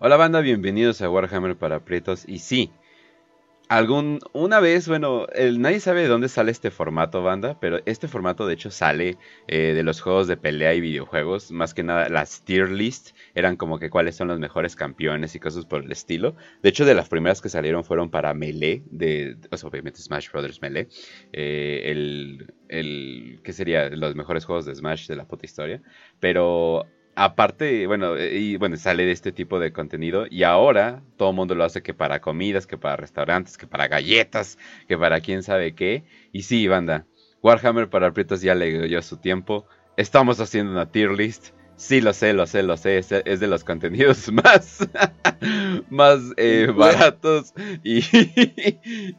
Hola 0.00 0.16
banda, 0.16 0.40
bienvenidos 0.42 1.02
a 1.02 1.10
Warhammer 1.10 1.56
para 1.56 1.84
Prietos. 1.84 2.22
Y 2.28 2.38
sí, 2.38 2.70
algún 3.68 4.20
una 4.32 4.60
vez, 4.60 4.86
bueno, 4.86 5.26
el, 5.34 5.60
nadie 5.60 5.80
sabe 5.80 6.02
de 6.02 6.06
dónde 6.06 6.28
sale 6.28 6.52
este 6.52 6.70
formato, 6.70 7.24
banda, 7.24 7.58
pero 7.58 7.80
este 7.84 8.06
formato 8.06 8.46
de 8.46 8.54
hecho 8.54 8.70
sale 8.70 9.18
eh, 9.48 9.72
de 9.74 9.82
los 9.82 10.00
juegos 10.00 10.28
de 10.28 10.36
pelea 10.36 10.72
y 10.74 10.80
videojuegos. 10.80 11.50
Más 11.50 11.74
que 11.74 11.82
nada, 11.82 12.08
las 12.10 12.44
tier 12.44 12.70
list 12.70 13.10
eran 13.34 13.56
como 13.56 13.80
que 13.80 13.90
cuáles 13.90 14.14
son 14.14 14.28
los 14.28 14.38
mejores 14.38 14.76
campeones 14.76 15.34
y 15.34 15.40
cosas 15.40 15.64
por 15.64 15.82
el 15.82 15.90
estilo. 15.90 16.36
De 16.62 16.68
hecho, 16.68 16.84
de 16.84 16.94
las 16.94 17.08
primeras 17.08 17.40
que 17.40 17.48
salieron 17.48 17.82
fueron 17.82 18.08
para 18.08 18.34
Melee, 18.34 18.84
de, 18.92 19.36
o 19.50 19.56
sea, 19.56 19.68
obviamente 19.68 20.00
Smash 20.00 20.30
Brothers 20.30 20.62
Melee. 20.62 20.86
Eh, 21.32 21.82
el, 21.86 22.54
el, 22.68 23.40
¿qué 23.42 23.52
sería? 23.52 23.90
Los 23.90 24.14
mejores 24.14 24.44
juegos 24.44 24.64
de 24.64 24.76
Smash 24.76 25.08
de 25.08 25.16
la 25.16 25.26
puta 25.26 25.44
historia. 25.44 25.82
Pero 26.20 26.86
aparte, 27.18 27.86
bueno, 27.86 28.16
eh, 28.16 28.38
y 28.38 28.56
bueno, 28.56 28.76
sale 28.76 29.04
de 29.04 29.12
este 29.12 29.32
tipo 29.32 29.58
de 29.58 29.72
contenido 29.72 30.26
y 30.30 30.44
ahora 30.44 31.02
todo 31.16 31.30
el 31.30 31.36
mundo 31.36 31.54
lo 31.54 31.64
hace 31.64 31.82
que 31.82 31.92
para 31.92 32.20
comidas, 32.20 32.66
que 32.66 32.78
para 32.78 32.96
restaurantes, 32.96 33.58
que 33.58 33.66
para 33.66 33.88
galletas, 33.88 34.56
que 34.86 34.96
para 34.96 35.20
quién 35.20 35.42
sabe 35.42 35.74
qué. 35.74 36.04
Y 36.32 36.42
sí, 36.42 36.68
banda, 36.68 37.06
Warhammer 37.42 37.90
para 37.90 38.08
aprietos 38.08 38.40
ya 38.40 38.54
le 38.54 38.86
dio 38.86 39.02
su 39.02 39.16
tiempo. 39.16 39.66
Estamos 39.96 40.40
haciendo 40.40 40.72
una 40.72 40.90
tier 40.92 41.10
list 41.10 41.48
Sí, 41.78 42.00
lo 42.00 42.12
sé, 42.12 42.32
lo 42.32 42.44
sé, 42.48 42.64
lo 42.64 42.76
sé. 42.76 42.98
Es, 42.98 43.08
de 43.08 43.46
los 43.46 43.62
contenidos 43.62 44.32
más, 44.32 44.78
más 45.88 46.18
eh, 46.36 46.66
baratos. 46.74 47.54
Y, 47.84 48.00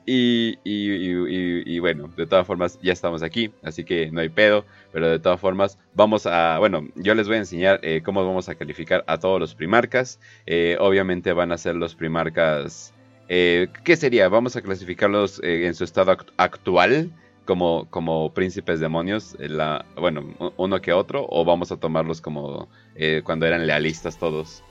y, 0.06 0.60
y, 0.66 1.80
bueno, 1.80 2.10
de 2.18 2.28
todas 2.28 2.46
formas, 2.46 2.78
ya 2.82 2.92
estamos 2.92 3.24
aquí. 3.24 3.50
Así 3.64 3.86
que 3.86 4.12
no 4.12 4.20
hay 4.20 4.28
pedo. 4.28 4.66
Pero 4.92 5.10
de 5.10 5.20
todas 5.20 5.40
formas, 5.40 5.80
vamos 5.94 6.26
a. 6.26 6.60
Bueno, 6.60 6.86
yo 6.96 7.16
les 7.16 7.28
voy 7.28 7.38
a 7.38 7.40
enseñar 7.40 7.80
eh, 7.82 8.02
cómo 8.04 8.26
vamos 8.26 8.50
a 8.50 8.56
calificar 8.56 9.06
a 9.08 9.18
todos 9.20 9.40
los 9.40 9.56
primarcas. 9.56 10.20
Eh, 10.46 10.76
obviamente 10.82 11.32
van 11.32 11.54
a 11.54 11.58
ser 11.58 11.76
los 11.76 11.96
primarcas. 11.96 12.94
¿Qué 13.30 13.96
sería? 13.96 14.28
Vamos 14.28 14.58
a 14.58 14.62
clasificarlos 14.62 15.40
en 15.44 15.76
su 15.76 15.86
estado 15.86 16.18
actual 16.36 17.12
como, 17.50 17.90
como 17.90 18.32
príncipes 18.32 18.80
demonios, 18.80 19.36
eh, 19.40 19.50
la, 19.50 19.84
bueno, 19.96 20.24
uno 20.56 20.82
que 20.82 20.94
otro, 20.94 21.26
o 21.28 21.44
vamos 21.44 21.72
a 21.72 21.78
tomarlos 21.78 22.22
como 22.22 22.70
eh, 22.94 23.24
cuando 23.26 23.48
eran 23.48 23.66
lealistas 23.66 24.20
todos? 24.20 24.62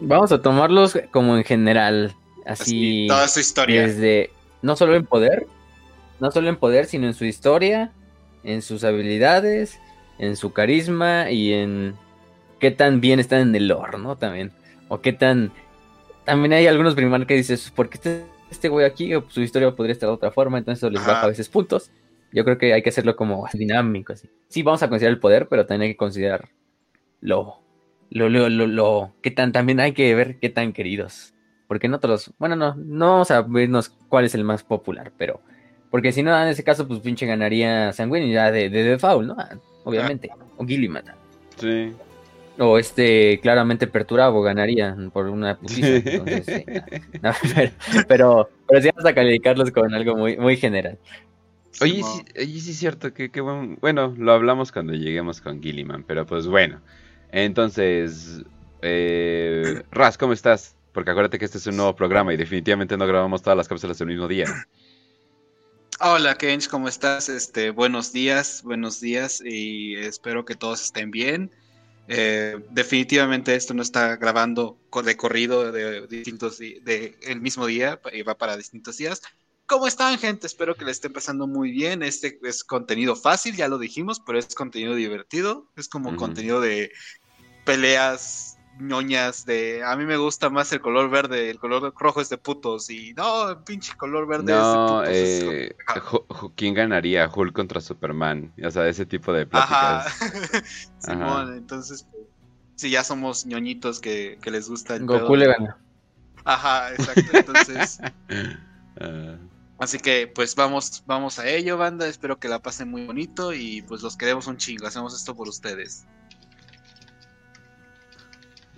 Vamos 0.00 0.32
a 0.32 0.40
tomarlos 0.40 0.98
como 1.10 1.36
en 1.36 1.44
general, 1.44 2.14
así, 2.46 3.04
toda 3.06 3.28
su 3.28 3.40
historia. 3.40 3.82
Desde, 3.82 4.30
no 4.62 4.76
solo 4.76 4.96
en 4.96 5.04
poder, 5.04 5.46
no 6.20 6.30
solo 6.30 6.48
en 6.48 6.56
poder, 6.56 6.86
sino 6.86 7.06
en 7.06 7.12
su 7.12 7.26
historia, 7.26 7.92
en 8.42 8.62
sus 8.62 8.82
habilidades, 8.82 9.78
en 10.18 10.36
su 10.36 10.54
carisma 10.54 11.30
y 11.30 11.52
en 11.52 11.96
qué 12.60 12.70
tan 12.70 13.02
bien 13.02 13.20
están 13.20 13.40
en 13.40 13.54
el 13.54 13.68
lore, 13.68 13.98
¿no? 13.98 14.16
También. 14.16 14.52
O 14.88 15.02
qué 15.02 15.12
tan... 15.12 15.52
También 16.24 16.54
hay 16.54 16.66
algunos 16.66 16.94
primares 16.94 17.26
que 17.26 17.34
dices, 17.34 17.70
¿por 17.70 17.90
qué 17.90 17.98
te 17.98 18.33
este 18.54 18.68
güey 18.68 18.86
aquí, 18.86 19.12
su 19.28 19.42
historia 19.42 19.74
podría 19.74 19.92
estar 19.92 20.08
de 20.08 20.14
otra 20.14 20.30
forma, 20.30 20.58
entonces 20.58 20.82
eso 20.82 20.90
les 20.90 21.04
baja 21.06 21.22
a 21.22 21.28
veces 21.28 21.48
puntos. 21.48 21.90
Yo 22.32 22.44
creo 22.44 22.58
que 22.58 22.72
hay 22.72 22.82
que 22.82 22.88
hacerlo 22.88 23.14
como 23.16 23.46
dinámico, 23.52 24.12
así. 24.12 24.28
Sí, 24.48 24.62
vamos 24.62 24.82
a 24.82 24.88
considerar 24.88 25.14
el 25.14 25.20
poder, 25.20 25.48
pero 25.48 25.66
también 25.66 25.82
hay 25.88 25.94
que 25.94 25.96
considerar 25.96 26.48
lo, 27.20 27.60
lo, 28.10 28.28
lo, 28.28 28.48
lo, 28.48 28.66
lo 28.66 29.12
que 29.22 29.30
tan, 29.30 29.52
también 29.52 29.80
hay 29.80 29.92
que 29.92 30.14
ver 30.14 30.38
qué 30.38 30.48
tan 30.48 30.72
queridos. 30.72 31.34
Porque 31.66 31.88
no 31.88 31.98
todos, 31.98 32.32
bueno, 32.38 32.56
no, 32.56 32.74
no 32.76 33.10
vamos 33.12 33.30
a 33.30 33.42
vernos 33.42 33.88
cuál 34.08 34.26
es 34.26 34.34
el 34.34 34.44
más 34.44 34.62
popular, 34.62 35.12
pero, 35.16 35.40
porque 35.90 36.12
si 36.12 36.22
no, 36.22 36.40
en 36.40 36.48
ese 36.48 36.62
caso, 36.62 36.86
pues 36.86 37.00
pinche 37.00 37.26
ganaría 37.26 37.92
Sanguíneo 37.92 38.32
ya 38.32 38.50
de, 38.50 38.68
de, 38.68 38.82
de 38.82 38.98
Foul, 38.98 39.26
¿no? 39.28 39.36
Obviamente, 39.84 40.30
o 40.56 40.64
Gilliman. 40.66 41.04
Sí. 41.56 41.92
O 42.58 42.78
este, 42.78 43.40
claramente 43.40 43.86
Perturabo 43.86 44.42
ganaría 44.42 44.96
por 45.12 45.26
una 45.26 45.58
putiza. 45.58 45.88
pero, 48.08 48.48
pero, 48.68 48.82
sí 48.82 48.90
vamos 48.94 49.06
a 49.06 49.14
calificarlos 49.14 49.70
con 49.72 49.92
algo 49.92 50.16
muy, 50.16 50.36
muy 50.36 50.56
general. 50.56 50.98
Oye, 51.80 52.02
sí, 52.36 52.60
sí 52.60 52.70
es 52.70 52.78
cierto, 52.78 53.12
que, 53.12 53.28
bueno, 53.40 54.14
lo 54.16 54.32
hablamos 54.32 54.70
cuando 54.70 54.92
lleguemos 54.92 55.40
con 55.40 55.60
Gilliman, 55.60 56.04
pero 56.04 56.24
pues 56.24 56.46
bueno. 56.46 56.80
Entonces, 57.32 58.44
eh, 58.82 59.82
Raz, 59.90 60.16
¿cómo 60.16 60.32
estás? 60.32 60.76
Porque 60.92 61.10
acuérdate 61.10 61.40
que 61.40 61.44
este 61.44 61.58
es 61.58 61.66
un 61.66 61.76
nuevo 61.76 61.96
programa 61.96 62.32
y 62.32 62.36
definitivamente 62.36 62.96
no 62.96 63.08
grabamos 63.08 63.42
todas 63.42 63.56
las 63.56 63.66
cápsulas 63.66 64.00
el 64.00 64.06
mismo 64.06 64.28
día. 64.28 64.46
Hola 66.00 66.36
Kench, 66.36 66.68
¿cómo 66.68 66.88
estás? 66.88 67.28
Este, 67.28 67.70
buenos 67.70 68.12
días, 68.12 68.62
buenos 68.62 69.00
días 69.00 69.42
y 69.44 69.96
espero 69.96 70.44
que 70.44 70.54
todos 70.54 70.82
estén 70.82 71.10
bien. 71.10 71.50
Eh, 72.06 72.62
definitivamente 72.70 73.54
esto 73.54 73.72
no 73.72 73.82
está 73.82 74.16
grabando 74.16 74.78
de 75.04 75.16
corrido 75.16 75.72
de, 75.72 76.06
distintos 76.06 76.58
de, 76.58 77.16
el 77.22 77.40
mismo 77.40 77.66
día 77.66 78.00
y 78.12 78.22
va 78.22 78.36
para 78.36 78.56
distintos 78.56 78.98
días. 78.98 79.22
¿Cómo 79.66 79.86
están, 79.86 80.18
gente? 80.18 80.46
Espero 80.46 80.74
que 80.74 80.84
le 80.84 80.90
estén 80.90 81.12
pasando 81.12 81.46
muy 81.46 81.70
bien. 81.70 82.02
Este 82.02 82.38
es 82.42 82.64
contenido 82.64 83.16
fácil, 83.16 83.56
ya 83.56 83.68
lo 83.68 83.78
dijimos, 83.78 84.20
pero 84.20 84.38
es 84.38 84.54
contenido 84.54 84.94
divertido. 84.94 85.70
Es 85.76 85.88
como 85.88 86.14
contenido 86.16 86.60
de 86.60 86.92
peleas 87.64 88.53
ñoñas 88.78 89.46
de 89.46 89.82
a 89.84 89.96
mí 89.96 90.04
me 90.04 90.16
gusta 90.16 90.50
más 90.50 90.72
el 90.72 90.80
color 90.80 91.10
verde, 91.10 91.50
el 91.50 91.58
color 91.58 91.94
rojo 91.96 92.20
es 92.20 92.28
de 92.28 92.38
putos 92.38 92.90
y 92.90 93.14
no, 93.14 93.50
el 93.50 93.58
pinche 93.58 93.94
color 93.96 94.26
verde 94.26 94.52
es 94.52 94.58
de 94.58 94.74
putos. 94.74 95.08
Eh, 95.10 95.76
¿Quién 96.56 96.74
ganaría? 96.74 97.30
Hulk 97.32 97.54
contra 97.54 97.80
Superman, 97.80 98.52
o 98.64 98.70
sea, 98.70 98.88
ese 98.88 99.06
tipo 99.06 99.32
de 99.32 99.46
pláticas. 99.46 100.18
Simón, 100.98 101.56
entonces 101.56 102.06
si 102.76 102.90
ya 102.90 103.04
somos 103.04 103.46
ñoñitos 103.46 104.00
que, 104.00 104.38
que 104.42 104.50
les 104.50 104.68
gusta 104.68 104.96
el 104.96 105.06
Goku 105.06 105.36
le 105.36 105.46
gana. 105.46 105.78
Ajá, 106.44 106.92
exacto, 106.92 107.36
entonces 107.38 108.00
ah. 109.00 109.36
Así 109.78 109.98
que 109.98 110.30
pues 110.32 110.54
vamos, 110.54 111.02
vamos 111.06 111.38
a 111.38 111.48
ello, 111.48 111.76
banda. 111.76 112.06
Espero 112.06 112.38
que 112.38 112.48
la 112.48 112.60
pasen 112.60 112.90
muy 112.90 113.06
bonito 113.06 113.52
y 113.52 113.82
pues 113.82 114.02
los 114.02 114.16
queremos 114.16 114.46
un 114.46 114.56
chingo. 114.56 114.86
Hacemos 114.86 115.14
esto 115.14 115.34
por 115.34 115.48
ustedes. 115.48 116.06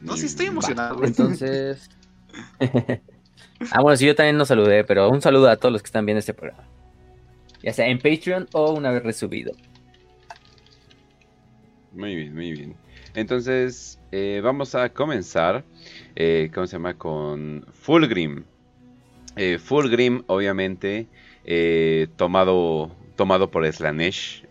No, 0.06 0.16
sí 0.16 0.26
estoy 0.26 0.46
emocionado. 0.46 1.04
Entonces. 1.04 1.90
ah, 3.72 3.80
bueno, 3.82 3.96
sí, 3.96 4.06
yo 4.06 4.14
también 4.14 4.36
nos 4.36 4.48
saludé, 4.48 4.84
pero 4.84 5.10
un 5.10 5.20
saludo 5.20 5.50
a 5.50 5.56
todos 5.56 5.72
los 5.72 5.82
que 5.82 5.86
están 5.86 6.06
viendo 6.06 6.20
este 6.20 6.32
programa. 6.32 6.64
Ya 7.62 7.72
sea 7.72 7.88
en 7.88 7.98
Patreon 7.98 8.48
o 8.52 8.72
una 8.72 8.92
vez 8.92 9.02
resubido. 9.02 9.52
Muy 11.92 12.14
bien, 12.14 12.34
muy 12.34 12.52
bien. 12.52 12.76
Entonces, 13.14 13.98
eh, 14.12 14.40
vamos 14.44 14.74
a 14.76 14.90
comenzar. 14.90 15.64
Eh, 16.14 16.50
¿Cómo 16.54 16.66
se 16.66 16.74
llama? 16.74 16.94
Con 16.94 17.66
Fulgrim. 17.72 18.44
Eh, 19.34 19.58
Fulgrim, 19.58 20.22
obviamente, 20.28 21.08
eh, 21.44 22.06
tomado, 22.16 22.94
tomado 23.16 23.50
por 23.50 23.70
Slanesh 23.70 24.44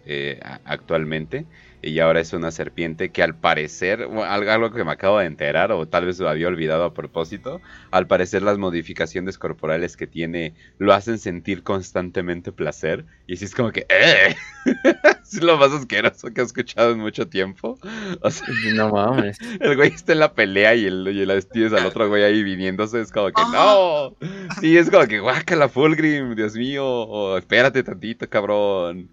actualmente 0.66 1.45
y 1.85 2.00
ahora 2.00 2.19
es 2.19 2.34
una 2.34 2.50
serpiente 2.50 3.09
que 3.09 3.22
al 3.22 3.35
parecer, 3.35 4.01
algo 4.01 4.72
que 4.72 4.84
me 4.84 4.91
acabo 4.91 5.19
de 5.19 5.28
enterar 5.28 5.72
o 5.72 5.88
tal 5.88 6.07
vez 6.07 6.19
lo 6.19 6.28
había 6.28 6.47
olvidado 6.47 6.84
a 6.84 6.96
propósito, 6.96 7.62
al 7.91 8.07
parecer 8.07 8.41
las 8.41 8.57
modificaciones 8.57 9.38
corporales 9.38 9.96
que 9.96 10.07
tiene 10.07 10.56
lo 10.79 10.94
hacen 10.94 11.19
sentir 11.19 11.62
constantemente 11.62 12.51
placer 12.51 13.06
y 13.28 13.38
si 13.38 13.46
es 13.46 13.53
como 13.53 13.72
que, 13.72 13.85
¡eh! 13.90 14.35
es 15.22 15.44
lo 15.44 15.57
más 15.57 15.73
asqueroso 15.73 16.34
que 16.34 16.41
he 16.41 16.44
escuchado 16.44 16.91
en 16.91 17.00
mucho 17.00 17.28
tiempo. 17.28 17.78
no 18.73 18.90
mames. 18.90 19.38
El 19.59 19.75
güey 19.75 19.90
está 19.90 20.13
en 20.13 20.19
la 20.19 20.34
pelea 20.34 20.73
y 20.73 20.85
el, 20.85 21.07
y 21.07 21.22
el 21.22 21.46
tienes 21.46 21.73
al 21.73 21.85
otro 21.85 22.09
güey 22.09 22.23
ahí 22.23 22.41
viniéndose, 22.41 23.00
es 23.00 23.12
como 23.12 23.28
que, 23.28 23.44
¡no! 23.53 24.16
Y 24.63 24.78
es 24.78 24.90
como 24.90 25.06
que, 25.06 25.55
la 25.55 25.70
Fulgrim, 25.70 26.34
Dios 26.34 26.55
mío, 26.55 27.38
espérate 27.38 27.84
tantito, 27.84 28.28
cabrón. 28.28 29.08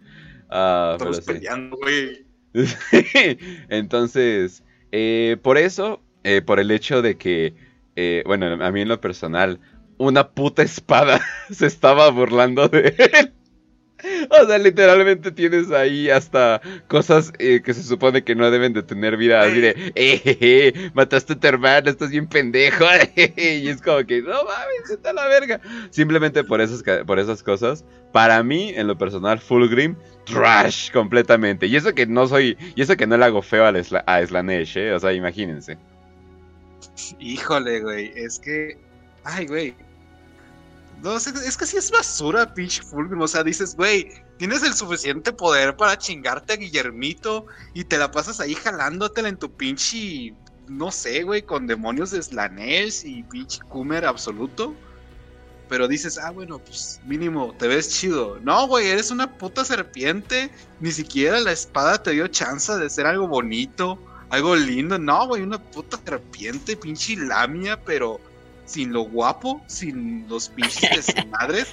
Ah, 0.49 0.93
Estamos 0.97 1.21
peleando, 1.21 1.77
güey. 1.77 2.32
Entonces, 3.69 4.63
eh, 4.93 5.37
por 5.43 5.59
eso, 5.59 6.03
eh, 6.25 6.43
por 6.43 6.61
el 6.61 6.71
hecho 6.71 7.03
de 7.03 7.17
que, 7.17 7.55
eh, 7.97 8.23
bueno, 8.27 8.47
a 8.65 8.71
mí 8.73 8.83
en 8.83 8.89
lo 8.89 9.01
personal, 9.01 9.61
una 9.99 10.31
puta 10.31 10.63
espada 10.63 11.21
se 11.51 11.67
estaba 11.67 12.11
burlando 12.11 12.69
de 12.69 12.95
él. 12.99 13.33
O 14.31 14.47
sea, 14.47 14.59
literalmente 14.59 15.31
tienes 15.31 15.71
ahí 15.71 16.11
hasta 16.11 16.61
cosas 16.89 17.33
que 17.33 17.63
se 17.75 17.83
supone 17.83 18.25
que 18.25 18.35
no 18.35 18.51
deben 18.51 18.73
de 18.73 18.83
tener 18.83 19.17
vida. 19.17 19.43
Así 19.43 19.61
de, 19.61 19.75
eh, 19.95 20.91
mataste 20.95 21.35
a 21.35 21.41
tu 21.41 21.47
hermano, 21.47 21.91
estás 21.91 22.11
bien 22.11 22.27
pendejo. 22.27 22.85
y 23.17 23.69
es 23.69 23.81
como 23.81 24.05
que, 24.05 24.23
no 24.23 24.45
mames, 24.45 24.91
está 24.91 25.13
la 25.13 25.29
verga. 25.29 25.61
Simplemente 25.91 26.45
por 26.45 26.61
esas, 26.61 26.83
por 27.07 27.19
esas 27.19 27.43
cosas. 27.43 27.85
Para 28.13 28.43
mí, 28.43 28.73
en 28.77 28.87
lo 28.87 28.99
personal, 28.99 29.39
Fulgrim 29.39 29.97
trash 30.25 30.91
completamente. 30.93 31.67
Y 31.67 31.77
eso 31.77 31.95
que 31.95 32.07
no 32.07 32.27
soy, 32.27 32.57
y 32.75 32.83
eso 32.83 32.97
que 32.97 33.07
no 33.07 33.17
le 33.17 33.25
hago 33.25 33.43
feo 33.43 33.65
a, 33.65 34.27
Slanesh, 34.27 34.77
¿eh? 34.79 34.93
O 34.93 35.01
sea, 35.01 35.13
imagínense. 35.13 35.79
Híjole, 37.19 37.81
güey, 37.81 38.13
es 38.15 38.39
que, 38.39 38.77
ay, 39.25 39.47
güey. 39.47 39.75
No, 41.03 41.17
es 41.17 41.57
que 41.57 41.67
si 41.67 41.77
es 41.77 41.91
basura, 41.91 42.55
pinche 42.55 42.83
Fulgrim. 42.83 43.21
O 43.21 43.29
sea, 43.29 43.43
dices, 43.43 43.75
güey, 43.75 44.09
tienes 44.39 44.63
el 44.63 44.73
suficiente 44.73 45.33
poder 45.33 45.77
para 45.77 45.99
chingarte 45.99 46.53
a 46.53 46.57
Guillermito 46.57 47.47
y 47.75 47.85
te 47.85 47.99
la 47.99 48.11
pasas 48.13 48.39
ahí 48.39 48.55
jalándotela 48.55 49.29
en 49.29 49.37
tu 49.37 49.51
pinche 49.51 50.35
no 50.69 50.91
sé, 50.91 51.23
güey, 51.23 51.43
con 51.43 51.67
demonios 51.67 52.11
de 52.11 52.23
Slanesh 52.23 53.05
y 53.05 53.23
pinche 53.25 53.61
Kumer 53.69 54.05
absoluto. 54.05 54.75
Pero 55.69 55.89
dices, 55.89 56.19
ah, 56.19 56.31
bueno, 56.31 56.59
pues 56.59 57.01
mínimo, 57.07 57.55
te 57.59 57.67
ves 57.67 57.89
chido. 57.91 58.39
No, 58.43 58.67
güey, 58.67 58.89
eres 58.89 59.11
una 59.11 59.39
puta 59.39 59.65
serpiente. 59.65 60.51
Ni 60.81 60.93
siquiera 60.93 61.41
la 61.41 61.53
espada 61.53 62.03
te 62.03 62.11
dio 62.11 62.29
chance 62.29 62.73
de 62.77 62.91
ser 62.91 63.07
algo 63.07 63.27
bonito, 63.27 63.99
algo 64.29 64.55
lindo. 64.55 64.99
No, 64.99 65.27
güey, 65.27 65.43
una 65.43 65.59
puta 65.59 65.99
serpiente, 66.05 66.77
pinche 66.77 67.17
lamia, 67.17 67.83
pero 67.83 68.21
sin 68.73 68.93
lo 68.93 69.03
guapo, 69.03 69.63
sin 69.67 70.27
los 70.29 70.49
pinches 70.49 71.15
madres. 71.31 71.69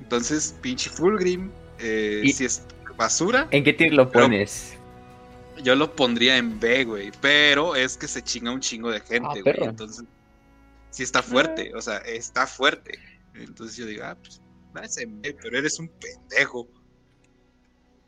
Entonces, 0.00 0.54
pinche 0.60 0.90
Fulgrim, 0.90 1.50
eh, 1.78 2.22
si 2.32 2.44
es 2.44 2.62
basura. 2.96 3.48
¿En 3.50 3.64
qué 3.64 3.72
tier 3.72 3.94
lo 3.94 4.10
pones? 4.10 4.76
Yo 5.62 5.74
lo 5.74 5.94
pondría 5.94 6.36
en 6.36 6.60
B, 6.60 6.84
güey. 6.84 7.10
Pero 7.20 7.74
es 7.74 7.96
que 7.96 8.06
se 8.06 8.22
chinga 8.22 8.52
un 8.52 8.60
chingo 8.60 8.90
de 8.90 9.00
gente, 9.00 9.38
ah, 9.38 9.42
güey. 9.42 9.56
Entonces, 9.68 10.04
sí 10.90 11.02
está 11.02 11.22
fuerte. 11.22 11.72
O 11.74 11.80
sea, 11.80 11.98
está 11.98 12.46
fuerte. 12.46 12.98
Entonces 13.34 13.76
yo 13.76 13.86
digo, 13.86 14.04
ah, 14.04 14.16
pues, 14.20 14.42
vas 14.72 14.98
en 14.98 15.20
B, 15.22 15.36
pero 15.40 15.58
eres 15.58 15.78
un 15.78 15.88
pendejo. 15.88 16.68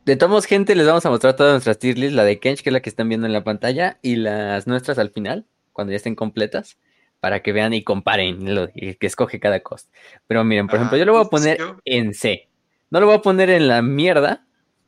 De 0.05 0.17
todos 0.17 0.47
gente, 0.47 0.75
les 0.77 0.87
vamos 0.87 1.05
a 1.05 1.11
mostrar 1.11 1.35
todas 1.35 1.55
nuestras 1.55 1.79
tier 1.79 1.99
lists, 1.99 2.15
la 2.15 2.25
de 2.25 2.39
Kench, 2.39 2.63
que 2.63 2.69
es 2.69 2.73
la 2.73 2.81
que 2.81 2.91
están 2.91 3.09
viendo 3.09 3.27
en 3.27 3.33
la 3.33 3.43
pantalla, 3.43 3.99
y 4.03 4.17
las 4.17 4.69
nuestras 4.69 4.99
al 4.99 5.11
final, 5.11 5.47
cuando 5.73 5.91
ya 5.93 5.97
estén 5.97 6.15
completas, 6.15 6.79
para 7.27 7.43
que 7.43 7.51
vean 7.51 7.75
y 7.75 7.83
comparen 7.83 8.55
lo 8.55 8.69
que 8.73 8.97
escoge 9.01 9.41
cada 9.41 9.59
cost. 9.59 9.93
Pero 10.29 10.45
miren, 10.45 10.69
por 10.69 10.77
ejemplo, 10.77 10.97
yo 10.97 11.05
lo 11.05 11.15
voy 11.15 11.23
a 11.25 11.29
poner 11.29 11.59
en 11.85 12.15
C. 12.15 12.47
No 12.89 13.01
lo 13.01 13.07
voy 13.07 13.17
a 13.17 13.21
poner 13.21 13.51
en 13.51 13.67
la 13.67 13.83
mierda, 13.83 14.47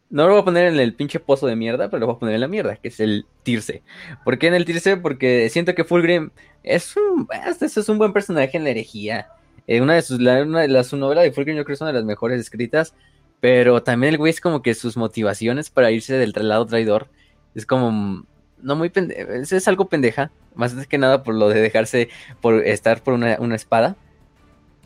no 0.08 0.28
lo 0.28 0.34
voy 0.34 0.42
a 0.42 0.44
poner 0.44 0.66
en 0.66 0.78
el 0.78 0.94
pinche 0.94 1.18
pozo 1.18 1.48
de 1.48 1.56
mierda, 1.56 1.90
pero 1.90 1.98
lo 1.98 2.06
voy 2.06 2.14
a 2.14 2.18
poner 2.20 2.36
en 2.36 2.42
la 2.42 2.46
mierda, 2.46 2.76
que 2.76 2.86
es 2.86 3.00
el 3.00 3.26
Tirse. 3.42 3.82
¿Por 4.24 4.38
qué 4.38 4.46
en 4.46 4.54
el 4.54 4.64
Tirse? 4.64 4.98
Porque 4.98 5.48
siento 5.50 5.74
que 5.74 5.82
Fulgrim 5.82 6.30
es 6.62 6.96
un, 6.96 7.26
es 7.60 7.88
un 7.88 7.98
buen 7.98 8.12
personaje 8.12 8.56
en 8.56 8.62
la 8.62 8.70
herejía. 8.70 9.26
Eh, 9.66 9.80
una 9.80 9.94
de 9.94 10.02
sus, 10.02 10.20
una 10.20 10.60
de 10.60 10.68
las, 10.68 10.86
su 10.86 10.96
novela 10.96 11.22
de 11.22 11.32
Fulgrim 11.32 11.56
yo 11.56 11.64
creo 11.64 11.74
que 11.74 11.78
es 11.78 11.80
una 11.80 11.90
de 11.90 11.98
las 11.98 12.04
mejores 12.04 12.40
escritas, 12.40 12.94
pero 13.40 13.82
también 13.82 14.12
el 14.12 14.18
güey 14.18 14.30
es 14.30 14.40
como 14.40 14.62
que 14.62 14.76
sus 14.76 14.96
motivaciones 14.96 15.70
para 15.70 15.90
irse 15.90 16.14
del 16.14 16.32
lado 16.36 16.66
traidor 16.66 17.08
es 17.56 17.66
como, 17.66 18.24
no 18.62 18.76
muy 18.76 18.90
pendeja, 18.90 19.34
es, 19.34 19.66
algo 19.66 19.88
pendeja, 19.88 20.30
más 20.58 20.74
que 20.86 20.98
nada 20.98 21.22
por 21.22 21.34
lo 21.34 21.48
de 21.48 21.60
dejarse, 21.60 22.10
por 22.40 22.66
estar 22.66 23.02
por 23.02 23.14
una, 23.14 23.36
una 23.38 23.56
espada. 23.56 23.96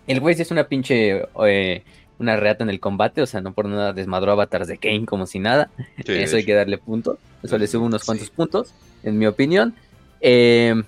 El 0.07 0.21
güey 0.21 0.35
sí 0.37 0.43
es 0.43 0.51
una 0.51 0.69
pinche... 0.69 1.25
Eh, 1.45 1.83
una 2.23 2.37
reata 2.37 2.63
en 2.63 2.71
el 2.71 2.81
combate, 2.81 3.21
o 3.21 3.27
sea, 3.27 3.41
no 3.41 3.53
por 3.53 3.67
nada 3.67 3.93
desmadró 3.93 4.33
avatars 4.33 4.69
de 4.69 4.79
Kane 4.79 5.07
como 5.07 5.27
si 5.27 5.41
nada. 5.41 5.71
Eso 6.07 6.37
hay 6.37 6.45
que 6.45 6.55
darle 6.55 6.79
punto. 6.79 7.19
Eso 7.43 7.59
le 7.59 7.67
sube 7.67 7.85
unos 7.85 8.05
cuantos 8.05 8.31
puntos, 8.31 8.73
en 9.03 9.19
mi 9.19 9.27
opinión. 9.27 9.75
Em, 10.21 10.85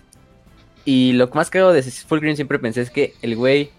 y 0.85 1.13
lo 1.13 1.29
que 1.29 1.37
más 1.37 1.51
creo 1.51 1.73
de 1.73 1.83
Fulgrim 1.83 2.37
siempre 2.37 2.59
pensé 2.59 2.83
es 2.83 2.91
que 2.91 3.15
el 3.21 3.35
güey 3.37 3.71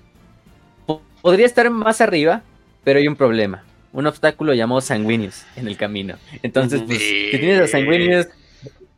podría 1.21 1.45
estar 1.45 1.69
más 1.69 2.01
arriba, 2.01 2.43
pero 2.83 2.99
hay 2.99 3.07
un 3.07 3.15
problema. 3.15 3.63
Un 3.93 4.05
obstáculo 4.05 4.53
llamado 4.53 4.81
Sanguinius 4.81 5.45
en 5.55 5.67
el 5.67 5.77
camino. 5.77 6.17
Entonces, 6.43 6.81
pues, 6.85 6.99
si 6.99 7.37
tienes 7.39 7.61
a 7.61 7.67
Sanguinius, 7.67 8.27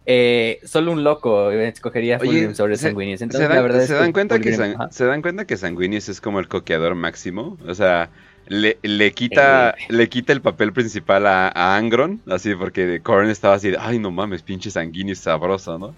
eh, 0.09 0.62
solo 0.63 0.94
un 0.94 1.04
loco 1.04 1.51
escogería 1.51 2.18
Fulgrim 2.18 2.56
sobre 2.56 2.77
Sanguinius. 2.77 3.21
Entonces, 3.21 3.45
¿se 3.45 3.54
la 3.54 3.62
verdad 3.62 3.86
¿se 3.86 3.94
dan 3.94 4.13
cuenta 4.13 4.39
que 4.39 4.54
¿Se 4.89 5.06
dan 5.06 5.21
cuenta 5.21 5.45
que 5.45 5.57
Sanguinius 5.57 6.07
es 6.07 6.21
como 6.21 6.39
el 6.39 6.48
coqueador 6.48 6.95
máximo? 6.95 7.57
O 7.68 7.75
sea, 7.75 8.09
le, 8.48 8.77
le, 8.83 9.12
quita, 9.12 9.75
le 9.89 10.07
quita 10.07 10.31
el 10.31 10.39
papel 10.39 10.71
principal 10.71 11.27
a, 11.27 11.75
Angron, 11.75 12.21
así 12.30 12.56
porque 12.56 13.01
Korn 13.04 13.30
estaba 13.30 13.56
así 13.56 13.71
de, 13.71 13.77
ay 13.77 14.00
no 14.00 14.09
mames, 14.09 14.44
pinche 14.44 14.71
sanguíneo 14.71 15.13
sabroso, 15.13 15.77
¿no? 15.77 15.94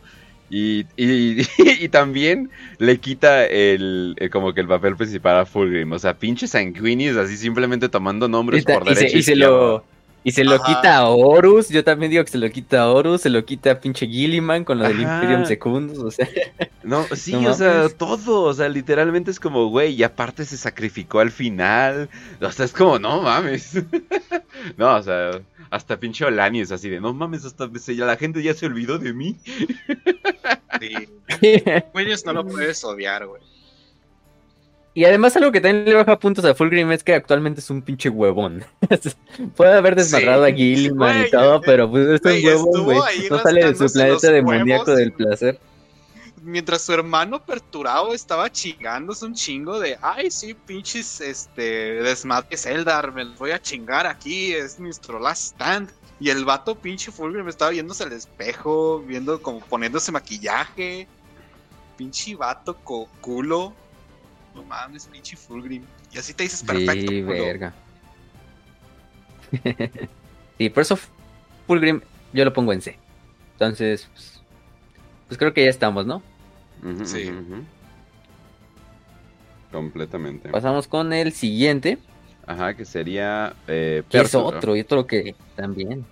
Y, 0.50 0.88
y, 0.98 1.46
y, 1.80 1.90
también 1.90 2.50
le 2.80 2.98
quita 2.98 3.46
el, 3.46 4.16
como 4.32 4.56
que 4.56 4.62
el 4.62 4.68
papel 4.68 4.96
principal 4.96 5.38
a 5.38 5.46
Fulgrim, 5.46 5.92
o 5.92 6.00
sea, 6.00 6.16
pinche 6.16 6.48
sanguíneos 6.48 7.16
así 7.16 7.38
simplemente 7.38 7.90
tomando 7.90 8.28
nombres 8.28 8.66
por 8.66 8.84
derecho. 8.84 9.16
y 9.16 9.22
se 9.22 9.36
lo 9.36 9.84
y 10.24 10.32
se 10.32 10.44
lo 10.44 10.62
quita 10.62 10.98
a 10.98 11.10
Horus, 11.10 11.70
yo 11.70 11.84
también 11.84 12.12
digo 12.12 12.24
que 12.24 12.32
se 12.32 12.38
lo 12.38 12.50
quita 12.50 12.82
a 12.82 12.92
Horus, 12.92 13.22
se 13.22 13.30
lo 13.30 13.46
quita 13.46 13.72
a 13.72 13.80
pinche 13.80 14.06
Gilliman 14.08 14.66
con 14.66 14.80
lo 14.80 14.88
del 14.88 15.02
Imperium 15.02 15.46
Secundus, 15.46 16.00
o 16.00 16.12
sea. 16.12 16.28
No, 16.82 17.06
sí, 17.14 17.36
o 17.36 17.54
sea, 17.54 17.90
todo, 17.90 18.44
o 18.44 18.54
sea, 18.54 18.70
literalmente 18.70 19.30
es 19.30 19.40
como, 19.40 19.68
güey, 19.68 19.94
y 19.94 20.04
aparte 20.04 20.46
se 20.46 20.58
sacrificó 20.58 21.20
al 21.20 21.30
final, 21.30 22.10
o 22.42 22.52
sea, 22.52 22.66
es 22.66 22.72
como, 22.72 22.98
no 22.98 23.22
mames. 23.22 23.84
no, 24.78 24.96
o 24.96 25.04
sea, 25.04 25.42
hasta 25.70 26.00
pinche 26.00 26.24
Olani 26.26 26.62
es 26.62 26.72
así 26.72 26.90
de, 26.90 27.02
no 27.02 27.14
mames, 27.14 27.44
hasta 27.46 27.70
ya 27.88 28.06
la 28.06 28.16
gente 28.16 28.42
ya 28.42 28.54
se 28.54 28.66
olvidó 28.66 28.98
de 28.98 29.14
mí. 29.14 29.36
sí. 30.80 31.10
no 32.26 32.34
lo 32.34 32.48
puedes 32.48 32.84
odiar, 32.84 33.28
güey. 33.28 33.42
Y 34.94 35.06
además 35.06 35.36
algo 35.38 35.52
que 35.52 35.62
también 35.62 35.86
le 35.86 35.94
baja 35.94 36.18
puntos 36.18 36.44
a 36.46 36.56
Fulgrim 36.56 36.92
es 36.92 37.04
que 37.04 37.14
actualmente 37.14 37.60
es 37.60 37.70
un 37.70 37.82
pinche 37.82 38.10
huevón. 38.10 38.66
Puede 39.56 39.78
haber 39.78 39.96
desmadrado 39.96 40.44
a 40.44 40.52
Gilliman 40.52 41.26
y 41.26 41.30
todo, 41.30 41.62
pero 41.62 41.90
pues 41.90 42.08
es 42.08 42.22
un 42.26 42.46
huevón, 42.46 42.84
güey. 42.86 43.00
No 43.30 43.40
sale 43.40 43.72
de 43.72 43.76
su 43.76 43.94
planeta 43.94 44.32
demoníaco 44.32 44.96
del 44.96 45.14
placer. 45.14 45.60
Mientras 46.42 46.82
su 46.82 46.94
hermano 46.94 47.44
perturado 47.44 48.14
estaba 48.14 48.52
chingándose 48.52 49.26
un 49.26 49.36
chingo 49.36 49.80
de, 49.80 49.98
ay, 50.02 50.32
sí, 50.32 50.54
pinches, 50.54 51.22
este, 51.22 52.02
desmadre 52.02 52.58
Eldar, 52.66 53.12
me 53.14 53.26
los 53.26 53.38
voy 53.38 53.52
a 53.52 53.62
chingar 53.62 54.08
aquí, 54.08 54.54
es 54.54 54.80
nuestro 54.80 55.20
last 55.20 55.54
stand. 55.54 55.92
Y 56.20 56.30
el 56.30 56.46
vato 56.46 56.76
pinche 56.76 57.12
Fulgrim 57.12 57.48
estaba 57.48 57.72
viéndose 57.72 58.04
al 58.04 58.14
espejo, 58.14 59.00
viendo 59.00 59.42
como 59.42 59.60
poniéndose 59.60 60.12
maquillaje. 60.12 61.08
Pinche 61.96 62.36
vato 62.36 62.76
culo 63.22 63.74
no 64.56 64.64
mames, 64.64 65.06
pinche 65.06 65.36
Fulgrim. 65.36 65.84
Y 66.12 66.18
así 66.18 66.34
te 66.34 66.44
dices 66.44 66.64
perfecto. 66.64 67.12
Sí, 67.12 67.22
verga. 67.22 67.74
sí, 70.58 70.70
por 70.70 70.82
eso 70.82 70.98
Fulgrim 71.68 72.02
yo 72.34 72.46
lo 72.46 72.54
pongo 72.54 72.74
en 72.74 72.82
C. 72.82 72.98
Entonces, 73.54 74.08
pues, 74.14 74.42
pues 75.28 75.38
creo 75.38 75.54
que 75.54 75.64
ya 75.64 75.70
estamos, 75.70 76.06
¿no? 76.06 76.22
sí. 77.04 77.30
Completamente. 79.72 80.50
Pasamos 80.50 80.88
con 80.88 81.14
el 81.14 81.32
siguiente. 81.34 82.00
Ajá, 82.48 82.74
que 82.74 82.86
sería. 82.86 83.54
Eh, 83.68 84.02
que 84.10 84.20
es 84.20 84.34
otro, 84.34 84.76
y 84.76 84.82
otro 84.82 85.06
que 85.06 85.36
también. 85.56 86.06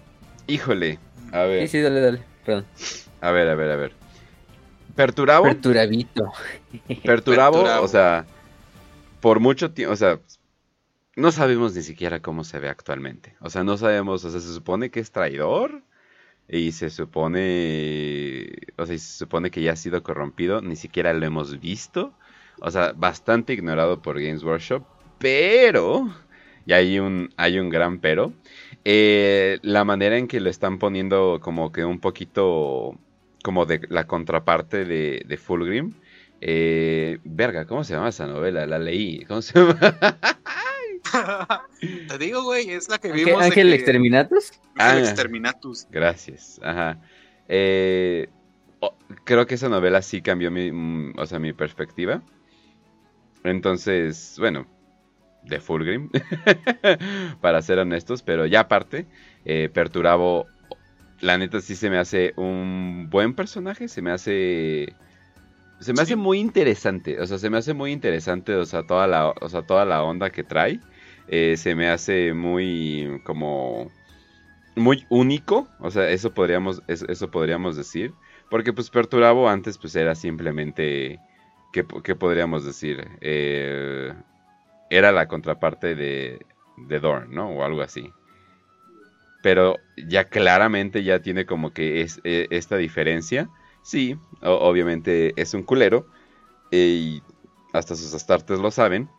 Híjole, 0.45 1.00
a 1.31 1.41
ver. 1.41 1.67
Sí, 1.67 1.77
sí, 1.77 1.81
dale, 1.81 2.00
dale, 2.00 2.19
perdón. 2.45 2.65
A 3.21 3.31
ver, 3.31 3.50
a 3.50 3.55
ver, 3.55 3.71
a 3.71 3.75
ver. 3.75 3.93
Perturabo. 4.97 5.45
Perturabito. 5.45 6.33
Perturabo, 7.03 7.63
o 7.83 7.87
sea, 7.87 8.25
por 9.21 9.39
mucho 9.39 9.71
tiempo, 9.71 9.93
o 9.93 9.95
sea, 9.95 10.19
no 11.15 11.31
sabemos 11.31 11.75
ni 11.75 11.83
siquiera 11.83 12.19
cómo 12.19 12.43
se 12.43 12.57
ve 12.57 12.67
actualmente. 12.67 13.35
O 13.39 13.51
sea, 13.51 13.63
no 13.63 13.77
sabemos, 13.77 14.25
o 14.25 14.31
sea, 14.31 14.39
se 14.39 14.51
supone 14.51 14.89
que 14.89 14.99
es 14.99 15.11
traidor 15.11 15.83
y 16.49 16.71
se 16.71 16.89
supone, 16.89 18.51
o 18.75 18.87
sea, 18.87 18.97
se 18.97 19.17
supone 19.19 19.51
que 19.51 19.61
ya 19.61 19.73
ha 19.73 19.75
sido 19.75 20.01
corrompido, 20.01 20.61
ni 20.61 20.75
siquiera 20.75 21.13
lo 21.13 21.27
hemos 21.27 21.59
visto. 21.59 22.13
O 22.59 22.71
sea, 22.71 22.91
bastante 22.93 23.53
ignorado 23.53 24.01
por 24.01 24.19
Games 24.19 24.43
Workshop, 24.43 24.83
pero, 25.19 26.11
y 26.65 26.73
hay 26.73 26.97
un, 26.97 27.29
hay 27.37 27.59
un 27.59 27.69
gran 27.69 27.99
pero, 27.99 28.33
eh, 28.83 29.59
la 29.61 29.83
manera 29.83 30.17
en 30.17 30.27
que 30.27 30.39
lo 30.39 30.49
están 30.49 30.79
poniendo 30.79 31.39
como 31.39 31.71
que 31.71 31.85
un 31.85 31.99
poquito 31.99 32.97
como 33.44 33.65
de 33.65 33.82
la 33.89 34.08
contraparte 34.08 34.86
de, 34.86 35.24
de 35.25 35.38
Fulgrim. 35.38 35.94
Eh, 36.41 37.20
verga, 37.24 37.65
¿cómo 37.65 37.84
se 37.84 37.94
llama 37.94 38.10
esa 38.10 38.27
novela? 38.27 38.65
La 38.65 38.79
leí. 38.79 39.25
¿Cómo 39.25 39.41
se 39.41 39.60
llama? 39.60 39.77
Te 42.08 42.17
digo, 42.17 42.44
güey, 42.44 42.70
es 42.70 42.89
la 42.89 42.98
que 42.98 43.12
vimos. 43.12 43.41
¿Ángel 43.41 43.74
Exterminatus? 43.74 44.51
Ángel 44.75 45.06
ah, 45.06 45.10
Exterminatus. 45.10 45.88
Gracias. 45.89 46.60
Ajá. 46.63 47.00
Eh, 47.48 48.27
creo 49.24 49.48
que 49.48 49.56
esa 49.56 49.70
novela 49.70 50.01
sí 50.01 50.22
cambió 50.22 50.51
mi, 50.51 50.72
mm, 50.72 51.13
o 51.17 51.25
sea, 51.25 51.39
mi 51.39 51.53
perspectiva. 51.53 52.22
Entonces, 53.44 54.36
bueno, 54.39 54.67
de 55.44 55.60
Fulgrim, 55.60 56.10
para 57.41 57.62
ser 57.62 57.79
honestos, 57.79 58.22
pero 58.22 58.46
ya 58.46 58.62
aparte, 58.62 59.06
eh, 59.46 59.70
Perturabo 59.74 60.48
la 61.19 61.38
neta 61.38 61.62
sí 61.62 61.75
se 61.75 61.89
me 61.89 61.97
hace 61.97 62.33
un 62.36 63.07
buen 63.09 63.33
personaje, 63.33 63.88
se 63.88 64.01
me 64.01 64.12
hace... 64.12 64.95
Se 65.79 65.93
me 65.93 66.01
hace 66.01 66.15
muy 66.15 66.39
interesante, 66.39 67.21
o 67.21 67.27
sea, 67.27 67.38
se 67.38 67.51
me 67.51 67.57
hace 67.59 67.75
muy 67.75 67.91
interesante, 67.91 68.55
o 68.55 68.65
sea, 68.65 68.88
toda 68.88 69.05
la, 69.05 69.29
o 69.29 69.47
sea, 69.47 69.62
toda 69.62 69.86
la 69.86 70.01
onda 70.03 70.31
que 70.31 70.43
trae. 70.43 70.79
Eh, 71.27 71.55
se 71.55 71.75
me 71.75 71.88
hace 71.88 72.33
muy 72.33 73.21
como 73.24 73.91
muy 74.75 75.05
único, 75.09 75.67
o 75.79 75.91
sea, 75.91 76.09
eso 76.09 76.33
podríamos, 76.33 76.81
eso, 76.88 77.29
podríamos 77.29 77.75
decir, 77.77 78.13
porque 78.50 78.74
pues 78.74 78.89
Perturabo 78.89 79.50
antes 79.50 79.77
pues 79.77 79.95
era 79.95 80.15
simplemente, 80.15 81.19
¿qué, 81.74 81.83
podríamos 81.83 82.65
decir? 82.65 83.07
Eh, 83.21 84.13
era 84.89 85.12
la 85.12 85.27
contraparte 85.27 85.93
de, 85.93 86.39
de 86.77 87.00
Dorn, 87.00 87.31
¿no? 87.31 87.50
O 87.51 87.63
algo 87.63 87.81
así 87.81 88.12
pero 89.41 89.77
ya 89.98 90.25
claramente 90.25 91.03
ya 91.03 91.22
tiene 91.22 91.46
como 91.46 91.72
que 91.74 92.01
es, 92.01 92.20
e, 92.24 92.48
esta 92.51 92.77
diferencia. 92.77 93.50
Sí, 93.82 94.17
obviamente 94.41 95.34
es 95.41 95.53
un 95.53 95.63
culero. 95.63 96.08
Y 96.72 97.22
hasta 97.74 97.96
sus 97.96 98.13
astartes 98.13 98.60
lo 98.60 98.72
saben. 98.72 99.10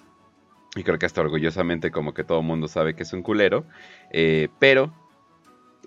Y 0.77 0.85
creo 0.85 0.99
que 0.99 1.07
hasta 1.07 1.21
orgullosamente 1.23 1.91
como 1.91 2.15
que 2.15 2.25
todo 2.25 2.41
el 2.41 2.47
mundo 2.47 2.69
sabe 2.69 2.95
que 2.95 3.03
es 3.05 3.13
un 3.13 3.23
culero. 3.23 3.67
Eh, 4.13 4.49
pero 4.59 4.93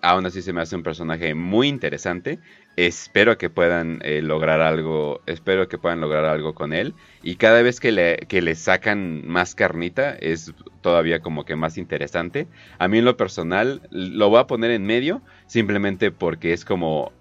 aún 0.01 0.25
así 0.25 0.41
se 0.41 0.53
me 0.53 0.61
hace 0.61 0.75
un 0.75 0.83
personaje 0.83 1.33
muy 1.35 1.67
interesante. 1.67 2.39
Espero 2.75 3.37
que 3.37 3.49
puedan 3.49 3.99
eh, 4.03 4.21
lograr 4.21 4.61
algo. 4.61 5.21
Espero 5.25 5.67
que 5.67 5.77
puedan 5.77 6.01
lograr 6.01 6.25
algo 6.25 6.53
con 6.53 6.73
él. 6.73 6.93
Y 7.21 7.35
cada 7.35 7.61
vez 7.61 7.79
que 7.79 7.91
le, 7.91 8.17
que 8.27 8.41
le 8.41 8.55
sacan 8.55 9.27
más 9.27 9.55
carnita, 9.55 10.13
es 10.13 10.53
todavía 10.81 11.19
como 11.19 11.45
que 11.45 11.55
más 11.55 11.77
interesante. 11.77 12.47
A 12.79 12.87
mí 12.87 12.99
en 12.99 13.05
lo 13.05 13.17
personal, 13.17 13.81
lo 13.91 14.29
voy 14.29 14.39
a 14.39 14.47
poner 14.47 14.71
en 14.71 14.85
medio. 14.85 15.21
Simplemente 15.47 16.11
porque 16.11 16.53
es 16.53 16.65
como. 16.65 17.11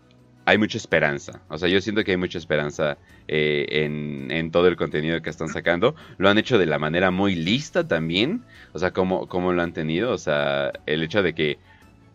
Hay 0.47 0.57
mucha 0.57 0.79
esperanza. 0.79 1.43
O 1.49 1.59
sea, 1.59 1.69
yo 1.69 1.81
siento 1.81 2.03
que 2.03 2.13
hay 2.13 2.17
mucha 2.17 2.39
esperanza 2.39 2.99
eh, 3.29 3.67
en, 3.69 4.31
en, 4.31 4.51
todo 4.51 4.67
el 4.67 4.75
contenido 4.75 5.21
que 5.23 5.31
están 5.31 5.49
sacando. 5.49 5.95
Lo 6.17 6.29
han 6.29 6.39
hecho 6.39 6.59
de 6.59 6.67
la 6.67 6.79
manera 6.79 7.11
muy 7.13 7.37
lista 7.37 7.87
también. 7.87 8.43
O 8.73 8.79
sea, 8.79 8.91
como, 8.93 9.29
como 9.29 9.53
lo 9.53 9.63
han 9.63 9.75
tenido. 9.75 10.11
O 10.11 10.19
sea, 10.19 10.73
el 10.87 11.03
hecho 11.03 11.23
de 11.23 11.35
que 11.35 11.59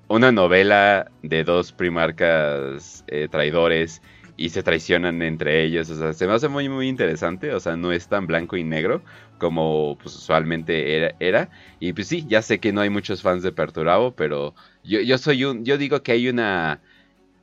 una 0.08 0.32
novela 0.32 1.12
de 1.24 1.44
dos 1.44 1.72
primarcas 1.72 3.04
eh, 3.08 3.28
traidores 3.30 4.02
y 4.38 4.50
se 4.50 4.64
traicionan 4.64 5.22
entre 5.22 5.64
ellos. 5.64 5.90
O 5.90 5.96
sea, 5.96 6.14
se 6.14 6.28
me 6.28 6.34
hace 6.34 6.48
muy, 6.48 6.70
muy 6.70 6.88
interesante. 6.88 7.54
O 7.54 7.60
sea, 7.60 7.76
no 7.76 7.92
es 7.92 8.08
tan 8.08 8.28
blanco 8.28 8.58
y 8.58 8.64
negro 8.64 9.02
como 9.38 9.98
pues, 10.02 10.16
usualmente 10.16 11.14
era, 11.20 11.50
Y 11.80 11.94
pues 11.94 12.08
sí, 12.08 12.26
ya 12.28 12.42
sé 12.42 12.60
que 12.60 12.72
no 12.74 12.82
hay 12.82 12.90
muchos 12.90 13.22
fans 13.22 13.44
de 13.44 13.52
Perturabo, 13.52 14.16
pero 14.16 14.56
yo, 14.84 15.02
yo 15.02 15.18
soy 15.18 15.46
un. 15.46 15.66
Yo 15.66 15.78
digo 15.78 16.04
que 16.04 16.14
hay 16.14 16.30
una 16.30 16.82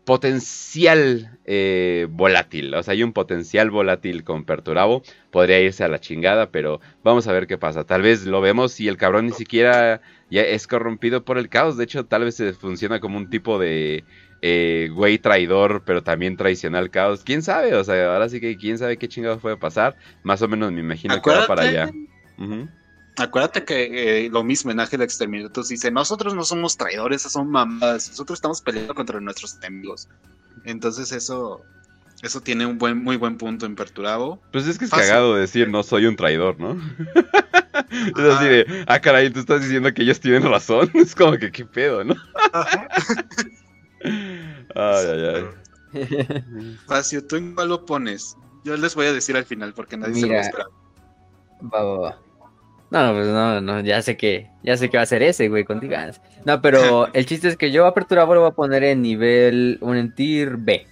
potencial 0.04 1.38
eh, 1.44 2.06
volátil. 2.10 2.74
O 2.74 2.82
sea, 2.82 2.92
hay 2.92 3.02
un 3.02 3.12
potencial 3.12 3.70
volátil 3.70 4.24
con 4.24 4.44
Perturabo. 4.44 5.02
Podría 5.30 5.60
irse 5.60 5.84
a 5.84 5.88
la 5.88 6.00
chingada, 6.00 6.50
pero 6.50 6.80
vamos 7.04 7.26
a 7.26 7.32
ver 7.32 7.46
qué 7.46 7.58
pasa. 7.58 7.84
Tal 7.84 8.02
vez 8.02 8.26
lo 8.26 8.40
vemos 8.40 8.80
y 8.80 8.88
el 8.88 8.96
cabrón 8.96 9.26
ni 9.26 9.32
siquiera 9.32 10.00
ya 10.30 10.42
es 10.42 10.66
corrompido 10.66 11.24
por 11.24 11.38
el 11.38 11.48
caos. 11.48 11.76
De 11.76 11.84
hecho, 11.84 12.06
tal 12.06 12.24
vez 12.24 12.34
se 12.34 12.52
funciona 12.52 13.00
como 13.00 13.16
un 13.16 13.30
tipo 13.30 13.58
de 13.58 14.04
eh, 14.40 14.90
güey 14.92 15.18
traidor, 15.18 15.84
pero 15.86 16.02
también 16.02 16.36
traiciona 16.36 16.78
al 16.78 16.90
caos. 16.90 17.22
¿Quién 17.22 17.42
sabe? 17.42 17.74
O 17.74 17.84
sea, 17.84 18.12
ahora 18.12 18.28
sí 18.28 18.40
que 18.40 18.56
quién 18.56 18.78
sabe 18.78 18.96
qué 18.96 19.08
chingados 19.08 19.40
puede 19.40 19.56
pasar. 19.56 19.96
Más 20.24 20.42
o 20.42 20.48
menos 20.48 20.72
me 20.72 20.80
imagino 20.80 21.22
que 21.22 21.30
va 21.30 21.46
para 21.46 21.62
allá. 21.62 21.90
Acuérdate 23.16 23.64
que 23.64 24.24
eh, 24.24 24.30
lo 24.30 24.42
mismo 24.42 24.70
en 24.70 24.80
Ángel 24.80 25.02
Exterminatus 25.02 25.68
dice, 25.68 25.90
nosotros 25.90 26.34
no 26.34 26.44
somos 26.44 26.76
traidores, 26.78 27.22
son 27.22 27.50
mamadas, 27.50 28.08
nosotros 28.08 28.38
estamos 28.38 28.62
peleando 28.62 28.94
contra 28.94 29.20
nuestros 29.20 29.56
enemigos. 29.56 30.08
Entonces 30.64 31.12
eso 31.12 31.62
eso 32.22 32.40
tiene 32.40 32.64
un 32.64 32.78
buen 32.78 33.02
muy 33.02 33.16
buen 33.16 33.36
punto 33.36 33.66
en 33.66 33.74
Perturabo. 33.74 34.40
Pues 34.50 34.66
es 34.66 34.78
que 34.78 34.86
es 34.86 34.90
cagado 34.90 35.34
decir 35.34 35.68
no 35.68 35.82
soy 35.82 36.06
un 36.06 36.16
traidor, 36.16 36.58
¿no? 36.58 36.72
es 37.90 38.18
así 38.18 38.48
de, 38.48 38.84
ah 38.86 39.00
caray, 39.00 39.30
tú 39.30 39.40
estás 39.40 39.60
diciendo 39.60 39.92
que 39.92 40.02
ellos 40.02 40.20
tienen 40.20 40.44
razón. 40.44 40.90
Es 40.94 41.14
como 41.14 41.36
que 41.36 41.52
qué 41.52 41.66
pedo, 41.66 42.04
¿no? 42.04 42.14
ay, 44.04 45.06
ay, 45.06 45.44
ay. 45.94 46.78
Facio, 46.86 47.26
¿tú 47.26 47.36
en 47.36 47.54
cuál 47.54 47.68
lo 47.68 47.84
pones? 47.84 48.36
Yo 48.64 48.74
les 48.76 48.94
voy 48.94 49.06
a 49.06 49.12
decir 49.12 49.36
al 49.36 49.44
final 49.44 49.74
porque 49.74 49.98
nadie 49.98 50.20
se 50.20 50.26
lo 50.26 50.34
espera. 50.34 50.66
Va, 51.62 51.82
va, 51.82 51.98
va. 51.98 52.18
No, 52.92 53.14
pues 53.14 53.26
no, 53.26 53.58
no, 53.62 53.80
ya 53.80 54.02
sé 54.02 54.18
que, 54.18 54.48
ya 54.62 54.76
sé 54.76 54.90
que 54.90 54.98
va 54.98 55.04
a 55.04 55.06
ser 55.06 55.22
ese, 55.22 55.48
güey, 55.48 55.64
contigo. 55.64 55.94
No, 56.44 56.60
pero 56.60 57.10
el 57.14 57.24
chiste 57.24 57.48
es 57.48 57.56
que 57.56 57.70
yo 57.70 57.86
Apertura 57.86 58.26
lo 58.26 58.40
voy 58.40 58.50
a 58.50 58.54
poner 58.54 58.84
en 58.84 59.00
nivel, 59.00 59.78
un 59.80 59.96
en 59.96 60.14
tier 60.14 60.58
B. 60.58 60.86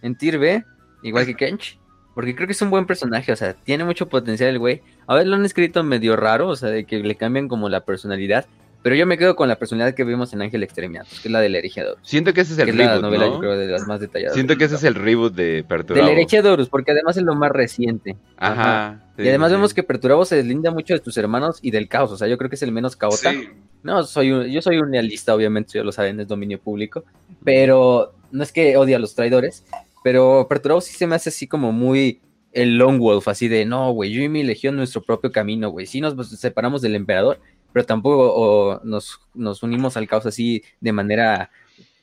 En 0.00 0.16
tier 0.16 0.38
B, 0.38 0.64
igual 1.02 1.26
que 1.26 1.34
Kench. 1.34 1.78
Porque 2.14 2.34
creo 2.34 2.46
que 2.46 2.54
es 2.54 2.62
un 2.62 2.70
buen 2.70 2.86
personaje, 2.86 3.30
o 3.30 3.36
sea, 3.36 3.52
tiene 3.52 3.84
mucho 3.84 4.08
potencial 4.08 4.48
el 4.48 4.58
güey. 4.58 4.80
A 5.06 5.16
ver, 5.16 5.26
lo 5.26 5.36
han 5.36 5.44
escrito 5.44 5.84
medio 5.84 6.16
raro, 6.16 6.48
o 6.48 6.56
sea, 6.56 6.70
de 6.70 6.84
que 6.84 6.98
le 7.00 7.14
cambian 7.14 7.46
como 7.46 7.68
la 7.68 7.84
personalidad. 7.84 8.46
Pero 8.82 8.96
yo 8.96 9.04
me 9.04 9.18
quedo 9.18 9.36
con 9.36 9.48
la 9.48 9.56
personalidad 9.56 9.94
que 9.94 10.04
vimos 10.04 10.32
en 10.32 10.40
Ángel 10.40 10.62
Extremiatos, 10.62 11.20
que 11.20 11.28
es 11.28 11.32
la 11.32 11.40
del 11.40 11.56
Erigiador. 11.56 11.98
Siento 12.00 12.32
que 12.32 12.40
ese 12.40 12.54
es 12.54 12.58
el 12.58 12.68
reboot, 12.68 12.86
la 12.86 13.00
novela, 13.00 13.26
yo 13.26 13.38
creo, 13.38 13.58
de 13.58 13.66
las 13.66 13.86
más 13.86 14.00
detalladas. 14.00 14.32
Siento 14.32 14.56
que 14.56 14.64
ese 14.64 14.76
es 14.76 14.84
el 14.84 14.94
reboot 14.94 15.34
de 15.34 15.62
Perturabo. 15.68 16.06
Del 16.06 16.16
Erigiadorus, 16.16 16.70
porque 16.70 16.92
además 16.92 17.18
es 17.18 17.22
lo 17.22 17.34
más 17.34 17.50
reciente. 17.50 18.16
Ajá. 18.38 19.02
Y 19.18 19.28
además 19.28 19.50
vemos 19.50 19.74
que 19.74 19.82
Perturabo 19.82 20.24
se 20.24 20.36
deslinda 20.36 20.70
mucho 20.70 20.94
de 20.94 21.00
tus 21.00 21.16
hermanos 21.16 21.58
y 21.60 21.70
del 21.70 21.88
caos, 21.88 22.12
o 22.12 22.16
sea, 22.16 22.28
yo 22.28 22.38
creo 22.38 22.48
que 22.48 22.56
es 22.56 22.62
el 22.62 22.72
menos 22.72 22.96
caota. 22.96 23.34
No, 23.82 24.02
soy 24.04 24.32
un, 24.32 24.44
yo 24.46 24.62
soy 24.62 24.78
un 24.78 24.92
realista, 24.92 25.34
obviamente, 25.34 25.72
ya 25.74 25.84
lo 25.84 25.92
saben, 25.92 26.20
es 26.20 26.28
dominio 26.28 26.60
público. 26.60 27.04
Pero 27.44 28.12
no 28.30 28.42
es 28.42 28.52
que 28.52 28.76
odie 28.76 28.94
a 28.94 28.98
los 28.98 29.14
traidores, 29.14 29.64
pero 30.02 30.46
Perturabo 30.48 30.80
sí 30.80 30.94
se 30.94 31.06
me 31.06 31.16
hace 31.16 31.30
así 31.30 31.46
como 31.46 31.72
muy 31.72 32.20
el 32.52 32.76
Long 32.76 32.98
Wolf, 32.98 33.28
así 33.28 33.48
de, 33.48 33.64
no, 33.64 33.92
güey, 33.92 34.10
yo 34.10 34.22
y 34.22 34.28
mi 34.28 34.42
legión 34.42 34.76
nuestro 34.76 35.02
propio 35.02 35.30
camino, 35.30 35.70
güey. 35.70 35.86
Sí 35.86 36.00
nos 36.00 36.28
separamos 36.30 36.82
del 36.82 36.94
emperador, 36.94 37.40
pero 37.72 37.86
tampoco 37.86 38.80
nos, 38.84 39.20
nos, 39.34 39.62
unimos 39.62 39.96
al 39.96 40.08
caos 40.08 40.26
así 40.26 40.62
de 40.80 40.92
manera 40.92 41.50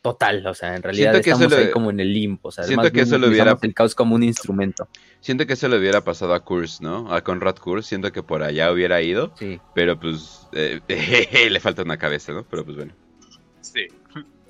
total, 0.05 0.45
o 0.45 0.53
sea, 0.53 0.75
en 0.75 0.83
realidad 0.83 1.15
estamos 1.15 1.51
ahí 1.51 1.71
como 1.71 1.89
en 1.89 1.99
el 1.99 2.13
limbo, 2.13 2.49
o 2.49 2.51
sea, 2.51 2.63
siento 2.63 2.91
que 2.91 3.01
eso 3.01 3.17
lo 3.17 3.27
hubiera 3.27 3.57
el 3.59 3.73
caos 3.73 3.95
como 3.95 4.13
un 4.13 4.21
instrumento. 4.21 4.87
Siento 5.19 5.47
que 5.47 5.53
eso 5.53 5.67
le 5.67 5.79
hubiera 5.79 6.01
pasado 6.01 6.35
a 6.35 6.41
Kurz, 6.41 6.79
¿no? 6.79 7.11
A 7.11 7.23
Conrad 7.23 7.55
Kurz, 7.55 7.87
siento 7.87 8.11
que 8.11 8.21
por 8.21 8.43
allá 8.43 8.71
hubiera 8.71 9.01
ido, 9.01 9.33
sí. 9.33 9.59
pero 9.73 9.99
pues 9.99 10.47
eh, 10.53 10.79
le 11.49 11.59
falta 11.59 11.81
una 11.81 11.97
cabeza, 11.97 12.33
¿no? 12.33 12.43
Pero 12.43 12.63
pues 12.63 12.77
bueno. 12.77 12.93
Sí. 13.61 13.87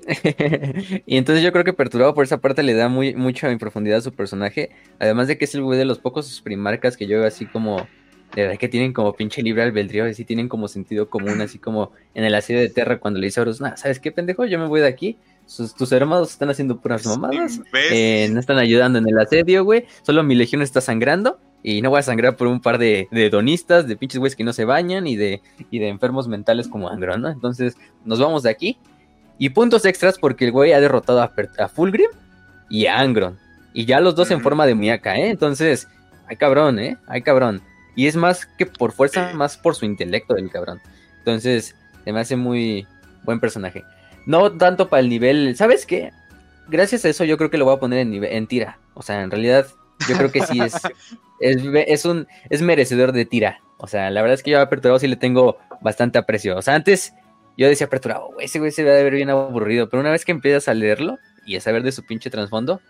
y 1.06 1.16
entonces 1.16 1.42
yo 1.42 1.54
creo 1.54 1.64
que 1.64 1.72
Perturbado 1.72 2.14
por 2.14 2.26
esa 2.26 2.42
parte 2.42 2.62
le 2.62 2.74
da 2.74 2.90
muy 2.90 3.16
mucha 3.16 3.58
profundidad 3.58 4.00
a 4.00 4.02
su 4.02 4.12
personaje, 4.12 4.72
además 5.00 5.30
de 5.30 5.38
que 5.38 5.46
es 5.46 5.56
el 5.56 5.64
güey 5.64 5.80
de 5.80 5.86
los 5.86 6.00
pocos 6.00 6.42
primarcas 6.42 6.98
que 6.98 7.08
yo 7.08 7.20
veo 7.20 7.28
así 7.28 7.46
como 7.46 7.88
de 8.36 8.42
verdad 8.42 8.58
que 8.58 8.68
tienen 8.68 8.92
como 8.92 9.14
pinche 9.14 9.42
libre 9.42 9.64
albedrío, 9.64 10.06
así 10.06 10.26
tienen 10.26 10.50
como 10.50 10.68
sentido 10.68 11.10
común, 11.10 11.40
así 11.40 11.58
como 11.58 11.92
en 12.14 12.26
el 12.26 12.36
asedio 12.36 12.60
de 12.60 12.70
Terra 12.70 13.00
cuando 13.00 13.20
le 13.20 13.28
dice 13.28 13.40
a 13.40 13.44
Horus, 13.44 13.62
¿sabes 13.76 14.00
qué 14.00 14.12
pendejo? 14.12 14.46
Yo 14.46 14.60
me 14.60 14.68
voy 14.68 14.82
de 14.82 14.88
aquí. 14.88 15.18
Tus 15.78 15.92
hermanos 15.92 16.32
están 16.32 16.50
haciendo 16.50 16.80
puras 16.80 17.06
mamadas, 17.06 17.62
eh, 17.92 18.30
no 18.32 18.40
están 18.40 18.58
ayudando 18.58 19.00
en 19.00 19.08
el 19.08 19.20
asedio, 19.20 19.64
güey. 19.64 19.86
Solo 20.02 20.24
mi 20.24 20.36
legión 20.36 20.62
está 20.62 20.82
sangrando 20.82 21.40
y 21.64 21.82
no 21.82 21.90
voy 21.90 22.00
a 22.00 22.04
sangrar 22.04 22.36
por 22.36 22.48
un 22.48 22.60
par 22.62 22.78
de, 22.78 23.08
de 23.12 23.30
donistas, 23.30 23.88
de 23.88 23.96
pinches 23.96 24.20
güeyes 24.20 24.36
que 24.36 24.44
no 24.44 24.54
se 24.54 24.66
bañan 24.66 25.08
y 25.08 25.16
de, 25.16 25.42
y 25.72 25.80
de 25.80 25.88
enfermos 25.88 26.28
mentales 26.28 26.68
como 26.68 26.90
Angron, 26.90 27.22
¿no? 27.22 27.30
Entonces 27.30 27.78
nos 28.04 28.20
vamos 28.20 28.44
de 28.44 28.50
aquí. 28.50 28.78
Y 29.38 29.50
puntos 29.50 29.86
extras 29.86 30.18
porque 30.18 30.46
el 30.46 30.52
güey 30.52 30.74
ha 30.74 30.80
derrotado 30.80 31.22
a, 31.22 31.34
a 31.58 31.68
Fulgrim 31.68 32.10
y 32.70 32.86
a 32.86 33.00
Angron. 33.00 33.38
Y 33.74 33.86
ya 33.86 34.00
los 34.00 34.16
dos 34.16 34.32
en 34.32 34.42
forma 34.42 34.66
de 34.66 34.74
muñeca, 34.74 35.18
¿eh? 35.18 35.30
Entonces, 35.30 35.88
hay 36.28 36.38
cabrón, 36.38 36.80
¿eh? 36.80 36.98
Hay 37.08 37.22
cabrón. 37.22 37.62
Y 37.96 38.08
es 38.08 38.16
más 38.16 38.46
que 38.46 38.66
por 38.66 38.92
fuerza, 38.92 39.34
más 39.34 39.58
por 39.58 39.76
su 39.76 39.86
intelecto 39.86 40.36
del 40.36 40.50
cabrón. 40.50 40.82
Entonces, 41.20 41.76
se 42.04 42.14
me 42.14 42.20
hace 42.20 42.36
muy 42.36 42.88
buen 43.24 43.40
personaje. 43.40 43.84
No 44.26 44.52
tanto 44.52 44.90
para 44.90 45.02
el 45.02 45.10
nivel. 45.10 45.56
¿Sabes 45.56 45.86
qué? 45.86 46.12
Gracias 46.68 47.06
a 47.06 47.10
eso 47.10 47.24
yo 47.24 47.38
creo 47.38 47.50
que 47.50 47.58
lo 47.58 47.66
voy 47.66 47.76
a 47.76 47.80
poner 47.80 48.00
en, 48.00 48.24
en 48.24 48.48
tira. 48.48 48.80
O 48.94 49.04
sea, 49.04 49.22
en 49.22 49.32
realidad, 49.32 49.68
yo 50.10 50.18
creo 50.18 50.32
que 50.32 50.42
sí 50.42 50.60
es, 50.62 50.76
es, 51.40 52.06
un, 52.06 52.28
es 52.50 52.62
merecedor 52.62 53.12
de 53.12 53.26
tira. 53.26 53.60
O 53.78 53.88
sea, 53.88 54.10
la 54.10 54.22
verdad 54.22 54.36
es 54.36 54.44
que 54.44 54.52
yo 54.52 54.60
a 54.60 54.64
Aperturado 54.64 55.00
sí 55.00 55.08
le 55.08 55.16
tengo 55.16 55.58
bastante 55.82 56.18
aprecio. 56.18 56.58
O 56.58 56.62
sea, 56.62 56.76
antes 56.76 57.14
yo 57.58 57.68
decía 57.68 57.88
Aperturado, 57.88 58.32
ese 58.40 58.60
güey 58.60 58.72
se 58.72 58.84
va 58.84 58.92
a 58.92 59.04
ver 59.04 59.14
bien 59.14 59.30
aburrido. 59.30 59.90
Pero 59.90 60.02
una 60.02 60.12
vez 60.12 60.26
que 60.26 60.32
empiezas 60.32 60.68
a 60.68 60.74
leerlo 60.74 61.18
y 61.46 61.56
a 61.56 61.62
saber 61.62 61.84
de 61.84 61.92
su 61.92 62.04
pinche 62.04 62.30
trasfondo, 62.30 62.82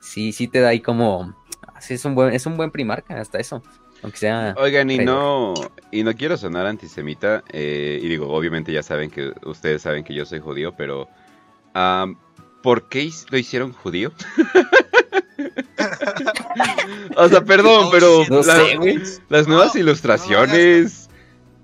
sí, 0.00 0.32
sí 0.32 0.46
te 0.48 0.60
da 0.60 0.68
ahí 0.68 0.80
como. 0.80 1.34
Sí, 1.80 1.94
es 1.94 2.04
un 2.04 2.14
buen, 2.14 2.32
es 2.32 2.46
un 2.46 2.56
buen 2.56 2.70
primarca, 2.70 3.20
hasta 3.20 3.38
eso. 3.38 3.62
Aunque 4.02 4.18
sea. 4.18 4.54
Oigan, 4.58 4.90
y 4.90 4.98
no, 4.98 5.54
y 5.90 6.02
no 6.02 6.14
quiero 6.14 6.36
sonar 6.36 6.66
antisemita. 6.66 7.42
Eh, 7.52 8.00
y 8.02 8.08
digo, 8.08 8.28
obviamente 8.28 8.72
ya 8.72 8.82
saben 8.82 9.10
que 9.10 9.32
ustedes 9.44 9.82
saben 9.82 10.04
que 10.04 10.14
yo 10.14 10.24
soy 10.24 10.40
judío, 10.40 10.74
pero. 10.76 11.08
¿Por 12.62 12.88
qué 12.88 13.10
lo 13.30 13.38
hicieron 13.38 13.72
judío? 13.72 14.12
o 17.16 17.28
sea, 17.28 17.44
perdón, 17.44 17.88
pero 17.90 18.24
las 19.28 19.46
nuevas 19.46 19.76
ilustraciones, 19.76 21.08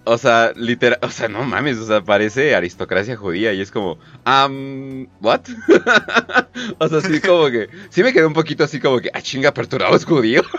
o 0.04 0.18
sea, 0.18 0.52
literal, 0.56 0.98
o 1.02 1.10
sea, 1.10 1.28
no 1.28 1.44
mames, 1.44 1.78
o 1.78 1.86
sea, 1.86 2.02
parece 2.02 2.54
aristocracia 2.54 3.16
judía 3.16 3.52
y 3.52 3.60
es 3.60 3.70
como, 3.70 3.98
um, 4.26 5.06
what? 5.20 5.42
o 6.78 6.88
sea, 6.88 7.00
sí 7.00 7.20
como 7.20 7.50
que, 7.50 7.68
sí 7.90 8.02
me 8.02 8.12
quedé 8.12 8.26
un 8.26 8.34
poquito 8.34 8.64
así 8.64 8.80
como 8.80 9.00
que, 9.00 9.10
ah, 9.12 9.22
chinga, 9.22 9.50
aperturado 9.50 9.96
es 9.96 10.04
judío. 10.04 10.42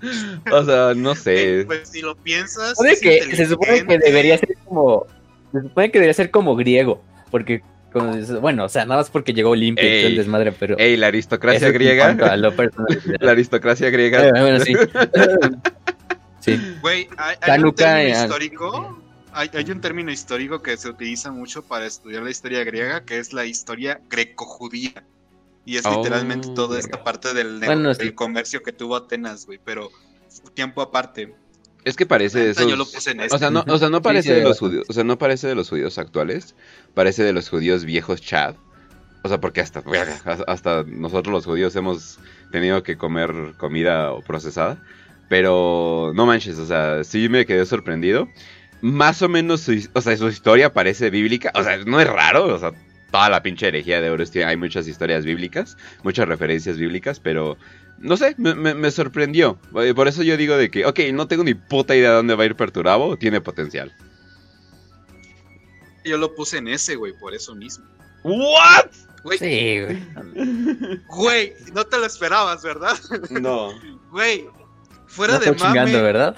o 0.52 0.64
sea, 0.64 0.94
no 0.94 1.14
sé. 1.14 1.64
Pues 1.66 1.88
si 1.88 2.00
lo 2.00 2.16
piensas. 2.16 2.78
que, 3.00 3.36
se 3.36 3.46
supone 3.46 3.86
que 3.86 3.98
debería 3.98 4.38
ser 4.38 4.56
como. 4.64 5.06
Se 5.52 5.60
supone 5.62 5.90
que 5.90 5.98
debería 5.98 6.14
ser 6.14 6.30
como 6.30 6.56
griego. 6.56 7.02
Porque, 7.30 7.62
bueno, 8.40 8.64
o 8.64 8.68
sea, 8.68 8.84
nada 8.84 9.00
más 9.00 9.10
porque 9.10 9.32
llegó 9.32 9.54
limpio 9.54 9.84
y 9.84 10.04
el 10.04 10.16
desmadre, 10.16 10.52
pero. 10.52 10.78
Ey, 10.78 10.96
la 10.96 11.08
aristocracia 11.08 11.70
griega. 11.70 12.14
la 13.20 13.30
aristocracia 13.30 13.90
griega. 13.90 14.28
Eh, 14.28 14.30
bueno, 14.32 14.60
sí. 14.60 14.74
sí. 16.40 16.76
Güey, 16.80 17.08
hay, 17.16 17.62
un 17.62 17.74
término 17.74 18.08
histórico. 18.08 19.02
Hay, 19.32 19.50
hay, 19.52 19.70
un 19.70 19.80
término 19.80 20.10
histórico 20.10 20.60
que 20.60 20.76
se 20.76 20.88
utiliza 20.88 21.30
mucho 21.30 21.62
para 21.62 21.86
estudiar 21.86 22.22
la 22.22 22.30
historia 22.30 22.64
griega, 22.64 23.04
que 23.04 23.18
es 23.18 23.32
la 23.32 23.44
historia 23.44 24.00
greco-judía. 24.08 25.04
Y 25.70 25.76
es 25.76 25.84
literalmente 25.88 26.48
Oh, 26.50 26.54
toda 26.54 26.80
esta 26.80 27.04
parte 27.04 27.32
del, 27.32 27.60
ne- 27.60 27.66
Bueno, 27.66 27.94
del 27.94 28.08
sí. 28.08 28.12
comercio 28.12 28.60
que 28.60 28.72
tuvo 28.72 28.96
Atenas, 28.96 29.46
güey, 29.46 29.60
pero 29.64 29.88
tiempo 30.52 30.82
aparte. 30.82 31.32
Es 31.84 31.94
que 31.96 32.06
parece 32.06 32.40
de 32.40 32.50
esos... 32.50 32.66
Yo 32.68 32.74
lo 32.74 32.84
puse 32.86 33.12
en 33.12 33.20
este. 33.20 33.36
O 33.36 33.38
sea, 33.38 33.50
no, 33.52 33.64
o 33.68 33.78
sea, 33.78 33.88
no 33.88 34.02
parece 34.02 34.30
sí, 34.30 34.34
de 34.34 34.42
los 34.42 34.58
judíos, 34.58 34.84
o 34.88 34.92
sea, 34.92 35.04
no 35.04 35.16
parece 35.16 35.46
de 35.46 35.54
los 35.54 35.68
judíos 35.68 35.96
actuales, 35.96 36.56
parece 36.92 37.22
de 37.22 37.32
los 37.32 37.48
judíos 37.48 37.84
viejos 37.84 38.20
Chad. 38.20 38.56
O 39.22 39.28
sea, 39.28 39.40
porque 39.40 39.60
hasta, 39.60 39.80
hasta 40.48 40.82
nosotros 40.88 41.32
los 41.32 41.44
judíos 41.44 41.76
hemos 41.76 42.18
tenido 42.50 42.82
que 42.82 42.96
comer 42.96 43.54
comida 43.56 44.12
o 44.12 44.22
procesada. 44.22 44.82
Pero 45.28 46.10
no 46.16 46.26
manches, 46.26 46.58
o 46.58 46.66
sea, 46.66 47.04
sí 47.04 47.28
me 47.28 47.46
quedé 47.46 47.64
sorprendido. 47.64 48.28
Más 48.80 49.22
o 49.22 49.28
menos, 49.28 49.60
su, 49.60 49.88
o 49.92 50.00
sea, 50.00 50.16
su 50.16 50.26
historia 50.28 50.72
parece 50.72 51.10
bíblica. 51.10 51.52
O 51.54 51.62
sea, 51.62 51.76
no 51.84 52.00
es 52.00 52.08
raro, 52.08 52.52
o 52.52 52.58
sea, 52.58 52.72
toda 53.10 53.28
la 53.28 53.42
pinche 53.42 53.68
herejía 53.68 54.00
de 54.00 54.10
Horus 54.10 54.30
tiene, 54.30 54.48
hay 54.50 54.56
muchas 54.56 54.86
historias 54.88 55.24
bíblicas, 55.24 55.76
muchas 56.02 56.28
referencias 56.28 56.76
bíblicas, 56.78 57.20
pero 57.20 57.56
no 57.98 58.16
sé, 58.16 58.34
me, 58.38 58.54
me- 58.54 58.74
me 58.74 58.90
sorprendió. 58.90 59.58
Eh, 59.82 59.92
Por 59.94 60.08
eso 60.08 60.22
yo 60.22 60.36
digo 60.36 60.56
de 60.56 60.70
que, 60.70 60.86
ok, 60.86 60.98
no 61.12 61.26
tengo 61.28 61.44
ni 61.44 61.54
puta 61.54 61.94
idea 61.96 62.10
de 62.10 62.16
dónde 62.16 62.34
va 62.34 62.42
a 62.44 62.46
ir 62.46 62.56
Perturabo, 62.56 63.16
tiene 63.16 63.40
potencial. 63.40 63.92
Yo 66.04 66.16
lo 66.16 66.34
puse 66.34 66.58
en 66.58 66.68
ese, 66.68 66.96
güey, 66.96 67.12
por 67.18 67.34
eso 67.34 67.54
mismo. 67.54 67.84
¿What? 68.22 68.86
Güey, 69.22 69.38
Sí, 69.38 69.80
güey. 69.84 71.00
güey, 71.08 71.52
no 71.74 71.84
te 71.84 71.98
lo 71.98 72.06
esperabas, 72.06 72.62
¿verdad? 72.62 72.96
No. 73.30 73.70
Güey, 74.10 74.46
fuera 75.06 75.34
No 75.34 75.40
de 75.40 75.50
estoy 75.50 75.66
chingando, 75.66 75.92
mame. 75.98 76.02
¿verdad? 76.02 76.36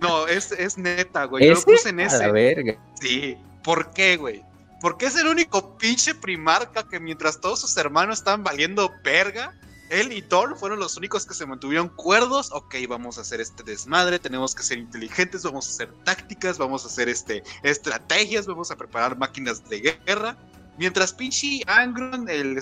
No, 0.00 0.26
es, 0.26 0.52
es 0.52 0.78
neta, 0.78 1.24
güey. 1.24 1.44
Yo 1.44 1.50
lo 1.52 1.58
¿Ese? 1.58 1.64
puse 1.66 1.88
en 1.90 2.00
A 2.00 2.04
la 2.04 2.08
ese. 2.08 2.32
verga. 2.32 2.76
Sí. 3.00 3.36
¿Por 3.62 3.92
qué, 3.92 4.16
güey? 4.16 4.42
Porque 4.82 5.06
es 5.06 5.14
el 5.14 5.28
único 5.28 5.78
pinche 5.78 6.12
primarca 6.12 6.82
que 6.88 6.98
mientras 6.98 7.40
todos 7.40 7.60
sus 7.60 7.76
hermanos 7.76 8.18
estaban 8.18 8.42
valiendo 8.42 8.92
verga, 9.04 9.54
él 9.90 10.12
y 10.12 10.22
Thor 10.22 10.58
fueron 10.58 10.80
los 10.80 10.96
únicos 10.96 11.24
que 11.24 11.34
se 11.34 11.46
mantuvieron 11.46 11.88
cuerdos. 11.88 12.50
Ok, 12.50 12.74
vamos 12.88 13.16
a 13.16 13.20
hacer 13.20 13.40
este 13.40 13.62
desmadre, 13.62 14.18
tenemos 14.18 14.56
que 14.56 14.64
ser 14.64 14.78
inteligentes, 14.78 15.44
vamos 15.44 15.68
a 15.68 15.70
hacer 15.70 15.92
tácticas, 16.02 16.58
vamos 16.58 16.82
a 16.84 16.88
hacer 16.88 17.08
este, 17.08 17.44
estrategias, 17.62 18.46
vamos 18.46 18.72
a 18.72 18.76
preparar 18.76 19.16
máquinas 19.16 19.62
de 19.68 19.94
guerra. 20.04 20.36
Mientras 20.78 21.12
pinche 21.12 21.60
Angron, 21.68 22.28
el, 22.28 22.60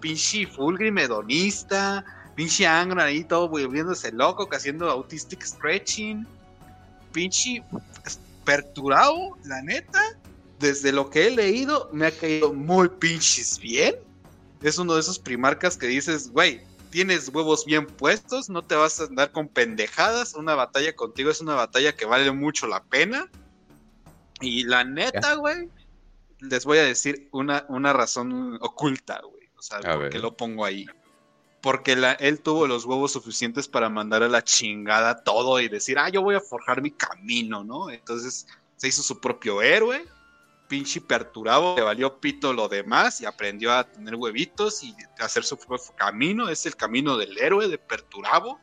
pinche 0.00 0.46
Fulgrim 0.46 0.96
hedonista, 0.96 2.06
pinche 2.36 2.66
Angron 2.66 3.00
ahí 3.00 3.22
todo 3.22 3.50
volviéndose 3.50 4.12
loco, 4.12 4.48
haciendo 4.50 4.90
autistic 4.90 5.44
stretching, 5.44 6.26
pinche 7.12 7.62
perturado, 8.46 9.36
la 9.44 9.60
neta, 9.60 10.00
desde 10.64 10.92
lo 10.92 11.10
que 11.10 11.26
he 11.26 11.30
leído, 11.30 11.90
me 11.92 12.06
ha 12.06 12.10
caído 12.10 12.52
muy 12.54 12.88
pinches 12.88 13.58
bien. 13.58 13.96
Es 14.62 14.78
uno 14.78 14.94
de 14.94 15.00
esos 15.00 15.18
primarcas 15.18 15.76
que 15.76 15.86
dices, 15.86 16.30
güey, 16.30 16.62
tienes 16.90 17.28
huevos 17.28 17.66
bien 17.66 17.86
puestos, 17.86 18.48
no 18.48 18.62
te 18.62 18.74
vas 18.74 18.98
a 19.00 19.04
andar 19.04 19.30
con 19.30 19.46
pendejadas. 19.48 20.32
Una 20.34 20.54
batalla 20.54 20.96
contigo 20.96 21.30
es 21.30 21.42
una 21.42 21.54
batalla 21.54 21.94
que 21.94 22.06
vale 22.06 22.32
mucho 22.32 22.66
la 22.66 22.82
pena. 22.82 23.28
Y 24.40 24.64
la 24.64 24.84
neta, 24.84 25.34
güey, 25.34 25.68
les 26.40 26.64
voy 26.64 26.78
a 26.78 26.84
decir 26.84 27.28
una, 27.30 27.66
una 27.68 27.92
razón 27.92 28.56
oculta, 28.62 29.20
güey. 29.22 29.48
O 29.58 29.62
sea, 29.62 29.78
A 29.78 29.80
¿por 29.82 30.08
qué 30.08 30.14
ver. 30.16 30.20
lo 30.22 30.34
pongo 30.34 30.64
ahí? 30.64 30.86
Porque 31.60 31.94
la- 31.94 32.12
él 32.14 32.40
tuvo 32.40 32.66
los 32.66 32.86
huevos 32.86 33.12
suficientes 33.12 33.68
para 33.68 33.90
mandar 33.90 34.22
a 34.22 34.28
la 34.28 34.42
chingada 34.42 35.22
todo 35.24 35.60
y 35.60 35.68
decir, 35.68 35.98
ah, 35.98 36.08
yo 36.08 36.22
voy 36.22 36.34
a 36.36 36.40
forjar 36.40 36.80
mi 36.80 36.90
camino, 36.90 37.64
¿no? 37.64 37.90
Entonces 37.90 38.46
se 38.76 38.88
hizo 38.88 39.02
su 39.02 39.20
propio 39.20 39.62
héroe, 39.62 40.04
pinche 40.68 41.00
perturabo, 41.00 41.74
le 41.76 41.82
valió 41.82 42.18
pito 42.20 42.52
lo 42.52 42.68
demás 42.68 43.20
y 43.20 43.26
aprendió 43.26 43.72
a 43.72 43.84
tener 43.84 44.14
huevitos 44.16 44.82
y 44.82 44.94
hacer 45.18 45.44
su 45.44 45.56
propio 45.58 45.94
camino. 45.96 46.48
Es 46.48 46.66
el 46.66 46.76
camino 46.76 47.16
del 47.16 47.36
héroe 47.38 47.68
de 47.68 47.78
perturabo. 47.78 48.58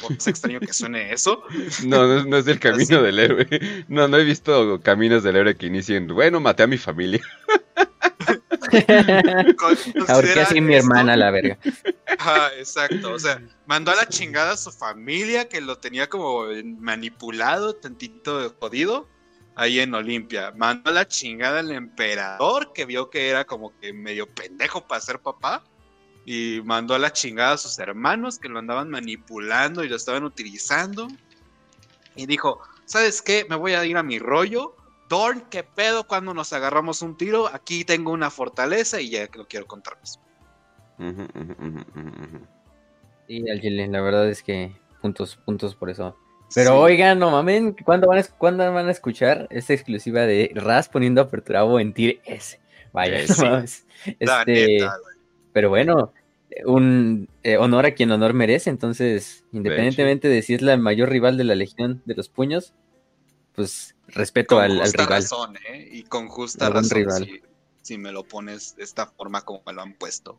Por 0.00 0.12
más 0.12 0.26
extraño 0.28 0.60
que 0.60 0.72
suene 0.72 1.12
eso. 1.12 1.42
No, 1.84 2.06
no, 2.06 2.18
es- 2.20 2.26
no 2.26 2.36
es 2.36 2.46
el 2.46 2.60
camino 2.60 2.96
Así. 2.98 3.04
del 3.06 3.18
héroe. 3.18 3.48
No, 3.88 4.06
no 4.06 4.16
he 4.18 4.24
visto 4.24 4.80
caminos 4.82 5.24
del 5.24 5.34
héroe 5.36 5.56
que 5.56 5.66
inicien. 5.66 6.06
Bueno, 6.06 6.38
maté 6.38 6.62
a 6.62 6.66
mi 6.68 6.78
familia. 6.78 7.20
Ahorita 10.08 10.42
así 10.42 10.60
mi 10.60 10.74
hermana, 10.76 11.16
la 11.16 11.30
verga. 11.30 11.58
Exacto. 12.56 13.12
O 13.12 13.18
sea, 13.18 13.42
mandó 13.66 13.90
a 13.90 13.96
la 13.96 14.08
chingada 14.08 14.52
a 14.52 14.56
su 14.56 14.70
familia 14.70 15.48
que 15.48 15.60
lo 15.60 15.78
tenía 15.78 16.08
como 16.08 16.44
manipulado, 16.78 17.74
tantito 17.74 18.54
jodido, 18.60 19.08
ahí 19.60 19.78
en 19.78 19.92
Olimpia. 19.94 20.52
Mandó 20.56 20.90
a 20.90 20.94
la 20.94 21.06
chingada 21.06 21.60
al 21.60 21.70
emperador 21.70 22.72
que 22.72 22.86
vio 22.86 23.10
que 23.10 23.28
era 23.28 23.44
como 23.44 23.78
que 23.78 23.92
medio 23.92 24.26
pendejo 24.26 24.86
para 24.86 25.02
ser 25.02 25.20
papá. 25.20 25.62
Y 26.24 26.62
mandó 26.64 26.94
a 26.94 26.98
la 26.98 27.12
chingada 27.12 27.52
a 27.52 27.58
sus 27.58 27.78
hermanos 27.78 28.38
que 28.38 28.48
lo 28.48 28.58
andaban 28.58 28.88
manipulando 28.88 29.84
y 29.84 29.88
lo 29.88 29.96
estaban 29.96 30.24
utilizando. 30.24 31.08
Y 32.16 32.24
dijo, 32.24 32.60
¿sabes 32.86 33.20
qué? 33.20 33.46
Me 33.50 33.56
voy 33.56 33.72
a 33.72 33.84
ir 33.84 33.98
a 33.98 34.02
mi 34.02 34.18
rollo. 34.18 34.74
Dorn, 35.10 35.42
¿qué 35.50 35.62
pedo 35.62 36.06
cuando 36.06 36.32
nos 36.32 36.52
agarramos 36.54 37.02
un 37.02 37.16
tiro? 37.16 37.48
Aquí 37.52 37.84
tengo 37.84 38.12
una 38.12 38.30
fortaleza 38.30 39.00
y 39.00 39.10
ya 39.10 39.28
lo 39.34 39.46
quiero 39.46 39.66
contarles. 39.66 40.18
Ujú. 40.98 41.26
Y 43.28 43.50
al 43.50 43.60
chile, 43.60 43.88
la 43.88 44.00
verdad 44.00 44.28
es 44.28 44.42
que 44.42 44.74
puntos, 45.02 45.36
puntos 45.36 45.74
por 45.74 45.90
eso. 45.90 46.16
Pero 46.54 46.70
Sí. 46.70 46.76
oigan, 46.92 47.18
no 47.18 47.30
mamen, 47.30 47.76
¿cuándo 47.84 48.08
van, 48.08 48.18
a, 48.18 48.22
¿cuándo 48.24 48.72
van 48.72 48.88
a 48.88 48.90
escuchar 48.90 49.46
esta 49.50 49.72
exclusiva 49.72 50.22
de 50.22 50.50
Raz 50.54 50.88
poniendo 50.88 51.20
a 51.20 51.28
Perturabo 51.28 51.78
en 51.80 51.92
Tier 51.92 52.20
S? 52.24 52.58
Vaya, 52.92 53.20
Eh, 53.20 53.26
no 53.28 53.34
sí. 53.34 53.42
mames. 53.44 53.86
Este, 54.18 54.78
neta, 54.78 54.96
pero 55.52 55.68
bueno, 55.68 56.12
un 56.64 57.28
eh, 57.44 57.56
honor 57.56 57.86
a 57.86 57.92
quien 57.92 58.10
honor 58.10 58.34
merece, 58.34 58.70
entonces, 58.70 59.44
independientemente 59.52 60.26
de 60.28 60.42
si 60.42 60.54
es 60.54 60.62
la 60.62 60.76
mayor 60.76 61.08
rival 61.10 61.36
de 61.36 61.44
la 61.44 61.54
Legión 61.54 62.02
de 62.06 62.14
los 62.14 62.28
Puños, 62.28 62.74
pues 63.54 63.94
respeto 64.08 64.56
con 64.56 64.64
al, 64.64 64.72
al 64.72 64.78
justa 64.80 65.02
rival. 65.04 65.22
razón, 65.22 65.56
¿eh? 65.72 65.88
Y 65.92 66.02
con 66.04 66.28
justa 66.28 66.66
Algún 66.66 66.82
razón, 66.82 66.98
rival. 66.98 67.24
Si, 67.26 67.42
si 67.82 67.98
me 67.98 68.10
lo 68.10 68.24
pones 68.24 68.74
de 68.76 68.82
esta 68.84 69.06
forma 69.06 69.42
como 69.42 69.62
me 69.66 69.72
lo 69.72 69.82
han 69.82 69.94
puesto. 69.94 70.38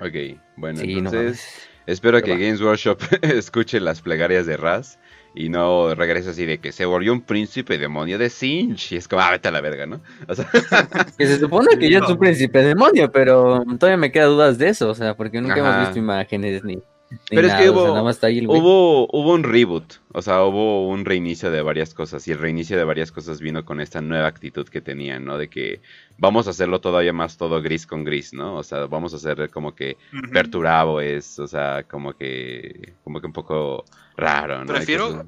Ok, 0.00 0.38
bueno, 0.56 0.80
Sí, 0.80 0.92
entonces 0.98 1.68
espero 1.86 2.18
Pero 2.18 2.24
que 2.24 2.32
va. 2.32 2.38
Games 2.38 2.60
Workshop 2.62 2.98
escuche 3.22 3.80
las 3.80 4.00
plegarias 4.00 4.46
de 4.46 4.56
Raz 4.56 4.98
y 5.34 5.48
no 5.48 5.94
regrese 5.94 6.30
así 6.30 6.44
de 6.46 6.58
que 6.58 6.72
se 6.72 6.84
volvió 6.86 7.12
un 7.12 7.20
príncipe 7.22 7.78
demonio 7.78 8.18
de 8.18 8.30
Sinch 8.30 8.92
y 8.92 8.96
es 8.96 9.06
como, 9.08 9.22
ah, 9.22 9.30
vete 9.30 9.48
a 9.48 9.52
la 9.52 9.60
verga, 9.60 9.86
¿no? 9.86 10.00
O 10.28 10.34
sea, 10.34 10.46
Que 11.18 11.26
se 11.26 11.38
supone 11.38 11.78
que 11.78 11.90
ya 11.90 11.98
es 11.98 12.02
No. 12.04 12.10
un 12.14 12.18
príncipe 12.18 12.62
demonio, 12.62 13.10
pero 13.12 13.64
todavía 13.78 13.96
me 13.96 14.10
quedan 14.12 14.30
dudas 14.30 14.58
de 14.58 14.68
eso, 14.68 14.88
o 14.90 14.94
sea, 14.94 15.16
porque 15.16 15.40
nunca 15.40 15.54
Ajá. 15.54 15.68
hemos 15.68 15.80
visto 15.88 15.98
imágenes 15.98 16.64
ni. 16.64 16.76
ni 16.76 16.82
Pero 17.30 17.46
es 17.48 17.54
que 17.54 17.68
o 17.68 17.72
sea, 17.74 17.82
hubo- 17.82 17.88
nada 17.88 18.02
más 18.02 18.16
está 18.16 18.26
ahí 18.28 18.38
el 18.38 18.46
güey. 18.46 18.60
hubo, 18.60 19.06
hubo 19.12 19.32
un 19.34 19.42
reboot, 19.44 19.94
o 20.12 20.22
sea, 20.22 20.42
hubo 20.44 20.88
un 20.88 21.04
reinicio 21.04 21.50
de 21.50 21.62
varias 21.62 21.92
cosas 21.94 22.26
y 22.28 22.32
el 22.32 22.38
reinicio 22.38 22.76
de 22.76 22.84
varias 22.84 23.10
cosas 23.12 23.40
vino 23.40 23.64
con 23.64 23.80
esta 23.80 24.00
nueva 24.00 24.26
actitud 24.28 24.68
que 24.68 24.80
tenían, 24.80 25.24
¿no? 25.24 25.36
De 25.38 25.48
que 25.48 25.80
vamos 26.18 26.46
a 26.46 26.50
hacerlo 26.50 26.80
todavía 26.80 27.12
más 27.12 27.36
todo 27.36 27.62
gris 27.62 27.86
con 27.86 28.04
gris, 28.04 28.32
¿no? 28.32 28.56
O 28.56 28.62
sea, 28.62 28.86
vamos 28.86 29.12
a 29.12 29.16
hacer 29.16 29.48
como 29.50 29.74
que 29.74 29.96
Perturabo 30.32 31.00
es, 31.00 31.38
o 31.38 31.46
sea, 31.48 31.82
como 31.84 32.12
que, 32.12 32.92
como 33.04 33.20
que 33.20 33.26
un 33.26 33.32
poco 33.32 33.84
raro, 34.20 34.60
¿no? 34.60 34.66
Prefiero- 34.66 35.26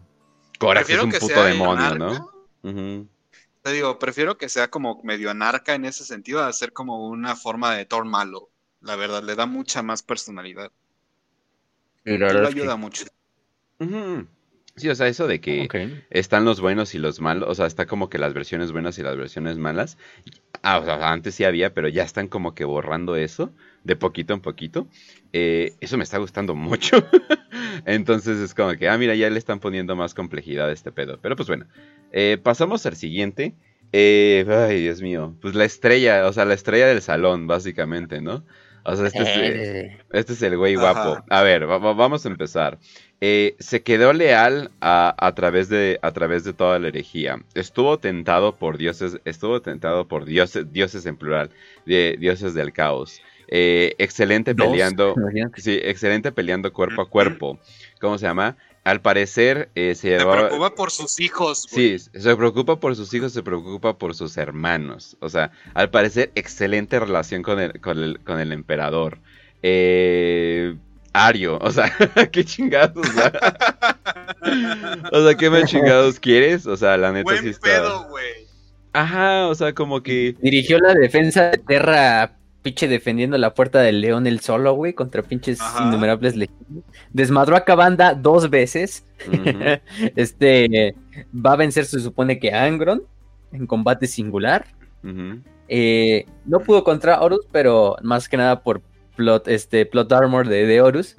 Corax 0.59 0.81
es 0.83 0.87
prefiero 0.87 1.05
un 1.05 1.11
que 1.11 1.18
puto 1.18 1.35
sea 1.35 1.44
demonio, 1.44 1.85
anarca. 1.85 2.24
¿no? 2.62 3.09
Te 3.62 3.72
digo, 3.72 3.98
prefiero 3.98 4.38
que 4.38 4.48
sea 4.48 4.68
como 4.70 5.00
medio 5.02 5.31
anarca 5.31 5.74
en 5.74 5.85
ese 5.85 6.05
sentido, 6.05 6.42
a 6.42 6.52
ser 6.52 6.72
como 6.72 7.07
una 7.09 7.35
forma 7.37 7.74
de 7.74 7.85
Thor 7.85 8.05
malo. 8.05 8.48
La 8.81 8.96
verdad, 8.96 9.22
le 9.22 9.35
da 9.37 9.46
mucha 9.46 9.83
más 9.83 10.02
personalidad. 10.02 10.70
Y 12.05 12.16
lo 12.18 12.28
que- 12.28 12.46
ayuda 12.48 12.76
mucho. 12.76 13.05
Sí, 14.76 14.88
o 14.88 14.94
sea, 14.94 15.07
eso 15.07 15.26
de 15.26 15.40
que 15.40 15.68
están 16.11 16.44
los 16.44 16.61
buenos 16.61 16.94
y 16.94 16.98
los 16.98 17.20
malos, 17.20 17.48
o 17.48 17.55
sea, 17.55 17.66
está 17.66 17.87
como 17.87 18.09
que 18.09 18.18
las 18.18 18.33
versiones 18.33 18.72
buenas 18.72 18.98
y 18.98 19.02
las 19.02 19.16
versiones 19.16 19.59
malas. 19.59 19.98
Ah, 20.62 20.78
o 20.78 20.85
sea, 20.85 21.11
antes 21.12 21.35
sí 21.35 21.44
había, 21.44 21.74
pero 21.74 21.88
ya 21.88 22.02
están 22.05 22.26
como 22.28 22.55
que 22.55 22.64
borrando 22.64 23.16
eso 23.16 23.52
de 23.85 23.97
poquito 23.97 24.33
en 24.35 24.40
poquito. 24.40 24.87
Eh, 25.33 25.73
eso 25.81 25.97
me 25.97 26.05
está 26.05 26.18
gustando 26.18 26.55
mucho. 26.55 26.97
Entonces 27.87 28.38
es 28.38 28.55
como 28.55 28.75
que, 28.77 28.88
ah, 28.88 28.99
mira, 28.99 29.14
ya 29.14 29.29
le 29.31 29.38
están 29.38 29.61
poniendo 29.61 29.97
más 29.97 30.14
complejidad 30.14 30.68
a 30.68 30.73
este 30.73 30.92
pedo. 30.92 31.18
Pero 31.21 31.37
pues 31.37 31.49
bueno, 31.49 31.66
eh, 32.12 32.38
pasamos 32.42 32.85
al 32.87 32.97
siguiente. 32.97 33.55
Eh, 33.92 34.47
ay, 34.49 34.81
Dios 34.83 35.03
mío, 35.03 35.35
pues 35.42 35.55
la 35.55 35.64
estrella, 35.64 36.27
o 36.27 36.33
sea, 36.33 36.45
la 36.45 36.55
estrella 36.55 36.87
del 36.87 37.03
salón, 37.03 37.47
básicamente, 37.47 38.21
¿no? 38.23 38.45
O 38.85 38.97
sea, 38.97 39.07
este 39.07 39.23
es, 39.23 39.92
este 40.12 40.33
es 40.33 40.42
el 40.42 40.57
güey 40.57 40.75
Ajá. 40.75 40.81
guapo. 40.92 41.25
A 41.29 41.42
ver, 41.42 41.68
va- 41.71 41.79
va- 41.79 41.92
vamos 41.92 42.25
a 42.25 42.29
empezar. 42.29 42.79
Eh, 43.21 43.55
se 43.61 43.83
quedó 43.83 44.12
leal 44.12 44.73
a, 44.81 45.14
a 45.16 45.35
través 45.37 45.68
de, 45.68 46.01
a 46.03 46.11
través 46.11 46.42
de 46.42 46.53
toda 46.53 46.79
la 46.81 46.88
herejía. 46.88 47.38
Estuvo 47.55 47.99
tentado 47.99 48.57
por 48.57 48.79
dioses, 48.79 49.21
estuvo 49.25 49.62
tentado 49.62 50.09
por 50.09 50.25
dioses, 50.25 50.73
dioses 50.73 51.07
en 51.07 51.16
plural, 51.16 51.51
de 51.87 52.16
dioses 52.18 52.55
del 52.55 52.73
caos. 52.73 53.21
Eh, 53.54 53.94
excelente 53.98 54.54
dos, 54.54 54.68
peleando, 54.68 55.14
sí, 55.56 55.78
excelente 55.82 56.32
peleando 56.32 56.72
cuerpo 56.72 57.02
a 57.02 57.08
cuerpo. 57.08 57.58
¿Cómo 58.00 58.16
se 58.16 58.26
llama? 58.26 58.56
al 58.84 59.00
parecer 59.00 59.68
eh, 59.74 59.94
se 59.94 60.00
Se 60.00 60.18
llevaba... 60.18 60.48
preocupa 60.48 60.74
por 60.74 60.90
sus 60.90 61.20
hijos, 61.20 61.68
güey. 61.70 61.98
Sí, 61.98 62.10
se 62.18 62.36
preocupa 62.36 62.80
por 62.80 62.96
sus 62.96 63.12
hijos, 63.14 63.32
se 63.32 63.42
preocupa 63.42 63.96
por 63.96 64.14
sus 64.14 64.36
hermanos. 64.36 65.16
O 65.20 65.28
sea, 65.28 65.52
al 65.74 65.90
parecer, 65.90 66.32
excelente 66.34 66.98
relación 66.98 67.42
con 67.42 67.60
el, 67.60 67.80
con 67.80 68.02
el, 68.02 68.20
con 68.20 68.40
el 68.40 68.52
emperador. 68.52 69.18
Eh, 69.62 70.74
Ario, 71.12 71.58
o 71.60 71.70
sea, 71.70 71.92
qué 72.32 72.44
chingados. 72.44 73.06
o 73.06 73.12
sea. 73.12 73.32
O 75.12 75.24
sea, 75.24 75.36
¿qué 75.36 75.50
más 75.50 75.70
chingados 75.70 76.18
quieres? 76.18 76.66
O 76.66 76.76
sea, 76.76 76.96
la 76.96 77.12
neta 77.12 77.36
sí 77.36 77.50
está. 77.50 77.68
pedo, 77.68 78.08
güey. 78.08 78.46
Ajá, 78.92 79.46
o 79.46 79.54
sea, 79.54 79.72
como 79.74 80.02
que. 80.02 80.34
Dirigió 80.40 80.78
la 80.78 80.94
defensa 80.94 81.50
de 81.50 81.58
Terra, 81.58 82.32
pinche 82.62 82.88
defendiendo 82.88 83.37
la 83.38 83.55
puerta 83.55 83.81
del 83.81 84.01
león 84.01 84.27
el 84.27 84.40
solo, 84.40 84.75
güey, 84.75 84.92
contra 84.92 85.22
pinches 85.22 85.61
Ajá. 85.61 85.87
innumerables 85.87 86.37
legiones. 86.37 86.85
Desmadró 87.12 87.57
a 87.57 87.64
Cabanda 87.64 88.14
dos 88.14 88.48
veces. 88.48 89.05
este 90.16 90.94
va 91.35 91.53
a 91.53 91.57
vencer, 91.57 91.85
se 91.85 92.01
supone 92.01 92.38
que 92.38 92.53
a 92.53 92.64
Angron 92.64 93.03
en 93.53 93.66
combate 93.66 94.07
singular. 94.07 94.66
Eh, 95.68 96.27
no 96.44 96.61
pudo 96.61 96.85
contra 96.85 97.20
Horus, 97.20 97.46
pero 97.51 97.96
más 98.03 98.29
que 98.29 98.37
nada 98.37 98.62
por 98.62 98.83
plot, 99.16 99.48
este, 99.48 99.85
plot 99.87 100.12
armor 100.12 100.48
de, 100.48 100.66
de 100.66 100.81
Horus. 100.81 101.16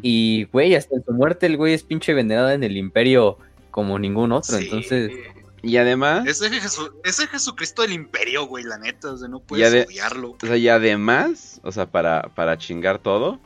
Y, 0.00 0.44
güey, 0.52 0.76
hasta 0.76 0.94
su 1.00 1.12
muerte 1.12 1.46
el 1.46 1.56
güey 1.56 1.74
es 1.74 1.82
pinche 1.82 2.14
venerado 2.14 2.50
en 2.50 2.62
el 2.62 2.76
imperio 2.76 3.38
como 3.72 3.98
ningún 3.98 4.30
otro. 4.30 4.58
Sí. 4.58 4.64
Entonces, 4.64 5.10
Y 5.66 5.76
además, 5.78 6.26
Ese, 6.26 6.48
Jesu- 6.50 6.92
ese 7.04 7.26
Jesucristo 7.26 7.82
del 7.82 7.92
imperio, 7.92 8.46
güey, 8.46 8.64
la 8.64 8.78
neta. 8.78 9.12
O 9.12 9.16
sea, 9.16 9.28
no 9.28 9.40
Ya 9.40 9.44
puedes 9.46 9.72
de- 9.72 9.82
odiarlo. 9.84 10.36
o 10.42 10.46
sea, 10.46 10.56
y 10.56 10.68
además, 10.68 11.60
o 11.64 11.72
sea, 11.72 11.86
para, 11.86 12.22
para 12.34 12.56
chingar 12.56 12.98
todo, 12.98 13.40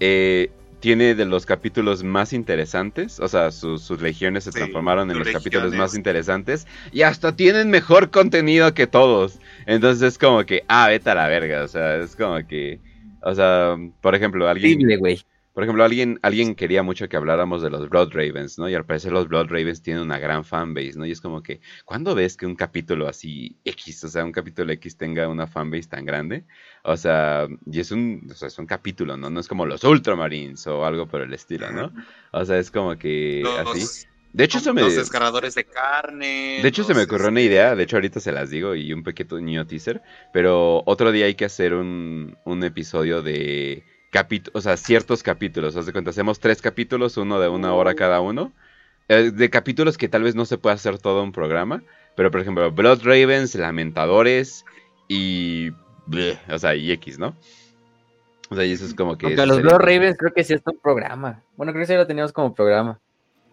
eh, 0.00 0.50
tiene 0.80 1.14
de 1.14 1.24
los 1.24 1.46
capítulos 1.46 2.02
más 2.04 2.34
interesantes, 2.34 3.18
o 3.18 3.26
sea, 3.28 3.50
sus, 3.50 3.80
sus 3.82 4.02
legiones 4.02 4.44
se 4.44 4.52
Sí, 4.52 4.58
transformaron 4.58 5.10
en 5.10 5.18
los 5.18 5.28
capítulos 5.28 5.72
más 5.72 5.94
interesantes 5.94 6.66
y 6.92 7.00
hasta 7.02 7.34
tienen 7.34 7.70
mejor 7.70 8.10
contenido 8.10 8.74
que 8.74 8.86
todos. 8.86 9.38
Entonces 9.64 10.02
es 10.06 10.18
como 10.18 10.44
que, 10.44 10.62
ah, 10.68 10.88
vete 10.88 11.08
a 11.08 11.14
la 11.14 11.26
verga, 11.28 11.62
o 11.64 11.68
sea, 11.68 11.96
es 11.96 12.14
como 12.14 12.46
que, 12.46 12.80
o 13.22 13.34
sea, 13.34 13.76
por 14.02 14.14
ejemplo, 14.14 14.46
alguien... 14.46 14.74
horrible, 14.74 14.96
güey. 14.98 15.24
Por 15.54 15.62
ejemplo, 15.62 15.84
alguien, 15.84 16.18
alguien 16.22 16.56
quería 16.56 16.82
mucho 16.82 17.08
que 17.08 17.16
habláramos 17.16 17.62
de 17.62 17.70
los 17.70 17.88
Blood 17.88 18.10
Ravens, 18.12 18.58
¿no? 18.58 18.68
Y 18.68 18.74
al 18.74 18.84
parecer 18.84 19.12
los 19.12 19.28
Blood 19.28 19.46
Ravens 19.46 19.82
tienen 19.82 20.02
una 20.02 20.18
gran 20.18 20.44
fanbase, 20.44 20.94
¿no? 20.96 21.06
Y 21.06 21.12
es 21.12 21.20
como 21.20 21.44
que, 21.44 21.60
¿cuándo 21.84 22.12
ves 22.16 22.36
que 22.36 22.44
un 22.44 22.56
capítulo 22.56 23.06
así 23.06 23.56
X, 23.64 24.02
o 24.02 24.08
sea, 24.08 24.24
un 24.24 24.32
capítulo 24.32 24.72
X 24.72 24.96
tenga 24.96 25.28
una 25.28 25.46
fanbase 25.46 25.88
tan 25.88 26.04
grande? 26.04 26.44
O 26.82 26.96
sea, 26.96 27.46
y 27.70 27.78
es 27.78 27.92
un, 27.92 28.26
o 28.28 28.34
sea, 28.34 28.48
es 28.48 28.58
un 28.58 28.66
capítulo, 28.66 29.16
¿no? 29.16 29.30
No 29.30 29.38
es 29.38 29.46
como 29.46 29.64
los 29.64 29.84
Ultramarines 29.84 30.66
o 30.66 30.84
algo 30.84 31.06
por 31.06 31.20
el 31.20 31.32
estilo, 31.32 31.70
¿no? 31.70 31.92
O 32.32 32.44
sea, 32.44 32.58
es 32.58 32.72
como 32.72 32.98
que 32.98 33.44
así. 33.60 33.80
Los, 33.80 34.08
De 34.32 34.42
hecho, 34.42 34.58
eso 34.58 34.74
me... 34.74 34.80
los 34.80 34.96
desgarradores 34.96 35.54
de 35.54 35.66
carne. 35.66 36.58
De 36.62 36.68
hecho, 36.68 36.82
se 36.82 36.94
me 36.94 37.04
ocurrió 37.04 37.28
una 37.28 37.42
idea, 37.42 37.76
de 37.76 37.84
hecho 37.84 37.96
ahorita 37.96 38.18
se 38.18 38.32
las 38.32 38.50
digo 38.50 38.74
y 38.74 38.92
un 38.92 39.04
pequeño 39.04 39.68
teaser, 39.68 40.02
pero 40.32 40.82
otro 40.84 41.12
día 41.12 41.26
hay 41.26 41.36
que 41.36 41.44
hacer 41.44 41.74
un, 41.74 42.36
un 42.44 42.64
episodio 42.64 43.22
de 43.22 43.84
capítulos, 44.14 44.54
o 44.54 44.60
sea, 44.60 44.76
ciertos 44.76 45.24
capítulos, 45.24 45.74
haz 45.74 45.86
de 45.86 45.92
cuenta, 45.92 46.10
hacemos 46.10 46.38
tres 46.38 46.62
capítulos, 46.62 47.16
uno 47.16 47.40
de 47.40 47.48
una 47.48 47.74
hora 47.74 47.96
cada 47.96 48.20
uno, 48.20 48.52
eh, 49.08 49.32
de 49.32 49.50
capítulos 49.50 49.98
que 49.98 50.08
tal 50.08 50.22
vez 50.22 50.36
no 50.36 50.44
se 50.44 50.56
pueda 50.56 50.76
hacer 50.76 50.98
todo 50.98 51.24
un 51.24 51.32
programa, 51.32 51.82
pero 52.14 52.30
por 52.30 52.40
ejemplo, 52.40 52.70
Blood 52.70 53.00
Ravens, 53.02 53.56
Lamentadores 53.56 54.64
y... 55.08 55.72
bleh, 56.06 56.38
o 56.48 56.56
sea, 56.60 56.76
y 56.76 56.92
X, 56.92 57.18
¿no? 57.18 57.34
O 58.50 58.54
sea, 58.54 58.64
y 58.64 58.70
eso 58.70 58.84
es 58.84 58.94
como 58.94 59.18
que... 59.18 59.26
A 59.26 59.30
eso 59.30 59.46
los 59.46 59.60
Blood 59.60 59.80
Ravens 59.80 60.16
creo 60.16 60.32
que 60.32 60.44
sí 60.44 60.54
es 60.54 60.62
un 60.64 60.78
programa. 60.78 61.42
Bueno, 61.56 61.72
creo 61.72 61.82
que 61.82 61.92
sí 61.92 61.96
lo 61.96 62.06
teníamos 62.06 62.32
como 62.32 62.54
programa. 62.54 63.00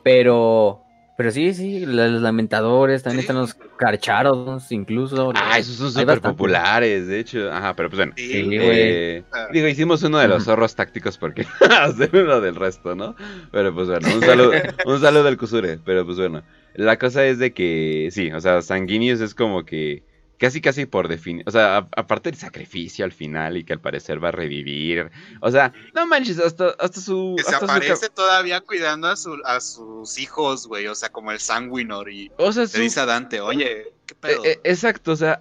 Pero, 0.03 0.83
pero 1.21 1.29
sí, 1.31 1.53
sí, 1.53 1.85
los 1.85 2.19
lamentadores, 2.19 3.03
también 3.03 3.19
Sí. 3.19 3.25
están 3.25 3.35
los 3.35 3.53
carcharos, 3.77 4.71
incluso. 4.71 5.31
Ah, 5.35 5.59
esos 5.59 5.75
son 5.75 5.91
súper 5.91 6.19
populares, 6.19 7.05
de 7.05 7.19
hecho. 7.19 7.51
Ajá, 7.51 7.75
pero 7.75 7.91
pues 7.91 7.97
bueno. 7.99 8.13
Sí. 8.17 8.49
Eh, 8.51 9.23
digo, 9.53 9.67
hicimos 9.67 10.01
uno 10.01 10.17
de 10.17 10.27
los 10.27 10.45
zorros 10.45 10.73
tácticos 10.73 11.19
porque 11.19 11.45
hacer 11.79 12.09
uno 12.15 12.41
del 12.41 12.55
resto, 12.55 12.95
¿no? 12.95 13.15
Pero 13.51 13.71
pues 13.71 13.87
bueno, 13.87 14.07
un 14.15 14.21
saludo, 14.21 14.51
un 14.87 14.99
saludo 14.99 15.27
al 15.27 15.37
Kusure, 15.37 15.77
pero 15.85 16.03
pues 16.07 16.17
bueno. 16.17 16.41
La 16.73 16.97
cosa 16.97 17.23
es 17.27 17.37
de 17.37 17.53
que, 17.53 18.09
sí, 18.11 18.31
o 18.31 18.41
sea, 18.41 18.63
Sanguinius 18.63 19.21
es 19.21 19.35
como 19.35 19.63
que 19.63 20.01
casi 20.41 20.59
casi 20.59 20.87
por 20.87 21.07
definir, 21.07 21.43
o 21.47 21.51
sea, 21.51 21.77
a- 21.77 21.87
aparte 21.95 22.31
del 22.31 22.39
sacrificio 22.39 23.05
al 23.05 23.11
final 23.11 23.57
y 23.57 23.63
que 23.63 23.73
al 23.73 23.79
parecer 23.79 24.21
va 24.21 24.29
a 24.29 24.31
revivir, 24.31 25.11
o 25.39 25.51
sea, 25.51 25.71
no 25.93 26.07
manches, 26.07 26.39
hasta, 26.39 26.69
hasta 26.79 26.99
su... 26.99 27.35
Que 27.37 27.43
se 27.43 27.51
su 27.59 27.63
aparece 27.65 28.09
todavía 28.09 28.59
cuidando 28.61 29.07
a, 29.07 29.15
su- 29.15 29.39
a 29.45 29.59
sus 29.61 30.17
hijos, 30.17 30.65
güey. 30.65 30.87
O 30.87 30.95
sea, 30.95 31.09
como 31.09 31.31
el 31.31 31.39
Sanguinor. 31.39 32.11
Y 32.11 32.31
o 32.37 32.51
sea, 32.51 32.63
le 32.63 32.69
su- 32.69 32.81
dice 32.81 32.99
a 33.01 33.05
Dante, 33.05 33.39
oye, 33.39 33.93
¿qué 34.07 34.15
pedo? 34.15 34.43
Eh, 34.43 34.53
eh, 34.53 34.59
exacto, 34.63 35.11
o 35.11 35.15
sea, 35.15 35.39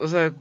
o 0.00 0.08
sea, 0.08 0.32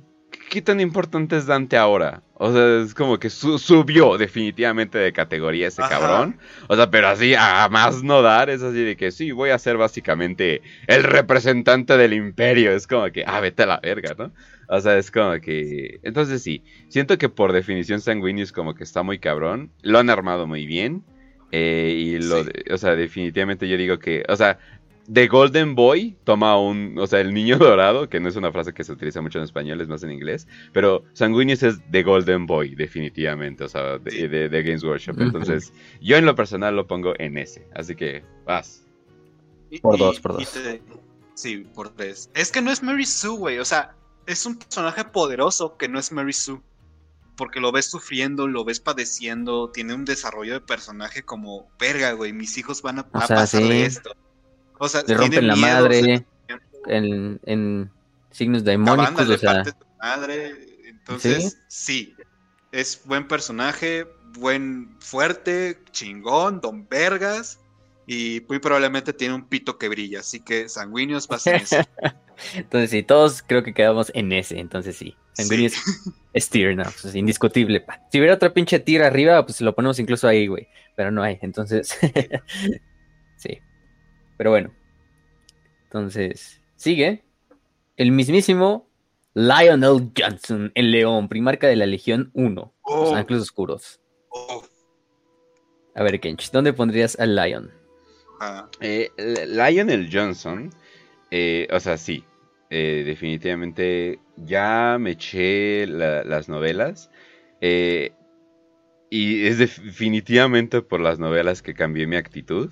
¿qué 0.49 0.61
tan 0.61 0.79
importante 0.79 1.35
es 1.35 1.45
Dante 1.45 1.75
ahora? 1.75 2.23
O 2.39 2.53
sea, 2.53 2.81
es 2.83 2.93
como 2.93 3.17
que 3.17 3.29
su- 3.31 3.57
subió 3.57 4.17
definitivamente 4.17 4.97
de 4.99 5.11
categoría 5.11 5.67
ese 5.69 5.81
Ajá. 5.81 5.89
cabrón. 5.99 6.37
O 6.67 6.75
sea, 6.75 6.91
pero 6.91 7.07
así 7.07 7.33
a 7.35 7.67
más 7.69 8.03
no 8.03 8.21
dar, 8.21 8.49
es 8.51 8.61
así 8.61 8.83
de 8.83 8.95
que 8.95 9.11
sí, 9.11 9.31
voy 9.31 9.49
a 9.49 9.57
ser 9.57 9.75
básicamente 9.77 10.61
el 10.85 11.03
representante 11.03 11.97
del 11.97 12.13
imperio. 12.13 12.71
Es 12.71 12.85
como 12.85 13.11
que, 13.11 13.23
ah, 13.25 13.39
vete 13.39 13.63
a 13.63 13.65
la 13.65 13.79
verga, 13.79 14.13
¿no? 14.17 14.31
O 14.69 14.79
sea, 14.79 14.97
es 14.97 15.09
como 15.09 15.39
que... 15.41 15.99
Entonces 16.03 16.43
sí, 16.43 16.63
siento 16.89 17.17
que 17.17 17.29
por 17.29 17.53
definición 17.53 18.01
Sanguinius 18.01 18.51
como 18.51 18.75
que 18.75 18.83
está 18.83 19.01
muy 19.01 19.17
cabrón. 19.17 19.71
Lo 19.81 19.97
han 19.99 20.09
armado 20.09 20.45
muy 20.45 20.65
bien. 20.67 21.03
eh, 21.53 21.93
y 21.97 22.19
lo, 22.19 22.43
Sí. 22.43 22.49
de- 22.51 22.73
o 22.73 22.77
sea, 22.77 22.97
definitivamente 22.97 23.69
yo 23.69 23.77
digo 23.77 23.99
que, 23.99 24.25
o 24.27 24.35
sea, 24.35 24.59
The 25.11 25.27
Golden 25.27 25.73
Boy 25.75 26.17
toma 26.25 26.59
un, 26.59 26.97
o 26.99 27.07
sea, 27.07 27.21
el 27.21 27.33
niño 27.33 27.57
dorado, 27.57 28.09
que 28.09 28.19
no 28.19 28.27
es 28.27 28.35
una 28.35 28.51
frase 28.51 28.73
que 28.73 28.83
se 28.83 28.91
utiliza 28.91 29.21
mucho 29.21 29.37
en 29.39 29.45
español, 29.45 29.79
es 29.79 29.87
más 29.87 30.03
en 30.03 30.11
inglés, 30.11 30.47
pero 30.73 31.03
Sanguinius 31.13 31.63
es 31.63 31.79
The 31.91 32.03
Golden 32.03 32.45
Boy, 32.45 32.75
definitivamente, 32.75 33.63
o 33.63 33.69
sea, 33.69 33.97
de, 33.99 34.11
Sí. 34.11 34.27
de- 34.27 34.49
de 34.49 34.63
Games 34.63 34.83
Workshop. 34.83 35.19
Entonces, 35.21 35.71
yo 36.01 36.17
en 36.17 36.25
lo 36.25 36.35
personal 36.35 36.75
lo 36.75 36.87
pongo 36.87 37.13
en 37.19 37.37
ese, 37.37 37.67
así 37.73 37.95
que 37.95 38.23
vas. 38.45 38.83
Por 39.81 39.95
y- 39.95 39.99
dos, 39.99 40.19
por 40.19 40.33
dos. 40.33 40.51
te- 40.51 40.81
sí, 41.35 41.65
por 41.73 41.89
tres. 41.89 42.29
Es 42.35 42.51
que 42.51 42.61
no 42.61 42.71
es 42.71 42.83
Mary 42.83 43.05
Sue, 43.05 43.37
güey. 43.37 43.59
O 43.59 43.65
sea, 43.65 43.95
es 44.25 44.45
un 44.45 44.57
personaje 44.57 45.05
poderoso 45.05 45.77
que 45.77 45.87
no 45.87 45.99
es 45.99 46.11
Mary 46.11 46.33
Sue. 46.33 46.59
Porque 47.37 47.59
lo 47.59 47.71
ves 47.71 47.85
sufriendo, 47.85 48.47
lo 48.47 48.65
ves 48.65 48.79
padeciendo, 48.79 49.69
tiene 49.69 49.93
un 49.93 50.05
desarrollo 50.05 50.53
de 50.53 50.61
personaje 50.61 51.21
como, 51.23 51.69
verga, 51.79 52.13
güey, 52.13 52.33
mis 52.33 52.57
hijos 52.57 52.81
van 52.81 52.97
a, 52.99 53.01
O 53.13 53.17
a 53.19 53.27
sea, 53.27 53.35
pasar 53.37 53.61
sí. 53.61 53.69
de 53.69 53.85
esto. 53.85 54.11
O 54.79 54.89
sea, 54.89 55.03
Le 55.07 55.15
rompen 55.15 55.47
la 55.47 55.55
miedo, 55.55 55.67
madre 55.67 55.99
o 55.99 56.03
sea, 56.03 56.25
en, 56.87 57.39
en 57.45 57.91
signos 58.31 58.63
le 58.63 58.77
o 58.77 59.37
sea, 59.37 59.63
madre. 59.99 60.55
Entonces, 60.85 61.57
sí. 61.67 62.15
Es 62.71 63.01
buen 63.05 63.27
personaje, 63.27 64.05
buen, 64.33 64.95
fuerte, 64.99 65.79
chingón, 65.91 66.59
don 66.61 66.87
Vergas. 66.87 67.59
Y 68.05 68.41
muy 68.47 68.59
probablemente 68.59 69.11
tiene 69.11 69.33
un 69.33 69.45
pito 69.47 69.77
que 69.77 69.89
brilla. 69.89 70.21
Así 70.21 70.39
que 70.39 70.69
sanguíneos 70.69 71.27
va 71.29 71.37
a 71.37 71.39
ser 71.39 71.55
ese. 71.55 71.85
entonces 72.55 72.89
sí, 72.89 73.03
todos 73.03 73.41
creo 73.41 73.63
que 73.63 73.73
quedamos 73.73 74.11
en 74.13 74.31
ese, 74.31 74.59
entonces 74.59 74.95
sí. 74.95 75.15
Sanguinius 75.33 75.73
es 76.33 76.49
tier, 76.49 76.75
no, 76.75 76.83
pues, 76.83 77.05
es 77.05 77.15
indiscutible. 77.15 77.81
pa. 77.81 78.01
Si 78.11 78.17
hubiera 78.19 78.35
otra 78.35 78.53
pinche 78.53 78.79
tier 78.79 79.03
arriba, 79.03 79.45
pues 79.45 79.61
lo 79.61 79.75
ponemos 79.75 79.99
incluso 79.99 80.27
ahí, 80.27 80.47
güey. 80.47 80.67
Pero 80.95 81.11
no 81.11 81.21
hay, 81.21 81.37
entonces. 81.41 81.95
sí. 83.35 83.59
Pero 84.37 84.51
bueno. 84.51 84.71
Entonces, 85.85 86.61
sigue. 86.75 87.23
El 87.95 88.11
mismísimo 88.11 88.87
Lionel 89.33 90.11
Johnson, 90.15 90.71
el 90.75 90.91
león, 90.91 91.27
primarca 91.29 91.67
de 91.67 91.75
la 91.75 91.85
Legión 91.85 92.29
1, 92.33 92.73
los 92.85 93.11
Oh, 93.11 93.15
ángeles 93.15 93.41
oscuros. 93.43 93.99
oh, 94.29 94.63
A 95.95 96.03
ver, 96.03 96.19
Kench, 96.19 96.51
¿dónde 96.51 96.73
pondrías 96.73 97.19
al 97.19 97.35
Lion? 97.35 97.71
ah. 98.39 98.69
Eh, 98.81 99.09
Lionel 99.47 100.09
Johnson, 100.11 100.69
eh, 101.31 101.67
o 101.71 101.79
sea, 101.79 101.97
sí, 101.97 102.23
eh, 102.69 103.03
definitivamente 103.05 104.19
ya 104.35 104.97
me 104.99 105.11
eché 105.11 105.87
la- 105.87 106.23
las 106.23 106.49
novelas. 106.49 107.09
eh, 107.61 108.11
y 109.09 109.47
es 109.47 109.57
definitivamente 109.57 110.81
por 110.83 110.99
las 110.99 111.17
novelas 111.17 111.61
que 111.63 111.73
cambié 111.73 112.05
mi 112.05 112.17
actitud. 112.17 112.71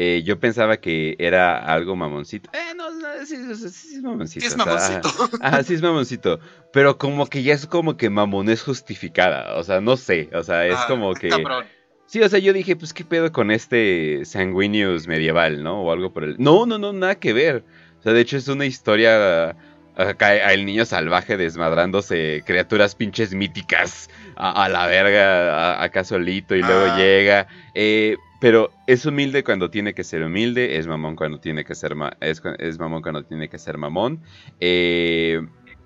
Eh, 0.00 0.22
yo 0.24 0.38
pensaba 0.38 0.76
que 0.76 1.16
era 1.18 1.58
algo 1.58 1.96
mamoncito. 1.96 2.48
Eh, 2.52 2.72
no, 2.76 2.88
no, 2.90 3.08
sí, 3.26 3.34
sí, 3.56 3.68
sí 3.68 3.94
es 3.96 4.02
mamoncito. 4.02 4.40
Sí, 4.40 4.46
es 4.46 4.54
o 4.54 4.56
sea, 4.56 4.74
ajá. 4.76 5.00
mamoncito. 5.02 5.62
Sí 5.64 5.74
es 5.74 5.82
mamoncito. 5.82 6.40
Pero 6.72 6.98
como 6.98 7.26
que 7.26 7.42
ya 7.42 7.52
es 7.54 7.66
como 7.66 7.96
que 7.96 8.08
mamonés 8.08 8.62
justificada. 8.62 9.56
O 9.56 9.64
sea, 9.64 9.80
no 9.80 9.96
sé. 9.96 10.30
O 10.34 10.42
sea, 10.44 10.66
es 10.68 10.76
Ah, 10.78 10.84
como 10.86 11.14
que. 11.14 11.28
cabrón. 11.30 11.64
Sí, 12.06 12.22
o 12.22 12.28
sea, 12.28 12.38
yo 12.38 12.52
dije, 12.52 12.76
pues 12.76 12.94
qué 12.94 13.04
pedo 13.04 13.32
con 13.32 13.50
este 13.50 14.24
Sanguinius 14.24 15.08
medieval, 15.08 15.64
¿no? 15.64 15.82
O 15.82 15.90
algo 15.92 16.12
por 16.12 16.22
el. 16.22 16.36
No, 16.38 16.64
no, 16.64 16.78
no, 16.78 16.92
nada 16.92 17.16
que 17.16 17.32
ver. 17.32 17.64
O 17.98 18.02
sea, 18.04 18.12
de 18.12 18.20
hecho 18.20 18.36
es 18.36 18.46
una 18.46 18.66
historia. 18.66 19.56
Acá 19.96 20.52
el 20.52 20.64
niño 20.64 20.84
salvaje 20.84 21.36
desmadrándose 21.36 22.44
criaturas 22.46 22.94
pinches 22.94 23.34
míticas 23.34 24.08
a, 24.36 24.64
a 24.64 24.68
la 24.68 24.86
verga, 24.86 25.82
acá 25.82 26.04
solito, 26.04 26.54
y 26.54 26.60
luego 26.62 26.86
Ah. 26.92 26.96
llega. 26.96 27.48
Eh, 27.74 28.16
pero 28.40 28.70
es 28.86 29.04
humilde 29.04 29.42
cuando 29.42 29.70
tiene 29.70 29.94
que 29.94 30.04
ser 30.04 30.22
humilde, 30.22 30.78
es 30.78 30.86
mamón 30.86 31.16
cuando 31.16 31.40
tiene 31.40 31.64
que 31.64 31.74
ser 31.74 31.94
es, 32.20 32.42
es, 32.58 32.78
mamón 32.78 33.02
cuando 33.02 33.24
tiene 33.24 33.48
que 33.48 33.58
ser 33.58 33.78
mamón. 33.78 34.22
Eh, 34.60 35.40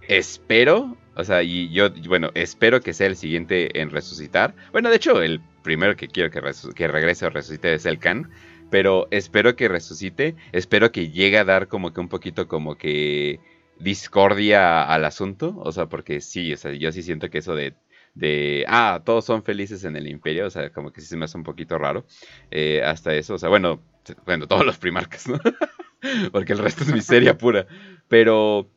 espero, 0.06 0.96
o 1.14 1.24
sea, 1.24 1.42
y 1.42 1.70
yo, 1.70 1.90
bueno, 2.08 2.30
espero 2.34 2.80
que 2.80 2.92
sea 2.92 3.06
el 3.06 3.16
siguiente 3.16 3.80
en 3.80 3.90
resucitar. 3.90 4.54
Bueno, 4.72 4.90
de 4.90 4.96
hecho, 4.96 5.22
el 5.22 5.40
primero 5.62 5.96
que 5.96 6.08
quiero 6.08 6.30
que, 6.30 6.40
que 6.74 6.88
regrese 6.88 7.26
o 7.26 7.30
resucite 7.30 7.74
es 7.74 7.86
el 7.86 7.98
Khan. 7.98 8.30
Pero 8.70 9.06
espero 9.10 9.54
que 9.54 9.68
resucite. 9.68 10.34
Espero 10.52 10.92
que 10.92 11.10
llegue 11.10 11.38
a 11.38 11.44
dar 11.44 11.68
como 11.68 11.92
que 11.92 12.00
un 12.00 12.08
poquito 12.08 12.48
como 12.48 12.76
que 12.76 13.38
discordia 13.78 14.82
al 14.82 15.04
asunto. 15.04 15.54
O 15.58 15.72
sea, 15.72 15.86
porque 15.86 16.22
sí, 16.22 16.54
o 16.54 16.56
sea, 16.56 16.72
yo 16.72 16.90
sí 16.90 17.02
siento 17.02 17.28
que 17.28 17.38
eso 17.38 17.54
de 17.54 17.74
de, 18.14 18.64
ah, 18.68 19.02
todos 19.04 19.24
son 19.24 19.42
felices 19.42 19.84
en 19.84 19.96
el 19.96 20.08
imperio, 20.08 20.46
o 20.46 20.50
sea, 20.50 20.70
como 20.70 20.92
que 20.92 21.00
sí 21.00 21.06
se 21.06 21.16
me 21.16 21.24
hace 21.24 21.38
un 21.38 21.44
poquito 21.44 21.78
raro 21.78 22.04
eh, 22.50 22.82
hasta 22.84 23.14
eso, 23.14 23.34
o 23.34 23.38
sea, 23.38 23.48
bueno, 23.48 23.82
bueno, 24.26 24.46
todos 24.46 24.64
los 24.66 24.78
primarcas, 24.78 25.28
¿no? 25.28 25.38
Porque 26.32 26.52
el 26.52 26.58
resto 26.58 26.84
es 26.84 26.92
miseria 26.92 27.38
pura, 27.38 27.66
pero 28.08 28.68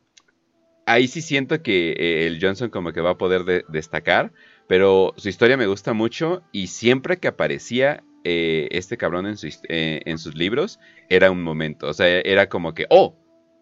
ahí 0.86 1.08
sí 1.08 1.22
siento 1.22 1.62
que 1.64 1.92
eh, 1.92 2.28
el 2.28 2.40
Johnson 2.42 2.70
como 2.70 2.94
que 2.94 3.02
va 3.02 3.12
a 3.12 3.18
poder 3.18 3.66
destacar, 3.68 4.32
pero 4.68 5.14
su 5.18 5.30
historia 5.30 5.58
me 5.58 5.68
gusta 5.68 5.94
mucho 5.94 6.44
y 6.52 6.68
siempre 6.68 7.18
que 7.18 7.28
aparecía 7.28 8.04
eh, 8.24 8.68
este 8.72 8.98
cabrón 8.98 9.26
en, 9.28 9.36
en 9.70 10.18
sus 10.18 10.36
libros, 10.36 10.80
era 11.10 11.32
un 11.32 11.44
momento, 11.44 11.88
o 11.88 11.94
sea, 11.94 12.08
era 12.08 12.48
como 12.48 12.74
que, 12.74 12.86
oh, 12.90 13.18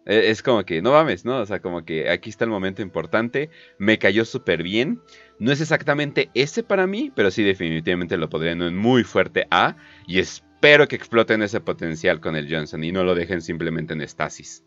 es 0.06 0.42
como 0.42 0.64
que, 0.64 0.82
no 0.82 0.92
mames, 0.92 1.24
¿no? 1.24 1.38
O 1.38 1.46
sea, 1.46 1.60
como 1.60 1.84
que 1.84 2.10
aquí 2.10 2.30
está 2.30 2.44
el 2.44 2.50
momento 2.50 2.82
importante. 2.82 3.50
Me 3.78 3.98
cayó 3.98 4.24
súper 4.24 4.62
bien. 4.62 5.00
No 5.38 5.50
es 5.50 5.60
exactamente 5.60 6.30
ese 6.34 6.62
para 6.62 6.86
mí, 6.86 7.10
pero 7.14 7.30
sí 7.30 7.42
definitivamente 7.42 8.16
lo 8.16 8.28
podrían 8.28 8.60
en 8.62 8.76
muy 8.76 9.02
fuerte 9.02 9.46
A. 9.50 9.76
Y 10.06 10.18
espero 10.18 10.86
que 10.88 10.96
exploten 10.96 11.42
ese 11.42 11.60
potencial 11.60 12.20
con 12.20 12.36
el 12.36 12.54
Johnson 12.54 12.84
y 12.84 12.92
no 12.92 13.02
lo 13.02 13.14
dejen 13.14 13.40
simplemente 13.40 13.94
en 13.94 14.02
estasis. 14.02 14.62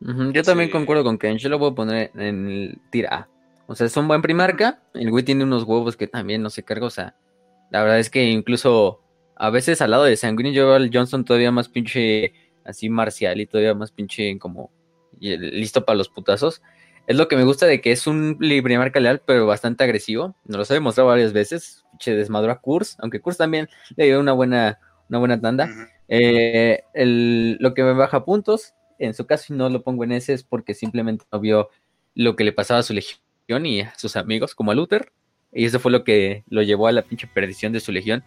yo 0.00 0.42
también 0.42 0.70
concuerdo 0.70 1.02
con 1.02 1.16
Ken. 1.16 1.38
Yo 1.38 1.48
lo 1.48 1.58
voy 1.58 1.70
a 1.70 1.74
poner 1.74 2.10
en 2.14 2.46
el 2.46 2.78
tira 2.90 3.14
A. 3.14 3.28
O 3.68 3.74
sea, 3.74 3.86
es 3.86 3.96
un 3.96 4.06
buen 4.06 4.20
primarca. 4.20 4.82
El 4.92 5.10
güey 5.10 5.24
tiene 5.24 5.44
unos 5.44 5.64
huevos 5.64 5.96
que 5.96 6.08
también 6.08 6.42
no 6.42 6.50
se 6.50 6.62
carga. 6.62 6.86
O 6.86 6.90
sea, 6.90 7.16
la 7.70 7.80
verdad 7.80 7.98
es 7.98 8.10
que 8.10 8.22
incluso 8.24 9.00
a 9.34 9.48
veces 9.48 9.80
al 9.80 9.92
lado 9.92 10.04
de 10.04 10.16
Sanguíneo 10.16 10.52
yo 10.52 10.66
veo 10.66 10.74
al 10.74 10.90
Johnson 10.92 11.24
todavía 11.24 11.50
más 11.50 11.70
pinche 11.70 12.34
así 12.64 12.88
marcial 12.88 13.40
y 13.40 13.46
todavía 13.46 13.74
más 13.74 13.90
pinche 13.90 14.38
como 14.38 14.70
listo 15.20 15.84
para 15.84 15.96
los 15.96 16.08
putazos. 16.08 16.62
Es 17.06 17.16
lo 17.16 17.26
que 17.28 17.36
me 17.36 17.44
gusta 17.44 17.66
de 17.66 17.80
que 17.80 17.92
es 17.92 18.06
un 18.06 18.38
marca 18.40 19.00
leal, 19.00 19.20
pero 19.26 19.46
bastante 19.46 19.84
agresivo. 19.84 20.36
Nos 20.44 20.56
lo 20.58 20.74
he 20.74 20.78
demostrado 20.78 21.08
varias 21.08 21.32
veces. 21.32 21.84
Pinche 21.90 22.14
desmadró 22.14 22.52
a 22.52 22.60
Kurz, 22.60 22.96
aunque 23.00 23.20
Kurz 23.20 23.36
también 23.36 23.68
le 23.96 24.06
dio 24.06 24.20
una 24.20 24.32
buena, 24.32 24.78
una 25.08 25.18
buena 25.18 25.40
tanda. 25.40 25.68
Eh, 26.08 26.84
lo 26.94 27.74
que 27.74 27.82
me 27.82 27.92
baja 27.92 28.24
puntos, 28.24 28.74
en 28.98 29.14
su 29.14 29.26
caso 29.26 29.54
no 29.54 29.68
lo 29.68 29.82
pongo 29.82 30.04
en 30.04 30.12
ese, 30.12 30.32
es 30.32 30.44
porque 30.44 30.74
simplemente 30.74 31.24
no 31.32 31.40
vio 31.40 31.70
lo 32.14 32.36
que 32.36 32.44
le 32.44 32.52
pasaba 32.52 32.80
a 32.80 32.82
su 32.82 32.92
legión 32.92 33.66
y 33.66 33.80
a 33.80 33.94
sus 33.98 34.16
amigos, 34.16 34.54
como 34.54 34.70
a 34.70 34.74
Luther. 34.74 35.12
Y 35.52 35.64
eso 35.64 35.80
fue 35.80 35.90
lo 35.90 36.04
que 36.04 36.44
lo 36.48 36.62
llevó 36.62 36.86
a 36.86 36.92
la 36.92 37.02
pinche 37.02 37.26
perdición 37.26 37.72
de 37.72 37.80
su 37.80 37.92
legión. 37.92 38.24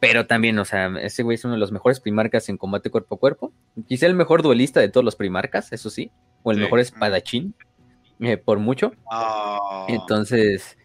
Pero 0.00 0.26
también, 0.26 0.58
o 0.58 0.64
sea, 0.64 0.92
ese 1.00 1.22
güey 1.22 1.34
es 1.34 1.44
uno 1.44 1.54
de 1.54 1.60
los 1.60 1.72
mejores 1.72 2.00
primarcas 2.00 2.48
en 2.48 2.56
combate 2.56 2.90
cuerpo 2.90 3.16
a 3.16 3.18
cuerpo. 3.18 3.52
Quizá 3.86 4.06
el 4.06 4.14
mejor 4.14 4.42
duelista 4.42 4.80
de 4.80 4.88
todos 4.88 5.04
los 5.04 5.16
primarcas, 5.16 5.72
eso 5.72 5.90
sí. 5.90 6.10
O 6.42 6.52
el 6.52 6.58
mejor 6.58 6.78
espadachín, 6.78 7.54
eh, 8.20 8.36
por 8.36 8.58
mucho. 8.58 8.92
Ah. 9.10 9.86
Entonces, 9.88 10.78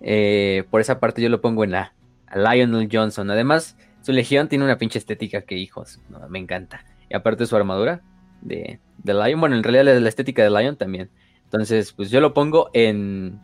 eh, 0.00 0.64
por 0.70 0.80
esa 0.80 0.98
parte 0.98 1.22
yo 1.22 1.28
lo 1.28 1.40
pongo 1.40 1.64
en 1.64 1.72
la 1.72 1.94
Lionel 2.34 2.88
Johnson. 2.90 3.30
Además, 3.30 3.76
su 4.02 4.12
legión 4.12 4.48
tiene 4.48 4.64
una 4.64 4.78
pinche 4.78 4.98
estética 4.98 5.42
que, 5.42 5.56
hijos, 5.56 6.00
me 6.28 6.38
encanta. 6.38 6.84
Y 7.08 7.14
aparte 7.14 7.46
su 7.46 7.56
armadura 7.56 8.02
de, 8.40 8.80
de 8.98 9.14
Lion, 9.14 9.40
bueno, 9.40 9.56
en 9.56 9.62
realidad 9.62 9.98
la 9.98 10.08
estética 10.08 10.42
de 10.42 10.50
Lion 10.50 10.76
también. 10.76 11.10
Entonces, 11.44 11.92
pues 11.92 12.10
yo 12.10 12.20
lo 12.20 12.34
pongo 12.34 12.70
en 12.72 13.40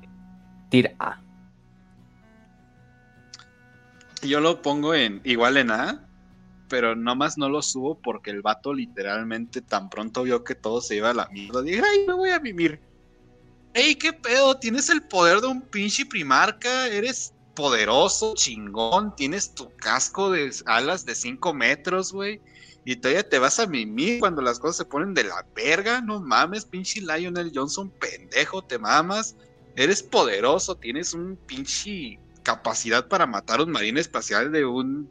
Tier 0.69 0.97
A. 0.99 1.21
Yo 4.23 4.41
lo 4.41 4.63
pongo 4.63 4.95
en 4.95 5.21
igual 5.25 5.57
en 5.57 5.71
A, 5.71 6.09
pero 6.69 6.95
nomás 6.95 7.37
no 7.37 7.49
lo 7.49 7.61
subo 7.61 8.01
porque 8.01 8.31
el 8.31 8.41
vato 8.41 8.73
literalmente 8.73 9.61
tan 9.61 9.91
pronto 9.91 10.23
vio 10.23 10.45
que 10.45 10.55
todo 10.55 10.81
se 10.81 10.97
iba 10.97 11.11
a 11.11 11.15
la 11.15 11.29
mierda. 11.29 11.61
Dije, 11.63 11.83
ay, 11.85 12.07
me 12.07 12.15
voy 12.15 12.31
a 12.31 12.41
mimir. 12.41 12.81
Ey, 13.75 13.97
qué 13.97 14.13
pedo, 14.13 14.59
tienes 14.59 14.89
el 14.91 15.03
poder 15.03 15.41
de 15.41 15.49
un 15.49 15.63
pinche 15.63 16.07
primarca, 16.07 16.89
eres 16.89 17.35
poderoso, 17.55 18.35
chingón, 18.35 19.15
tienes 19.17 19.55
tu 19.55 19.71
casco 19.77 20.31
de 20.31 20.51
alas 20.67 21.05
de 21.05 21.15
5 21.15 21.53
metros, 21.53 22.13
güey. 22.13 22.41
Y 22.85 22.97
todavía 22.97 23.29
te 23.29 23.39
vas 23.39 23.61
a 23.61 23.67
mimir 23.67 24.21
cuando 24.21 24.43
las 24.43 24.59
cosas 24.59 24.77
se 24.77 24.85
ponen 24.85 25.15
de 25.15 25.25
la 25.25 25.47
verga. 25.55 26.01
No 26.01 26.21
mames, 26.21 26.65
pinche 26.65 27.01
Lionel 27.01 27.53
Johnson, 27.55 27.91
pendejo, 27.91 28.63
te 28.63 28.79
mamas. 28.79 29.37
Eres 29.77 30.03
poderoso, 30.03 30.75
tienes 30.77 31.15
un 31.15 31.37
pinche 31.47 32.19
capacidad 32.43 33.09
para 33.09 33.27
matar 33.27 33.61
a 33.61 33.65
un 33.65 33.71
marine 33.71 34.01
espacial 34.01 34.53
de 34.53 34.65
un 34.65 35.11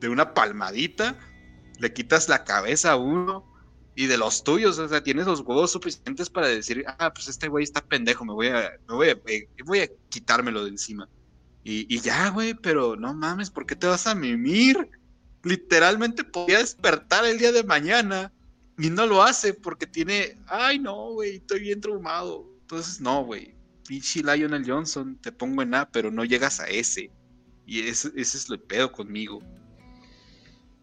de 0.00 0.08
una 0.08 0.34
palmadita, 0.34 1.16
le 1.78 1.92
quitas 1.92 2.28
la 2.28 2.42
cabeza 2.42 2.92
a 2.92 2.96
uno 2.96 3.48
y 3.94 4.06
de 4.06 4.18
los 4.18 4.42
tuyos, 4.42 4.78
o 4.78 4.88
sea, 4.88 5.02
tienes 5.02 5.26
los 5.26 5.40
huevos 5.40 5.70
suficientes 5.70 6.28
para 6.28 6.48
decir, 6.48 6.84
ah, 6.98 7.12
pues 7.14 7.28
este 7.28 7.48
güey 7.48 7.62
está 7.62 7.80
pendejo, 7.82 8.24
me 8.24 8.32
voy 8.32 8.48
a, 8.48 8.72
me 8.88 8.94
voy 8.94 9.08
a, 9.10 9.12
eh, 9.26 9.46
voy 9.64 9.80
a 9.80 9.88
quitármelo 10.08 10.64
de 10.64 10.70
encima. 10.70 11.08
Y, 11.62 11.94
y 11.94 12.00
ya, 12.00 12.30
güey, 12.30 12.54
pero 12.54 12.96
no 12.96 13.14
mames, 13.14 13.50
¿por 13.50 13.64
qué 13.64 13.76
te 13.76 13.86
vas 13.86 14.06
a 14.08 14.14
mimir? 14.14 14.90
Literalmente 15.44 16.24
podía 16.24 16.58
despertar 16.58 17.24
el 17.24 17.38
día 17.38 17.52
de 17.52 17.62
mañana 17.62 18.32
y 18.78 18.90
no 18.90 19.06
lo 19.06 19.22
hace 19.22 19.54
porque 19.54 19.86
tiene, 19.86 20.36
ay 20.46 20.78
no, 20.78 21.12
güey, 21.12 21.36
estoy 21.36 21.60
bien 21.60 21.80
traumado. 21.80 22.48
Entonces, 22.62 23.00
no, 23.00 23.24
güey, 23.24 23.54
pinche 23.86 24.22
Lionel 24.22 24.64
Johnson, 24.66 25.18
te 25.20 25.32
pongo 25.32 25.62
en 25.62 25.74
A, 25.74 25.88
pero 25.88 26.10
no 26.10 26.24
llegas 26.24 26.60
a 26.60 26.68
ese. 26.68 27.10
Y 27.66 27.80
ese, 27.88 28.10
es 28.16 28.48
lo 28.48 28.60
pedo 28.62 28.92
conmigo. 28.92 29.40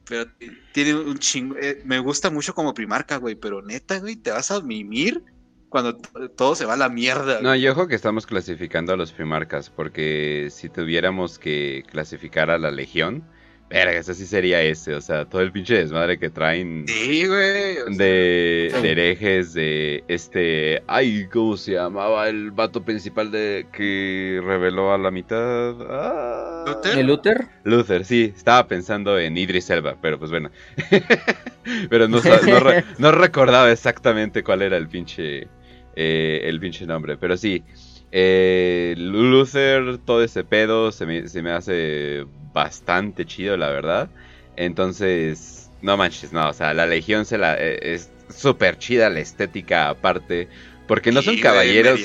Pero 0.06 0.26
tiene 0.74 0.96
un 0.96 1.20
chingo. 1.20 1.56
Eh, 1.58 1.82
me 1.86 2.00
gusta 2.00 2.30
mucho 2.30 2.54
como 2.54 2.74
primarca, 2.74 3.18
güey. 3.18 3.36
Pero 3.36 3.62
neta, 3.62 4.00
güey, 4.00 4.16
te 4.16 4.32
vas 4.32 4.50
a 4.50 4.62
mimir 4.62 5.24
cuando 5.70 5.98
todo 5.98 6.56
se 6.56 6.66
va 6.66 6.74
a 6.74 6.78
la 6.78 6.90
mierda. 6.90 7.42
No, 7.42 7.56
y 7.56 7.68
ojo 7.68 7.88
que 7.88 7.96
estamos 7.96 8.26
clasificando 8.26 8.94
a 8.94 8.98
los 8.98 9.12
primarcas. 9.12 9.70
Porque 9.70 10.48
si 10.52 10.70
tuviéramos 10.70 11.38
que 11.38 11.84
clasificar 11.88 12.50
a 12.50 12.58
la 12.58 12.72
legión 12.72 13.24
Verga, 13.70 14.00
ese 14.00 14.16
sí 14.16 14.26
sería 14.26 14.64
ese, 14.64 14.96
o 14.96 15.02
sea, 15.02 15.26
todo 15.26 15.42
el 15.42 15.52
pinche 15.52 15.76
desmadre 15.76 16.18
que 16.18 16.32
traen. 16.32 16.86
Sí, 16.88 17.28
güey. 17.28 17.98
de, 17.98 18.74
herejes, 18.84 19.54
de 19.54 20.04
este. 20.08 20.82
Ay, 20.88 21.28
¿cómo 21.32 21.56
se 21.56 21.74
llamaba 21.74 22.28
el 22.30 22.50
vato 22.50 22.84
principal 22.84 23.30
de 23.30 23.68
que 23.72 24.42
reveló 24.44 24.92
a 24.92 24.98
la 24.98 25.12
mitad? 25.12 25.76
Ah. 25.88 26.66
¿Luther? 26.66 27.06
Luther? 27.06 27.48
Luther, 27.64 28.06
sí, 28.06 28.34
estaba 28.36 28.66
pensando 28.68 29.20
en 29.20 29.38
Idris 29.38 29.70
Elba, 29.70 29.96
pero 30.02 30.18
pues 30.18 30.32
bueno. 30.32 30.50
pero 31.92 32.08
no, 32.08 32.20
no, 32.98 33.12
recordaba 33.12 33.72
exactamente 33.72 34.44
cuál 34.44 34.64
era 34.64 34.78
el 34.78 34.88
pinche. 34.88 35.48
Eh, 35.96 36.42
el 36.46 36.60
pinche 36.60 36.88
nombre, 36.88 37.18
pero 37.18 37.38
sí. 37.38 37.64
Eh, 38.12 38.96
Luther, 38.98 40.00
todo 40.00 40.24
ese 40.24 40.44
pedo 40.44 40.92
se 40.92 41.06
me, 41.06 41.28
se 41.28 41.42
me 41.42 41.52
hace 41.52 42.26
bastante 42.54 43.26
chido, 43.26 43.58
la 43.58 43.70
verdad. 43.70 44.10
Entonces, 44.56 45.70
no 45.82 45.96
manches, 45.98 46.34
no, 46.34 46.50
o 46.50 46.54
sea, 46.54 46.74
la 46.74 46.86
Legión 46.86 47.26
se 47.26 47.38
la, 47.38 47.56
eh, 47.58 47.94
es 47.94 48.12
súper 48.30 48.78
chida 48.78 49.10
la 49.10 49.20
estética 49.20 49.90
aparte, 49.90 50.50
porque 50.88 51.12
no 51.12 51.22
son 51.22 51.38
caballeros. 51.40 52.00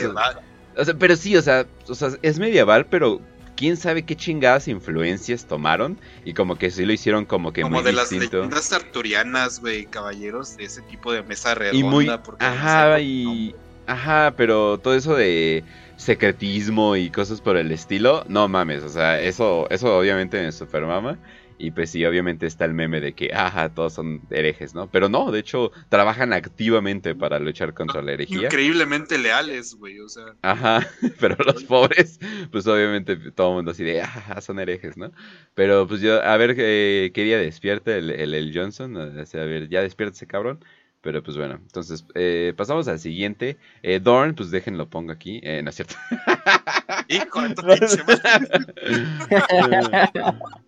O 0.76 0.84
sea, 0.84 0.94
pero 0.94 1.16
sí, 1.16 1.36
o 1.36 1.42
sea, 1.42 1.66
o 1.88 1.94
sea, 1.94 2.10
es 2.22 2.38
medieval, 2.38 2.86
pero 2.86 3.20
quién 3.56 3.76
sabe 3.76 4.04
qué 4.04 4.16
chingadas 4.16 4.68
influencias 4.68 5.46
tomaron 5.46 5.98
y 6.24 6.34
como 6.34 6.56
que 6.56 6.70
sí 6.70 6.84
lo 6.84 6.92
hicieron 6.92 7.24
como 7.24 7.52
que 7.52 7.62
como 7.62 7.82
de 7.82 7.92
las 7.92 8.10
leyendas 8.10 8.72
arturianas, 8.72 9.60
güey, 9.60 9.86
caballeros 9.86 10.56
de 10.56 10.64
ese 10.64 10.82
tipo 10.82 11.12
de 11.12 11.22
mesa 11.22 11.54
redonda. 11.54 11.78
Y 11.78 11.84
muy, 11.84 12.10
ajá, 12.38 13.00
y, 13.00 13.54
ajá, 13.86 14.34
pero 14.36 14.78
todo 14.78 14.94
eso 14.94 15.14
de 15.14 15.64
secretismo 15.96 16.96
y 16.96 17.11
cosas 17.11 17.40
por 17.40 17.57
el 17.57 17.70
estilo, 17.72 18.24
no 18.28 18.48
mames, 18.48 18.83
o 18.83 18.88
sea, 18.88 19.20
eso, 19.20 19.68
eso 19.70 19.98
obviamente 19.98 20.42
me 20.42 20.52
super 20.52 20.83
mama. 20.83 21.18
Y 21.57 21.70
pues 21.70 21.90
sí, 21.90 22.04
obviamente 22.04 22.46
está 22.46 22.64
el 22.64 22.74
meme 22.74 23.00
de 23.00 23.12
que, 23.12 23.30
ajá, 23.33 23.68
todos 23.68 23.92
son 23.92 24.22
herejes, 24.30 24.74
¿no? 24.74 24.90
Pero 24.90 25.09
no, 25.09 25.30
de 25.30 25.38
hecho, 25.38 25.70
trabajan 25.88 26.33
activamente 26.33 27.14
para 27.14 27.38
luchar 27.38 27.74
contra 27.74 28.02
la 28.02 28.12
herejía. 28.12 28.46
Increíblemente 28.46 29.18
leales, 29.18 29.76
güey, 29.76 30.00
o 30.00 30.09
sea. 30.09 30.35
Ajá, 30.42 30.85
pero 31.20 31.37
los 31.44 31.62
pobres, 31.64 32.18
pues 32.50 32.66
obviamente 32.66 33.16
todo 33.30 33.50
el 33.50 33.54
mundo 33.57 33.70
así 33.70 33.85
de, 33.85 34.02
ajá, 34.02 34.40
son 34.40 34.59
herejes, 34.59 34.96
¿no? 34.96 35.12
Pero 35.54 35.87
pues 35.87 36.00
yo, 36.00 36.20
a 36.22 36.37
ver, 36.37 36.57
eh, 36.59 37.12
¿qué 37.14 37.22
día 37.22 37.38
despierta 37.38 37.96
el, 37.96 38.11
el, 38.11 38.52
Johnson? 38.52 38.96
a 38.96 39.37
ver, 39.37 39.68
ya 39.68 39.80
despierta 39.80 40.16
ese 40.16 40.26
cabrón. 40.26 40.59
Pero 41.04 41.22
pues 41.22 41.36
bueno, 41.36 41.54
entonces 41.62 42.04
eh, 42.14 42.52
pasamos 42.56 42.88
al 42.88 42.98
siguiente. 42.98 43.56
Eh, 43.82 44.00
Dorn, 44.02 44.34
pues 44.34 44.50
déjenlo, 44.50 44.88
pongo 44.90 45.12
aquí. 45.12 45.40
Eh, 45.44 45.62
no 45.62 45.70
es 45.70 45.76
cierto. 45.76 45.94
Hijo 47.08 47.42
de 47.42 47.54
tu 47.54 47.62
pinche 47.66 48.02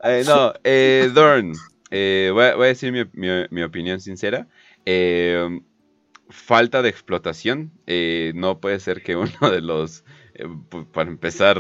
Eh, 0.04 0.22
no, 0.26 0.52
eh, 0.64 1.10
Dorn. 1.14 1.52
eh, 1.90 2.30
voy, 2.32 2.44
a, 2.44 2.54
voy 2.54 2.64
a 2.66 2.68
decir 2.68 2.92
mi, 2.92 3.04
mi- 3.14 3.46
mi 3.50 3.62
opinión 3.62 4.00
sincera. 4.00 4.46
Eh, 4.84 5.60
falta 6.28 6.82
de 6.82 6.88
explotación. 6.90 7.72
eh, 7.86 8.32
no 8.34 8.60
puede 8.60 8.78
ser 8.80 9.02
que 9.02 9.16
uno 9.16 9.50
de 9.50 9.60
los. 9.62 10.04
eh, 10.34 10.46
para 10.92 11.08
empezar, 11.10 11.58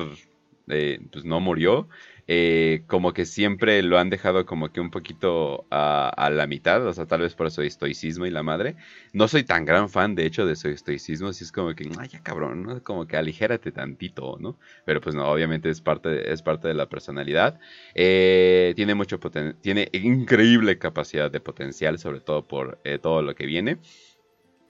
eh, 0.68 1.00
pues 1.12 1.24
no 1.24 1.40
murió. 1.40 1.88
Eh, 2.28 2.84
como 2.86 3.12
que 3.12 3.24
siempre 3.24 3.82
lo 3.82 3.98
han 3.98 4.10
dejado 4.10 4.46
como 4.46 4.72
que 4.72 4.80
un 4.80 4.90
poquito 4.90 5.66
a, 5.70 6.28
la 6.32 6.46
mitad, 6.46 6.84
o 6.86 6.92
sea, 6.92 7.06
tal 7.06 7.20
vez 7.20 7.34
por 7.34 7.50
su 7.50 7.62
estoicismo 7.62 8.26
y 8.26 8.30
la 8.30 8.42
madre. 8.42 8.76
No 9.12 9.28
soy 9.28 9.44
tan 9.44 9.64
gran 9.64 9.88
fan, 9.88 10.14
de 10.14 10.26
hecho, 10.26 10.46
de 10.46 10.56
su 10.56 10.68
estoicismo, 10.68 11.28
así 11.28 11.44
es 11.44 11.52
como 11.52 11.74
que, 11.74 11.88
ay, 11.98 12.08
ya 12.08 12.22
cabrón, 12.22 12.62
¿no? 12.64 12.82
Como 12.82 13.06
que 13.06 13.16
aligérate 13.16 13.72
tantito, 13.72 14.36
¿no? 14.40 14.58
Pero 14.84 15.00
pues 15.00 15.14
no, 15.14 15.28
obviamente 15.30 15.70
es 15.70 15.80
parte, 15.80 16.32
es 16.32 16.42
parte 16.42 16.68
de 16.68 16.74
la 16.74 16.88
personalidad. 16.88 17.58
Eh, 17.94 18.72
tiene 18.76 18.94
mucho 18.94 19.20
poten- 19.20 19.60
tiene 19.60 19.88
increíble 19.92 20.78
capacidad 20.78 21.30
de 21.30 21.40
potencial, 21.40 21.98
sobre 21.98 22.20
todo 22.20 22.46
por 22.46 22.80
eh, 22.84 22.98
todo 22.98 23.22
lo 23.22 23.34
que 23.34 23.46
viene. 23.46 23.78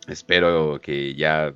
Espero 0.08 0.80
que 0.80 1.14
ya, 1.14 1.54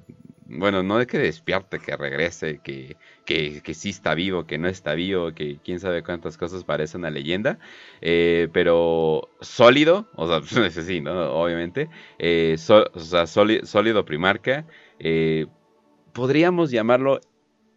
bueno, 0.50 0.82
no 0.82 0.98
de 0.98 1.06
que 1.06 1.18
despierte, 1.18 1.78
que 1.80 1.96
regrese, 1.96 2.60
que, 2.62 2.96
que, 3.24 3.62
que 3.62 3.74
sí 3.74 3.90
está 3.90 4.14
vivo, 4.14 4.46
que 4.46 4.58
no 4.58 4.68
está 4.68 4.94
vivo, 4.94 5.32
que 5.34 5.60
quién 5.64 5.80
sabe 5.80 6.02
cuántas 6.02 6.36
cosas 6.36 6.64
parece 6.64 6.96
una 6.98 7.10
leyenda, 7.10 7.58
eh, 8.00 8.48
pero 8.52 9.28
sólido, 9.40 10.08
o 10.16 10.26
sea, 10.26 10.40
ese 10.66 10.82
sí, 10.82 11.00
¿no? 11.00 11.32
Obviamente, 11.32 11.88
eh, 12.18 12.56
so- 12.58 12.90
o 12.94 13.00
sea, 13.00 13.24
sóli- 13.26 13.64
sólido 13.64 14.04
primarca, 14.04 14.66
eh, 14.98 15.46
podríamos 16.12 16.70
llamarlo 16.70 17.20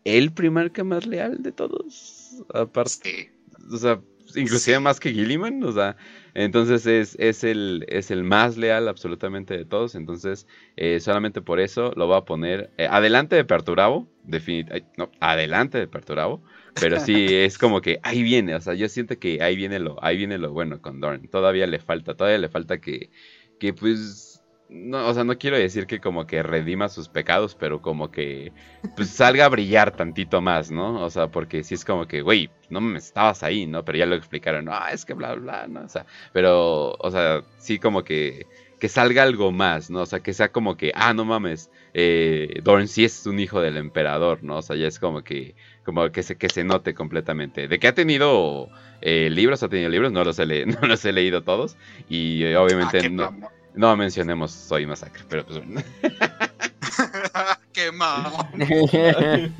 el 0.03 0.33
primarca 0.33 0.83
más 0.83 1.05
leal 1.05 1.41
de 1.43 1.51
todos, 1.51 2.43
aparte 2.53 2.91
Sí. 3.03 3.29
o 3.73 3.77
sea, 3.77 4.01
inclusive 4.35 4.77
Sí. 4.77 4.83
más 4.83 4.99
que 4.99 5.11
Gilliman, 5.13 5.63
o 5.63 5.71
sea, 5.71 5.95
entonces 6.33 6.85
es, 6.85 7.15
es, 7.19 7.43
el, 7.43 7.85
es 7.89 8.11
el 8.11 8.23
más 8.23 8.57
leal 8.57 8.87
absolutamente 8.87 9.55
de 9.55 9.65
todos, 9.65 9.95
entonces 9.95 10.47
eh, 10.75 10.99
solamente 10.99 11.41
por 11.41 11.59
eso 11.59 11.93
lo 11.95 12.07
voy 12.07 12.17
a 12.17 12.21
poner 12.21 12.71
eh, 12.77 12.87
adelante 12.89 13.35
de 13.35 13.45
Perturabo, 13.45 14.07
definitivamente, 14.23 14.89
no, 14.97 15.11
adelante 15.19 15.77
de 15.77 15.87
Perturabo, 15.87 16.41
pero 16.79 16.99
sí 16.99 17.27
es 17.29 17.57
como 17.57 17.81
que 17.81 17.99
ahí 18.03 18.23
viene, 18.23 18.55
o 18.55 18.61
sea, 18.61 18.73
yo 18.73 18.89
siento 18.89 19.19
que 19.19 19.41
ahí 19.43 19.55
viene 19.55 19.79
lo, 19.79 20.03
ahí 20.03 20.17
viene 20.17 20.37
lo 20.37 20.51
bueno 20.51 20.81
con 20.81 20.99
Dorn, 20.99 21.27
todavía 21.27 21.67
le 21.67 21.79
falta, 21.79 22.15
todavía 22.15 22.39
le 22.39 22.49
falta 22.49 22.79
que, 22.79 23.11
que 23.59 23.73
pues, 23.73 24.32
no, 24.69 25.07
o 25.07 25.13
sea, 25.13 25.23
no 25.23 25.37
quiero 25.37 25.57
decir 25.57 25.85
que 25.85 25.99
como 25.99 26.25
que 26.25 26.41
redima 26.41 26.89
sus 26.89 27.09
pecados, 27.09 27.55
pero 27.55 27.81
como 27.81 28.11
que 28.11 28.51
pues 28.95 29.09
salga 29.09 29.45
a 29.45 29.49
brillar 29.49 29.95
tantito 29.95 30.41
más, 30.41 30.71
¿no? 30.71 31.03
O 31.03 31.09
sea, 31.09 31.27
porque 31.27 31.63
si 31.63 31.75
es 31.75 31.85
como 31.85 32.07
que, 32.07 32.21
güey, 32.21 32.49
no 32.69 32.81
me 32.81 32.97
estabas 32.97 33.43
ahí, 33.43 33.67
¿no? 33.67 33.85
Pero 33.85 33.99
ya 33.99 34.05
lo 34.05 34.15
explicaron, 34.15 34.67
ah, 34.69 34.89
es 34.91 35.05
que 35.05 35.13
bla, 35.13 35.35
bla, 35.35 35.67
¿no? 35.67 35.81
O 35.81 35.89
sea, 35.89 36.05
pero, 36.31 36.93
o 36.93 37.11
sea, 37.11 37.43
sí 37.57 37.79
como 37.79 38.03
que, 38.03 38.47
que 38.79 38.89
salga 38.89 39.23
algo 39.23 39.51
más, 39.51 39.89
¿no? 39.89 40.01
O 40.01 40.05
sea, 40.05 40.21
que 40.21 40.33
sea 40.33 40.51
como 40.51 40.75
que, 40.75 40.91
ah, 40.95 41.13
no 41.13 41.23
mames, 41.23 41.69
eh, 41.93 42.59
Dorn 42.63 42.87
sí 42.87 43.05
es 43.05 43.25
un 43.27 43.39
hijo 43.39 43.61
del 43.61 43.77
emperador, 43.77 44.43
¿no? 44.43 44.57
O 44.57 44.61
sea, 44.61 44.75
ya 44.75 44.87
es 44.87 44.99
como 44.99 45.23
que, 45.23 45.55
como 45.85 46.11
que 46.11 46.23
se, 46.23 46.37
que 46.37 46.49
se 46.49 46.63
note 46.63 46.93
completamente. 46.93 47.67
De 47.67 47.79
que 47.79 47.87
ha 47.87 47.93
tenido 47.93 48.69
eh, 49.01 49.29
libros, 49.29 49.61
ha 49.63 49.69
tenido 49.69 49.89
libros, 49.89 50.11
no 50.11 50.23
los 50.23 50.39
he, 50.39 50.65
no 50.65 50.87
los 50.87 51.05
he 51.05 51.13
leído 51.13 51.43
todos, 51.43 51.77
y 52.09 52.43
eh, 52.43 52.55
Ah, 52.55 52.61
obviamente 52.61 52.99
qué 52.99 53.09
no. 53.09 53.31
No 53.75 53.95
mencionemos 53.95 54.51
Soy 54.51 54.85
Masacre, 54.85 55.23
pero 55.27 55.45
pues 55.45 55.59
bueno. 55.59 55.81
qué 57.73 57.91
mamón. 57.91 58.47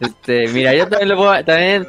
este, 0.00 0.48
mira, 0.48 0.74
yo 0.74 0.88
también 0.88 1.08
lo 1.08 1.16
voy 1.16 1.36
a, 1.36 1.44
también, 1.44 1.86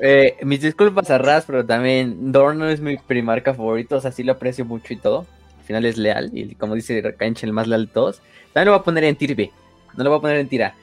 eh, 0.00 0.36
mis 0.42 0.62
disculpas 0.62 1.10
a 1.10 1.18
Raz, 1.18 1.44
pero 1.46 1.64
también 1.64 2.32
Dorn 2.32 2.58
no 2.58 2.68
es 2.68 2.80
mi 2.80 2.96
primarca 2.96 3.54
favorito, 3.54 3.96
o 3.96 4.00
sea, 4.00 4.12
sí 4.12 4.22
lo 4.22 4.32
aprecio 4.32 4.64
mucho 4.64 4.92
y 4.92 4.96
todo. 4.96 5.26
Al 5.58 5.64
final 5.64 5.84
es 5.84 5.96
leal, 5.96 6.30
y 6.32 6.54
como 6.54 6.74
dice 6.74 7.02
Kanch, 7.16 7.44
el 7.44 7.52
más 7.52 7.68
leal 7.68 7.86
de 7.86 7.92
todos. 7.92 8.20
También 8.52 8.66
lo 8.66 8.72
voy 8.72 8.80
a 8.80 8.84
poner 8.84 9.04
en 9.04 9.16
Tirbe, 9.16 9.52
no 9.96 10.04
lo 10.04 10.10
voy 10.10 10.18
a 10.18 10.22
poner 10.22 10.38
en 10.38 10.48
Tira. 10.48 10.74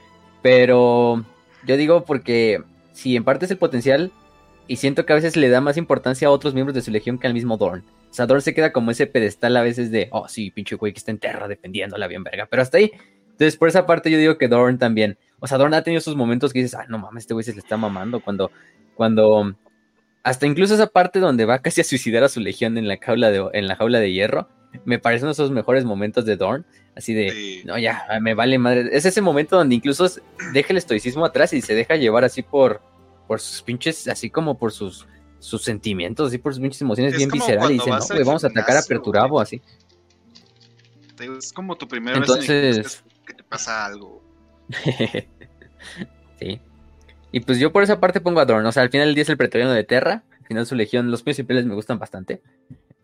Pero 0.41 1.23
yo 1.65 1.75
digo 1.75 2.05
porque 2.05 2.63
si 2.93 3.15
en 3.15 3.23
parte 3.23 3.45
es 3.45 3.51
el 3.51 3.57
potencial, 3.57 4.11
y 4.67 4.77
siento 4.77 5.05
que 5.05 5.13
a 5.13 5.15
veces 5.15 5.35
le 5.35 5.49
da 5.49 5.61
más 5.61 5.77
importancia 5.77 6.27
a 6.27 6.31
otros 6.31 6.53
miembros 6.53 6.75
de 6.75 6.81
su 6.81 6.91
legión 6.91 7.17
que 7.17 7.27
al 7.27 7.33
mismo 7.33 7.57
Dorn. 7.57 7.83
O 8.09 8.13
sea, 8.13 8.25
Dorn 8.25 8.41
se 8.41 8.53
queda 8.53 8.71
como 8.71 8.91
ese 8.91 9.07
pedestal 9.07 9.55
a 9.55 9.61
veces 9.61 9.91
de, 9.91 10.09
oh, 10.11 10.27
sí, 10.27 10.51
pinche 10.51 10.75
güey 10.75 10.93
que 10.93 10.97
está 10.97 11.11
en 11.11 11.19
terra 11.19 11.47
defendiéndola 11.47 12.07
bien 12.07 12.23
verga, 12.23 12.47
pero 12.49 12.61
hasta 12.61 12.77
ahí. 12.77 12.91
Entonces, 13.31 13.55
por 13.55 13.69
esa 13.69 13.85
parte 13.85 14.09
yo 14.09 14.17
digo 14.17 14.37
que 14.37 14.47
Dorn 14.47 14.77
también. 14.77 15.17
O 15.39 15.47
sea, 15.47 15.57
Dorn 15.57 15.73
ha 15.73 15.83
tenido 15.83 16.01
sus 16.01 16.15
momentos 16.15 16.51
que 16.51 16.59
dices, 16.59 16.75
ah, 16.75 16.85
no 16.89 16.97
mames, 16.97 17.23
este 17.23 17.33
güey 17.33 17.43
se 17.43 17.53
le 17.53 17.59
está 17.59 17.77
mamando 17.77 18.19
cuando, 18.19 18.51
cuando, 18.95 19.55
hasta 20.23 20.45
incluso 20.45 20.73
esa 20.73 20.87
parte 20.87 21.19
donde 21.19 21.45
va 21.45 21.59
casi 21.59 21.81
a 21.81 21.83
suicidar 21.83 22.23
a 22.23 22.29
su 22.29 22.39
legión 22.39 22.77
en 22.77 22.87
la 22.87 22.97
jaula 22.97 23.31
de, 23.31 23.47
en 23.53 23.67
la 23.67 23.75
jaula 23.75 23.99
de 23.99 24.11
hierro, 24.11 24.49
me 24.85 24.99
parece 24.99 25.23
uno 25.23 25.29
de 25.29 25.33
esos 25.33 25.51
mejores 25.51 25.85
momentos 25.85 26.25
de 26.25 26.35
Dorn, 26.35 26.65
así 26.95 27.13
de, 27.13 27.31
Sí. 27.31 27.61
no, 27.65 27.77
ya, 27.77 28.05
me 28.21 28.33
vale 28.33 28.57
madre. 28.57 28.89
Es 28.91 29.05
ese 29.05 29.21
momento 29.21 29.55
donde 29.55 29.75
incluso 29.75 30.07
deja 30.53 30.73
el 30.73 30.77
estoicismo 30.77 31.25
atrás 31.25 31.53
y 31.53 31.61
se 31.61 31.75
deja 31.75 31.95
llevar 31.95 32.25
así 32.25 32.41
por, 32.41 32.81
por 33.27 33.39
sus 33.39 33.61
pinches, 33.61 34.07
así 34.07 34.29
como 34.29 34.57
por 34.57 34.71
sus, 34.71 35.07
sus 35.39 35.63
sentimientos, 35.63 36.27
así 36.27 36.37
por 36.37 36.53
sus 36.53 36.61
pinches 36.61 36.81
emociones 36.81 37.13
Es 37.13 37.17
bien 37.17 37.29
viscerales. 37.29 37.71
Y 37.71 37.77
cuando 37.79 37.95
dice, 37.97 38.13
no, 38.13 38.15
güey, 38.17 38.25
vamos 38.27 38.43
a 38.43 38.47
atacar 38.47 38.63
a 38.63 38.81
gimnasio, 38.81 38.87
Perturabo, 38.95 39.29
güey. 39.35 39.43
así. 39.43 39.61
Es 41.19 41.51
como 41.53 41.75
tu 41.75 41.87
primera 41.87 42.19
vez 42.19 42.29
en 42.29 42.35
el 42.35 42.39
Entonces- 42.41 42.75
gimnasio 42.75 43.25
que 43.25 43.33
te 43.33 43.43
pasa 43.43 43.85
algo. 43.85 44.23
sí. 46.39 46.59
Y 47.31 47.39
pues 47.41 47.59
yo 47.59 47.71
por 47.71 47.83
esa 47.83 47.99
parte 47.99 48.21
pongo 48.21 48.39
a 48.39 48.45
Dorn. 48.45 48.65
O 48.65 48.71
sea, 48.71 48.83
al 48.83 48.89
final 48.89 49.07
del 49.07 49.15
día 49.15 49.21
es 49.23 49.29
el 49.29 49.37
pretoriano 49.37 49.71
de 49.73 49.83
Terra. 49.83 50.23
Al 50.39 50.47
final 50.47 50.65
su 50.65 50.75
legión, 50.75 51.11
los 51.11 51.23
imperiales 51.25 51.65
me 51.67 51.75
gustan 51.75 51.99
bastante. 51.99 52.41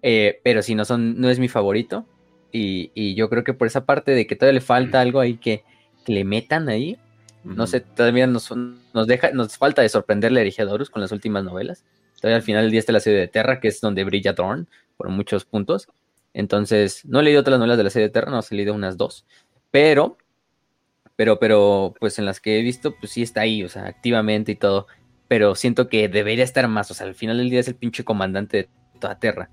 Eh, 0.02 0.40
pero 0.44 0.62
si 0.62 0.74
no 0.76 0.84
son, 0.86 1.20
no 1.20 1.30
es 1.30 1.40
mi 1.40 1.48
favorito. 1.48 2.06
Y, 2.52 2.92
y 2.96 3.16
yo 3.16 3.30
creo 3.30 3.44
que 3.44 3.54
por 3.54 3.68
esa 3.68 3.86
parte 3.86 4.12
de 4.12 4.26
que 4.26 4.36
todavía 4.36 4.60
le 4.60 4.66
falta 4.66 5.02
algo 5.02 5.20
ahí 5.20 5.38
que, 5.38 5.64
que 6.06 6.14
le 6.14 6.24
metan 6.24 6.70
ahí. 6.70 6.98
No 7.46 7.68
sé, 7.68 7.80
todavía 7.80 8.26
nos, 8.26 8.52
nos 8.52 9.08
deja, 9.08 9.32
nos 9.32 9.58
falta 9.58 9.84
de 9.84 9.90
sorprenderle 9.90 10.40
a 10.40 10.42
Erigiadorus 10.42 10.90
con 10.90 11.02
las 11.02 11.12
últimas 11.12 11.44
novelas. 11.44 11.86
Todavía 12.20 12.38
al 12.38 12.42
final 12.42 12.64
del 12.64 12.72
día 12.72 12.80
está 12.80 12.92
la 12.92 13.00
serie 13.00 13.20
de 13.20 13.28
Terra, 13.28 13.60
que 13.60 13.68
es 13.68 13.82
donde 13.82 14.04
brilla 14.04 14.34
Dorn 14.34 14.68
por 14.98 15.10
muchos 15.10 15.46
puntos. 15.46 15.88
Entonces, 16.34 17.06
no 17.06 17.20
he 17.20 17.24
leído 17.24 17.44
todas 17.44 17.54
las 17.54 17.60
novelas 17.60 17.78
de 17.78 17.84
la 17.84 17.90
serie 17.92 18.08
de 18.08 18.14
Terra, 18.14 18.32
no, 18.32 18.40
he 18.40 18.56
leído 18.56 18.74
unas 18.74 18.98
dos. 18.98 19.26
Pero, 19.70 20.18
pero, 21.16 21.40
pero, 21.40 21.94
pues 22.00 22.18
en 22.18 22.26
las 22.26 22.40
que 22.40 22.60
he 22.60 22.62
visto, 22.62 22.96
pues 23.00 23.12
sí 23.12 23.22
está 23.22 23.42
ahí, 23.42 23.64
o 23.64 23.70
sea, 23.70 23.86
activamente 23.86 24.52
y 24.52 24.56
todo. 24.56 24.88
Pero 25.28 25.56
siento 25.56 25.88
que 25.88 26.10
debería 26.10 26.44
estar 26.44 26.68
más, 26.68 26.90
o 26.92 26.94
sea, 26.94 27.08
al 27.08 27.16
final 27.16 27.38
del 27.38 27.50
día 27.50 27.60
es 27.60 27.68
el 27.68 27.76
pinche 27.76 28.04
comandante 28.04 28.58
de 28.58 28.70
toda 29.00 29.20
Terra. 29.20 29.50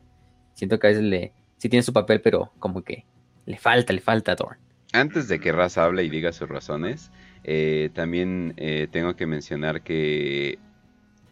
Siento 0.55 0.79
que 0.79 0.87
a 0.87 0.91
veces 0.91 1.05
le, 1.05 1.33
sí 1.59 1.69
tiene 1.69 1.83
su 1.83 1.93
papel, 1.93 2.21
pero 2.21 2.53
como 2.59 2.83
que 2.83 3.05
le 3.47 3.59
falta, 3.59 3.93
le 3.93 4.01
falta 4.01 4.33
a 4.33 4.37
Dorn. 4.37 4.59
Antes 4.93 5.29
de 5.29 5.41
que 5.41 5.53
Raz 5.53 5.79
hable 5.79 6.05
y 6.05 6.11
diga 6.11 6.33
sus 6.33 6.49
razones, 6.49 7.11
eh, 7.45 7.91
también 7.95 8.55
eh, 8.57 8.89
tengo 8.91 9.17
que 9.17 9.27
mencionar 9.27 9.83
que 9.83 10.59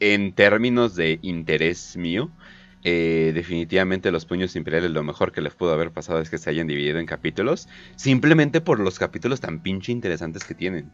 en 0.01 0.33
términos 0.33 0.97
de 0.97 1.19
interés 1.23 1.97
mío, 1.97 2.31
eh, 2.83 3.33
definitivamente 3.35 4.11
los 4.11 4.25
puños 4.25 4.57
imperiales 4.57 4.91
lo 4.91 5.03
mejor 5.03 5.33
que 5.33 5.43
les 5.43 5.55
pudo 5.55 5.73
haber 5.75 5.91
pasado 5.91 6.21
es 6.21 6.31
que 6.31 6.39
se 6.39 6.49
hayan 6.49 6.67
dividido 6.67 6.99
en 6.99 7.07
capítulos, 7.07 7.69
simplemente 7.97 8.61
por 8.61 8.81
los 8.81 8.99
capítulos 8.99 9.41
tan 9.41 9.63
pinche 9.63 9.93
interesantes 9.93 10.45
que 10.45 10.55
tienen. 10.55 10.91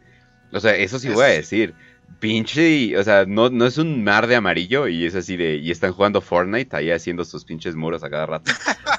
O 0.52 0.60
sea, 0.60 0.76
eso 0.76 0.98
sí 0.98 1.08
voy 1.08 1.24
a 1.24 1.28
decir. 1.28 1.74
Pinche, 2.20 2.96
o 2.96 3.02
sea, 3.02 3.24
no, 3.26 3.50
no 3.50 3.66
es 3.66 3.78
un 3.78 4.04
mar 4.04 4.28
de 4.28 4.36
amarillo 4.36 4.86
y 4.86 5.04
es 5.04 5.16
así 5.16 5.36
de, 5.36 5.56
y 5.56 5.72
están 5.72 5.92
jugando 5.92 6.20
Fortnite 6.20 6.76
ahí 6.76 6.90
haciendo 6.92 7.24
sus 7.24 7.44
pinches 7.44 7.74
muros 7.74 8.04
a 8.04 8.10
cada 8.10 8.26
rato. 8.26 8.52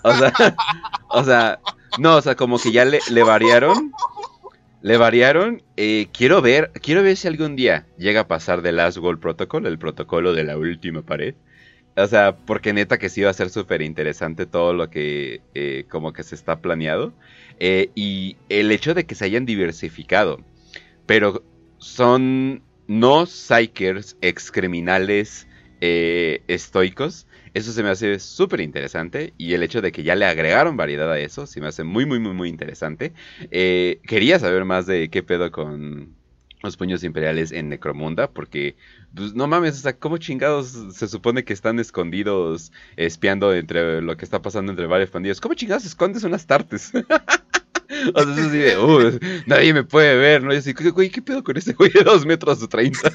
O 0.04 0.14
sea, 0.14 0.34
o 1.10 1.24
sea, 1.24 1.60
no, 2.00 2.18
o 2.18 2.22
sea, 2.22 2.36
como 2.36 2.60
que 2.60 2.72
ya 2.72 2.84
le, 2.84 3.00
le 3.10 3.24
variaron. 3.24 3.94
Le 4.82 4.98
variaron. 4.98 5.64
eh, 5.76 6.08
quiero 6.14 6.42
ver, 6.42 6.72
quiero 6.82 7.04
ver 7.04 7.18
si 7.18 7.28
algún 7.28 7.56
día 7.56 7.88
llega 7.98 8.22
a 8.22 8.28
pasar 8.28 8.62
de 8.62 8.72
Last 8.72 8.98
Goal 8.98 9.20
Protocol, 9.20 9.66
el 9.66 9.80
protocolo 9.80 10.34
de 10.34 10.44
la 10.44 10.58
última 10.58 11.02
pared. 11.02 11.36
O 11.96 12.06
sea, 12.08 12.38
porque 12.38 12.74
neta 12.74 13.00
que 13.00 13.10
sí 13.10 13.22
va 13.24 13.32
a 13.32 13.34
ser 13.34 13.50
súper 13.50 13.82
interesante 13.82 14.46
todo 14.46 14.74
lo 14.74 14.90
que 14.90 15.42
eh, 15.56 15.86
como 15.90 16.14
que 16.14 16.24
se 16.24 16.36
está 16.36 16.62
planeado. 16.62 17.14
Eh, 17.60 17.90
y 17.96 18.38
el 18.50 18.72
hecho 18.72 18.94
de 18.94 19.06
que 19.06 19.16
se 19.16 19.26
hayan 19.26 19.46
diversificado. 19.46 20.40
Pero 21.08 21.44
son 21.80 22.64
no 22.88 23.26
psychers, 23.26 24.16
excriminales 24.22 25.48
eh, 25.82 26.42
estoicos. 26.48 27.27
Eso 27.58 27.72
se 27.72 27.82
me 27.82 27.90
hace 27.90 28.20
súper 28.20 28.62
interesante. 28.62 29.34
Y 29.38 29.54
el 29.54 29.64
hecho 29.64 29.82
de 29.82 29.92
que 29.92 30.04
ya 30.04 30.16
le 30.16 30.26
agregaron 30.26 30.78
variedad 30.78 31.12
a 31.12 31.18
eso, 31.18 31.48
se 31.48 31.60
me 31.60 31.68
hace 31.68 31.84
muy, 31.84 32.06
muy, 32.06 32.20
muy, 32.20 32.34
muy 32.34 32.50
interesante. 32.50 33.14
Eh, 33.50 34.00
quería 34.04 34.38
saber 34.38 34.64
más 34.64 34.86
de 34.86 35.10
qué 35.10 35.24
pedo 35.24 35.52
con, 35.52 36.16
los 36.62 36.78
puños 36.78 37.04
imperiales 37.04 37.52
en 37.52 37.70
Necromunda, 37.70 38.30
porque, 38.30 38.76
pues, 39.16 39.34
no 39.34 39.48
mames, 39.48 39.80
o 39.80 39.82
sea, 39.82 39.98
¿cómo 39.98 40.18
chingados 40.18 40.88
se 40.92 41.08
supone 41.08 41.44
que 41.44 41.54
están 41.54 41.80
escondidos 41.80 42.72
espiando 42.96 43.54
entre 43.54 44.02
lo 44.02 44.18
que 44.18 44.26
está 44.26 44.42
pasando 44.42 44.72
entre 44.72 44.88
varios 44.88 45.10
pandillos? 45.10 45.42
¿Cómo 45.42 45.56
chingados 45.56 45.86
escondes 45.86 46.24
unas 46.24 46.46
tartes? 46.46 46.92
o 48.14 48.24
sea, 48.24 48.66
eso 48.66 48.86
uh, 48.86 49.20
nadie 49.46 49.74
me 49.74 49.84
puede 49.84 50.16
ver, 50.16 50.44
¿no? 50.44 50.54
Y 50.54 50.58
así, 50.58 50.74
güey, 50.74 51.10
¿qué 51.10 51.22
pedo 51.22 51.44
con 51.44 51.58
ese 51.58 51.74
güey 51.74 51.92
de 51.92 52.04
2 52.04 52.26
metros 52.26 52.60
de 52.60 52.68
30? 52.68 53.12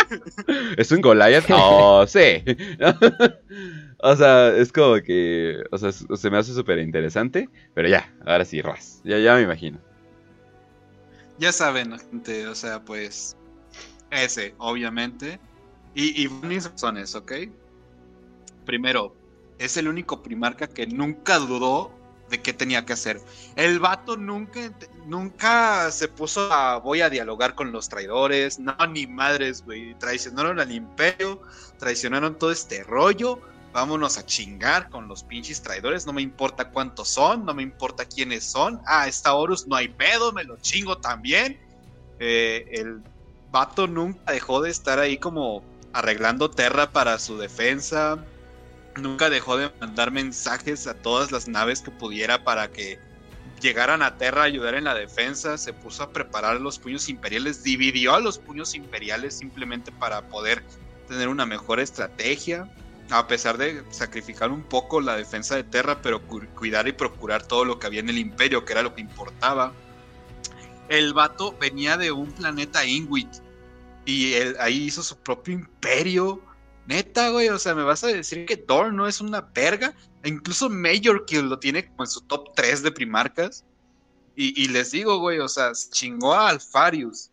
¿Es 0.76 0.90
un 0.92 1.00
Goliath? 1.00 1.44
Oh, 1.50 2.06
sí. 2.06 2.42
o 3.98 4.16
sea, 4.16 4.56
es 4.56 4.72
como 4.72 5.00
que, 5.02 5.62
o 5.70 5.78
sea, 5.78 5.92
se 5.92 6.30
me 6.30 6.38
hace 6.38 6.54
súper 6.54 6.78
interesante, 6.78 7.48
pero 7.74 7.88
ya, 7.88 8.12
ahora 8.24 8.44
sí, 8.44 8.62
Ras, 8.62 9.00
ya, 9.04 9.18
ya 9.18 9.34
me 9.34 9.42
imagino. 9.42 9.78
Ya 11.38 11.52
saben, 11.52 11.96
gente, 11.98 12.48
o 12.48 12.54
sea, 12.54 12.84
pues 12.84 13.36
ese, 14.10 14.54
obviamente. 14.58 15.38
Y, 15.94 16.24
y 16.24 16.28
mis 16.28 16.70
razones, 16.70 17.14
¿ok? 17.14 17.32
Primero, 18.64 19.14
es 19.58 19.76
el 19.76 19.88
único 19.88 20.22
primarca 20.22 20.66
que 20.66 20.86
nunca 20.86 21.38
dudó 21.38 21.97
de 22.28 22.40
qué 22.40 22.52
tenía 22.52 22.84
que 22.84 22.92
hacer. 22.92 23.20
El 23.56 23.78
vato 23.78 24.16
nunca, 24.16 24.72
nunca 25.06 25.90
se 25.90 26.08
puso 26.08 26.52
a 26.52 26.78
voy 26.78 27.00
a 27.00 27.10
dialogar 27.10 27.54
con 27.54 27.72
los 27.72 27.88
traidores. 27.88 28.58
No, 28.58 28.74
ni 28.88 29.06
madres, 29.06 29.64
güey. 29.64 29.94
Traicionaron 29.98 30.60
al 30.60 30.72
imperio, 30.72 31.40
traicionaron 31.78 32.38
todo 32.38 32.52
este 32.52 32.82
rollo. 32.84 33.40
Vámonos 33.72 34.16
a 34.18 34.24
chingar 34.24 34.88
con 34.88 35.08
los 35.08 35.22
pinches 35.22 35.62
traidores. 35.62 36.06
No 36.06 36.12
me 36.12 36.22
importa 36.22 36.70
cuántos 36.70 37.08
son, 37.08 37.44
no 37.44 37.54
me 37.54 37.62
importa 37.62 38.04
quiénes 38.04 38.44
son. 38.44 38.80
Ah, 38.86 39.06
esta 39.06 39.34
Horus 39.34 39.66
no 39.66 39.76
hay 39.76 39.88
pedo, 39.88 40.32
me 40.32 40.44
lo 40.44 40.56
chingo 40.58 40.98
también. 40.98 41.58
Eh, 42.18 42.68
el 42.72 43.02
vato 43.50 43.86
nunca 43.86 44.32
dejó 44.32 44.60
de 44.62 44.70
estar 44.70 44.98
ahí 44.98 45.18
como 45.18 45.62
arreglando 45.92 46.50
Terra 46.50 46.90
para 46.90 47.18
su 47.18 47.38
defensa. 47.38 48.18
Nunca 49.00 49.30
dejó 49.30 49.56
de 49.56 49.70
mandar 49.80 50.10
mensajes 50.10 50.86
a 50.86 50.94
todas 50.94 51.30
las 51.30 51.48
naves 51.48 51.80
que 51.80 51.90
pudiera 51.90 52.44
para 52.44 52.68
que 52.70 52.98
llegaran 53.60 54.02
a 54.02 54.16
Terra 54.16 54.42
a 54.42 54.44
ayudar 54.44 54.74
en 54.74 54.84
la 54.84 54.94
defensa. 54.94 55.56
Se 55.58 55.72
puso 55.72 56.02
a 56.02 56.10
preparar 56.10 56.60
los 56.60 56.78
puños 56.78 57.08
imperiales. 57.08 57.62
Dividió 57.62 58.14
a 58.14 58.20
los 58.20 58.38
puños 58.38 58.74
imperiales 58.74 59.38
simplemente 59.38 59.92
para 59.92 60.28
poder 60.28 60.62
tener 61.08 61.28
una 61.28 61.46
mejor 61.46 61.80
estrategia 61.80 62.68
a 63.10 63.26
pesar 63.26 63.56
de 63.56 63.82
sacrificar 63.90 64.50
un 64.50 64.62
poco 64.62 65.00
la 65.00 65.16
defensa 65.16 65.56
de 65.56 65.64
Terra, 65.64 66.02
pero 66.02 66.20
cuidar 66.22 66.88
y 66.88 66.92
procurar 66.92 67.46
todo 67.46 67.64
lo 67.64 67.78
que 67.78 67.86
había 67.86 68.00
en 68.00 68.10
el 68.10 68.18
imperio, 68.18 68.64
que 68.64 68.72
era 68.72 68.82
lo 68.82 68.94
que 68.94 69.00
importaba. 69.00 69.72
El 70.88 71.14
vato 71.14 71.56
venía 71.58 71.96
de 71.96 72.12
un 72.12 72.30
planeta 72.32 72.84
Inuit 72.84 73.28
y 74.04 74.34
él 74.34 74.56
ahí 74.60 74.84
hizo 74.84 75.02
su 75.02 75.16
propio 75.18 75.54
imperio. 75.54 76.42
Neta, 76.88 77.28
güey, 77.28 77.50
o 77.50 77.58
sea, 77.58 77.74
me 77.74 77.82
vas 77.82 78.02
a 78.02 78.06
decir 78.06 78.46
que 78.46 78.56
Thor 78.56 78.94
no 78.94 79.06
es 79.06 79.20
una 79.20 79.42
verga. 79.42 79.94
Incluso 80.24 80.70
Major 80.70 81.26
Kill 81.26 81.46
lo 81.46 81.58
tiene 81.58 81.86
como 81.86 82.04
en 82.04 82.08
su 82.08 82.22
top 82.22 82.54
3 82.56 82.82
de 82.82 82.90
primarcas. 82.90 83.66
Y, 84.34 84.68
les 84.68 84.92
digo, 84.92 85.18
güey, 85.18 85.40
o 85.40 85.48
sea, 85.48 85.72
chingó 85.90 86.32
a 86.32 86.48
Alfarius. 86.48 87.30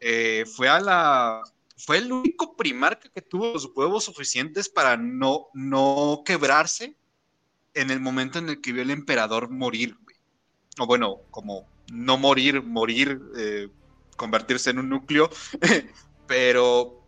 Eh, 0.00 0.44
fue 0.56 0.68
a 0.68 0.80
la 0.80 1.42
fue 1.76 1.98
el 1.98 2.10
único 2.10 2.56
primarca 2.56 3.08
que 3.10 3.22
tuvo 3.22 3.52
los 3.52 3.70
huevos 3.74 4.04
suficientes 4.04 4.68
para 4.68 4.96
no, 4.96 5.48
no 5.54 6.22
quebrarse 6.24 6.96
en 7.74 7.90
el 7.90 8.00
momento 8.00 8.38
en 8.38 8.48
el 8.48 8.60
que 8.60 8.72
vio 8.72 8.82
el 8.82 8.90
emperador 8.90 9.50
morir. 9.50 9.96
O 10.78 10.86
bueno, 10.86 11.20
como 11.30 11.68
no 11.92 12.16
morir, 12.18 12.62
morir, 12.62 13.20
eh, 13.36 13.68
convertirse 14.16 14.70
en 14.70 14.80
un 14.80 14.88
núcleo. 14.88 15.30
Pero 16.26 16.99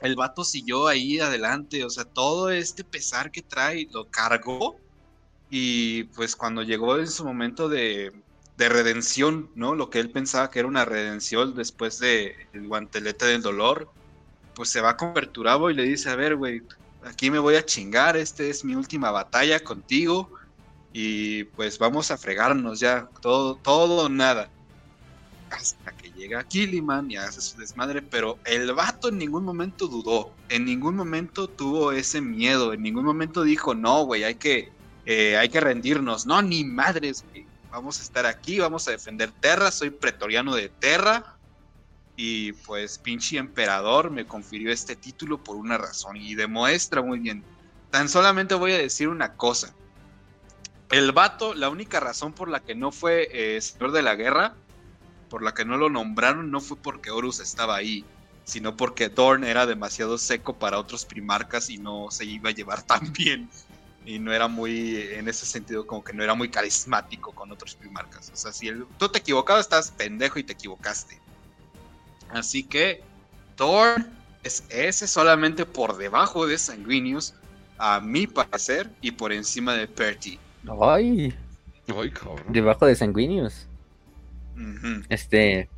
el 0.00 0.16
vato 0.16 0.44
siguió 0.44 0.86
ahí 0.86 1.20
adelante. 1.20 1.84
O 1.84 1.90
sea, 1.90 2.04
todo 2.04 2.50
este 2.50 2.84
pesar 2.84 3.30
que 3.30 3.42
trae 3.42 3.88
lo 3.92 4.06
cargó. 4.10 4.76
Y 5.50 6.04
pues 6.04 6.36
cuando 6.36 6.62
llegó 6.62 6.98
en 6.98 7.08
su 7.08 7.24
momento 7.24 7.68
de, 7.68 8.12
de 8.58 8.68
redención, 8.68 9.50
¿no? 9.54 9.74
Lo 9.74 9.88
que 9.88 10.00
él 10.00 10.10
pensaba 10.10 10.50
que 10.50 10.58
era 10.58 10.68
una 10.68 10.84
redención 10.84 11.54
después 11.54 11.98
de 12.00 12.34
el 12.52 12.66
guantelete 12.66 13.24
del 13.26 13.40
dolor, 13.40 13.90
pues 14.54 14.68
se 14.68 14.80
va 14.80 14.96
con 14.96 15.14
Perturabo 15.14 15.70
y 15.70 15.74
le 15.74 15.84
dice, 15.84 16.10
a 16.10 16.16
ver, 16.16 16.34
güey, 16.34 16.62
aquí 17.04 17.30
me 17.30 17.38
voy 17.38 17.54
a 17.54 17.64
chingar, 17.64 18.16
esta 18.16 18.42
es 18.42 18.64
mi 18.64 18.74
última 18.74 19.12
batalla 19.12 19.60
contigo 19.60 20.30
y 20.92 21.44
pues 21.44 21.78
vamos 21.78 22.10
a 22.10 22.18
fregarnos 22.18 22.80
ya, 22.80 23.08
todo, 23.20 23.54
todo 23.54 24.08
nada. 24.08 24.50
Hasta 25.50 25.92
que 25.92 26.10
llega 26.10 26.44
Killiman 26.44 27.10
y 27.10 27.16
hace 27.16 27.40
su 27.40 27.58
desmadre, 27.58 28.02
pero 28.02 28.38
el 28.44 28.72
vato 28.74 29.08
en 29.08 29.18
ningún 29.18 29.44
momento 29.44 29.86
dudó, 29.86 30.34
en 30.48 30.64
ningún 30.64 30.94
momento 30.94 31.48
tuvo 31.48 31.92
ese 31.92 32.20
miedo, 32.20 32.72
en 32.72 32.82
ningún 32.82 33.04
momento 33.04 33.42
dijo, 33.42 33.74
no, 33.74 34.04
güey, 34.04 34.24
hay 34.24 34.34
que, 34.34 34.70
eh, 35.06 35.36
hay 35.36 35.48
que 35.48 35.60
rendirnos, 35.60 36.26
no, 36.26 36.42
ni 36.42 36.64
madres, 36.64 37.24
güey 37.30 37.46
vamos 37.70 38.00
a 38.00 38.02
estar 38.02 38.26
aquí, 38.26 38.58
vamos 38.58 38.88
a 38.88 38.92
defender 38.92 39.30
Terra, 39.40 39.70
soy 39.70 39.90
pretoriano 39.90 40.54
de 40.54 40.68
Terra. 40.68 41.34
Y 42.16 42.52
pues 42.52 42.98
pinche 42.98 43.38
emperador 43.38 44.10
me 44.10 44.26
confirió 44.26 44.72
este 44.72 44.96
título 44.96 45.38
por 45.38 45.56
una 45.56 45.78
razón 45.78 46.16
y 46.16 46.34
demuestra 46.34 47.00
muy 47.00 47.20
bien. 47.20 47.44
Tan 47.90 48.08
solamente 48.08 48.56
voy 48.56 48.72
a 48.72 48.78
decir 48.78 49.08
una 49.08 49.34
cosa. 49.34 49.72
El 50.90 51.12
vato, 51.12 51.54
la 51.54 51.68
única 51.68 52.00
razón 52.00 52.32
por 52.32 52.48
la 52.48 52.60
que 52.60 52.74
no 52.74 52.90
fue 52.90 53.28
eh, 53.30 53.60
señor 53.60 53.92
de 53.92 54.02
la 54.02 54.16
guerra, 54.16 54.56
por 55.28 55.42
la 55.42 55.54
que 55.54 55.64
no 55.64 55.76
lo 55.76 55.90
nombraron, 55.90 56.50
no 56.50 56.60
fue 56.60 56.76
porque 56.76 57.10
Horus 57.10 57.40
estaba 57.40 57.76
ahí, 57.76 58.04
sino 58.44 58.76
porque 58.76 59.08
Dorn 59.08 59.44
era 59.44 59.66
demasiado 59.66 60.18
seco 60.18 60.58
para 60.58 60.78
otros 60.78 61.04
primarcas 61.04 61.70
y 61.70 61.78
no 61.78 62.10
se 62.10 62.24
iba 62.24 62.50
a 62.50 62.54
llevar 62.54 62.82
tan 62.86 63.12
bien 63.12 63.48
y 64.08 64.18
no 64.18 64.32
era 64.32 64.48
muy, 64.48 64.96
en 65.12 65.28
ese 65.28 65.44
sentido, 65.44 65.86
como 65.86 66.02
que 66.02 66.14
no 66.14 66.24
era 66.24 66.34
muy 66.34 66.48
carismático 66.48 67.32
con 67.32 67.52
otros 67.52 67.74
primarcas. 67.74 68.30
O 68.32 68.36
sea, 68.36 68.52
si 68.52 68.70
tú 68.96 69.10
te 69.10 69.18
equivocabas, 69.18 69.66
estás 69.66 69.90
pendejo 69.90 70.38
y 70.38 70.44
te 70.44 70.54
equivocaste. 70.54 71.20
Así 72.30 72.62
que 72.62 73.02
Thor 73.56 74.06
es 74.42 74.64
ese 74.70 75.06
solamente 75.06 75.66
por 75.66 75.98
debajo 75.98 76.46
de 76.46 76.56
Sanguinius, 76.56 77.34
a 77.76 78.00
mi 78.00 78.26
parecer, 78.26 78.90
y 79.02 79.10
por 79.10 79.30
encima 79.30 79.74
de 79.74 79.86
Perty. 79.86 80.38
Ay, 80.80 81.36
Ay 81.94 82.12
debajo 82.48 82.86
de 82.86 82.94
Sanguinius. 82.94 83.66
Este. 85.08 85.68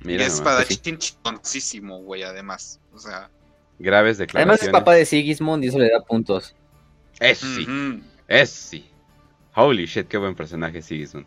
Mira 0.00 0.24
es 0.24 0.34
espadachín 0.34 0.98
güey, 1.88 2.22
además. 2.22 2.80
O 2.92 2.98
sea. 2.98 3.30
Graves 3.78 4.18
declaraciones. 4.18 4.60
Además 4.60 4.66
es 4.66 4.80
papá 4.80 4.94
de 4.94 5.04
Sigismund 5.04 5.64
y 5.64 5.68
eso 5.68 5.78
le 5.78 5.90
da 5.90 6.00
puntos. 6.00 6.54
Eso 7.20 7.46
sí. 7.46 7.66
Eso 8.28 8.68
sí. 8.70 8.90
Holy 9.54 9.86
shit, 9.86 10.06
qué 10.08 10.18
buen 10.18 10.34
personaje 10.34 10.82
Sigismund. 10.82 11.26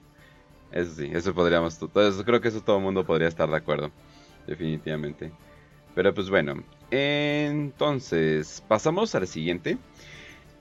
Eso 0.72 0.96
sí, 0.96 1.10
eso 1.14 1.34
podríamos. 1.34 1.76
Eso, 1.76 2.26
creo 2.26 2.42
que 2.42 2.48
eso 2.48 2.62
todo 2.62 2.78
el 2.78 2.84
mundo 2.84 3.06
podría 3.06 3.28
estar 3.28 3.50
de 3.50 3.58
acuerdo. 3.58 3.92
Definitivamente. 4.48 5.32
Pero 5.96 6.14
pues 6.14 6.30
bueno. 6.30 6.64
Entonces, 6.92 8.64
pasamos 8.68 9.14
al 9.16 9.28
siguiente. 9.28 9.78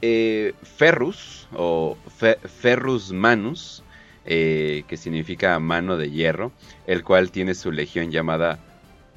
Eh, 0.00 0.54
Ferrus, 0.62 1.48
o 1.54 1.96
Ferrus 2.60 3.12
Manus, 3.12 3.82
eh, 4.30 4.84
que 4.86 4.98
significa 4.98 5.58
mano 5.58 5.96
de 5.96 6.10
hierro, 6.10 6.52
el 6.86 7.02
cual 7.02 7.30
tiene 7.30 7.54
su 7.54 7.72
legión 7.72 8.10
llamada 8.10 8.58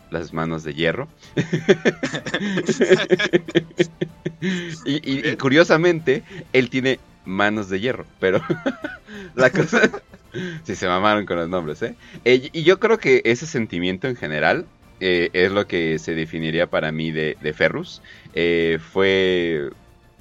las 0.09 0.32
manos 0.32 0.64
de 0.64 0.74
hierro. 0.74 1.09
y, 4.86 5.36
curiosamente, 5.36 6.24
él 6.53 6.70
tiene 6.70 6.97
manos 7.26 7.68
de 7.68 7.82
hierro, 7.82 8.05
pero 8.22 8.41
la 9.36 9.49
cosa... 9.49 9.82
sí, 10.64 10.78
se 10.78 10.88
mamaron 10.88 11.26
con 11.26 11.36
los 11.36 11.49
nombres, 11.49 11.82
¿eh? 11.82 11.95
eh 12.24 12.49
y 12.53 12.64
yo 12.64 12.80
creo 12.80 12.97
que 12.97 13.22
ese 13.26 13.45
sentimiento 13.45 14.07
en 14.07 14.16
general 14.16 14.66
eh, 15.01 15.30
es 15.34 15.51
lo 15.51 15.68
que 15.68 15.99
se 15.99 16.16
definiría 16.16 16.68
para 16.68 16.93
mí 16.93 17.12
de, 17.12 17.36
de 17.41 17.51
Ferrus. 17.51 18.01
Eh, 18.34 18.80
fue... 18.93 19.72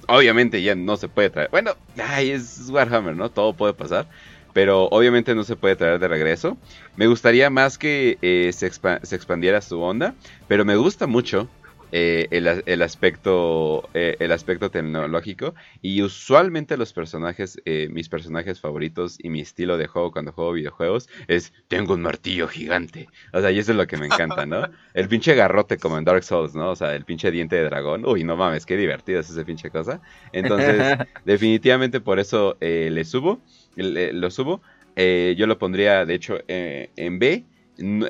Obviamente 0.07 0.61
ya 0.61 0.75
no 0.75 0.97
se 0.97 1.07
puede 1.07 1.29
traer... 1.29 1.49
Bueno, 1.49 1.77
ay, 1.97 2.31
es 2.31 2.69
Warhammer, 2.69 3.15
¿no? 3.15 3.29
Todo 3.29 3.53
puede 3.53 3.73
pasar 3.73 4.07
pero 4.53 4.85
obviamente 4.85 5.35
no 5.35 5.43
se 5.43 5.55
puede 5.55 5.75
traer 5.75 5.99
de 5.99 6.07
regreso. 6.07 6.57
Me 6.95 7.07
gustaría 7.07 7.49
más 7.49 7.77
que 7.77 8.17
eh, 8.21 8.51
se, 8.53 8.67
expandiera 8.67 9.61
su 9.61 9.81
onda, 9.81 10.15
pero 10.47 10.65
me 10.65 10.75
gusta 10.75 11.07
mucho 11.07 11.47
eh, 11.93 12.27
el, 12.31 12.81
aspecto 12.81 13.89
eh, 13.93 14.15
el 14.19 14.31
aspecto 14.31 14.71
tecnológico 14.71 15.55
y 15.81 16.01
usualmente 16.01 16.77
los 16.77 16.93
personajes 16.93 17.61
mis 17.89 18.07
personajes 18.07 18.61
favoritos 18.61 19.17
y 19.21 19.29
mi 19.29 19.41
estilo 19.41 19.77
de 19.77 19.87
juego 19.87 20.13
cuando 20.13 20.31
juego 20.31 20.53
videojuegos 20.53 21.09
es 21.27 21.51
tengo 21.67 21.93
un 21.93 22.01
martillo 22.01 22.47
gigante 22.47 23.09
o 23.33 23.41
sea 23.41 23.51
y 23.51 23.59
eso 23.59 23.71
es 23.71 23.77
lo 23.77 23.87
que 23.87 23.97
me 23.97 24.05
encanta 24.05 24.45
no 24.45 24.69
el 24.93 25.09
pinche 25.09 25.35
garrote 25.35 25.75
como 25.75 25.97
en 25.97 26.05
Dark 26.05 26.23
Souls 26.23 26.55
no 26.55 26.69
o 26.69 26.75
sea 26.77 26.95
el 26.95 27.03
pinche 27.03 27.29
diente 27.29 27.57
de 27.57 27.65
dragón. 27.65 28.05
Uy 28.05 28.23
no 28.23 28.37
mames 28.37 28.65
qué 28.65 28.77
divertido 28.77 29.19
es 29.19 29.29
ese 29.29 29.43
pinche 29.43 29.69
cosa. 29.69 29.99
Entonces 30.31 30.97
definitivamente 31.25 31.99
por 31.99 32.19
eso 32.19 32.55
le 32.61 33.03
subo 33.03 33.41
lo 33.75 34.31
subo. 34.31 34.61
Eh, 34.95 35.35
yo 35.37 35.47
lo 35.47 35.57
pondría, 35.57 36.05
de 36.05 36.13
hecho, 36.13 36.39
eh, 36.47 36.91
en 36.95 37.19
B. 37.19 37.45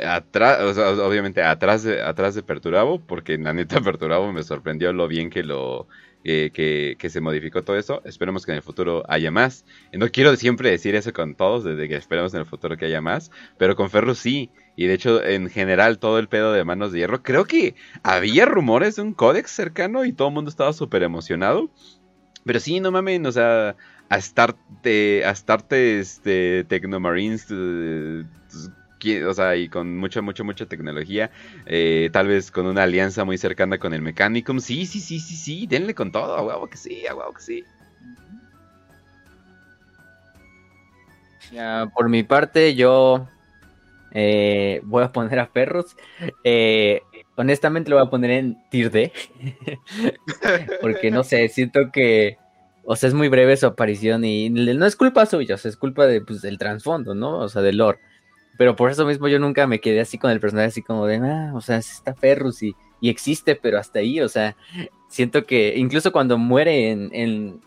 atrás, 0.05 0.77
obviamente 0.77 1.43
atrás 1.43 1.83
de, 1.83 2.01
atrás 2.01 2.35
de 2.35 2.43
Perturabo, 2.43 2.99
porque 2.99 3.37
la 3.37 3.53
neta 3.53 3.79
Perturabo 3.81 4.31
me 4.33 4.43
sorprendió 4.43 4.91
lo 4.93 5.07
bien 5.07 5.29
que 5.29 5.43
lo 5.43 5.87
que, 6.23 6.95
que, 6.99 7.09
se 7.09 7.21
modificó 7.21 7.63
todo 7.63 7.77
eso. 7.77 8.01
Esperemos 8.05 8.45
que 8.45 8.51
en 8.51 8.57
el 8.57 8.63
futuro 8.63 9.03
haya 9.07 9.31
más. 9.31 9.65
No 9.93 10.09
quiero 10.09 10.35
siempre 10.35 10.69
decir 10.69 10.95
eso 10.95 11.13
con 11.13 11.35
todos, 11.35 11.63
desde 11.63 11.87
que 11.87 11.95
esperemos 11.95 12.33
en 12.33 12.41
el 12.41 12.45
futuro 12.45 12.77
que 12.77 12.85
haya 12.85 13.01
más, 13.01 13.31
pero 13.57 13.75
con 13.75 13.89
Ferro 13.89 14.15
sí. 14.15 14.51
Y 14.75 14.85
de 14.85 14.93
hecho, 14.93 15.23
en 15.23 15.49
general, 15.49 15.99
todo 15.99 16.19
el 16.19 16.27
pedo 16.27 16.53
de 16.53 16.63
manos 16.63 16.91
de 16.91 16.99
hierro, 16.99 17.23
creo 17.23 17.45
que 17.45 17.75
había 18.03 18.45
rumores 18.45 18.95
de 18.95 19.01
un 19.01 19.13
códex 19.13 19.51
cercano 19.51 20.05
y 20.05 20.13
todo 20.13 20.29
el 20.29 20.33
mundo 20.33 20.49
estaba 20.49 20.73
súper 20.73 21.03
emocionado. 21.03 21.69
Pero 22.45 22.59
sí, 22.59 22.79
no 22.79 22.91
mames, 22.91 23.25
o 23.25 23.31
sea, 23.31 23.75
a 24.11 24.17
estarte, 24.17 25.23
a 25.25 25.31
estarte 25.31 26.01
este, 26.01 26.65
Tecnomarines, 26.65 27.47
eh, 27.49 28.25
o 29.25 29.33
sea, 29.33 29.55
y 29.55 29.69
con 29.69 29.97
mucha, 29.97 30.21
mucha, 30.21 30.43
mucha 30.43 30.65
tecnología, 30.65 31.31
eh, 31.65 32.09
tal 32.11 32.27
vez 32.27 32.51
con 32.51 32.65
una 32.65 32.83
alianza 32.83 33.23
muy 33.23 33.37
cercana 33.37 33.77
con 33.77 33.93
el 33.93 34.01
Mechanicum. 34.01 34.59
Sí, 34.59 34.85
sí, 34.85 34.99
sí, 34.99 35.21
sí, 35.21 35.37
sí, 35.37 35.65
denle 35.65 35.95
con 35.95 36.11
todo, 36.11 36.35
a 36.35 36.43
huevo 36.45 36.67
que 36.67 36.75
sí, 36.75 37.07
a 37.07 37.15
huevo 37.15 37.33
que 37.33 37.41
sí. 37.41 37.63
Por 41.95 42.09
mi 42.09 42.23
parte, 42.23 42.75
yo 42.75 43.29
eh, 44.11 44.81
voy 44.83 45.05
a 45.05 45.11
poner 45.13 45.39
a 45.39 45.47
Perros. 45.47 45.95
Eh, 46.43 47.01
honestamente 47.35 47.89
lo 47.89 47.95
voy 47.95 48.07
a 48.07 48.09
poner 48.09 48.31
en 48.31 48.57
Tier 48.69 48.91
D. 48.91 49.13
Porque 50.81 51.11
no 51.11 51.23
sé, 51.23 51.47
siento 51.47 51.91
que. 51.93 52.37
O 52.83 52.95
sea, 52.95 53.09
es 53.09 53.13
muy 53.13 53.29
breve 53.29 53.55
su 53.57 53.65
aparición 53.67 54.23
y 54.25 54.49
no 54.49 54.85
es 54.85 54.95
culpa 54.95 55.25
suya, 55.25 55.55
o 55.55 55.57
sea, 55.57 55.69
es 55.69 55.77
culpa 55.77 56.05
de, 56.07 56.21
pues, 56.21 56.41
del 56.41 56.57
trasfondo, 56.57 57.13
¿no? 57.13 57.39
O 57.39 57.49
sea, 57.49 57.61
del 57.61 57.77
lore. 57.77 57.99
Pero 58.57 58.75
por 58.75 58.91
eso 58.91 59.05
mismo 59.05 59.27
yo 59.27 59.39
nunca 59.39 59.65
me 59.67 59.79
quedé 59.79 60.01
así 60.01 60.17
con 60.17 60.31
el 60.31 60.39
personaje, 60.39 60.67
así 60.67 60.81
como 60.81 61.05
de, 61.05 61.17
ah, 61.17 61.51
o 61.55 61.61
sea, 61.61 61.77
está 61.77 62.13
Ferrus 62.13 62.61
y, 62.63 62.75
y 62.99 63.09
existe, 63.09 63.55
pero 63.55 63.79
hasta 63.79 63.99
ahí, 63.99 64.21
o 64.21 64.29
sea, 64.29 64.55
siento 65.07 65.45
que 65.45 65.73
incluso 65.77 66.11
cuando 66.11 66.37
muere 66.37 66.91
en, 66.91 67.09
en, 67.13 67.61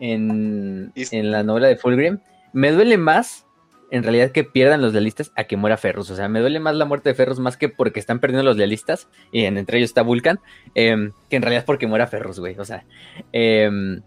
en, 0.00 0.92
en 0.94 1.30
la 1.30 1.42
novela 1.42 1.68
de 1.68 1.76
Fulgrim, 1.76 2.18
me 2.52 2.72
duele 2.72 2.96
más 2.96 3.46
en 3.90 4.02
realidad 4.02 4.32
que 4.32 4.42
pierdan 4.42 4.82
los 4.82 4.92
lealistas 4.92 5.30
a 5.36 5.44
que 5.44 5.56
muera 5.56 5.76
Ferrus. 5.76 6.10
O 6.10 6.16
sea, 6.16 6.28
me 6.28 6.40
duele 6.40 6.58
más 6.58 6.74
la 6.74 6.84
muerte 6.84 7.10
de 7.10 7.14
Ferrus 7.14 7.38
más 7.38 7.56
que 7.56 7.68
porque 7.68 8.00
están 8.00 8.18
perdiendo 8.18 8.42
los 8.42 8.56
lealistas, 8.56 9.08
y 9.30 9.44
entre 9.44 9.78
ellos 9.78 9.90
está 9.90 10.02
Vulcan, 10.02 10.40
em, 10.74 11.12
que 11.30 11.36
en 11.36 11.42
realidad 11.42 11.60
es 11.60 11.66
porque 11.66 11.86
muera 11.86 12.06
Ferrus, 12.08 12.40
güey. 12.40 12.56
O 12.58 12.64
sea, 12.64 12.84
eh, 13.32 14.00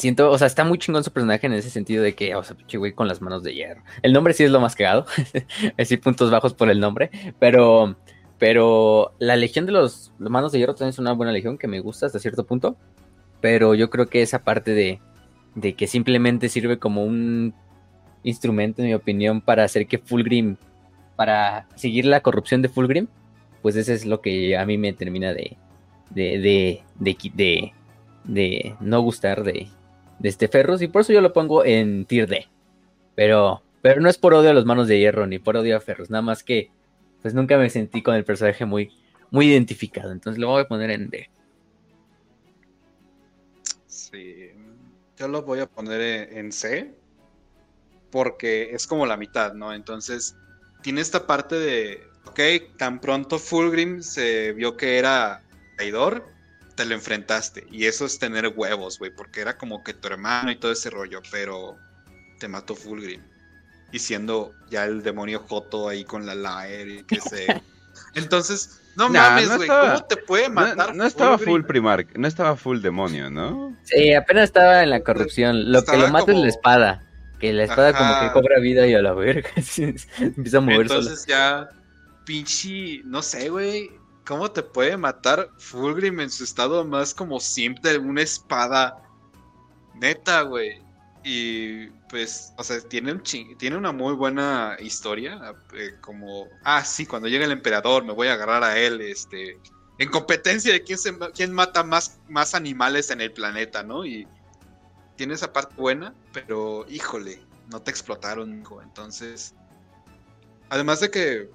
siento, 0.00 0.30
o 0.30 0.38
sea, 0.38 0.46
está 0.46 0.64
muy 0.64 0.78
chingón 0.78 1.04
su 1.04 1.12
personaje 1.12 1.46
en 1.46 1.52
ese 1.52 1.70
sentido 1.70 2.02
de 2.02 2.14
que, 2.14 2.34
o 2.34 2.42
sea, 2.42 2.56
pinche 2.56 2.78
güey 2.78 2.92
con 2.92 3.06
las 3.06 3.20
manos 3.20 3.42
de 3.42 3.54
hierro. 3.54 3.82
El 4.02 4.12
nombre 4.12 4.34
sí 4.34 4.44
es 4.44 4.50
lo 4.50 4.60
más 4.60 4.74
cagado, 4.74 5.06
así 5.78 5.96
puntos 5.96 6.30
bajos 6.30 6.54
por 6.54 6.70
el 6.70 6.80
nombre, 6.80 7.10
pero, 7.38 7.96
pero 8.38 9.12
la 9.18 9.36
legión 9.36 9.66
de 9.66 9.72
los, 9.72 10.12
manos 10.18 10.52
de 10.52 10.58
hierro 10.58 10.74
también 10.74 10.90
es 10.90 10.98
una 10.98 11.12
buena 11.12 11.32
legión 11.32 11.58
que 11.58 11.68
me 11.68 11.80
gusta 11.80 12.06
hasta 12.06 12.18
cierto 12.18 12.44
punto, 12.44 12.76
pero 13.40 13.74
yo 13.74 13.90
creo 13.90 14.06
que 14.06 14.22
esa 14.22 14.42
parte 14.42 14.72
de, 14.72 15.00
de 15.54 15.74
que 15.74 15.86
simplemente 15.86 16.48
sirve 16.48 16.78
como 16.78 17.04
un 17.04 17.54
instrumento, 18.22 18.82
en 18.82 18.88
mi 18.88 18.94
opinión, 18.94 19.40
para 19.40 19.64
hacer 19.64 19.86
que 19.86 19.98
Fulgrim, 19.98 20.56
para 21.16 21.68
seguir 21.74 22.06
la 22.06 22.20
corrupción 22.20 22.62
de 22.62 22.68
Fulgrim, 22.68 23.06
pues 23.62 23.76
eso 23.76 23.92
es 23.92 24.06
lo 24.06 24.20
que 24.20 24.56
a 24.56 24.64
mí 24.64 24.78
me 24.78 24.92
termina 24.92 25.34
de, 25.34 25.56
de, 26.10 26.82
de, 26.98 27.72
de 28.24 28.74
no 28.80 29.00
gustar 29.00 29.42
de, 29.44 29.68
de 30.20 30.28
este 30.28 30.48
Ferrus 30.48 30.82
y 30.82 30.88
por 30.88 31.00
eso 31.00 31.12
yo 31.12 31.20
lo 31.20 31.32
pongo 31.32 31.64
en 31.64 32.04
tier 32.04 32.28
D. 32.28 32.46
Pero, 33.16 33.62
pero 33.82 34.00
no 34.00 34.08
es 34.08 34.18
por 34.18 34.34
odio 34.34 34.50
a 34.50 34.54
los 34.54 34.66
manos 34.66 34.86
de 34.86 34.98
hierro 34.98 35.26
ni 35.26 35.38
por 35.38 35.56
odio 35.56 35.76
a 35.76 35.80
Ferrus, 35.80 36.10
nada 36.10 36.22
más 36.22 36.44
que 36.44 36.70
pues 37.22 37.34
nunca 37.34 37.58
me 37.58 37.68
sentí 37.68 38.02
con 38.02 38.14
el 38.14 38.24
personaje 38.24 38.64
muy, 38.64 38.92
muy 39.30 39.48
identificado, 39.48 40.12
entonces 40.12 40.38
lo 40.38 40.48
voy 40.48 40.62
a 40.62 40.68
poner 40.68 40.90
en 40.90 41.10
D. 41.10 41.28
Sí, 43.86 44.50
yo 45.18 45.28
lo 45.28 45.42
voy 45.42 45.60
a 45.60 45.66
poner 45.66 46.32
en 46.32 46.52
C 46.52 46.94
porque 48.10 48.70
es 48.72 48.86
como 48.86 49.06
la 49.06 49.16
mitad, 49.16 49.54
¿no? 49.54 49.72
Entonces 49.72 50.36
tiene 50.82 51.00
esta 51.00 51.26
parte 51.26 51.56
de, 51.56 52.02
ok, 52.26 52.76
tan 52.76 53.00
pronto 53.00 53.38
Fulgrim 53.38 54.02
se 54.02 54.52
vio 54.52 54.76
que 54.76 54.98
era 54.98 55.42
traidor, 55.76 56.26
te 56.80 56.86
lo 56.86 56.94
enfrentaste. 56.94 57.66
Y 57.70 57.84
eso 57.84 58.06
es 58.06 58.18
tener 58.18 58.54
huevos, 58.56 58.98
güey, 58.98 59.10
porque 59.10 59.42
era 59.42 59.58
como 59.58 59.84
que 59.84 59.92
tu 59.92 60.08
hermano 60.08 60.50
y 60.50 60.56
todo 60.56 60.72
ese 60.72 60.88
rollo, 60.88 61.20
pero 61.30 61.76
te 62.38 62.48
mató 62.48 62.74
Fulgrim. 62.74 63.20
Y 63.92 63.98
siendo 63.98 64.54
ya 64.70 64.86
el 64.86 65.02
demonio 65.02 65.44
Joto 65.46 65.90
ahí 65.90 66.04
con 66.04 66.24
la 66.24 66.34
Laer 66.34 66.88
y 66.88 67.02
que 67.02 67.20
se... 67.20 67.60
Entonces, 68.14 68.80
no 68.96 69.10
mames, 69.10 69.54
güey, 69.54 69.68
¿cómo 69.68 70.04
te 70.04 70.16
puede 70.16 70.48
matar? 70.48 70.94
No, 70.94 71.04
estaba 71.04 71.36
full 71.36 71.64
Primark, 71.64 72.16
no 72.16 72.26
estaba 72.26 72.56
full 72.56 72.80
demonio, 72.80 73.28
¿no? 73.28 73.76
Sí, 73.82 74.14
apenas 74.14 74.44
estaba 74.44 74.82
en 74.82 74.88
la 74.88 75.00
corrupción. 75.00 75.70
Lo 75.70 75.84
que 75.84 75.98
lo 75.98 76.08
mata 76.08 76.32
es 76.32 76.38
la 76.38 76.48
espada. 76.48 77.02
Que 77.38 77.52
la 77.52 77.64
espada 77.64 77.92
como 77.92 78.20
que 78.20 78.32
cobra 78.32 78.58
vida 78.58 78.86
y 78.86 78.94
a 78.94 79.02
la 79.02 79.12
verga 79.12 79.50
empieza 79.56 80.58
a 80.58 80.60
moverse. 80.62 80.94
Entonces 80.94 81.26
ya, 81.26 81.68
pinche, 82.24 83.02
no 83.04 83.20
sé, 83.20 83.50
güey 83.50 83.99
¿Cómo 84.26 84.50
te 84.50 84.62
puede 84.62 84.96
matar 84.96 85.50
Fulgrim 85.58 86.20
en 86.20 86.30
su 86.30 86.44
estado 86.44 86.84
más 86.84 87.14
como 87.14 87.40
simple, 87.40 87.98
una 87.98 88.22
espada? 88.22 89.02
Neta, 89.94 90.42
güey. 90.42 90.82
Y 91.24 91.88
pues, 92.08 92.52
o 92.56 92.64
sea, 92.64 92.80
tiene, 92.80 93.12
un 93.12 93.22
tiene 93.22 93.76
una 93.76 93.92
muy 93.92 94.14
buena 94.14 94.76
historia. 94.80 95.54
Eh, 95.74 95.96
como, 96.00 96.48
ah, 96.64 96.84
sí, 96.84 97.06
cuando 97.06 97.28
llega 97.28 97.44
el 97.44 97.52
emperador 97.52 98.04
me 98.04 98.12
voy 98.12 98.28
a 98.28 98.34
agarrar 98.34 98.64
a 98.64 98.78
él, 98.78 99.00
este, 99.00 99.58
en 99.98 100.10
competencia 100.10 100.72
de 100.72 100.82
quién, 100.82 100.98
se, 100.98 101.16
quién 101.34 101.52
mata 101.52 101.82
más, 101.82 102.18
más 102.28 102.54
animales 102.54 103.10
en 103.10 103.20
el 103.20 103.32
planeta, 103.32 103.82
¿no? 103.82 104.04
Y 104.06 104.26
tiene 105.16 105.34
esa 105.34 105.52
parte 105.52 105.74
buena, 105.76 106.14
pero 106.32 106.86
híjole, 106.88 107.44
no 107.68 107.82
te 107.82 107.90
explotaron, 107.90 108.60
hijo. 108.60 108.80
Entonces, 108.80 109.54
además 110.70 111.00
de 111.00 111.10
que, 111.10 111.50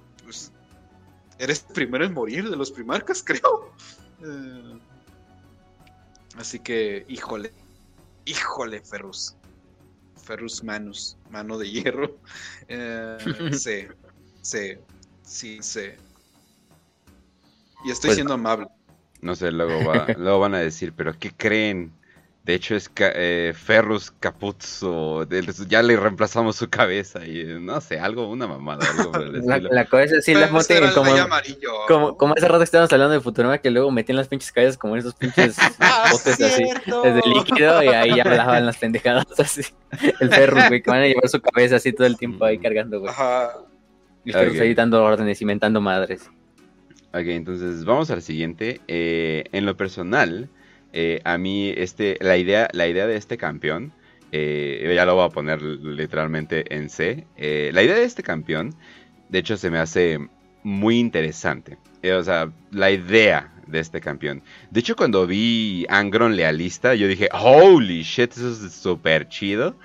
eres 1.38 1.64
el 1.68 1.74
primero 1.74 2.04
en 2.04 2.14
morir 2.14 2.48
de 2.48 2.56
los 2.56 2.70
primarcas, 2.70 3.22
creo. 3.26 3.72
Eh, 4.24 4.78
así 6.36 6.58
que, 6.58 7.04
híjole, 7.08 7.52
híjole, 8.24 8.80
Ferrus. 8.80 9.36
Ferrus 10.22 10.64
Manus, 10.64 11.16
mano 11.30 11.58
de 11.58 11.70
hierro. 11.70 12.16
Eh, 12.68 13.18
sí, 13.52 13.86
sí, 14.42 14.74
sí, 15.22 15.58
sí. 15.60 15.90
Y 17.84 17.90
estoy 17.92 18.08
pues, 18.08 18.14
siendo 18.16 18.34
amable. 18.34 18.66
No 19.20 19.36
sé, 19.36 19.52
luego, 19.52 19.84
va, 19.88 20.06
luego 20.16 20.40
van 20.40 20.54
a 20.54 20.58
decir, 20.58 20.92
pero 20.92 21.16
¿qué 21.16 21.30
creen? 21.30 21.92
De 22.46 22.54
hecho 22.54 22.76
es 22.76 22.88
eh, 23.00 23.52
Ferrus 23.56 24.12
Capuzzo, 24.20 25.28
ya 25.68 25.82
le 25.82 25.96
reemplazamos 25.96 26.54
su 26.54 26.70
cabeza 26.70 27.26
y 27.26 27.42
no 27.60 27.80
sé, 27.80 27.98
algo, 27.98 28.30
una 28.30 28.46
mamada. 28.46 28.88
Algo 28.88 29.10
por 29.10 29.22
el 29.22 29.40
la, 29.44 29.58
la, 29.58 29.84
cabeza 29.84 30.20
sí 30.20 30.32
la 30.32 30.46
mote 30.46 30.80
como, 30.94 31.10
como, 31.88 32.16
como 32.16 32.34
hace 32.34 32.46
rato 32.46 32.62
estábamos 32.62 32.92
hablando 32.92 33.14
de 33.14 33.20
Futurama 33.20 33.58
que 33.58 33.68
luego 33.72 33.90
metían 33.90 34.14
las 34.14 34.28
pinches 34.28 34.52
cabezas 34.52 34.78
como 34.78 34.94
en 34.94 35.00
esos 35.00 35.16
pinches 35.16 35.56
botes 36.12 36.40
así, 36.40 36.62
desde 37.02 37.20
líquido 37.28 37.82
y 37.82 37.88
ahí 37.88 38.14
ya 38.14 38.22
hablaban 38.22 38.64
las 38.64 38.76
pendejadas 38.76 39.26
así. 39.40 39.62
El 40.20 40.30
Ferrus, 40.30 40.68
güey, 40.68 40.82
que 40.82 40.90
van 40.90 41.02
a 41.02 41.06
llevar 41.08 41.28
su 41.28 41.40
cabeza 41.40 41.76
así 41.76 41.92
todo 41.92 42.06
el 42.06 42.16
tiempo 42.16 42.44
ahí 42.44 42.58
cargando, 42.58 43.00
güey. 43.00 43.10
Ajá. 43.10 43.54
Y 44.24 44.30
Ferrus 44.30 44.60
ahí 44.60 44.72
dando 44.72 45.02
órdenes 45.02 45.42
y 45.42 45.44
mentando 45.44 45.80
madres. 45.80 46.30
Ok, 47.08 47.26
entonces 47.26 47.84
vamos 47.84 48.08
al 48.12 48.22
siguiente. 48.22 48.80
Eh, 48.86 49.46
en 49.50 49.66
lo 49.66 49.76
personal... 49.76 50.48
Eh, 50.98 51.20
a 51.24 51.36
mí 51.36 51.74
este, 51.76 52.16
la, 52.22 52.38
idea, 52.38 52.70
la 52.72 52.88
idea 52.88 53.06
de 53.06 53.16
este 53.16 53.36
campeón, 53.36 53.92
eh, 54.32 54.90
ya 54.96 55.04
lo 55.04 55.14
voy 55.14 55.26
a 55.26 55.28
poner 55.28 55.60
literalmente 55.60 56.74
en 56.74 56.88
C, 56.88 57.26
eh, 57.36 57.70
la 57.74 57.82
idea 57.82 57.96
de 57.96 58.04
este 58.04 58.22
campeón, 58.22 58.74
de 59.28 59.40
hecho 59.40 59.58
se 59.58 59.68
me 59.70 59.76
hace 59.76 60.18
muy 60.62 60.98
interesante. 60.98 61.76
o 62.02 62.22
sea, 62.22 62.50
la 62.70 62.90
idea 62.90 63.52
de 63.66 63.80
este 63.80 64.00
campeón. 64.00 64.42
De 64.70 64.80
hecho, 64.80 64.96
cuando 64.96 65.26
vi 65.26 65.84
Angron 65.90 66.34
Lealista, 66.34 66.94
yo 66.94 67.08
dije, 67.08 67.28
holy 67.30 68.02
shit, 68.02 68.32
eso 68.32 68.52
es 68.52 68.72
súper 68.72 69.28
chido. 69.28 69.76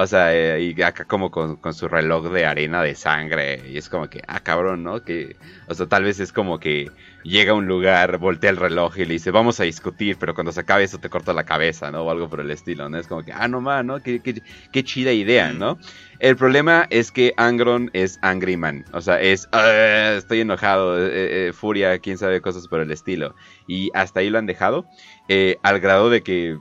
O 0.00 0.06
sea, 0.06 0.34
eh, 0.34 0.62
y 0.62 0.80
acá 0.80 1.04
como 1.04 1.30
con, 1.30 1.58
su 1.74 1.86
reloj 1.86 2.32
de 2.32 2.46
arena 2.46 2.82
de 2.82 2.94
sangre. 2.94 3.62
Y 3.68 3.76
es 3.76 3.90
como 3.90 4.08
que, 4.08 4.22
ah, 4.26 4.40
cabrón, 4.40 4.82
¿no? 4.82 5.04
Que, 5.04 5.36
o 5.68 5.74
sea, 5.74 5.86
tal 5.86 6.04
vez 6.04 6.20
es 6.20 6.32
como 6.32 6.58
que 6.58 6.90
llega 7.22 7.52
a 7.52 7.54
un 7.54 7.66
lugar, 7.66 8.16
voltea 8.16 8.48
el 8.48 8.56
reloj 8.56 8.96
y 8.96 9.04
le 9.04 9.12
dice, 9.12 9.30
vamos 9.30 9.60
a 9.60 9.64
discutir, 9.64 10.16
pero 10.18 10.34
cuando 10.34 10.52
se 10.52 10.60
acabe 10.60 10.84
eso 10.84 10.96
te 10.96 11.10
corta 11.10 11.34
la 11.34 11.44
cabeza, 11.44 11.90
¿no? 11.90 12.04
O 12.04 12.10
algo 12.10 12.30
por 12.30 12.40
el 12.40 12.50
estilo, 12.50 12.88
¿no? 12.88 12.96
Es 12.96 13.08
como 13.08 13.22
que, 13.22 13.32
ah, 13.34 13.46
no 13.46 13.60
más, 13.60 13.84
¿no? 13.84 14.02
Qué, 14.02 14.22
qué, 14.22 14.84
chida 14.84 15.12
idea, 15.12 15.52
¿no? 15.52 15.76
El 16.18 16.34
problema 16.36 16.86
es 16.88 17.12
que 17.12 17.34
Angron 17.36 17.90
es 17.92 18.18
Angry 18.22 18.56
Man. 18.56 18.86
O 18.94 19.02
sea, 19.02 19.20
es, 19.20 19.50
ah, 19.52 20.14
estoy 20.16 20.40
enojado, 20.40 20.98
eh, 20.98 21.48
eh, 21.48 21.52
furia, 21.52 21.98
quién 21.98 22.16
sabe, 22.16 22.40
cosas 22.40 22.68
por 22.68 22.80
el 22.80 22.90
estilo. 22.90 23.34
Y 23.66 23.90
hasta 23.92 24.20
ahí 24.20 24.30
lo 24.30 24.38
han 24.38 24.46
dejado. 24.46 24.86
al 25.62 25.80
grado 25.80 26.08
de 26.08 26.22
que 26.22 26.58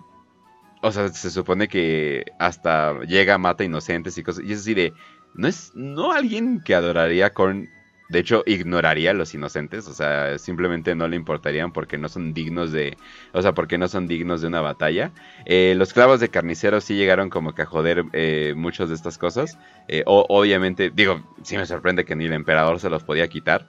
o 0.82 0.92
sea, 0.92 1.10
se 1.10 1.30
supone 1.30 1.68
que 1.68 2.26
hasta 2.40 3.00
llega, 3.02 3.38
mata 3.38 3.64
inocentes 3.64 4.18
y 4.18 4.24
cosas. 4.24 4.44
Y 4.46 4.54
es 4.54 4.60
así 4.60 4.74
de. 4.74 4.94
No 5.34 5.48
es. 5.48 5.72
No 5.76 6.12
alguien 6.12 6.62
que 6.64 6.76
adoraría 6.76 7.32
con 7.34 7.70
de 8.10 8.20
hecho, 8.20 8.44
ignoraría 8.48 9.12
a 9.12 9.14
los 9.14 9.36
inocentes, 9.36 9.88
o 9.88 9.94
sea, 9.94 10.40
simplemente 10.40 10.96
no 10.96 11.08
le 11.08 11.16
importarían 11.16 11.72
porque 11.72 12.00
no 12.00 12.10
son 12.10 12.34
dignos 12.34 12.72
de, 12.72 12.98
o 13.34 13.42
sea, 13.44 13.54
porque 13.54 13.78
no 13.78 13.88
son 13.88 14.08
dignos 14.08 14.42
de 14.42 14.48
una 14.48 14.62
batalla. 14.62 15.12
Eh, 15.46 15.76
los 15.78 15.94
clavos 15.94 16.20
de 16.20 16.30
carnicero 16.30 16.82
sí 16.82 16.96
llegaron 16.96 17.30
como 17.30 17.54
que 17.54 17.62
a 17.62 17.66
joder 17.68 18.06
eh, 18.14 18.54
muchas 18.58 18.90
de 18.90 18.96
estas 18.96 19.20
cosas. 19.20 19.60
Eh, 19.88 20.02
obviamente, 20.08 20.90
digo, 20.90 21.22
sí 21.44 21.56
me 21.56 21.68
sorprende 21.68 22.04
que 22.04 22.16
ni 22.16 22.26
el 22.26 22.34
emperador 22.34 22.80
se 22.80 22.90
los 22.90 23.04
podía 23.04 23.28
quitar. 23.28 23.68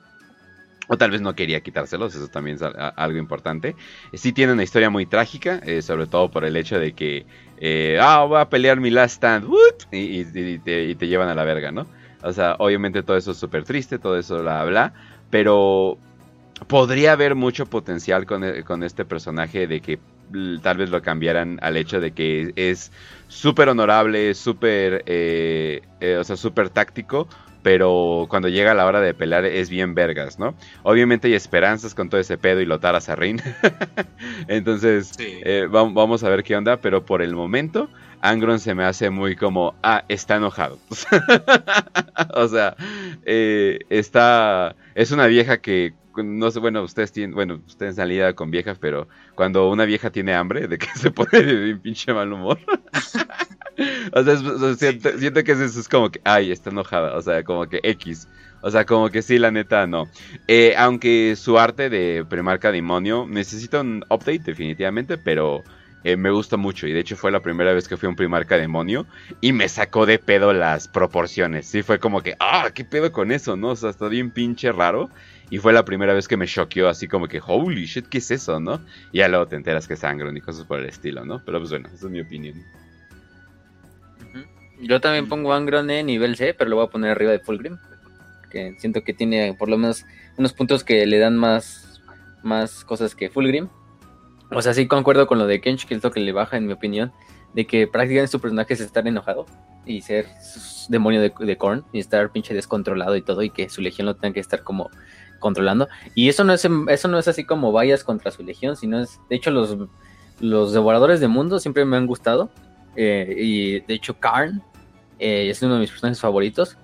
O 0.92 0.98
tal 0.98 1.12
vez 1.12 1.20
no 1.20 1.36
quería 1.36 1.60
quitárselos, 1.60 2.16
eso 2.16 2.26
también 2.26 2.56
es 2.56 2.62
algo 2.62 3.16
importante. 3.16 3.76
Sí 4.12 4.32
tiene 4.32 4.54
una 4.54 4.64
historia 4.64 4.90
muy 4.90 5.06
trágica, 5.06 5.60
sobre 5.82 6.08
todo 6.08 6.32
por 6.32 6.44
el 6.44 6.56
hecho 6.56 6.80
de 6.80 6.94
que, 6.94 7.26
ah, 8.00 8.24
voy 8.28 8.40
a 8.40 8.48
pelear 8.48 8.80
mi 8.80 8.90
last 8.90 9.14
stand, 9.14 9.48
y, 9.92 10.24
te, 10.24 10.84
y 10.86 10.94
te 10.96 11.06
llevan 11.06 11.28
a 11.28 11.36
la 11.36 11.44
verga, 11.44 11.70
¿no? 11.70 11.86
O 12.22 12.32
sea, 12.32 12.56
obviamente 12.58 13.04
todo 13.04 13.16
eso 13.16 13.30
es 13.30 13.36
súper 13.36 13.62
triste, 13.62 14.00
todo 14.00 14.18
eso 14.18 14.42
la 14.42 14.60
habla, 14.60 14.92
pero 15.30 15.96
podría 16.66 17.12
haber 17.12 17.34
mucho 17.34 17.66
potencial 17.66 18.26
e, 18.42 18.64
con, 18.64 18.82
este 18.82 19.04
personaje 19.04 19.66
de 19.66 19.80
que 19.80 19.98
tal 20.62 20.76
vez 20.76 20.90
lo 20.90 21.02
cambiaran 21.02 21.58
al 21.62 21.76
hecho 21.76 22.00
de 22.00 22.12
que 22.12 22.52
es 22.56 22.92
súper 23.28 23.68
honorable, 23.68 24.34
súper, 24.34 25.02
eh, 25.06 25.82
eh, 26.00 26.16
o 26.16 26.24
sea, 26.24 26.36
súper 26.36 26.68
táctico, 26.68 27.28
pero 27.62 28.26
cuando 28.28 28.48
llega 28.48 28.74
la 28.74 28.86
hora 28.86 29.00
de 29.00 29.14
pelear 29.14 29.44
es 29.44 29.70
bien 29.70 29.94
vergas, 29.94 30.38
¿no? 30.38 30.54
Obviamente 30.82 31.28
hay 31.28 31.34
esperanzas 31.34 31.94
con 31.94 32.08
todo 32.08 32.20
ese 32.20 32.38
pedo 32.38 32.60
y 32.60 32.66
lotar 32.66 32.94
a 32.94 33.00
Sarrin. 33.00 33.40
Entonces, 34.48 35.12
eh, 35.18 35.66
vamos 35.70 36.24
a 36.24 36.28
ver 36.28 36.42
qué 36.42 36.56
onda, 36.56 36.80
pero 36.80 37.04
por 37.04 37.22
el 37.22 37.34
momento 37.34 37.88
Angron 38.22 38.60
se 38.60 38.74
me 38.74 38.84
hace 38.84 39.10
muy 39.10 39.36
como, 39.36 39.74
ah, 39.82 40.04
está 40.08 40.36
enojado. 40.36 40.78
o 42.34 42.48
sea, 42.48 42.76
eh, 43.24 43.80
está, 43.88 44.76
es 44.94 45.10
una 45.10 45.26
vieja 45.26 45.60
que, 45.60 45.94
no 46.16 46.50
sé, 46.50 46.60
bueno, 46.60 46.82
ustedes 46.82 47.12
tienen, 47.12 47.34
bueno, 47.34 47.60
ustedes 47.66 47.96
salida 47.96 48.34
con 48.34 48.50
viejas, 48.50 48.78
pero 48.78 49.08
cuando 49.34 49.70
una 49.70 49.84
vieja 49.84 50.10
tiene 50.10 50.34
hambre, 50.34 50.68
de 50.68 50.78
que 50.78 50.88
se 50.94 51.10
pone 51.10 51.42
de 51.42 51.76
pinche 51.76 52.12
mal 52.12 52.32
humor. 52.32 52.58
o 54.12 54.24
sea, 54.24 54.36
siento, 55.16 55.44
que 55.44 55.52
eso 55.52 55.80
es 55.80 55.88
como 55.88 56.10
que, 56.10 56.20
ay, 56.24 56.50
está 56.50 56.70
enojada, 56.70 57.16
o 57.16 57.22
sea, 57.22 57.42
como 57.44 57.68
que 57.68 57.80
X. 57.82 58.28
O 58.62 58.70
sea, 58.70 58.84
como 58.84 59.08
que 59.08 59.22
sí, 59.22 59.38
la 59.38 59.50
neta, 59.50 59.86
no. 59.86 60.08
Eh, 60.46 60.74
aunque 60.76 61.34
su 61.36 61.58
arte 61.58 61.88
de 61.88 62.24
Primarca 62.28 62.70
Demonio 62.70 63.26
necesita 63.28 63.80
un 63.80 64.04
update, 64.10 64.42
definitivamente, 64.44 65.16
pero 65.16 65.64
eh, 66.04 66.16
me 66.16 66.30
gusta 66.30 66.56
mucho. 66.56 66.86
Y 66.86 66.92
de 66.92 67.00
hecho 67.00 67.16
fue 67.16 67.30
la 67.30 67.40
primera 67.40 67.72
vez 67.72 67.88
que 67.88 67.96
fui 67.96 68.06
a 68.06 68.10
un 68.10 68.16
Primarca 68.16 68.56
Demonio 68.56 69.06
y 69.40 69.52
me 69.52 69.68
sacó 69.68 70.06
de 70.06 70.18
pedo 70.18 70.52
las 70.52 70.88
proporciones. 70.88 71.66
Sí, 71.66 71.82
fue 71.82 71.98
como 71.98 72.22
que, 72.22 72.36
ah, 72.38 72.70
¿qué 72.74 72.84
pedo 72.84 73.12
con 73.12 73.32
eso? 73.32 73.56
¿No? 73.56 73.68
O 73.68 73.76
sea, 73.76 73.90
está 73.90 74.08
bien 74.08 74.30
pinche 74.30 74.72
raro. 74.72 75.10
Y 75.50 75.58
fue 75.58 75.72
la 75.72 75.84
primera 75.84 76.14
vez 76.14 76.28
que 76.28 76.36
me 76.36 76.46
choqueó 76.46 76.88
así 76.88 77.08
como 77.08 77.26
que, 77.26 77.40
holy 77.44 77.84
shit, 77.86 78.06
¿qué 78.06 78.18
es 78.18 78.30
eso, 78.30 78.60
no? 78.60 78.80
Y 79.10 79.18
ya 79.18 79.28
luego 79.28 79.48
te 79.48 79.56
enteras 79.56 79.88
que 79.88 79.94
es 79.94 80.00
sangre 80.00 80.30
y 80.32 80.40
cosas 80.40 80.64
por 80.64 80.78
el 80.78 80.86
estilo, 80.86 81.24
¿no? 81.24 81.42
Pero 81.44 81.58
pues 81.58 81.70
bueno, 81.70 81.88
esa 81.88 82.06
es 82.06 82.12
mi 82.12 82.20
opinión. 82.20 82.64
Yo 84.80 85.00
también 85.00 85.28
pongo 85.28 85.52
Angron 85.52 85.90
en 85.90 86.06
nivel 86.06 86.36
C, 86.36 86.54
pero 86.54 86.70
lo 86.70 86.76
voy 86.76 86.86
a 86.86 86.90
poner 86.90 87.10
arriba 87.10 87.32
de 87.32 87.40
Fulgrim. 87.40 87.78
Que 88.50 88.74
siento 88.78 89.02
que 89.02 89.14
tiene 89.14 89.54
por 89.54 89.68
lo 89.68 89.78
menos 89.78 90.04
unos 90.36 90.52
puntos 90.52 90.82
que 90.82 91.06
le 91.06 91.18
dan 91.18 91.36
más, 91.36 92.02
más 92.42 92.84
cosas 92.84 93.14
que 93.14 93.30
Fulgrim. 93.30 93.68
O 94.50 94.62
sea, 94.62 94.74
sí 94.74 94.86
concuerdo 94.88 95.26
con 95.26 95.38
lo 95.38 95.46
de 95.46 95.60
Kench, 95.60 95.86
que 95.86 95.94
es 95.94 96.02
lo 96.02 96.10
que 96.10 96.20
le 96.20 96.32
baja, 96.32 96.56
en 96.56 96.66
mi 96.66 96.72
opinión, 96.72 97.12
de 97.54 97.66
que 97.66 97.86
prácticamente 97.86 98.32
su 98.32 98.40
personaje 98.40 98.74
es 98.74 98.80
estar 98.80 99.06
enojado 99.06 99.46
y 99.86 100.02
ser 100.02 100.26
demonio 100.88 101.20
de, 101.20 101.32
de 101.38 101.56
Korn 101.56 101.84
y 101.92 102.00
estar 102.00 102.32
pinche 102.32 102.54
descontrolado 102.54 103.16
y 103.16 103.22
todo, 103.22 103.42
y 103.42 103.50
que 103.50 103.68
su 103.68 103.80
legión 103.80 104.06
lo 104.06 104.16
tenga 104.16 104.34
que 104.34 104.40
estar 104.40 104.64
como 104.64 104.90
controlando. 105.38 105.88
Y 106.14 106.28
eso 106.28 106.42
no 106.42 106.52
es, 106.52 106.66
eso 106.88 107.08
no 107.08 107.18
es 107.18 107.28
así 107.28 107.44
como 107.44 107.70
vayas 107.70 108.02
contra 108.02 108.30
su 108.30 108.42
legión, 108.42 108.76
sino 108.76 109.00
es, 109.00 109.20
de 109.28 109.36
hecho, 109.36 109.50
los, 109.50 109.76
los 110.40 110.72
devoradores 110.72 111.20
de 111.20 111.28
mundo 111.28 111.60
siempre 111.60 111.84
me 111.84 111.96
han 111.96 112.06
gustado. 112.06 112.50
Eh, 112.96 113.34
y 113.38 113.80
de 113.80 113.94
hecho, 113.94 114.18
Karn 114.18 114.62
eh, 115.20 115.50
es 115.50 115.62
uno 115.62 115.74
de 115.74 115.80
mis 115.80 115.90
personajes 115.90 116.20
favoritos 116.20 116.76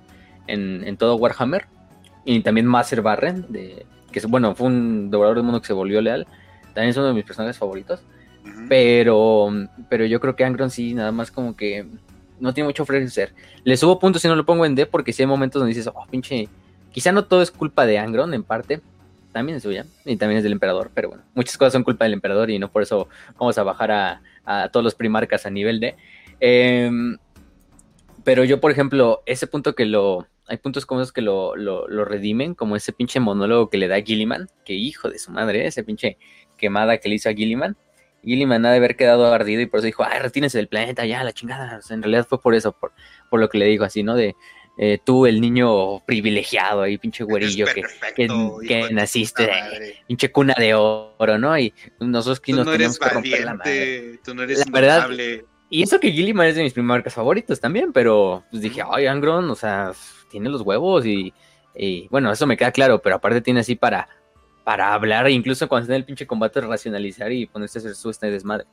en, 0.46 0.84
en, 0.86 0.96
todo 0.96 1.16
Warhammer. 1.16 1.66
Y 2.24 2.40
también 2.40 2.66
Master 2.66 3.02
Barren, 3.02 3.46
de, 3.48 3.86
que 4.12 4.20
bueno, 4.26 4.54
fue 4.54 4.68
un 4.68 5.10
devorador 5.10 5.38
de 5.38 5.42
mundo 5.42 5.60
que 5.60 5.66
se 5.66 5.72
volvió 5.72 6.00
leal 6.00 6.26
también 6.76 6.90
es 6.90 6.96
uno 6.98 7.06
de 7.06 7.14
mis 7.14 7.24
personajes 7.24 7.56
favoritos. 7.56 8.02
Pero, 8.68 9.48
pero 9.88 10.04
yo 10.04 10.20
creo 10.20 10.36
que 10.36 10.44
Angron 10.44 10.70
sí, 10.70 10.92
nada 10.92 11.10
más 11.10 11.30
como 11.30 11.56
que 11.56 11.86
no 12.38 12.52
tiene 12.52 12.68
mucho 12.68 12.82
ofrecer. 12.82 13.32
Le 13.64 13.78
subo 13.78 13.98
puntos 13.98 14.20
si 14.20 14.28
no 14.28 14.36
lo 14.36 14.44
pongo 14.44 14.66
en 14.66 14.74
D, 14.74 14.84
porque 14.84 15.14
si 15.14 15.22
hay 15.22 15.26
momentos 15.26 15.58
donde 15.58 15.74
dices, 15.74 15.90
oh, 15.92 16.06
pinche. 16.10 16.50
Quizá 16.92 17.12
no 17.12 17.24
todo 17.24 17.40
es 17.40 17.50
culpa 17.50 17.86
de 17.86 17.98
Angron, 17.98 18.34
en 18.34 18.42
parte. 18.42 18.82
También 19.32 19.56
es 19.56 19.62
suya. 19.62 19.86
Y 20.04 20.16
también 20.16 20.36
es 20.36 20.44
del 20.44 20.52
emperador. 20.52 20.90
Pero 20.92 21.08
bueno, 21.08 21.24
muchas 21.34 21.56
cosas 21.56 21.72
son 21.72 21.82
culpa 21.82 22.04
del 22.04 22.12
emperador 22.12 22.50
y 22.50 22.58
no 22.58 22.70
por 22.70 22.82
eso 22.82 23.08
vamos 23.38 23.56
a 23.56 23.62
bajar 23.62 24.20
a, 24.44 24.68
todos 24.70 24.84
los 24.84 24.94
primarcas 24.94 25.46
a 25.46 25.50
nivel 25.50 25.80
D. 25.80 25.96
Em, 26.40 27.16
pero 28.26 28.42
yo, 28.42 28.60
por 28.60 28.72
ejemplo, 28.72 29.22
ese 29.24 29.46
punto 29.46 29.76
que 29.76 29.86
lo. 29.86 30.26
Hay 30.48 30.56
puntos 30.56 30.84
como 30.84 31.00
esos 31.00 31.12
que 31.12 31.22
lo, 31.22 31.54
lo, 31.54 31.86
lo 31.86 32.04
redimen, 32.04 32.56
como 32.56 32.74
ese 32.74 32.92
pinche 32.92 33.20
monólogo 33.20 33.70
que 33.70 33.78
le 33.78 33.86
da 33.86 34.02
Gilliman, 34.02 34.48
que 34.64 34.72
hijo 34.72 35.08
de 35.08 35.20
su 35.20 35.30
madre, 35.30 35.64
ese 35.64 35.84
pinche 35.84 36.18
quemada 36.58 36.98
que 36.98 37.08
le 37.08 37.14
hizo 37.14 37.28
a 37.28 37.34
Gilliman. 37.34 37.76
Gilliman 38.24 38.66
ha 38.66 38.72
de 38.72 38.78
haber 38.78 38.96
quedado 38.96 39.32
ardido 39.32 39.62
y 39.62 39.66
por 39.66 39.78
eso 39.78 39.86
dijo, 39.86 40.02
ay, 40.02 40.18
retínese 40.18 40.58
del 40.58 40.66
planeta, 40.66 41.06
ya, 41.06 41.22
la 41.22 41.32
chingada. 41.32 41.78
en 41.88 42.02
realidad 42.02 42.26
fue 42.28 42.40
por 42.42 42.56
eso, 42.56 42.72
por, 42.72 42.92
por 43.30 43.38
lo 43.38 43.48
que 43.48 43.58
le 43.58 43.66
dijo 43.66 43.84
así, 43.84 44.02
¿no? 44.02 44.16
De 44.16 44.34
eh, 44.76 44.98
tú, 45.04 45.26
el 45.26 45.40
niño 45.40 46.04
privilegiado 46.04 46.82
ahí, 46.82 46.98
pinche 46.98 47.22
güerillo, 47.22 47.66
que, 47.66 47.84
que, 48.66 48.90
naciste 48.90 49.48
pinche 50.08 50.32
cuna 50.32 50.54
de 50.58 50.74
oro, 50.74 51.38
¿no? 51.38 51.56
Y 51.56 51.72
nosotros 52.00 52.40
que 52.40 52.52
nos 52.54 52.66
tenemos 52.68 52.98
que 52.98 53.08
romper 53.08 53.44
la 53.44 53.54
madre. 53.54 54.18
Tú 54.24 54.34
no 54.34 54.42
eres 54.42 54.66
la 54.66 54.72
verdad, 54.72 55.08
y 55.70 55.82
eso 55.82 56.00
que 56.00 56.12
Gilliman 56.12 56.46
es 56.46 56.56
de 56.56 56.62
mis 56.62 56.72
primeras 56.72 57.14
favoritos 57.14 57.60
también, 57.60 57.92
pero 57.92 58.44
pues 58.50 58.62
dije, 58.62 58.82
ay, 58.90 59.06
Angron, 59.06 59.50
o 59.50 59.54
sea, 59.54 59.92
tiene 60.30 60.48
los 60.48 60.62
huevos 60.62 61.06
y, 61.06 61.32
y, 61.74 62.08
bueno, 62.08 62.30
eso 62.30 62.46
me 62.46 62.56
queda 62.56 62.72
claro, 62.72 63.00
pero 63.02 63.16
aparte 63.16 63.40
tiene 63.40 63.60
así 63.60 63.74
para 63.74 64.08
para 64.66 64.94
hablar, 64.94 65.30
incluso 65.30 65.68
cuando 65.68 65.84
está 65.84 65.94
en 65.94 66.00
el 66.00 66.04
pinche 66.04 66.26
combate, 66.26 66.60
racionalizar 66.60 67.30
y 67.30 67.46
ponerse 67.46 67.78
a 67.78 67.82
hacer 67.82 67.94
su 67.94 68.10
este 68.10 68.32
desmadre. 68.32 68.66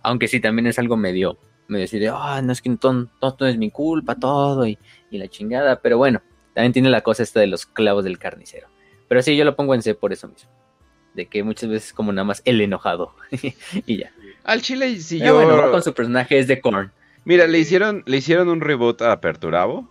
Aunque 0.00 0.28
sí, 0.28 0.40
también 0.40 0.66
es 0.66 0.78
algo 0.78 0.96
medio, 0.96 1.36
me 1.68 1.78
decide, 1.78 2.08
ah, 2.10 2.40
no 2.42 2.52
es 2.52 2.62
que 2.62 2.74
todo, 2.76 3.06
todo, 3.20 3.46
es 3.46 3.58
mi 3.58 3.70
culpa, 3.70 4.14
todo 4.14 4.66
y, 4.66 4.78
la 5.10 5.28
chingada, 5.28 5.82
pero 5.82 5.98
bueno, 5.98 6.22
también 6.54 6.72
tiene 6.72 6.88
la 6.88 7.02
cosa 7.02 7.22
esta 7.22 7.40
de 7.40 7.48
los 7.48 7.66
clavos 7.66 8.02
del 8.02 8.18
carnicero. 8.18 8.68
Pero 9.08 9.20
sí, 9.20 9.36
yo 9.36 9.44
lo 9.44 9.54
pongo 9.56 9.74
en 9.74 9.82
C 9.82 9.94
por 9.94 10.10
eso 10.10 10.26
mismo. 10.26 10.50
De 11.16 11.26
que 11.26 11.42
muchas 11.42 11.68
veces 11.68 11.92
como 11.92 12.12
nada 12.12 12.24
más 12.24 12.42
el 12.44 12.60
enojado 12.60 13.12
y 13.86 13.98
ya. 13.98 14.12
Al 14.44 14.62
chile, 14.62 15.00
si 15.00 15.18
yo... 15.18 15.34
Bueno, 15.34 15.70
con 15.72 15.82
su 15.82 15.92
personaje 15.92 16.38
es 16.38 16.46
de 16.46 16.60
Korn. 16.60 16.92
Mira, 17.24 17.48
le 17.48 17.58
hicieron, 17.58 18.04
le 18.06 18.18
hicieron 18.18 18.48
un 18.48 18.60
reboot 18.60 19.02
a 19.02 19.20
Perturabo. 19.20 19.88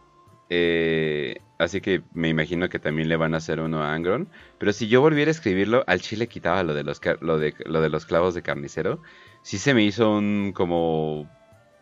Eh, 0.49 1.41
Así 1.57 1.79
que 1.79 2.01
me 2.13 2.27
imagino 2.27 2.67
que 2.67 2.79
también 2.79 3.07
le 3.07 3.15
van 3.15 3.33
a 3.33 3.37
hacer 3.37 3.59
uno 3.59 3.81
a 3.81 3.93
Angron. 3.93 4.27
Pero 4.57 4.73
si 4.73 4.87
yo 4.87 5.01
volviera 5.01 5.29
a 5.29 5.31
escribirlo, 5.31 5.83
al 5.87 6.01
chile 6.01 6.27
quitaba 6.27 6.63
lo 6.63 6.73
de 6.73 6.83
los, 6.83 6.99
lo 7.21 7.37
de, 7.37 7.53
lo 7.65 7.81
de 7.81 7.89
los 7.89 8.05
clavos 8.05 8.33
de 8.33 8.41
carnicero. 8.41 9.01
Sí 9.41 9.57
se 9.57 9.73
me 9.73 9.83
hizo 9.83 10.11
un 10.11 10.51
como... 10.53 11.29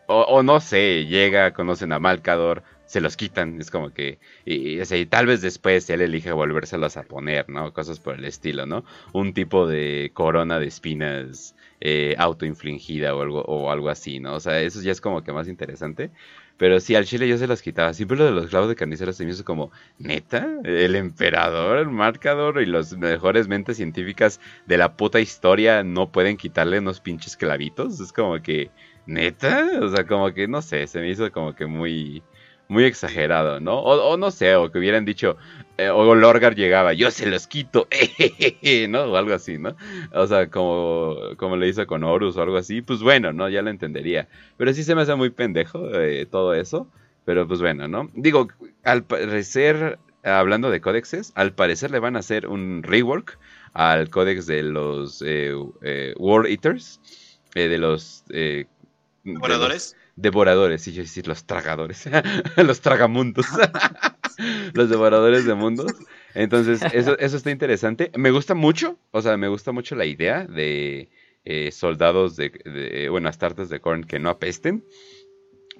O, 0.06 0.42
no 0.42 0.60
sé, 0.60 1.06
llega, 1.06 1.52
conocen 1.52 1.92
a 1.92 1.98
Malcador, 1.98 2.62
se 2.84 3.00
los 3.00 3.16
quitan. 3.16 3.60
Es 3.60 3.70
como 3.70 3.92
que... 3.92 4.18
Y, 4.44 4.84
tal 5.06 5.26
vez 5.26 5.40
después 5.40 5.88
él 5.90 6.02
elige 6.02 6.32
volvérselos 6.32 6.96
a 6.96 7.04
poner, 7.04 7.48
¿no? 7.48 7.72
Cosas 7.72 8.00
por 8.00 8.14
el 8.14 8.24
estilo, 8.24 8.66
¿no? 8.66 8.84
Un 9.12 9.32
tipo 9.32 9.66
de 9.66 10.10
corona 10.12 10.58
de 10.58 10.66
espinas 10.66 11.56
eh, 11.80 12.14
autoinfligida 12.18 13.14
o 13.14 13.22
algo, 13.22 13.42
o 13.42 13.70
algo 13.70 13.88
así, 13.88 14.20
¿no? 14.20 14.34
O 14.34 14.40
sea, 14.40 14.60
eso 14.60 14.82
ya 14.82 14.92
es 14.92 15.00
como 15.00 15.22
que 15.22 15.32
más 15.32 15.48
interesante. 15.48 16.10
Pero 16.56 16.78
sí, 16.78 16.94
al 16.94 17.04
chile 17.04 17.26
yo 17.26 17.36
se 17.36 17.48
los 17.48 17.62
quitaba. 17.62 17.92
Siempre 17.94 18.16
lo 18.16 18.26
de 18.26 18.30
los 18.30 18.46
clavos 18.46 18.68
de 18.68 18.76
carnicero 18.76 19.12
se 19.12 19.24
me 19.24 19.32
hizo 19.32 19.44
como, 19.44 19.72
neta, 19.98 20.46
el 20.64 20.94
emperador, 20.94 21.78
el 21.78 21.88
marcador 21.88 22.62
y 22.62 22.66
las 22.66 22.96
mejores 22.96 23.48
mentes 23.48 23.76
científicas 23.76 24.40
de 24.66 24.78
la 24.78 24.96
puta 24.96 25.20
historia 25.20 25.82
no 25.82 26.12
pueden 26.12 26.36
quitarle 26.36 26.78
unos 26.78 27.00
pinches 27.00 27.36
clavitos. 27.36 27.98
Es 27.98 28.12
como 28.12 28.40
que, 28.40 28.70
neta, 29.06 29.70
o 29.80 29.88
sea, 29.88 30.06
como 30.06 30.32
que 30.32 30.48
no 30.48 30.62
sé, 30.62 30.86
se 30.86 31.00
me 31.00 31.10
hizo 31.10 31.30
como 31.32 31.54
que 31.54 31.66
muy 31.66 32.22
muy 32.68 32.84
exagerado, 32.84 33.60
¿no? 33.60 33.78
O, 33.80 34.16
no 34.16 34.30
sé, 34.30 34.56
o 34.56 34.70
que 34.70 34.78
hubieran 34.78 35.04
dicho, 35.04 35.36
eh, 35.76 35.90
o 35.90 36.14
Lorgar 36.14 36.54
llegaba, 36.54 36.92
yo 36.92 37.10
se 37.10 37.26
los 37.26 37.46
quito, 37.46 37.88
¿no? 38.88 39.02
O 39.02 39.16
algo 39.16 39.34
así, 39.34 39.58
¿no? 39.58 39.76
O 40.12 40.26
sea, 40.26 40.48
como, 40.50 41.16
como 41.36 41.56
le 41.56 41.68
hizo 41.68 41.86
con 41.86 42.04
Horus 42.04 42.36
o 42.36 42.42
algo 42.42 42.56
así, 42.56 42.82
pues 42.82 43.00
bueno, 43.00 43.32
¿no? 43.32 43.48
Ya 43.48 43.62
lo 43.62 43.70
entendería. 43.70 44.28
Pero 44.56 44.72
sí 44.72 44.82
se 44.82 44.94
me 44.94 45.02
hace 45.02 45.14
muy 45.14 45.30
pendejo 45.30 45.88
eh, 45.94 46.26
todo 46.26 46.54
eso, 46.54 46.88
pero 47.24 47.46
pues 47.46 47.60
bueno, 47.60 47.88
¿no? 47.88 48.10
Digo, 48.14 48.48
al 48.82 49.04
parecer, 49.04 49.98
hablando 50.22 50.70
de 50.70 50.80
códexes, 50.80 51.32
al 51.34 51.52
parecer 51.52 51.90
le 51.90 51.98
van 51.98 52.16
a 52.16 52.20
hacer 52.20 52.46
un 52.46 52.82
rework 52.82 53.38
al 53.74 54.08
códex 54.08 54.46
de 54.46 54.62
los 54.62 55.22
eh, 55.26 55.54
War 56.16 56.46
Eaters, 56.46 57.00
de 57.54 57.78
los... 57.78 58.24
¿Devoradores? 59.24 59.96
devoradores, 60.16 60.86
y 60.86 60.92
yo 60.92 61.02
decir 61.02 61.26
los 61.26 61.44
tragadores, 61.44 62.08
los 62.56 62.80
tragamundos, 62.80 63.46
los 64.74 64.88
devoradores 64.88 65.44
de 65.44 65.54
mundos. 65.54 65.92
Entonces, 66.34 66.82
eso, 66.92 67.18
eso 67.18 67.36
está 67.36 67.50
interesante. 67.50 68.10
Me 68.16 68.30
gusta 68.30 68.54
mucho, 68.54 68.98
o 69.10 69.22
sea, 69.22 69.36
me 69.36 69.48
gusta 69.48 69.72
mucho 69.72 69.96
la 69.96 70.04
idea 70.04 70.46
de 70.46 71.10
eh, 71.44 71.70
soldados 71.72 72.36
de, 72.36 72.50
de, 72.50 73.08
bueno, 73.08 73.28
astartes 73.28 73.68
de 73.68 73.80
Korn 73.80 74.04
que 74.04 74.18
no 74.18 74.30
apesten. 74.30 74.84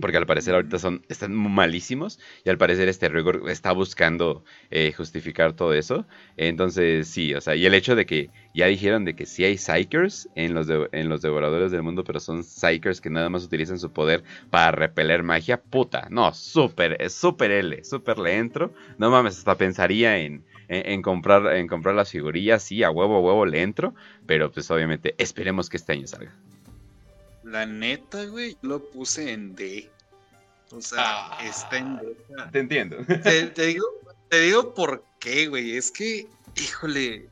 Porque 0.01 0.17
al 0.17 0.27
parecer 0.27 0.55
ahorita 0.55 0.79
son, 0.79 1.05
están 1.09 1.35
malísimos 1.35 2.19
y 2.45 2.51
al 2.51 2.59
parecer 2.59 2.89
este 2.89 3.09
rigor 3.09 3.49
está 3.49 3.73
buscando 3.73 4.45
eh, 4.71 4.93
justificar 4.93 5.53
todo 5.53 5.73
eso. 5.73 6.07
Entonces 6.37 7.07
sí, 7.09 7.33
o 7.35 7.41
sea, 7.41 7.55
y 7.55 7.65
el 7.65 7.75
hecho 7.75 7.95
de 7.95 8.05
que 8.05 8.31
ya 8.55 8.67
dijeron 8.67 9.05
de 9.05 9.15
que 9.15 9.27
sí 9.27 9.45
hay 9.45 9.57
Psychers 9.57 10.29
en 10.35 10.55
los, 10.55 10.69
en 10.93 11.09
los 11.09 11.23
devoradores 11.23 11.71
del 11.71 11.83
mundo, 11.83 12.05
pero 12.05 12.21
son 12.21 12.43
Psychers 12.43 13.01
que 13.01 13.11
nada 13.11 13.29
más 13.29 13.45
utilizan 13.45 13.79
su 13.79 13.93
poder 13.93 14.25
para 14.51 14.73
repeler 14.73 15.23
magia, 15.23 15.61
puta, 15.61 16.09
no, 16.11 16.33
súper, 16.35 17.11
súper 17.11 17.51
L, 17.51 17.85
súper 17.85 18.19
le 18.19 18.37
entro. 18.37 18.73
No 18.99 19.11
mames, 19.11 19.39
hasta 19.39 19.57
pensaría 19.57 20.19
en, 20.19 20.45
en, 20.69 21.03
comprar, 21.03 21.57
en 21.57 21.67
comprar 21.67 21.95
las 21.95 22.11
figurillas, 22.11 22.63
sí, 22.63 22.83
a 22.83 22.91
huevo, 22.91 23.17
a 23.17 23.21
huevo 23.21 23.47
le 23.47 23.63
entro, 23.63 23.95
pero 24.27 24.51
pues 24.51 24.71
obviamente 24.71 25.15
esperemos 25.19 25.69
que 25.69 25.77
este 25.77 25.93
año 25.93 26.07
salga. 26.07 26.33
La 27.45 27.67
neta, 27.67 28.25
güey, 28.25 28.57
lo 28.63 28.83
puse 28.91 29.33
en 29.33 29.55
D. 29.55 29.91
O 30.71 30.81
sea, 30.81 31.03
ah, 31.03 31.39
está 31.45 31.77
en 31.77 31.97
D. 31.99 32.17
Te 32.53 32.59
entiendo. 32.59 32.97
Te, 33.07 33.47
te, 33.55 33.67
digo, 33.67 33.87
te 34.29 34.41
digo 34.41 34.75
por 34.75 35.05
qué, 35.21 35.47
güey. 35.47 35.77
Es 35.77 35.91
que, 35.91 36.27
híjole, 36.57 37.29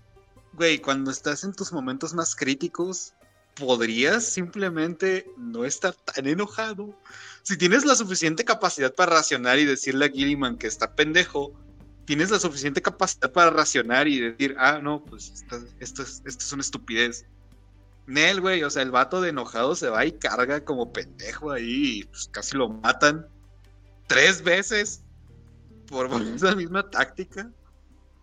güey, 0.53 0.79
cuando 0.79 1.11
estás 1.11 1.45
en 1.45 1.55
tus 1.55 1.73
momentos 1.73 2.13
más 2.15 2.37
críticos, 2.37 3.15
podrías 3.55 4.25
simplemente 4.25 5.27
no 5.37 5.65
estar 5.65 5.95
tan 5.95 6.27
enojado. 6.27 6.95
Si 7.43 7.57
tienes 7.57 7.85
la 7.85 7.95
suficiente 7.95 8.45
capacidad 8.45 8.95
para 8.95 9.17
racionar 9.17 9.59
y 9.59 9.65
decirle 9.65 10.07
a 10.07 10.11
Gilliman 10.11 10.59
que 10.59 10.67
está 10.67 10.95
pendejo, 10.95 11.53
tienes 12.05 12.31
la 12.31 12.39
suficiente 12.39 12.83
capacidad 12.83 13.33
para 13.33 13.51
racionar 13.51 14.09
y 14.09 14.21
decir, 14.21 14.55
ah, 14.59 14.81
no, 14.83 15.05
pues 15.05 15.31
esto, 15.31 15.65
esto, 15.81 16.03
es, 16.03 16.23
esto 16.27 16.45
es 16.45 16.53
una 16.53 16.63
estupidez. 16.63 17.27
Nel, 18.07 18.41
güey, 18.41 18.63
o 18.65 18.71
sea, 18.71 18.83
el 18.83 18.91
vato 18.91 19.21
de 19.21 19.31
enojado 19.31 19.75
se 19.75 19.89
va 19.89 20.05
y 20.05 20.13
carga 20.13 20.65
como 20.65 20.93
pendejo 20.93 21.53
ahí 21.53 22.01
y 22.01 22.05
pues 22.05 22.29
casi 22.33 22.57
lo 22.57 22.69
matan 22.69 23.27
tres 24.07 24.43
veces 24.43 25.05
por 25.87 26.11
esa 26.35 26.55
misma 26.57 26.91
táctica. 26.91 27.51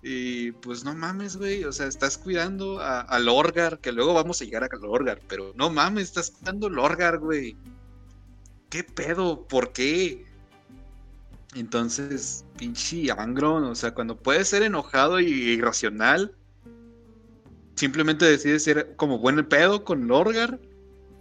Y 0.01 0.53
pues 0.53 0.86
no 0.86 0.95
mames, 0.95 1.36
güey, 1.36 1.65
o 1.65 1.73
sea, 1.73 1.88
estás 1.88 2.17
cuidando 2.17 2.80
a, 2.80 3.01
a 3.01 3.19
Lorgar, 3.19 3.80
que 3.80 3.91
luego 3.91 4.13
vamos 4.13 4.41
a 4.41 4.45
llegar 4.45 4.63
a 4.63 4.75
Lorgar, 4.77 5.19
pero 5.27 5.51
no 5.55 5.69
mames, 5.69 6.05
estás 6.05 6.32
cuidando 6.32 6.67
a 6.67 6.69
Lorgar, 6.69 7.19
güey. 7.19 7.57
¿Qué 8.69 8.84
pedo? 8.84 9.45
¿Por 9.47 9.73
qué? 9.73 10.25
Entonces, 11.55 12.45
pinche 12.57 13.11
Angron, 13.11 13.63
o 13.65 13.75
sea, 13.75 13.93
cuando 13.93 14.15
puedes 14.15 14.47
ser 14.49 14.63
enojado 14.63 15.19
y 15.19 15.25
irracional, 15.25 16.36
simplemente 17.80 18.25
decide 18.25 18.59
ser 18.59 18.93
como 18.97 19.19
buen 19.19 19.47
pedo 19.47 19.86
con 19.86 20.05
Lorgar. 20.05 20.59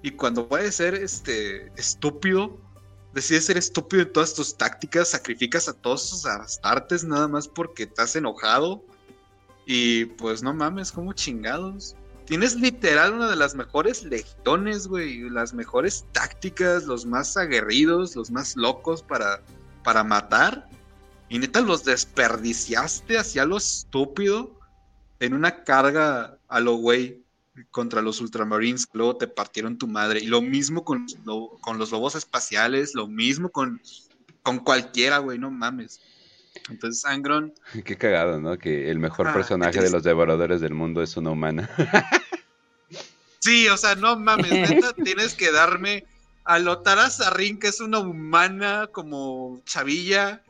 Y 0.02 0.10
cuando 0.10 0.48
puede 0.48 0.72
ser 0.72 0.94
este 0.94 1.70
estúpido, 1.76 2.58
decide 3.14 3.40
ser 3.40 3.56
estúpido 3.56 4.02
en 4.02 4.12
todas 4.12 4.34
tus 4.34 4.56
tácticas, 4.56 5.08
sacrificas 5.08 5.68
a 5.68 5.72
todos 5.72 6.10
tus 6.10 6.26
astartes 6.26 7.04
nada 7.04 7.28
más 7.28 7.46
porque 7.46 7.84
estás 7.84 8.16
enojado. 8.16 8.84
Y 9.66 10.06
pues 10.06 10.42
no 10.42 10.52
mames, 10.52 10.90
como 10.90 11.12
chingados. 11.12 11.94
Tienes 12.24 12.56
literal 12.56 13.14
una 13.14 13.30
de 13.30 13.36
las 13.36 13.54
mejores 13.54 14.02
legiones, 14.02 14.88
güey. 14.88 15.30
Las 15.30 15.54
mejores 15.54 16.06
tácticas, 16.10 16.86
los 16.86 17.06
más 17.06 17.36
aguerridos, 17.36 18.16
los 18.16 18.32
más 18.32 18.56
locos 18.56 19.02
para, 19.02 19.42
para 19.84 20.02
matar. 20.02 20.68
Y 21.28 21.38
neta 21.38 21.60
los 21.60 21.84
desperdiciaste 21.84 23.16
hacia 23.16 23.44
lo 23.44 23.58
estúpido 23.58 24.57
en 25.20 25.34
una 25.34 25.64
carga 25.64 26.38
a 26.48 26.60
lo 26.60 26.74
güey 26.74 27.22
contra 27.70 28.02
los 28.02 28.20
Ultramarines, 28.20 28.88
luego 28.92 29.16
te 29.16 29.26
partieron 29.26 29.78
tu 29.78 29.86
madre. 29.86 30.20
Y 30.20 30.26
lo 30.26 30.40
mismo 30.40 30.84
con, 30.84 31.06
con 31.60 31.78
los 31.78 31.90
lobos 31.90 32.14
espaciales, 32.14 32.94
lo 32.94 33.06
mismo 33.06 33.50
con, 33.50 33.80
con 34.42 34.58
cualquiera, 34.58 35.18
güey, 35.18 35.38
no 35.38 35.50
mames. 35.50 36.00
Entonces, 36.70 37.04
Angron. 37.04 37.52
Qué 37.84 37.96
cagado, 37.96 38.40
¿no? 38.40 38.58
Que 38.58 38.90
el 38.90 38.98
mejor 38.98 39.28
ah, 39.28 39.34
personaje 39.34 39.80
de 39.80 39.90
los 39.90 40.02
devoradores 40.02 40.60
del 40.60 40.74
mundo 40.74 41.02
es 41.02 41.16
una 41.16 41.30
humana. 41.30 41.68
sí, 43.38 43.68
o 43.68 43.76
sea, 43.76 43.94
no 43.94 44.18
mames, 44.18 44.50
neta, 44.50 44.92
tienes 45.04 45.34
que 45.34 45.52
darme 45.52 46.04
a 46.44 46.58
Lotara 46.58 47.10
Sarrin, 47.10 47.58
que 47.58 47.68
es 47.68 47.80
una 47.80 47.98
humana 47.98 48.88
como 48.90 49.60
chavilla 49.64 50.42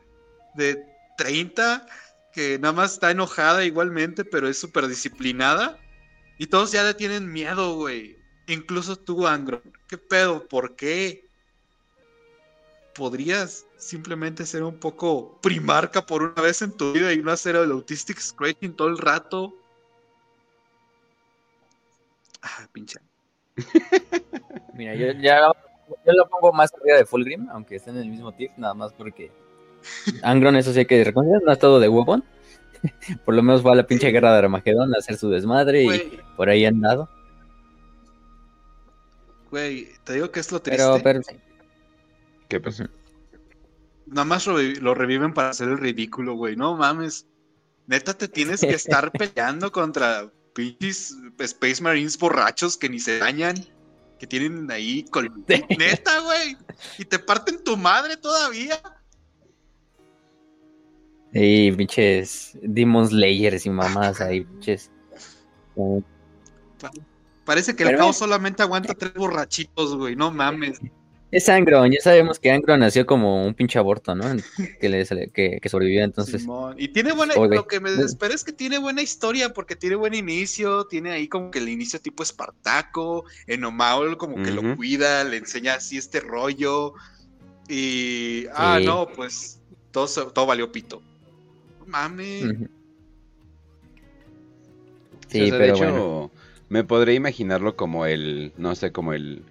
de 0.55 0.85
30 1.17 1.85
que 2.33 2.59
nada 2.59 2.73
más 2.73 2.93
está 2.93 3.11
enojada 3.11 3.65
igualmente, 3.65 4.23
pero 4.25 4.47
es 4.47 4.59
súper 4.59 4.87
disciplinada. 4.87 5.79
Y 6.37 6.47
todos 6.47 6.71
ya 6.71 6.83
le 6.83 6.93
tienen 6.93 7.31
miedo, 7.31 7.75
güey. 7.75 8.17
Incluso 8.47 8.95
tú, 8.95 9.27
Angron. 9.27 9.61
¿Qué 9.87 9.97
pedo? 9.97 10.47
¿Por 10.47 10.75
qué? 10.75 11.27
¿Podrías 12.95 13.65
simplemente 13.77 14.45
ser 14.45 14.63
un 14.63 14.79
poco 14.79 15.39
primarca 15.41 16.05
por 16.05 16.23
una 16.23 16.41
vez 16.41 16.61
en 16.61 16.75
tu 16.75 16.93
vida 16.93 17.13
y 17.13 17.21
no 17.21 17.31
hacer 17.31 17.55
el 17.55 17.71
autistic 17.71 18.19
scratching 18.19 18.75
todo 18.75 18.87
el 18.87 18.97
rato? 18.97 19.55
Ah, 22.41 22.67
pinche. 22.71 22.99
Mira, 24.73 24.95
yo 24.95 25.11
ya 25.21 25.51
yo 26.05 26.13
lo 26.13 26.27
pongo 26.29 26.51
más 26.53 26.73
arriba 26.73 26.97
de 26.97 27.05
Fulgrim, 27.05 27.49
aunque 27.49 27.75
estén 27.75 27.95
en 27.95 28.03
el 28.03 28.09
mismo 28.09 28.31
tip, 28.33 28.51
nada 28.57 28.73
más 28.73 28.93
porque 28.93 29.31
Angron, 30.23 30.55
eso 30.55 30.73
sí 30.73 30.79
hay 30.79 30.85
que 30.85 31.03
reconocer, 31.03 31.41
no 31.43 31.51
ha 31.51 31.53
estado 31.53 31.79
de 31.79 31.89
huevón. 31.89 32.23
por 33.25 33.35
lo 33.35 33.43
menos 33.43 33.61
fue 33.61 33.71
a 33.71 33.75
la 33.75 33.87
pinche 33.87 34.11
guerra 34.11 34.31
de 34.31 34.39
Armagedón 34.39 34.93
a 34.93 34.99
hacer 34.99 35.17
su 35.17 35.29
desmadre 35.29 35.83
y 35.83 36.19
por 36.35 36.49
ahí 36.49 36.65
han 36.65 36.81
dado. 36.81 37.09
Güey, 39.51 39.89
te 40.03 40.13
digo 40.13 40.31
que 40.31 40.39
es 40.39 40.51
lo 40.51 40.61
triste. 40.61 40.83
Pero, 40.83 41.01
pero 41.03 41.21
¿Qué 42.47 42.59
pasó? 42.59 42.85
Nada 44.05 44.25
más 44.25 44.47
lo, 44.47 44.93
reviven 44.95 45.33
para 45.33 45.49
hacer 45.49 45.69
el 45.69 45.77
ridículo, 45.77 46.35
güey. 46.35 46.55
No 46.55 46.75
mames. 46.75 47.27
Neta, 47.87 48.13
te 48.15 48.27
tienes 48.27 48.61
que 48.61 48.71
estar 48.71 49.11
peleando 49.11 49.71
contra 49.71 50.31
pinches 50.53 51.15
Space 51.39 51.81
Marines 51.81 52.17
borrachos 52.17 52.77
que 52.77 52.89
ni 52.89 52.99
se 52.99 53.19
dañan. 53.19 53.55
Que 54.19 54.27
tienen 54.27 54.69
ahí 54.69 55.05
con... 55.05 55.45
Neta, 55.47 56.19
güey. 56.21 56.57
Y 56.97 57.05
te 57.05 57.19
parten 57.19 57.63
tu 57.63 57.77
madre 57.77 58.17
todavía. 58.17 58.81
Y 61.33 61.71
pinches 61.71 62.57
Demon 62.61 63.07
Slayers 63.07 63.65
y 63.65 63.69
mamás 63.69 64.19
ahí, 64.21 64.41
pinches. 64.41 64.91
Parece 67.45 67.75
que 67.75 67.83
el 67.83 67.97
caos 67.97 68.17
solamente 68.17 68.63
aguanta 68.63 68.93
tres 68.93 69.13
borrachitos, 69.13 69.95
güey, 69.95 70.15
no 70.15 70.31
mames. 70.31 70.79
Es 71.31 71.47
Angron, 71.47 71.91
ya 71.91 72.01
sabemos 72.01 72.39
que 72.39 72.51
Angron 72.51 72.79
nació 72.79 73.05
como 73.05 73.45
un 73.45 73.53
pinche 73.53 73.77
aborto, 73.77 74.15
¿no? 74.15 74.23
Que, 74.81 74.89
le, 74.89 75.05
que, 75.31 75.59
que 75.61 75.69
sobrevivió 75.69 76.03
entonces. 76.03 76.47
Y 76.77 76.87
tiene 76.87 77.11
buena, 77.11 77.35
lo 77.35 77.67
que 77.67 77.79
me 77.79 77.91
desespera 77.91 78.33
es 78.33 78.43
que 78.43 78.51
tiene 78.51 78.79
buena 78.79 79.03
historia, 79.03 79.53
porque 79.53 79.75
tiene 79.75 79.95
buen 79.95 80.15
inicio, 80.15 80.85
tiene 80.87 81.11
ahí 81.11 81.27
como 81.27 81.51
que 81.51 81.59
el 81.59 81.69
inicio 81.69 82.01
tipo 82.01 82.23
Espartaco, 82.23 83.25
Enomaul 83.45 84.17
como 84.17 84.41
que 84.41 84.49
lo 84.49 84.75
cuida, 84.75 85.23
le 85.23 85.37
enseña 85.37 85.75
así 85.75 85.97
este 85.97 86.19
rollo. 86.19 86.93
Y, 87.67 88.47
ah, 88.55 88.79
no, 88.83 89.07
pues 89.07 89.61
todo, 89.91 90.07
todo 90.31 90.47
valió 90.47 90.71
pito 90.71 91.03
mame. 91.89 92.69
Sí, 95.27 95.47
pero 95.51 95.57
de 95.57 95.69
hecho, 95.69 96.31
me 96.69 96.83
podría 96.83 97.15
imaginarlo 97.15 97.75
como 97.75 98.05
el, 98.05 98.53
no 98.57 98.75
sé, 98.75 98.91
como 98.91 99.13
el 99.13 99.43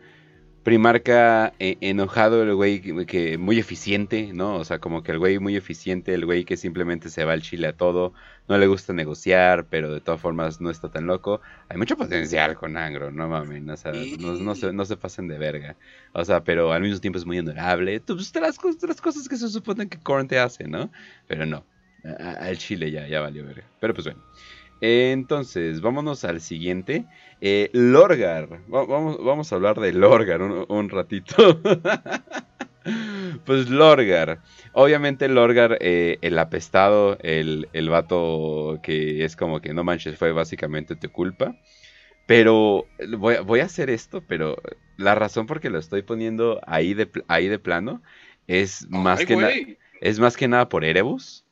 primarca 0.68 1.54
eh, 1.60 1.78
enojado, 1.80 2.42
el 2.42 2.54
güey 2.54 2.82
que, 3.06 3.38
muy 3.38 3.58
eficiente, 3.58 4.32
¿no? 4.34 4.56
O 4.56 4.64
sea, 4.64 4.80
como 4.80 5.02
que 5.02 5.12
el 5.12 5.18
güey 5.18 5.38
muy 5.38 5.56
eficiente, 5.56 6.12
el 6.12 6.26
güey 6.26 6.44
que 6.44 6.58
simplemente 6.58 7.08
se 7.08 7.24
va 7.24 7.32
al 7.32 7.40
chile 7.40 7.68
a 7.68 7.72
todo, 7.72 8.12
no 8.48 8.58
le 8.58 8.66
gusta 8.66 8.92
negociar, 8.92 9.66
pero 9.70 9.94
de 9.94 10.02
todas 10.02 10.20
formas 10.20 10.60
no 10.60 10.68
está 10.68 10.90
tan 10.90 11.06
loco. 11.06 11.40
Hay 11.70 11.78
mucho 11.78 11.96
potencial 11.96 12.54
con 12.54 12.76
Angro, 12.76 13.10
no 13.10 13.28
mames, 13.28 13.66
o 13.66 13.76
sea, 13.78 13.92
no, 13.92 14.54
se, 14.54 14.72
no, 14.72 14.84
se, 14.84 14.96
pasen 14.98 15.26
de 15.26 15.38
verga. 15.38 15.76
O 16.12 16.22
sea, 16.24 16.44
pero 16.44 16.70
al 16.72 16.82
mismo 16.82 17.00
tiempo 17.00 17.18
es 17.18 17.24
muy 17.24 17.38
honorable. 17.38 18.00
Pues, 18.00 18.34
las, 18.34 18.58
las 18.82 19.00
cosas 19.00 19.26
que 19.26 19.36
se 19.38 19.48
suponen 19.48 19.88
que 19.88 19.98
Korn 19.98 20.28
te 20.28 20.38
hace, 20.38 20.68
¿no? 20.68 20.90
Pero 21.26 21.46
no, 21.46 21.64
al 22.04 22.58
Chile 22.58 22.90
ya, 22.90 23.06
ya 23.06 23.20
valió 23.20 23.44
verga. 23.44 23.64
Pero 23.80 23.94
pues 23.94 24.06
bueno. 24.06 24.22
entonces, 24.80 25.80
vámonos 25.80 26.24
al 26.24 26.40
siguiente. 26.40 27.04
Eh, 27.40 27.70
Lorgar. 27.72 28.60
vamos, 28.68 29.22
vamos 29.22 29.52
a 29.52 29.56
hablar 29.56 29.78
de 29.80 29.92
Lorgar 29.92 30.42
un, 30.42 30.88
ratito. 30.88 31.60
pues 33.44 33.68
Lorgar. 33.68 34.42
Obviamente 34.72 35.28
Lorgar, 35.28 35.78
eh, 35.80 36.18
el 36.22 36.38
apestado, 36.38 37.18
el, 37.22 37.68
el 37.72 37.88
vato 37.88 38.80
que 38.82 39.24
es 39.24 39.36
como 39.36 39.60
que 39.60 39.74
no 39.74 39.84
manches, 39.84 40.16
fue 40.18 40.32
básicamente 40.32 40.96
tu 40.96 41.10
culpa. 41.10 41.56
Pero 42.26 42.84
voy, 43.16 43.36
voy, 43.42 43.60
a 43.60 43.64
hacer 43.64 43.88
esto, 43.88 44.22
pero 44.26 44.60
la 44.98 45.14
razón 45.14 45.46
por 45.46 45.60
que 45.60 45.70
lo 45.70 45.78
estoy 45.78 46.02
poniendo 46.02 46.60
ahí 46.66 46.92
de, 46.92 47.08
ahí 47.26 47.48
de 47.48 47.58
plano 47.58 48.02
es 48.46 48.86
más, 48.90 49.24
que, 49.24 49.78
es 50.00 50.18
más 50.18 50.36
que 50.36 50.48
nada 50.48 50.68
por 50.68 50.84
Erebus. 50.84 51.46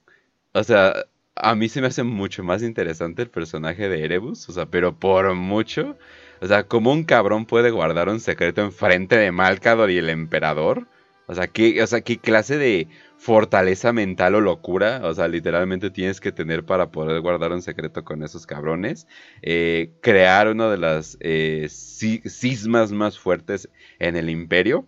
O 0.57 0.65
sea, 0.65 1.05
a 1.35 1.55
mí 1.55 1.69
se 1.69 1.83
me 1.83 1.89
hace 1.89 2.03
mucho 2.03 2.43
más 2.43 2.63
interesante 2.63 3.21
el 3.21 3.29
personaje 3.29 3.91
de 3.91 4.03
Erebus, 4.03 4.49
o 4.49 4.53
sea, 4.53 4.65
pero 4.65 4.99
por 4.99 5.35
mucho. 5.35 5.99
O 6.41 6.47
sea, 6.47 6.65
como 6.67 6.93
un 6.93 7.05
cabrón 7.05 7.45
puede 7.45 7.71
guardar 7.71 8.09
un 8.09 8.21
secreto 8.21 8.63
enfrente 8.63 9.19
de 9.19 9.33
Malcador 9.33 9.91
y 9.91 9.99
el 9.99 10.09
emperador. 10.09 10.89
O 11.27 11.35
sea, 11.35 11.47
¿qué, 11.49 11.83
o 11.83 11.87
sea, 11.87 12.01
¿qué 12.01 12.17
clase 12.19 12.57
de 12.57 12.89
fortaleza 13.19 13.93
mental 13.93 14.35
o 14.37 14.41
locura? 14.41 15.03
O 15.05 15.13
sea, 15.13 15.29
literalmente 15.29 15.91
tienes 15.91 16.21
que 16.23 16.33
tener 16.33 16.65
para 16.65 16.91
poder 16.91 17.21
guardar 17.21 17.53
un 17.53 17.61
secreto 17.61 18.03
con 18.03 18.23
esos 18.23 18.47
cabrones. 18.47 19.07
Eh, 19.43 19.93
crear 20.01 20.49
una 20.49 20.71
de 20.71 20.79
las 20.79 21.19
eh, 21.21 21.69
cismas 21.69 22.93
más 22.93 23.19
fuertes 23.19 23.69
en 23.99 24.17
el 24.17 24.31
imperio. 24.31 24.87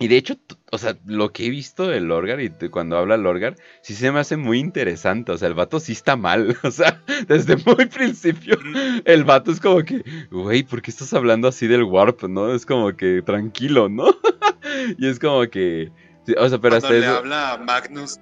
Y 0.00 0.08
de 0.08 0.16
hecho, 0.16 0.34
o 0.72 0.78
sea, 0.78 0.98
lo 1.06 1.32
que 1.32 1.46
he 1.46 1.50
visto 1.50 1.86
del 1.86 2.04
Lorgar 2.04 2.40
y 2.40 2.50
cuando 2.68 2.96
habla 2.98 3.16
Lorgar, 3.16 3.54
sí 3.80 3.94
se 3.94 4.10
me 4.10 4.18
hace 4.18 4.36
muy 4.36 4.58
interesante. 4.58 5.30
O 5.30 5.38
sea, 5.38 5.48
el 5.48 5.54
vato 5.54 5.78
sí 5.78 5.92
está 5.92 6.16
mal. 6.16 6.56
O 6.64 6.70
sea, 6.70 7.00
desde 7.28 7.56
muy 7.56 7.86
principio, 7.86 8.58
el 9.04 9.24
vato 9.24 9.52
es 9.52 9.60
como 9.60 9.82
que, 9.84 10.02
güey, 10.30 10.64
¿por 10.64 10.82
qué 10.82 10.90
estás 10.90 11.12
hablando 11.14 11.46
así 11.46 11.66
del 11.68 11.84
Warp? 11.84 12.24
¿No? 12.24 12.52
Es 12.52 12.66
como 12.66 12.96
que 12.96 13.22
tranquilo, 13.22 13.88
¿no? 13.88 14.06
y 14.98 15.06
es 15.06 15.18
como 15.18 15.48
que. 15.48 15.92
O 16.38 16.48
sea, 16.48 16.58
pero 16.58 16.76
hasta 16.76 16.90
le 16.90 17.06
habla 17.06 17.60
Magnus. 17.64 18.18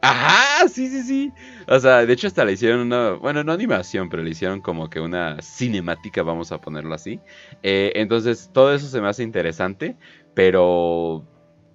Ajá, 0.00 0.68
sí, 0.68 0.88
sí, 0.88 1.02
sí. 1.02 1.32
O 1.66 1.78
sea, 1.80 2.06
de 2.06 2.12
hecho 2.12 2.28
hasta 2.28 2.44
le 2.44 2.52
hicieron 2.52 2.80
una, 2.80 3.12
bueno, 3.12 3.42
no 3.42 3.52
animación, 3.52 4.08
pero 4.08 4.22
le 4.22 4.30
hicieron 4.30 4.60
como 4.60 4.88
que 4.88 5.00
una 5.00 5.42
cinemática, 5.42 6.22
vamos 6.22 6.52
a 6.52 6.60
ponerlo 6.60 6.94
así. 6.94 7.20
Eh, 7.64 7.92
entonces, 7.96 8.50
todo 8.52 8.72
eso 8.72 8.86
se 8.86 9.00
me 9.00 9.08
hace 9.08 9.24
interesante, 9.24 9.96
pero 10.38 11.24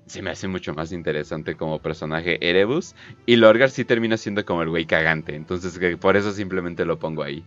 se 0.06 0.22
me 0.22 0.30
hace 0.30 0.48
mucho 0.48 0.74
más 0.74 0.94
interesante 0.94 1.56
como 1.56 1.82
personaje 1.82 2.38
Erebus. 2.40 2.96
Y 3.26 3.36
Lorgar 3.36 3.70
sí 3.70 3.84
termina 3.84 4.16
siendo 4.16 4.46
como 4.46 4.62
el 4.62 4.70
güey 4.70 4.86
cagante. 4.86 5.36
Entonces, 5.36 5.78
por 5.98 6.16
eso 6.16 6.32
simplemente 6.32 6.86
lo 6.86 6.98
pongo 6.98 7.24
ahí. 7.24 7.44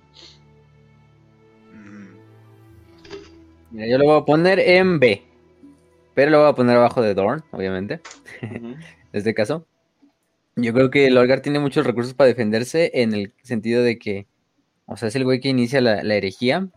Mira, 3.71 3.89
yo 3.89 3.97
lo 3.97 4.05
voy 4.05 4.21
a 4.21 4.27
poner 4.27 4.59
en 4.59 5.01
B. 5.01 5.23
Pero 6.13 6.33
lo 6.33 6.41
voy 6.41 6.51
a 6.51 6.55
poner 6.55 6.77
abajo 6.77 7.01
de 7.01 7.15
Dorn, 7.15 7.43
obviamente. 7.51 8.03
en 8.43 8.77
este 9.15 9.33
caso. 9.33 9.67
Yo 10.55 10.75
creo 10.75 10.91
que 10.91 11.11
Lorgar 11.11 11.41
tiene 11.41 11.61
muchos 11.61 11.87
recursos 11.87 12.13
para 12.13 12.29
defenderse 12.29 12.91
en 12.93 13.15
el 13.15 13.33
sentido 13.43 13.83
de 13.83 13.99
que, 13.99 14.27
o 14.85 14.99
sea, 14.99 15.09
es 15.09 15.17
el 15.17 15.25
güey 15.25 15.41
que 15.41 15.49
inicia 15.49 15.81
la, 15.81 16.15
herejía. 16.15 16.69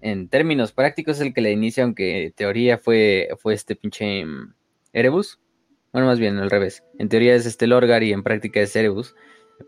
En 0.00 0.28
términos 0.28 0.72
prácticos 0.72 1.16
es 1.16 1.22
el 1.22 1.34
que 1.34 1.40
la 1.40 1.50
inicia, 1.50 1.84
aunque 1.84 2.26
en 2.26 2.32
teoría 2.32 2.78
fue, 2.78 3.28
fue 3.38 3.54
este 3.54 3.76
pinche 3.76 4.24
mm, 4.24 4.54
Erebus. 4.92 5.40
Bueno, 5.92 6.06
más 6.06 6.18
bien 6.18 6.38
al 6.38 6.50
revés. 6.50 6.84
En 6.98 7.08
teoría 7.08 7.34
es 7.34 7.46
este 7.46 7.66
Lorgar 7.66 8.02
y 8.02 8.12
en 8.12 8.22
práctica 8.22 8.60
es 8.60 8.74
Erebus. 8.76 9.14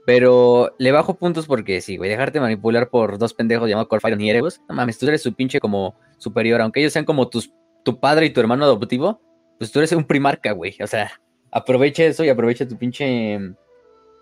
Pero 0.07 0.75
le 0.79 0.93
bajo 0.93 1.15
puntos 1.15 1.47
porque 1.47 1.81
sí, 1.81 1.97
güey, 1.97 2.11
dejarte 2.11 2.41
manipular 2.41 2.91
por 2.91 3.19
dos 3.19 3.35
pendejos 3.35 3.69
llamados 3.69 3.89
Corfire 3.89 4.17
y 4.23 4.31
Erebus. 4.31 4.61
No 4.69 4.75
mames, 4.77 4.99
tú 4.99 5.09
eres 5.09 5.23
su 5.23 5.35
pinche 5.35 5.59
como 5.59 5.99
superior, 6.19 6.61
aunque 6.61 6.81
ellos 6.81 6.93
sean 6.93 7.05
como 7.05 7.29
tus 7.29 7.53
tu 7.83 7.99
padre 7.99 8.27
y 8.27 8.31
tu 8.31 8.41
hermano 8.41 8.65
adoptivo, 8.65 9.21
pues 9.59 9.73
tú 9.73 9.79
eres 9.79 9.93
un 9.93 10.05
primarca, 10.05 10.53
güey. 10.53 10.77
O 10.83 10.87
sea, 10.87 11.11
aprovecha 11.51 12.05
eso 12.05 12.25
y 12.25 12.29
aprovecha 12.29 12.69
tu 12.69 12.77
pinche. 12.77 13.39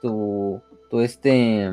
Tu. 0.03 0.61
Tu 0.91 1.01
este. 1.01 1.71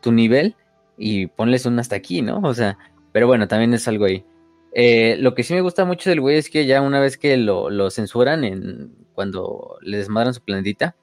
Tu 0.00 0.12
nivel 0.12 0.54
y 0.96 1.26
ponles 1.26 1.66
un 1.66 1.78
hasta 1.78 1.96
aquí, 1.96 2.22
¿no? 2.22 2.40
O 2.40 2.54
sea, 2.54 2.78
pero 3.12 3.26
bueno, 3.26 3.48
también 3.48 3.74
es 3.74 3.86
algo 3.88 4.04
ahí. 4.04 4.24
Eh, 4.72 5.16
lo 5.18 5.34
que 5.34 5.42
sí 5.42 5.54
me 5.54 5.60
gusta 5.60 5.84
mucho 5.84 6.10
del 6.10 6.20
güey 6.20 6.36
es 6.36 6.50
que 6.50 6.66
ya 6.66 6.82
una 6.82 7.00
vez 7.00 7.16
que 7.16 7.36
lo, 7.36 7.90
censuran 7.90 8.44
en, 8.44 8.92
cuando 9.14 9.78
le 9.80 9.96
desmadran 9.98 10.34
su 10.34 10.42
planetita, 10.42 10.96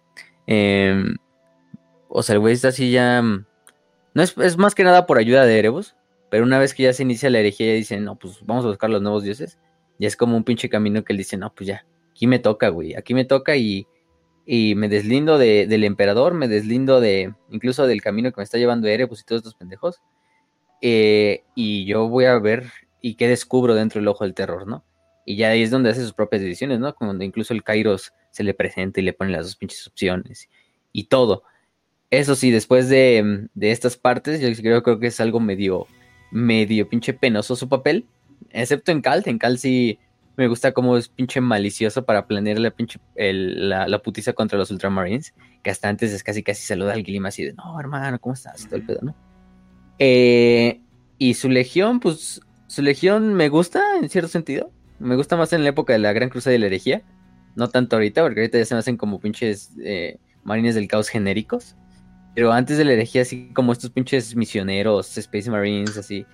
em, 0.47 1.18
o 2.10 2.24
sea, 2.24 2.34
el 2.34 2.39
güey 2.39 2.53
está 2.53 2.70
así 2.70 2.91
ya... 2.91 3.22
No 3.22 4.24
es, 4.24 4.38
es, 4.38 4.58
más 4.58 4.76
que 4.76 4.84
nada 4.84 5.06
por 5.06 5.18
ayuda 5.18 5.45
de 5.45 5.60
Erebus, 5.60 5.95
pero 6.30 6.45
una 6.45 6.60
vez 6.60 6.74
que 6.74 6.84
ya 6.84 6.93
se 6.93 7.03
inicia 7.03 7.30
la 7.30 7.39
herejía 7.39 7.74
y 7.74 7.80
dicen, 7.80 8.06
no, 8.06 8.18
pues 8.18 8.39
vamos 8.45 8.64
a 8.64 8.70
buscar 8.70 8.89
los 8.89 9.01
nuevos 9.01 9.24
dioses, 9.24 9.60
ya 9.99 10.08
es 10.08 10.16
como 10.16 10.38
un 10.38 10.43
pinche 10.43 10.70
camino 10.70 11.03
que 11.03 11.14
él 11.14 11.18
dice, 11.18 11.38
no, 11.38 11.53
pues 11.53 11.68
ya, 11.68 11.86
aquí 12.12 12.28
me 12.28 12.39
toca, 12.39 12.70
güey, 12.70 12.95
aquí 12.95 13.14
me 13.14 13.26
toca 13.26 13.58
y, 13.58 13.88
y 14.45 14.76
me 14.76 14.88
deslindo 14.88 15.38
de, 15.38 15.68
del 15.68 15.84
emperador, 15.84 16.34
me 16.34 16.47
deslindo 16.47 17.01
de, 17.01 17.34
incluso 17.49 17.88
del 17.88 18.01
camino 18.01 18.32
que 18.32 18.39
me 18.39 18.43
está 18.43 18.58
llevando 18.58 18.88
Erebus 18.88 19.22
y 19.22 19.26
todos 19.26 19.39
estos 19.39 19.56
pendejos. 19.56 20.01
Eh, 20.82 21.44
y 21.56 21.86
yo 21.86 22.08
voy 22.08 22.26
a 22.26 22.38
ver 22.40 22.72
y 23.02 23.16
qué 23.16 23.28
descubro 23.28 23.76
dentro 23.76 24.00
del 24.00 24.08
ojo 24.08 24.24
del 24.24 24.34
terror, 24.34 24.68
¿no? 24.68 24.84
Y 25.26 25.38
ya 25.38 25.50
ahí 25.50 25.64
es 25.64 25.72
donde 25.72 25.90
hace 25.90 26.02
sus 26.02 26.14
propias 26.14 26.42
decisiones, 26.42 26.80
¿no? 26.80 26.94
Cuando 26.94 27.24
incluso 27.24 27.54
el 27.54 27.64
Kairos 27.64 28.14
se 28.32 28.44
le 28.44 28.54
presenta 28.54 29.00
y 29.00 29.04
le 29.04 29.14
pone 29.14 29.32
las 29.32 29.46
dos 29.46 29.56
pinches 29.56 29.88
opciones 29.88 30.50
y 30.92 31.06
todo. 31.06 31.44
Eso 32.12 32.36
sí, 32.36 32.52
después 32.52 32.90
de, 32.90 33.48
de 33.54 33.72
estas 33.72 33.98
partes, 33.98 34.40
yo 34.40 34.50
creo, 34.62 34.84
creo 34.84 35.00
que 35.00 35.08
es 35.08 35.20
algo 35.20 35.40
medio, 35.40 35.88
medio 36.32 36.88
pinche 36.88 37.14
penoso 37.14 37.56
su 37.56 37.68
papel, 37.68 38.06
Excepto 38.52 38.92
en 38.92 39.02
Cal, 39.02 39.24
en 39.26 39.38
Cal 39.38 39.58
sí 39.58 40.00
me 40.38 40.48
gusta 40.48 40.74
como 40.74 40.98
es 40.98 41.08
pinche 41.08 41.40
malicioso 41.40 42.06
para 42.06 42.28
planear 42.28 42.60
la 42.60 42.72
pinche 42.72 43.00
la, 43.16 44.00
putiza 44.00 44.34
contra 44.34 44.58
los 44.58 44.72
Ultramarines. 44.72 45.34
Que 45.64 45.70
hasta 45.70 45.90
antes 45.90 46.12
es 46.12 46.24
casi 46.24 46.44
casi 46.44 46.64
saluda 46.64 46.94
al 46.94 47.26
así 47.26 47.44
de 47.44 47.54
no, 47.54 47.80
hermano, 47.80 48.20
¿cómo 48.20 48.34
estás? 48.34 48.66
todo 48.66 48.76
el 48.76 48.86
pedo, 48.86 49.00
¿no? 49.02 49.16
Eh, 50.00 50.82
y 51.18 51.34
su 51.36 51.50
legión, 51.50 52.00
pues, 52.00 52.41
su 52.68 52.82
legión 52.82 53.34
me 53.34 53.50
gusta 53.50 53.82
en 54.02 54.10
cierto 54.10 54.30
sentido. 54.30 54.72
Me 55.00 55.16
gusta 55.16 55.38
más 55.38 55.54
en 55.54 55.64
la 55.64 55.70
época 55.70 55.93
de 55.93 56.00
la 56.00 56.14
Gran 56.14 56.30
Cruzada 56.30 56.56
y 56.56 56.60
la 56.60 56.68
herejía. 56.68 57.04
No 57.56 57.70
tanto 57.70 57.96
ahorita, 57.96 58.22
porque 58.22 58.41
ahorita 58.41 58.58
ya 58.58 58.66
se 58.66 58.76
me 58.76 58.80
hacen 58.80 58.98
como 58.98 59.20
pinches 59.20 59.72
eh, 59.84 60.18
marines 60.43 60.76
del 60.76 60.88
caos 60.88 61.08
genéricos. 61.10 61.76
Pero 62.34 62.52
antes 62.52 62.78
de 62.78 62.86
la 62.86 62.93
herejía, 62.93 63.22
así 63.22 63.52
como 63.54 63.72
estos 63.72 63.91
pinches 63.91 64.36
misioneros, 64.36 65.18
Space 65.18 65.50
Marines, 65.50 65.98
así, 65.98 66.26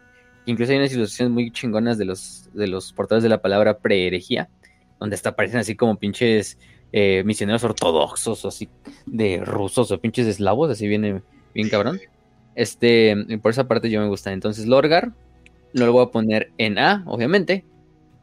Incluso 0.45 0.71
hay 0.71 0.79
unas 0.79 0.91
ilustraciones 0.91 1.33
muy 1.33 1.51
chingonas 1.51 1.97
de 1.97 2.05
los, 2.05 2.49
de 2.53 2.67
los 2.67 2.93
portadores 2.93 3.23
de 3.23 3.29
la 3.29 3.41
palabra 3.41 3.77
pre-herejía, 3.77 4.49
donde 4.99 5.15
hasta 5.15 5.29
aparecen 5.29 5.59
así 5.59 5.75
como 5.75 5.97
pinches 5.97 6.57
eh, 6.91 7.23
misioneros 7.25 7.63
ortodoxos 7.63 8.43
o 8.43 8.47
así 8.47 8.67
de 9.05 9.41
rusos 9.45 9.91
o 9.91 10.01
pinches 10.01 10.27
eslavos, 10.27 10.71
así 10.71 10.87
viene 10.87 11.21
bien 11.53 11.69
cabrón. 11.69 11.99
Este, 12.55 13.15
por 13.41 13.51
esa 13.51 13.67
parte 13.67 13.89
yo 13.89 14.01
me 14.01 14.07
gusta. 14.07 14.31
Entonces, 14.31 14.67
Lorgar, 14.67 15.11
no 15.73 15.85
lo 15.85 15.93
voy 15.93 16.05
a 16.05 16.11
poner 16.11 16.51
en 16.57 16.77
A, 16.77 17.03
obviamente, 17.07 17.65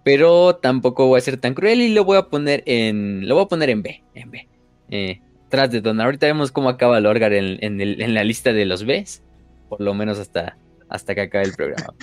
pero 0.04 0.56
tampoco 0.56 1.06
voy 1.06 1.18
a 1.18 1.22
ser 1.22 1.38
tan 1.38 1.54
cruel 1.54 1.80
y 1.80 1.88
lo 1.88 2.04
voy 2.04 2.18
a 2.18 2.28
poner 2.28 2.62
en, 2.66 3.26
lo 3.28 3.34
voy 3.34 3.44
a 3.44 3.48
poner 3.48 3.70
en 3.70 3.82
B, 3.82 4.02
en 4.14 4.30
B. 4.30 4.48
Eh, 4.90 5.20
tras 5.48 5.70
de 5.70 5.80
Don. 5.80 6.00
Ahorita 6.00 6.26
vemos 6.26 6.52
cómo 6.52 6.68
acaba 6.68 7.00
Lorgar 7.00 7.32
en, 7.32 7.58
en, 7.62 7.80
en 7.80 8.14
la 8.14 8.24
lista 8.24 8.52
de 8.52 8.66
los 8.66 8.84
Bs, 8.84 9.22
por 9.68 9.80
lo 9.80 9.94
menos 9.94 10.18
hasta 10.18 10.56
hasta 10.88 11.14
que 11.14 11.22
acabe 11.22 11.44
el 11.44 11.54
programa. 11.54 11.94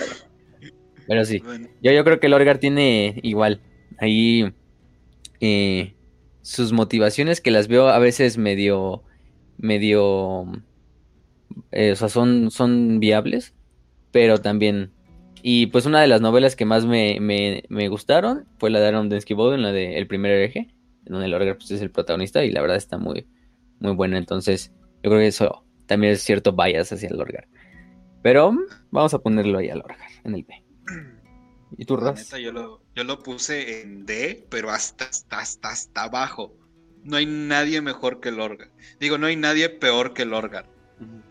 Pero, 1.06 1.24
sí, 1.24 1.42
yo, 1.82 1.92
yo 1.92 2.04
creo 2.04 2.18
que 2.18 2.26
el 2.26 2.34
Orgar 2.34 2.58
tiene 2.58 3.20
igual 3.22 3.60
ahí 3.98 4.52
eh, 5.40 5.94
sus 6.42 6.72
motivaciones 6.72 7.40
que 7.40 7.50
las 7.50 7.68
veo 7.68 7.88
a 7.88 7.98
veces 7.98 8.38
medio, 8.38 9.02
medio, 9.56 10.46
eh, 11.72 11.92
o 11.92 11.96
sea, 11.96 12.08
son, 12.08 12.50
son 12.50 13.00
viables, 13.00 13.54
pero 14.12 14.38
también... 14.38 14.92
Y 15.42 15.66
pues 15.66 15.86
una 15.86 16.00
de 16.00 16.08
las 16.08 16.20
novelas 16.20 16.56
que 16.56 16.64
más 16.64 16.86
me, 16.86 17.18
me, 17.20 17.88
gustaron 17.88 18.46
fue 18.58 18.70
la 18.70 18.80
de 18.80 18.88
Aaron 18.88 19.08
Densky 19.08 19.34
en 19.34 19.62
la 19.62 19.70
de 19.70 19.96
El 19.96 20.08
primer 20.08 20.32
hereje, 20.32 20.74
en 21.04 21.12
donde 21.12 21.26
el 21.26 21.34
Orgar 21.34 21.56
pues, 21.56 21.70
es 21.70 21.80
el 21.82 21.90
protagonista 21.90 22.42
y 22.44 22.50
la 22.50 22.62
verdad 22.62 22.76
está 22.76 22.98
muy, 22.98 23.28
muy 23.78 23.94
buena. 23.94 24.18
Entonces, 24.18 24.72
yo 25.04 25.10
creo 25.10 25.18
que 25.18 25.28
eso 25.28 25.64
también 25.86 26.14
es 26.14 26.22
cierto 26.22 26.52
bias 26.52 26.92
hacia 26.92 27.08
el 27.08 27.20
Orgar. 27.20 27.46
Pero 28.22 28.52
vamos 28.90 29.14
a 29.14 29.20
ponerlo 29.20 29.58
ahí 29.58 29.68
al 29.68 29.78
Lorgar, 29.78 30.10
en 30.24 30.34
el 30.34 30.42
B. 30.42 30.64
¿Y 31.78 31.84
tú, 31.84 31.96
Ras? 31.96 32.28
Yo 32.30 32.52
lo, 32.52 32.82
yo 32.94 33.04
lo 33.04 33.22
puse 33.22 33.82
en 33.82 34.04
D, 34.04 34.46
pero 34.50 34.70
hasta, 34.70 35.04
hasta, 35.04 35.68
hasta, 35.68 36.02
abajo. 36.02 36.56
No 37.04 37.16
hay 37.16 37.26
nadie 37.26 37.80
mejor 37.82 38.20
que 38.20 38.32
Lorgar. 38.32 38.72
Digo, 38.98 39.18
no 39.18 39.26
hay 39.26 39.36
nadie 39.36 39.68
peor 39.68 40.12
que 40.12 40.24
Lorgar. 40.24 40.68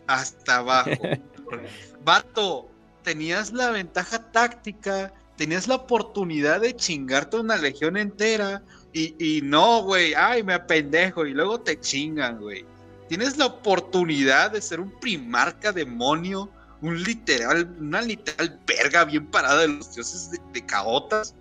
Hasta 0.07 0.57
abajo. 0.57 0.91
Vato, 2.03 2.69
tenías 3.03 3.51
la 3.53 3.71
ventaja 3.71 4.31
táctica, 4.31 5.13
tenías 5.35 5.67
la 5.67 5.75
oportunidad 5.75 6.61
de 6.61 6.75
chingarte 6.75 7.37
una 7.37 7.57
legión 7.57 7.97
entera. 7.97 8.63
Y, 8.93 9.15
y 9.19 9.41
no, 9.41 9.83
güey, 9.83 10.13
ay, 10.13 10.43
me 10.43 10.53
apendejo. 10.53 11.25
Y 11.25 11.33
luego 11.33 11.61
te 11.61 11.79
chingan, 11.79 12.39
güey. 12.39 12.65
Tienes 13.09 13.37
la 13.37 13.47
oportunidad 13.47 14.51
de 14.51 14.61
ser 14.61 14.79
un 14.79 14.91
primarca 14.99 15.71
demonio 15.71 16.49
un 16.81 17.03
literal, 17.03 17.75
una 17.79 18.01
literal 18.01 18.59
verga 18.65 19.05
bien 19.05 19.27
parada 19.27 19.61
de 19.61 19.69
los 19.69 19.93
dioses 19.93 20.31
de, 20.53 20.65
caotas. 20.65 21.35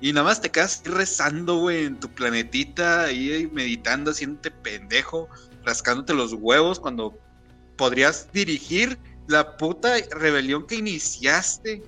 Y 0.00 0.12
nada 0.12 0.24
más 0.24 0.40
te 0.40 0.50
quedas 0.50 0.82
rezando, 0.84 1.58
güey, 1.58 1.84
en 1.84 2.00
tu 2.00 2.08
planetita, 2.08 3.04
ahí 3.04 3.48
meditando, 3.52 4.10
haciéndote 4.10 4.50
pendejo, 4.50 5.28
rascándote 5.64 6.14
los 6.14 6.32
huevos 6.32 6.80
cuando 6.80 7.18
podrías 7.80 8.30
dirigir 8.30 8.98
la 9.26 9.56
puta 9.56 9.94
rebelión 10.10 10.66
que 10.66 10.74
iniciaste. 10.74 11.82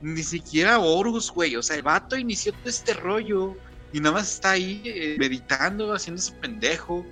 Ni 0.00 0.22
siquiera 0.22 0.78
Horus, 0.78 1.32
güey. 1.32 1.56
O 1.56 1.62
sea, 1.62 1.74
el 1.74 1.82
vato 1.82 2.16
inició 2.16 2.52
todo 2.52 2.68
este 2.68 2.94
rollo. 2.94 3.56
Y 3.92 3.98
nada 3.98 4.12
más 4.12 4.30
está 4.30 4.52
ahí 4.52 4.80
eh, 4.84 5.16
meditando, 5.18 5.92
haciéndose 5.92 6.30
pendejo. 6.34 7.04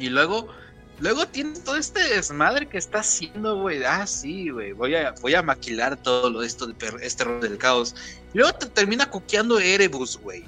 Y 0.00 0.08
luego 0.08 0.48
Luego 0.98 1.26
tienes 1.26 1.62
todo 1.62 1.76
este 1.76 2.00
desmadre 2.08 2.66
que 2.66 2.78
está 2.78 3.00
haciendo, 3.00 3.60
güey. 3.60 3.84
Ah, 3.84 4.06
sí, 4.06 4.48
güey. 4.48 4.72
Voy 4.72 4.94
a, 4.94 5.12
voy 5.20 5.34
a 5.34 5.42
maquilar 5.42 5.96
todo 6.02 6.30
lo 6.30 6.42
esto 6.42 6.66
de 6.66 6.74
este 7.02 7.24
rol 7.24 7.40
del 7.40 7.58
caos. 7.58 7.94
Y 8.32 8.38
luego 8.38 8.54
te 8.54 8.66
termina 8.66 9.10
cuqueando 9.10 9.58
Erebus, 9.58 10.18
güey. 10.18 10.44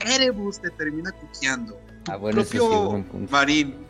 Erebus 0.00 0.60
te 0.60 0.68
termina 0.70 1.10
cuqueando. 1.12 1.80
Ah, 2.08 2.16
bueno, 2.16 2.42
propio 2.42 3.04
Marín. 3.30 3.83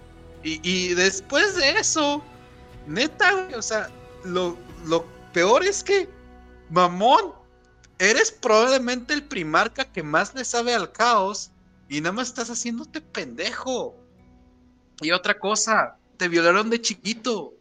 Y, 0.44 0.60
y, 0.62 0.94
después 0.94 1.56
de 1.56 1.70
eso, 1.78 2.22
neta, 2.86 3.32
güey, 3.32 3.54
o 3.54 3.62
sea, 3.62 3.90
lo, 4.24 4.56
lo 4.86 5.06
peor 5.32 5.64
es 5.64 5.82
que, 5.82 6.08
mamón, 6.70 7.32
eres 7.98 8.30
probablemente 8.30 9.14
el 9.14 9.24
primarca 9.24 9.84
que 9.84 10.02
más 10.02 10.34
le 10.34 10.44
sabe 10.44 10.74
al 10.74 10.92
caos 10.92 11.50
y 11.88 12.00
nada 12.00 12.12
más 12.12 12.28
estás 12.28 12.50
haciéndote 12.50 13.00
pendejo. 13.00 13.96
Y 15.00 15.10
otra 15.10 15.38
cosa, 15.38 15.96
te 16.16 16.28
violaron 16.28 16.70
de 16.70 16.80
chiquito. 16.80 17.54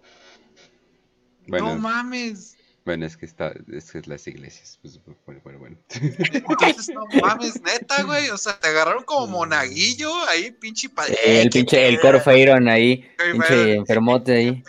no 1.48 1.76
mames. 1.76 2.58
Bueno, 2.86 3.06
es 3.06 3.16
que 3.16 3.26
está, 3.26 3.54
es 3.72 3.92
que 3.92 4.02
las 4.06 4.28
iglesias. 4.28 4.78
Pues, 4.82 5.00
bueno, 5.26 5.42
bueno, 5.44 5.60
bueno. 5.60 5.78
Entonces, 5.90 6.90
no 6.94 7.06
mames, 7.22 7.62
neta, 7.62 8.04
güey. 8.04 8.30
O 8.30 8.38
sea, 8.38 8.60
te 8.60 8.68
agarraron 8.68 9.04
como 9.04 9.28
monaguillo 9.28 10.12
ahí, 10.28 10.52
pinche 10.52 10.90
padre. 10.90 11.16
El 11.24 11.50
pinche, 11.50 11.88
el 11.88 12.00
Corfeiron 12.00 12.68
ahí, 12.68 13.10
pinche 13.32 13.76
enfermote 13.76 14.34
ahí. 14.34 14.64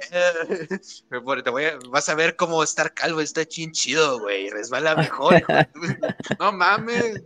Te 1.42 1.50
voy 1.50 1.64
a, 1.64 1.78
vas 1.90 2.08
a 2.08 2.14
ver 2.14 2.36
cómo 2.36 2.62
estar 2.62 2.94
calvo, 2.94 3.20
está 3.20 3.44
chin 3.44 3.72
chido, 3.72 4.20
güey. 4.20 4.48
Resbala 4.48 4.94
mejor. 4.94 5.42
no 6.38 6.52
mames. 6.52 7.22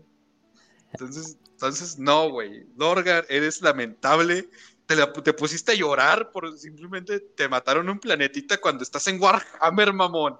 Entonces, 0.92 1.36
entonces, 1.50 1.98
no, 1.98 2.30
güey. 2.30 2.66
Lorgar, 2.76 3.26
eres 3.28 3.60
lamentable 3.60 4.48
te, 5.22 5.32
pusiste 5.34 5.72
a 5.72 5.74
llorar 5.74 6.32
por 6.32 6.56
simplemente 6.58 7.20
te 7.20 7.46
mataron 7.48 7.88
un 7.90 7.98
planetita 7.98 8.58
cuando 8.58 8.82
estás 8.82 9.06
en 9.08 9.20
Warhammer, 9.20 9.92
mamón. 9.92 10.38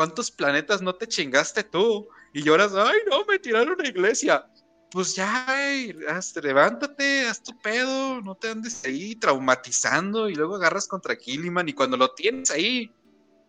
¿Cuántos 0.00 0.30
planetas 0.30 0.80
no 0.80 0.94
te 0.94 1.06
chingaste 1.06 1.62
tú? 1.62 2.08
Y 2.32 2.42
lloras, 2.42 2.72
ay, 2.74 3.00
no, 3.10 3.22
me 3.26 3.38
tiraron 3.38 3.74
una 3.78 3.86
iglesia. 3.86 4.46
Pues 4.90 5.14
ya, 5.14 5.44
güey, 5.46 5.94
levántate, 6.42 7.26
haz 7.26 7.42
tu 7.42 7.52
pedo, 7.58 8.22
no 8.22 8.34
te 8.34 8.48
andes 8.48 8.82
ahí 8.86 9.14
traumatizando 9.16 10.30
y 10.30 10.34
luego 10.36 10.56
agarras 10.56 10.88
contra 10.88 11.18
Killiman 11.18 11.68
y 11.68 11.74
cuando 11.74 11.98
lo 11.98 12.14
tienes 12.14 12.50
ahí, 12.50 12.90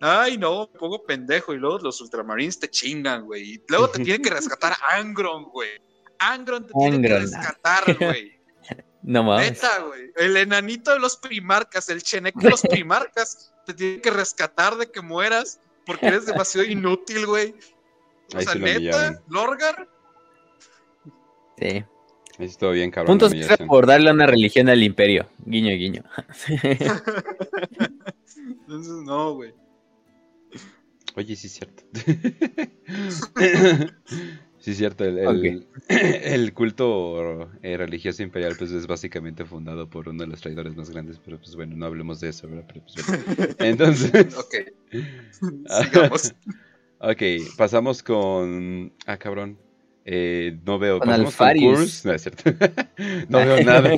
ay, 0.01 0.37
no, 0.37 0.69
me 0.73 0.77
pongo 0.77 1.05
pendejo 1.05 1.53
y 1.53 1.57
luego 1.57 1.79
los 1.79 2.01
ultramarines 2.01 2.59
te 2.59 2.69
chingan, 2.69 3.23
güey. 3.27 3.53
Y 3.53 3.63
luego 3.69 3.89
te 3.89 4.03
tiene 4.03 4.21
que 4.21 4.31
rescatar 4.31 4.75
Angron, 4.91 5.45
güey. 5.45 5.81
Angron 6.19 6.67
te 6.67 6.73
tiene 6.73 7.07
que 7.07 7.17
rescatar, 7.17 7.83
güey. 7.97 8.41
No 9.03 9.23
mames. 9.23 9.51
Neta, 9.51 9.83
güey. 9.83 10.11
El 10.17 10.35
enanito 10.35 10.91
de 10.91 10.99
los 10.99 11.15
primarcas, 11.15 11.87
el 11.87 12.03
cheneco 12.03 12.41
de 12.41 12.49
los 12.49 12.61
primarcas, 12.69 13.53
te 13.65 13.73
tiene 13.73 14.01
que 14.01 14.11
rescatar 14.11 14.75
de 14.75 14.91
que 14.91 14.99
mueras 14.99 15.61
porque 15.85 16.07
eres 16.07 16.25
demasiado 16.25 16.67
inútil, 16.67 17.25
güey. 17.25 17.55
O 18.35 18.41
sea, 18.41 18.55
neta, 18.55 19.21
Lorgar. 19.29 19.87
Sí. 21.57 21.85
Estuvo 22.39 22.71
bien, 22.71 22.89
cabrón. 22.89 23.19
Puntos 23.19 23.35
por 23.67 23.85
darle 23.85 24.11
una 24.11 24.25
religión 24.25 24.69
al 24.69 24.81
imperio. 24.81 25.27
Guiño, 25.45 25.75
guiño. 25.75 26.03
Entonces, 28.47 28.93
no, 29.03 29.35
güey. 29.35 29.53
Oye, 31.15 31.35
sí 31.35 31.47
es 31.47 31.53
cierto. 31.53 31.83
Sí, 34.61 34.75
cierto. 34.75 35.03
El, 35.03 35.67
el, 35.89 36.53
culto 36.53 37.49
eh, 37.63 37.75
religioso 37.77 38.21
imperial 38.21 38.55
pues 38.57 38.71
es 38.71 38.85
básicamente 38.85 39.43
fundado 39.43 39.89
por 39.89 40.07
uno 40.07 40.23
de 40.23 40.29
los 40.29 40.39
traidores 40.39 40.75
más 40.75 40.91
grandes, 40.91 41.19
pero 41.23 41.39
pues 41.39 41.55
bueno, 41.55 41.75
no 41.75 41.87
hablemos 41.87 42.19
de 42.19 42.29
eso, 42.29 42.47
¿verdad? 42.47 42.65
pues, 42.67 43.55
Entonces... 43.59 44.35
ok. 44.37 44.55
Sigamos. 45.83 46.35
ok, 46.99 47.21
pasamos 47.57 48.03
con... 48.03 48.93
Ah, 49.07 49.17
cabrón. 49.17 49.57
Eh, 50.03 50.57
no 50.65 50.79
veo. 50.79 50.99
Con 50.99 51.09
Alfarius. 51.09 52.05
No 52.05 52.13
es 52.13 52.23
cierto. 52.23 52.51
no 53.29 53.37
veo 53.37 53.63
nada. 53.63 53.91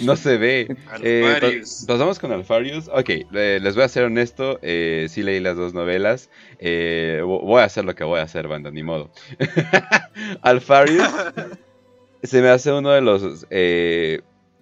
No 0.00 0.16
se 0.16 0.36
ve. 0.36 0.76
Eh, 1.02 1.62
pasamos 1.86 2.18
con 2.18 2.32
Alfarius. 2.32 2.88
Ok, 2.88 3.10
les 3.30 3.74
voy 3.74 3.84
a 3.84 3.88
ser 3.88 4.04
honesto. 4.04 4.58
Eh, 4.62 5.06
sí 5.10 5.22
leí 5.22 5.40
las 5.40 5.56
dos 5.56 5.74
novelas. 5.74 6.30
Eh, 6.58 7.20
voy 7.24 7.60
a 7.60 7.64
hacer 7.64 7.84
lo 7.84 7.94
que 7.94 8.04
voy 8.04 8.20
a 8.20 8.22
hacer, 8.22 8.48
banda, 8.48 8.70
ni 8.70 8.82
modo. 8.82 9.10
Alfarius 10.42 11.08
se 12.22 12.40
me 12.40 12.48
hace 12.48 12.72
uno 12.72 12.90
de 12.90 13.00
los. 13.00 13.46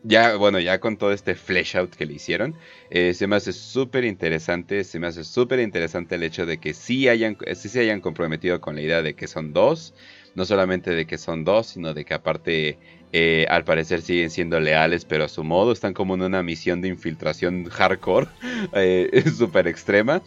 ya, 0.03 0.37
bueno, 0.37 0.59
ya 0.59 0.81
con 0.81 0.97
todo 0.97 1.13
este 1.13 1.35
flesh 1.35 1.77
out 1.77 1.95
que 1.95 2.07
le 2.07 2.15
hicieron, 2.15 2.57
se 2.91 3.27
me 3.27 3.37
hace 3.37 3.53
súper 3.53 4.05
interesante. 4.05 4.85
Se 4.85 4.99
me 4.99 5.07
hace 5.07 5.23
súper 5.23 5.61
interesante 5.61 6.17
el 6.17 6.23
hecho 6.23 6.47
de 6.47 6.59
que 6.59 6.75
sí, 6.75 7.09
hayan, 7.09 7.37
sí 7.55 7.69
se 7.69 7.81
hayan 7.81 8.01
comprometido 8.01 8.61
con 8.61 8.77
la 8.77 8.83
idea 8.83 9.03
de 9.03 9.15
que 9.15 9.27
son 9.27 9.53
dos 9.53 9.95
no 10.35 10.45
solamente 10.45 10.91
de 10.91 11.07
que 11.07 11.19
son 11.19 11.45
dos, 11.45 11.69
sino 11.69 11.95
de 11.95 12.05
que 12.05 12.15
aparte 12.15 12.79
eh, 13.15 13.45
al 13.51 13.65
parecer 13.65 14.01
siguen 14.01 14.31
siendo 14.31 14.59
leales, 14.59 15.05
pero 15.05 15.25
a 15.25 15.29
su 15.29 15.45
modo 15.45 15.73
están 15.73 15.93
como 15.93 16.15
en 16.15 16.23
una 16.23 16.43
misión 16.43 16.81
de 16.81 16.89
infiltración 16.89 17.67
hardcore, 17.67 18.27
eh, 18.73 19.25
súper 19.37 19.69
extrema. 19.69 20.23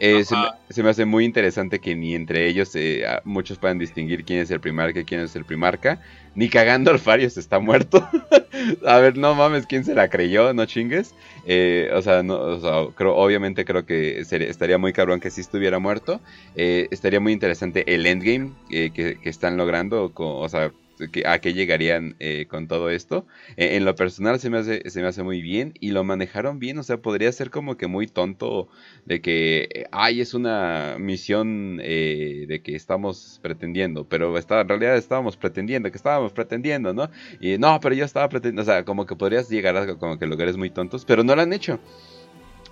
Eh, 0.00 0.24
se, 0.24 0.82
me, 0.84 0.90
hace 0.90 1.04
muy 1.04 1.24
interesante 1.24 1.80
que 1.80 1.96
ni 1.96 2.14
entre 2.14 2.46
ellos 2.46 2.70
muchos 3.24 3.58
puedan 3.58 3.80
distinguir 3.80 4.24
quién 4.24 4.38
es 4.38 4.50
el 4.52 4.60
primarca 4.60 5.00
y 5.00 5.04
quién 5.04 5.22
es 5.22 5.34
el 5.34 5.44
primarca. 5.44 6.00
Ni 6.36 6.48
cagando 6.48 6.92
Alfarius 6.92 7.36
está 7.36 7.58
muerto. 7.58 8.08
a 8.86 8.98
ver, 8.98 9.18
no 9.18 9.34
mames, 9.34 9.66
¿quién 9.66 9.84
se 9.84 9.96
la 9.96 10.08
creyó? 10.08 10.54
No 10.54 10.66
chingues. 10.66 11.16
O 11.94 12.02
sea, 12.02 12.22
no, 12.22 12.92
creo, 12.94 13.16
obviamente 13.16 13.64
creo 13.64 13.86
que 13.86 14.20
estaría 14.20 14.78
muy 14.78 14.92
cabrón 14.92 15.20
que 15.20 15.30
sí 15.30 15.40
estuviera 15.40 15.78
muerto. 15.78 16.20
estaría 16.54 17.20
muy 17.20 17.32
interesante 17.32 17.94
el 17.94 18.06
endgame 18.06 18.52
que, 18.68 18.92
que, 18.92 19.28
están 19.28 19.56
logrando. 19.56 20.12
o 20.14 20.48
sea, 20.48 20.72
a 21.24 21.38
qué 21.38 21.54
llegarían 21.54 22.16
eh, 22.18 22.46
con 22.48 22.68
todo 22.68 22.90
esto. 22.90 23.26
E, 23.56 23.76
en 23.76 23.84
lo 23.84 23.94
personal 23.94 24.38
se 24.40 24.50
me, 24.50 24.58
hace, 24.58 24.88
se 24.90 25.00
me 25.00 25.08
hace 25.08 25.22
muy 25.22 25.42
bien 25.42 25.74
y 25.80 25.90
lo 25.90 26.04
manejaron 26.04 26.58
bien, 26.58 26.78
o 26.78 26.82
sea, 26.82 26.98
podría 26.98 27.30
ser 27.32 27.50
como 27.50 27.76
que 27.76 27.86
muy 27.86 28.06
tonto 28.06 28.68
de 29.04 29.20
que, 29.20 29.86
ay, 29.92 30.20
es 30.20 30.34
una 30.34 30.96
misión 30.98 31.80
eh, 31.82 32.46
de 32.48 32.62
que 32.62 32.74
estamos 32.76 33.40
pretendiendo, 33.42 34.08
pero 34.08 34.36
está, 34.38 34.60
en 34.60 34.68
realidad 34.68 34.96
estábamos 34.96 35.36
pretendiendo, 35.36 35.90
que 35.90 35.96
estábamos 35.96 36.32
pretendiendo, 36.32 36.92
¿no? 36.92 37.10
Y 37.40 37.58
no, 37.58 37.78
pero 37.80 37.94
yo 37.94 38.04
estaba 38.04 38.28
pretendiendo, 38.28 38.62
o 38.62 38.64
sea, 38.64 38.84
como 38.84 39.06
que 39.06 39.16
podrías 39.16 39.48
llegar 39.48 39.76
a 39.76 39.94
como 39.96 40.18
que 40.18 40.26
lugares 40.26 40.56
muy 40.56 40.70
tontos, 40.70 41.04
pero 41.04 41.24
no 41.24 41.34
lo 41.34 41.42
han 41.42 41.52
hecho. 41.52 41.78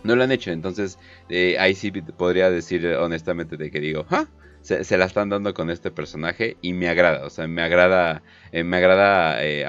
No 0.04 0.14
lo 0.14 0.22
han 0.22 0.30
hecho, 0.30 0.52
entonces 0.52 0.98
eh, 1.28 1.56
ahí 1.58 1.74
sí 1.74 1.90
podría 1.90 2.48
decir 2.50 2.86
honestamente 2.86 3.56
de 3.56 3.70
que 3.70 3.80
digo, 3.80 4.06
¿ah? 4.10 4.26
Se, 4.66 4.98
la 4.98 5.04
están 5.04 5.28
dando 5.28 5.54
con 5.54 5.70
este 5.70 5.90
personaje 5.90 6.56
y 6.60 6.72
me 6.72 6.88
agrada, 6.88 7.24
o 7.24 7.30
sea, 7.30 7.46
me 7.46 7.62
agrada, 7.62 8.22
eh, 8.50 8.64
me 8.64 8.76
agrada 8.78 9.44
eh, 9.44 9.64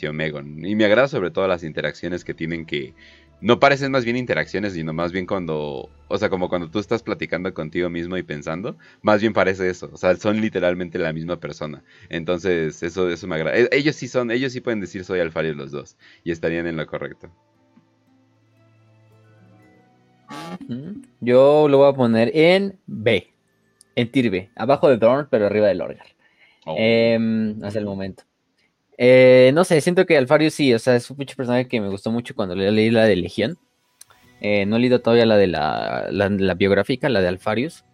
y 0.00 0.06
Omegon. 0.06 0.64
Y 0.64 0.76
me 0.76 0.84
agrada 0.84 1.08
sobre 1.08 1.30
todo 1.30 1.48
las 1.48 1.64
interacciones 1.64 2.24
que 2.24 2.34
tienen 2.34 2.64
que... 2.64 2.94
No 3.40 3.60
parecen 3.60 3.92
más 3.92 4.04
bien 4.04 4.16
interacciones, 4.16 4.72
sino 4.72 4.94
más 4.94 5.12
bien 5.12 5.26
cuando, 5.26 5.90
o 6.08 6.18
sea, 6.18 6.30
como 6.30 6.48
cuando 6.48 6.70
tú 6.70 6.78
estás 6.78 7.02
platicando 7.02 7.52
contigo 7.52 7.90
mismo 7.90 8.16
y 8.16 8.22
pensando, 8.22 8.78
más 9.02 9.20
bien 9.20 9.34
parece 9.34 9.68
eso, 9.68 9.90
o 9.92 9.96
sea, 9.98 10.16
son 10.16 10.40
literalmente 10.40 10.98
la 10.98 11.12
misma 11.12 11.38
persona. 11.38 11.82
Entonces, 12.08 12.82
eso, 12.82 13.10
eso 13.10 13.26
me 13.26 13.34
agrada. 13.34 13.58
E, 13.58 13.68
ellos 13.72 13.96
sí 13.96 14.08
son, 14.08 14.30
ellos 14.30 14.52
sí 14.52 14.62
pueden 14.62 14.80
decir 14.80 15.04
soy 15.04 15.20
Alfarius 15.20 15.56
los 15.56 15.70
dos 15.70 15.96
y 16.24 16.30
estarían 16.30 16.66
en 16.66 16.76
lo 16.76 16.86
correcto. 16.86 17.30
Yo 21.20 21.68
lo 21.68 21.78
voy 21.78 21.90
a 21.90 21.92
poner 21.92 22.30
en 22.34 22.78
B 22.86 23.35
en 23.96 24.10
Tirbe, 24.10 24.50
abajo 24.54 24.88
de 24.88 24.98
Dorn, 24.98 25.26
pero 25.30 25.46
arriba 25.46 25.66
de 25.66 25.74
Lorgar. 25.74 26.06
Oh. 26.66 26.76
Em, 26.78 27.62
hasta 27.64 27.78
el 27.78 27.86
momento. 27.86 28.24
Eh, 28.98 29.50
no 29.54 29.64
sé, 29.64 29.80
siento 29.80 30.06
que 30.06 30.16
Alfarius 30.16 30.54
sí, 30.54 30.72
o 30.72 30.78
sea, 30.78 30.96
es 30.96 31.10
un 31.10 31.16
personaje 31.16 31.68
que 31.68 31.80
me 31.80 31.88
gustó 31.88 32.10
mucho 32.10 32.34
cuando 32.34 32.54
leí 32.54 32.90
la 32.90 33.04
de 33.04 33.16
Legión. 33.16 33.58
Eh, 34.40 34.66
no 34.66 34.76
he 34.76 34.80
leído 34.80 35.00
todavía 35.00 35.26
la 35.26 35.36
de 35.36 35.46
la, 35.46 36.54
biográfica, 36.56 37.08
la 37.08 37.20
de 37.20 37.28
Alfarius. 37.28 37.84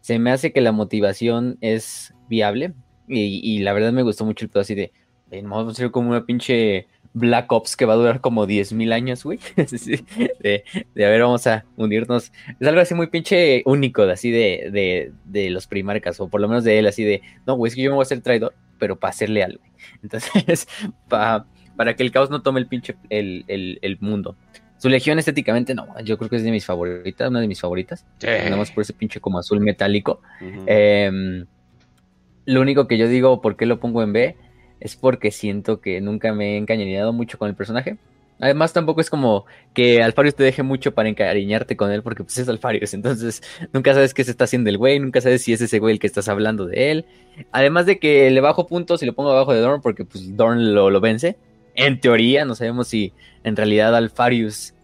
Se 0.00 0.18
me 0.18 0.30
hace 0.30 0.52
que 0.52 0.60
la 0.60 0.72
motivación 0.72 1.58
es 1.60 2.14
viable. 2.28 2.74
Y, 3.08 3.58
la 3.58 3.74
verdad 3.74 3.92
me 3.92 4.02
gustó 4.02 4.24
mucho 4.24 4.44
el 4.44 4.50
pedo 4.50 4.62
así 4.62 4.74
de. 4.74 4.92
Vamos 5.30 5.72
a 5.72 5.74
ser 5.74 5.90
como 5.90 6.10
una 6.10 6.24
pinche 6.24 6.86
Black 7.14 7.50
Ops 7.52 7.76
que 7.76 7.84
va 7.84 7.92
a 7.92 7.96
durar 7.96 8.20
como 8.20 8.46
10.000 8.46 8.92
años, 8.92 9.24
güey. 9.24 9.38
de, 9.56 10.64
de, 10.94 11.04
a 11.04 11.08
ver, 11.08 11.22
vamos 11.22 11.46
a 11.46 11.64
unirnos. 11.76 12.32
Es 12.58 12.66
algo 12.66 12.80
así 12.80 12.94
muy 12.94 13.08
pinche 13.08 13.62
único, 13.66 14.06
de, 14.06 14.12
así 14.12 14.30
de, 14.30 14.70
de, 14.72 15.12
de 15.24 15.50
los 15.50 15.66
primarcas, 15.66 16.20
o 16.20 16.28
por 16.28 16.40
lo 16.40 16.48
menos 16.48 16.64
de 16.64 16.78
él, 16.78 16.86
así 16.86 17.04
de, 17.04 17.22
no, 17.46 17.54
güey, 17.54 17.68
es 17.68 17.74
que 17.74 17.82
yo 17.82 17.90
me 17.90 17.96
voy 17.96 18.02
a 18.02 18.04
hacer 18.04 18.20
traidor, 18.20 18.54
pero 18.78 18.98
para 18.98 19.10
hacerle 19.10 19.42
algo. 19.42 19.62
Entonces, 20.02 20.66
para 21.08 21.96
que 21.96 22.02
el 22.02 22.12
caos 22.12 22.30
no 22.30 22.42
tome 22.42 22.60
el 22.60 22.66
pinche 22.66 22.96
el, 23.10 23.44
el, 23.48 23.78
el, 23.82 23.98
mundo. 24.00 24.36
Su 24.78 24.88
legión 24.88 25.18
estéticamente, 25.18 25.74
no, 25.74 25.86
yo 26.02 26.18
creo 26.18 26.28
que 26.28 26.36
es 26.36 26.42
de 26.42 26.50
mis 26.50 26.66
favoritas, 26.66 27.28
una 27.28 27.40
de 27.40 27.46
mis 27.46 27.60
favoritas. 27.60 28.04
Nada 28.22 28.56
más 28.56 28.70
por 28.72 28.82
ese 28.82 28.92
pinche 28.92 29.20
como 29.20 29.38
azul 29.38 29.60
metálico. 29.60 30.20
Em, 30.66 31.46
lo 32.46 32.60
único 32.60 32.88
que 32.88 32.98
yo 32.98 33.06
digo, 33.06 33.40
¿por 33.40 33.56
qué 33.56 33.66
lo 33.66 33.78
pongo 33.78 34.02
en 34.02 34.12
B? 34.12 34.36
Es 34.82 34.96
porque 34.96 35.30
siento 35.30 35.80
que 35.80 36.00
nunca 36.00 36.32
me 36.32 36.54
he 36.54 36.56
encañonado 36.56 37.12
mucho 37.12 37.38
con 37.38 37.48
el 37.48 37.54
personaje. 37.54 37.98
Además, 38.40 38.72
tampoco 38.72 39.00
es 39.00 39.08
como 39.08 39.46
que 39.74 40.02
Alfarius 40.02 40.34
te 40.34 40.42
deje 40.42 40.64
mucho 40.64 40.92
para 40.92 41.08
encariñarte 41.08 41.76
con 41.76 41.92
él, 41.92 42.02
porque 42.02 42.24
pues 42.24 42.38
es 42.38 42.48
Alfarius. 42.48 42.92
Entonces, 42.94 43.42
nunca 43.72 43.94
sabes 43.94 44.12
qué 44.12 44.24
se 44.24 44.32
está 44.32 44.44
haciendo 44.44 44.70
el 44.70 44.78
güey, 44.78 44.98
nunca 44.98 45.20
sabes 45.20 45.42
si 45.42 45.52
es 45.52 45.60
ese 45.60 45.78
güey 45.78 45.94
el 45.94 46.00
que 46.00 46.08
estás 46.08 46.28
hablando 46.28 46.66
de 46.66 46.90
él. 46.90 47.04
Además 47.52 47.86
de 47.86 48.00
que 48.00 48.28
le 48.32 48.40
bajo 48.40 48.66
puntos 48.66 49.04
y 49.04 49.06
lo 49.06 49.12
pongo 49.14 49.30
abajo 49.30 49.54
de 49.54 49.60
Dorn, 49.60 49.80
porque 49.80 50.04
pues 50.04 50.36
Dorn 50.36 50.74
lo, 50.74 50.90
lo 50.90 51.00
vence. 51.00 51.36
En 51.76 52.00
teoría, 52.00 52.44
no 52.44 52.56
sabemos 52.56 52.88
si 52.88 53.12
en 53.44 53.54
realidad 53.54 53.94
Alfarius. 53.94 54.74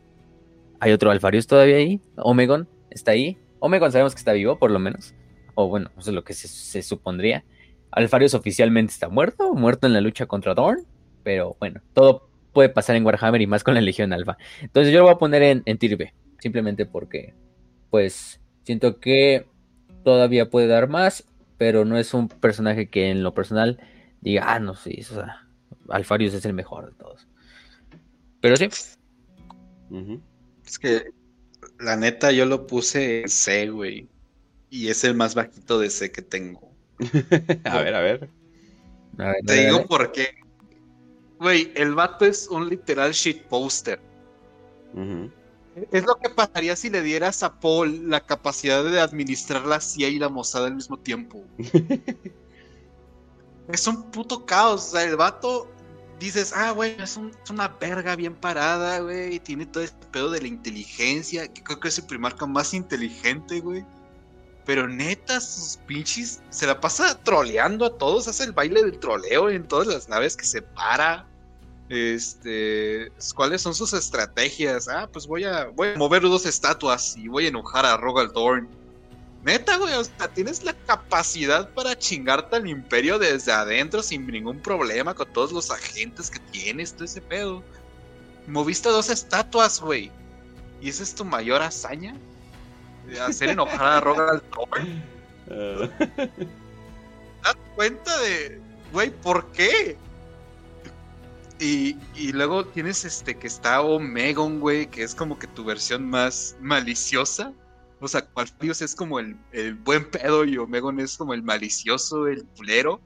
¿Hay 0.79 0.93
otro 0.93 1.11
Alfarius 1.11 1.49
todavía 1.49 1.77
ahí? 1.77 2.01
Omegon 2.17 2.69
está 2.91 3.11
ahí. 3.11 3.37
Omegon 3.59 3.91
sabemos 3.91 4.15
que 4.15 4.21
está 4.21 4.33
vivo, 4.33 4.61
por 4.61 4.71
lo 4.71 4.79
menos. 4.79 5.15
O 5.57 5.67
bueno, 5.67 5.91
eso 5.99 6.11
es 6.11 6.15
lo 6.15 6.23
que 6.23 6.35
se 6.35 6.83
supondría. 6.83 7.43
Alfarius 7.91 8.35
oficialmente 8.35 8.93
está 8.93 9.09
muerto, 9.09 9.55
muerto 9.55 9.87
en 9.87 9.93
la 9.93 10.01
lucha 10.01 10.27
contra 10.27 10.55
Dorn. 10.55 10.85
Pero 11.23 11.57
bueno, 11.61 11.81
todo 11.93 12.29
puede 12.53 12.69
pasar 12.69 12.97
en 12.97 13.05
Warhammer 13.05 13.41
y 13.41 13.47
más 13.47 13.65
con 13.65 13.75
la 13.75 13.81
Legión 13.81 14.13
Alfa. 14.13 14.37
Entonces 14.61 14.93
yo 14.93 15.01
lo 15.01 15.05
voy 15.05 15.15
a 15.15 15.19
poner 15.19 15.43
en, 15.43 15.63
en 15.65 15.79
Tier 15.79 16.13
simplemente 16.39 16.87
porque, 16.87 17.35
pues, 17.91 18.41
siento 18.65 19.01
que 19.01 19.47
todavía 20.05 20.51
puede 20.51 20.67
dar 20.69 20.89
más, 20.89 21.25
pero 21.57 21.85
no 21.85 21.99
es 21.99 22.15
un 22.15 22.29
personaje 22.29 22.89
que 22.89 23.11
en 23.11 23.23
lo 23.23 23.35
personal 23.35 23.81
diga, 24.21 24.45
ah, 24.47 24.61
no, 24.61 24.75
sí, 24.75 25.01
o 25.01 25.15
sea, 25.15 25.47
Alfarius 25.89 26.35
es 26.35 26.45
el 26.45 26.55
mejor 26.55 26.87
de 26.87 26.97
todos. 26.97 27.27
Pero 28.41 28.57
sí. 28.57 28.69
Es 30.67 30.79
que, 30.79 31.11
la 31.81 31.97
neta, 31.97 32.31
yo 32.33 32.47
lo 32.47 32.67
puse 32.67 33.23
en 33.23 33.29
C, 33.29 33.69
güey. 33.71 34.09
Y 34.71 34.89
es 34.89 35.03
el 35.05 35.15
más 35.15 35.35
bajito 35.35 35.79
de 35.79 35.91
C 35.91 36.13
que 36.13 36.23
tengo. 36.23 36.68
a 37.65 37.79
ver, 37.79 37.95
a 37.95 38.01
ver. 38.01 38.31
Te 39.47 39.67
digo 39.67 39.87
por 39.87 40.13
qué. 40.13 40.35
Güey, 41.39 41.73
el 41.77 41.95
vato 41.95 42.25
es 42.25 42.49
un 42.49 42.69
literal 42.69 43.13
shit 43.13 43.43
poster. 43.45 44.01
Es 45.93 46.05
lo 46.05 46.17
que 46.17 46.31
pasaría 46.31 46.75
si 46.75 46.91
le 46.91 47.03
dieras 47.03 47.43
a 47.43 47.61
Paul 47.61 48.11
la 48.11 48.21
capacidad 48.21 48.85
de 48.85 49.01
administrar 49.01 49.65
la 49.65 49.81
CIA 49.81 50.09
y 50.09 50.19
la 50.19 50.29
Mossad 50.29 50.67
al 50.67 50.75
mismo 50.75 50.99
tiempo. 50.99 51.45
es 53.69 53.87
un 53.87 54.11
puto 54.11 54.45
caos. 54.45 54.89
O 54.89 54.91
sea, 54.93 55.05
el 55.05 55.17
vato 55.17 55.71
dices, 56.19 56.53
ah, 56.55 56.73
güey, 56.73 56.97
es, 57.01 57.19
una 57.51 57.69
verga 57.69 58.17
bien 58.17 58.35
parada, 58.35 59.01
güey. 59.01 59.37
Y 59.37 59.41
tiene 59.41 59.67
todo 59.67 59.85
este 59.85 60.07
pedo 60.09 60.31
de 60.31 60.41
la 60.41 60.49
inteligencia. 60.49 61.47
Que 61.47 61.63
creo 61.63 61.79
que 61.79 61.89
es 61.89 61.99
el 61.99 62.07
primarca 62.07 62.47
más 62.47 62.75
inteligente, 62.75 63.61
güey. 63.61 63.85
Pero 64.69 64.87
neta, 64.87 65.41
sus 65.41 65.79
pinches 65.87 66.43
se 66.51 66.67
la 66.67 66.79
pasa 66.79 67.19
troleando 67.25 67.87
a 67.87 67.97
todos. 67.97 68.29
Hace 68.29 68.45
el 68.45 68.53
baile 68.53 68.83
del 68.83 68.99
troleo 68.99 69.49
en 69.49 69.67
todas 69.67 69.87
las 69.87 70.11
naves 70.11 70.37
que 70.37 70.45
se 70.45 70.61
para. 70.61 71.27
Este, 71.89 73.11
¿cuáles 73.35 73.63
son 73.63 73.75
sus 73.75 73.95
estrategias? 73.95 74.87
Ah, 74.87 75.09
pues 75.11 75.27
voy 75.27 75.45
a, 75.45 75.69
voy 75.69 75.89
a 75.89 75.97
mover 75.97 76.21
dos 76.21 76.45
estatuas 76.45 77.17
y 77.17 77.29
voy 77.29 77.47
a 77.47 77.49
enojar 77.49 77.87
a 77.87 77.97
Rogal 77.97 78.31
Dorn. 78.35 78.69
Neta, 79.43 79.79
güey, 79.79 79.95
o 79.95 80.05
sea, 80.05 80.29
tienes 80.29 80.63
la 80.63 80.75
capacidad 80.75 81.71
para 81.71 81.99
chingarte 81.99 82.57
al 82.57 82.69
imperio 82.69 83.19
desde 83.19 83.53
adentro 83.53 84.03
sin 84.03 84.27
ningún 84.27 84.61
problema 84.61 85.15
con 85.15 85.33
todos 85.33 85.51
los 85.51 85.71
agentes 85.71 86.29
que 86.29 86.41
tienes, 86.41 86.93
todo 86.93 87.07
ese 87.07 87.23
pedo. 87.23 87.65
Moviste 88.47 88.91
dos 88.91 89.09
estatuas, 89.09 89.81
güey. 89.81 90.13
¿Y 90.83 90.91
esa 90.91 91.05
es 91.05 91.15
tu 91.15 91.25
mayor 91.25 91.63
hazaña? 91.63 92.15
Hacer 93.21 93.51
enojar 93.51 93.87
a 93.87 94.01
Rogal 94.01 94.43
Dorn. 94.55 95.03
¿Das 97.43 97.57
cuenta 97.75 98.19
de, 98.21 98.61
güey, 98.93 99.11
por 99.11 99.51
qué? 99.53 99.97
Y, 101.61 101.97
luego 102.33 102.65
tienes 102.65 103.05
este 103.05 103.37
que 103.37 103.49
está 103.49 103.81
Omegon, 103.81 104.61
güey, 104.61 104.89
que 104.89 105.03
es 105.03 105.15
como 105.15 105.39
que 105.39 105.49
tu 105.49 105.65
versión 105.65 106.09
más 106.09 106.57
maliciosa. 106.61 107.53
O 108.01 108.07
sea, 108.07 108.29
Alfarius 108.37 108.81
es 108.81 108.95
como 108.95 109.19
el, 109.19 109.35
buen 109.83 110.09
pedo 110.09 110.45
y 110.45 110.57
Omegon 110.57 111.01
es 111.01 111.17
como 111.17 111.35
el 111.35 111.43
malicioso, 111.43 112.29
el 112.29 112.47
culero. 112.57 113.01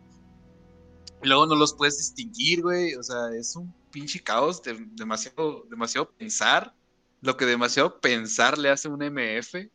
Y 1.22 1.28
luego 1.28 1.46
no 1.46 1.54
los 1.54 1.72
puedes 1.72 1.96
distinguir, 1.96 2.62
güey. 2.62 2.94
O 2.94 3.02
sea, 3.02 3.30
es 3.34 3.56
un 3.56 3.72
pinche 3.90 4.20
caos, 4.20 4.62
de, 4.62 4.76
demasiado, 4.96 5.64
demasiado 5.70 6.10
pensar. 6.10 6.74
Lo 7.22 7.36
que 7.36 7.46
demasiado 7.46 8.00
pensar 8.00 8.58
le 8.58 8.68
hace 8.68 8.88
un 8.88 9.02
MF. 9.02 9.70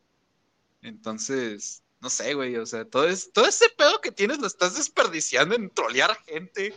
Entonces, 0.87 1.83
no 2.01 2.09
sé, 2.09 2.33
güey. 2.33 2.55
O 2.57 2.65
sea, 2.65 2.85
todo, 2.85 3.07
es, 3.07 3.31
todo 3.31 3.45
ese 3.45 3.65
pedo 3.77 4.01
que 4.01 4.11
tienes 4.11 4.39
lo 4.39 4.47
estás 4.47 4.75
desperdiciando 4.75 5.55
en 5.55 5.69
trolear 5.69 6.17
gente 6.25 6.73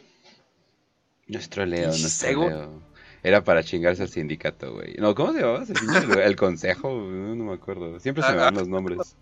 nuestro 1.30 1.64
Leo, 1.64 1.88
nuestro 1.88 2.48
Leo. 2.48 2.82
Era 3.22 3.44
para 3.44 3.62
chingarse 3.62 4.02
al 4.02 4.08
sindicato, 4.08 4.72
güey. 4.72 4.94
No, 4.94 5.14
¿cómo 5.14 5.32
se 5.32 5.40
llamaba? 5.40 5.64
El 6.24 6.36
consejo, 6.36 6.88
no, 6.90 7.44
me 7.44 7.54
acuerdo. 7.54 8.00
Siempre 8.00 8.24
se 8.24 8.32
me 8.32 8.38
van 8.38 8.54
los 8.54 8.66
nombres. 8.66 9.16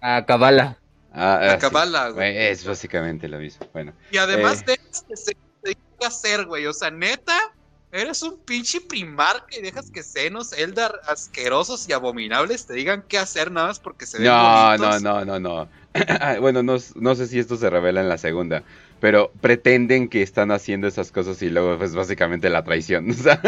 A 0.00 0.24
Cabala. 0.24 0.78
Ah, 1.12 1.52
a 1.52 1.58
Cabala, 1.58 2.10
güey. 2.10 2.36
Es 2.36 2.64
básicamente 2.64 3.28
lo 3.28 3.38
mismo. 3.38 3.66
Bueno. 3.72 3.92
Y 4.10 4.18
además 4.18 4.62
eh... 4.62 4.64
de 4.66 4.80
este, 5.12 5.36
qué 5.64 6.06
hacer, 6.06 6.46
güey. 6.46 6.66
O 6.66 6.72
sea, 6.72 6.90
neta, 6.90 7.53
eres 7.94 8.22
un 8.22 8.36
pinche 8.38 8.80
primar 8.80 9.46
que 9.46 9.62
dejas 9.62 9.90
que 9.90 10.02
senos 10.02 10.52
Eldar 10.52 11.00
asquerosos 11.06 11.88
y 11.88 11.92
abominables 11.92 12.66
te 12.66 12.74
digan 12.74 13.04
qué 13.08 13.18
hacer 13.18 13.50
nada 13.50 13.68
más 13.68 13.78
porque 13.78 14.06
se 14.06 14.18
ven 14.18 14.26
no, 14.26 14.76
No, 14.76 15.00
no, 15.00 15.24
no, 15.24 15.40
no. 15.40 15.68
bueno, 16.40 16.62
no, 16.62 16.76
no 16.96 17.14
sé 17.14 17.26
si 17.26 17.38
esto 17.38 17.56
se 17.56 17.70
revela 17.70 18.00
en 18.00 18.08
la 18.08 18.18
segunda 18.18 18.64
pero 19.04 19.30
pretenden 19.42 20.08
que 20.08 20.22
están 20.22 20.50
haciendo 20.50 20.86
esas 20.86 21.12
cosas 21.12 21.42
y 21.42 21.50
luego 21.50 21.76
pues 21.76 21.94
básicamente 21.94 22.48
la 22.48 22.64
traición. 22.64 23.10
O 23.14 23.14
sea, 23.14 23.38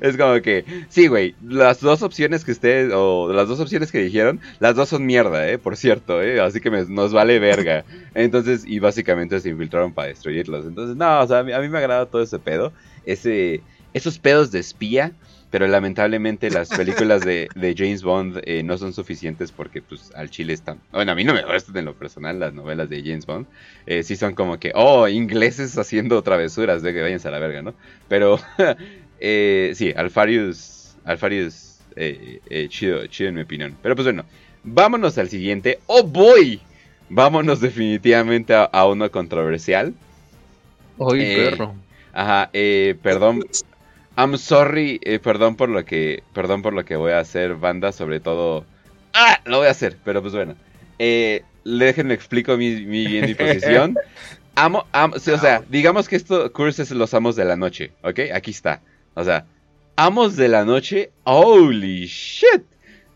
es 0.00 0.16
como 0.16 0.42
que, 0.42 0.64
sí, 0.88 1.06
güey, 1.06 1.36
las 1.40 1.80
dos 1.80 2.02
opciones 2.02 2.44
que 2.44 2.50
ustedes, 2.50 2.92
o 2.92 3.32
las 3.32 3.46
dos 3.46 3.60
opciones 3.60 3.92
que 3.92 4.02
dijeron, 4.02 4.40
las 4.58 4.74
dos 4.74 4.88
son 4.88 5.06
mierda, 5.06 5.48
¿eh? 5.48 5.56
Por 5.56 5.76
cierto, 5.76 6.20
¿eh? 6.20 6.40
Así 6.40 6.60
que 6.60 6.68
nos 6.70 7.12
vale 7.12 7.38
verga. 7.38 7.84
Entonces, 8.14 8.64
y 8.66 8.80
básicamente 8.80 9.38
se 9.38 9.50
infiltraron 9.50 9.92
para 9.92 10.08
destruirlos. 10.08 10.66
Entonces, 10.66 10.96
no, 10.96 11.20
o 11.20 11.26
sea, 11.28 11.38
a 11.38 11.42
mí, 11.44 11.52
a 11.52 11.60
mí 11.60 11.68
me 11.68 11.78
agrada 11.78 12.06
todo 12.06 12.20
ese 12.20 12.40
pedo, 12.40 12.72
ese, 13.06 13.62
esos 13.92 14.18
pedos 14.18 14.50
de 14.50 14.60
espía 14.60 15.12
pero 15.50 15.66
lamentablemente 15.66 16.50
las 16.50 16.68
películas 16.68 17.22
de, 17.24 17.74
James 17.76 18.02
Bond 18.02 18.40
eh, 18.44 18.62
no 18.62 18.76
son 18.78 18.92
suficientes 18.92 19.52
porque 19.52 19.82
pues 19.82 20.12
al 20.14 20.30
chile 20.30 20.52
están... 20.52 20.80
Bueno, 20.92 21.12
a 21.12 21.14
mí 21.14 21.24
no 21.24 21.34
me 21.34 21.42
gustan 21.42 21.76
en 21.76 21.84
lo 21.86 21.94
personal 21.94 22.38
las 22.38 22.52
novelas 22.52 22.88
de 22.90 23.02
James 23.02 23.26
Bond. 23.26 23.46
Eh, 23.86 24.02
sí 24.02 24.16
son 24.16 24.34
como 24.34 24.58
que, 24.58 24.72
oh, 24.74 25.08
ingleses 25.08 25.76
haciendo 25.78 26.22
travesuras, 26.22 26.82
de 26.82 26.92
que 26.92 27.00
váyanse 27.00 27.28
a 27.28 27.30
la 27.30 27.38
verga, 27.38 27.62
¿no? 27.62 27.74
Pero 28.08 28.38
eh, 29.20 29.72
sí, 29.74 29.92
Alfarius, 29.96 30.96
Alfarius, 31.04 31.78
chido, 32.68 33.06
chido 33.06 33.30
en 33.30 33.34
mi 33.34 33.42
opinión. 33.42 33.76
Pero 33.82 33.96
pues 33.96 34.06
bueno, 34.06 34.24
vámonos 34.62 35.16
al 35.18 35.28
siguiente. 35.28 35.80
¡Oh, 35.86 36.02
boy! 36.02 36.60
Vámonos 37.08 37.60
definitivamente 37.60 38.54
a, 38.54 38.86
uno 38.86 39.10
controversial. 39.10 39.94
¡Ay, 41.00 41.36
perro! 41.36 41.74
Ajá, 42.12 42.50
perdón, 43.02 43.44
I'm 44.18 44.36
sorry, 44.36 44.98
eh, 45.04 45.20
perdón 45.20 45.54
por 45.54 45.68
lo 45.68 45.84
que, 45.84 46.24
perdón 46.34 46.60
por 46.60 46.72
lo 46.72 46.84
que 46.84 46.96
voy 46.96 47.12
a 47.12 47.20
hacer, 47.20 47.54
banda, 47.54 47.92
sobre 47.92 48.18
todo. 48.18 48.64
Ah, 49.14 49.40
lo 49.44 49.58
voy 49.58 49.68
a 49.68 49.70
hacer, 49.70 49.96
pero 50.04 50.20
pues 50.20 50.34
bueno. 50.34 50.56
Eh, 50.98 51.44
déjenme 51.64 52.14
explico 52.14 52.56
mi, 52.56 52.84
mi, 52.84 53.06
mi 53.20 53.34
posición. 53.36 53.96
Amo, 54.56 54.86
o 54.92 55.18
sea, 55.20 55.62
digamos 55.68 56.08
que 56.08 56.16
esto, 56.16 56.52
Curse 56.52 56.82
es 56.82 56.90
los 56.90 57.14
amos 57.14 57.36
de 57.36 57.44
la 57.44 57.54
noche, 57.54 57.92
¿ok? 58.02 58.18
Aquí 58.34 58.50
está. 58.50 58.82
O 59.14 59.22
sea, 59.22 59.46
amos 59.94 60.34
de 60.34 60.48
la 60.48 60.64
noche, 60.64 61.12
holy 61.22 62.06
shit. 62.06 62.64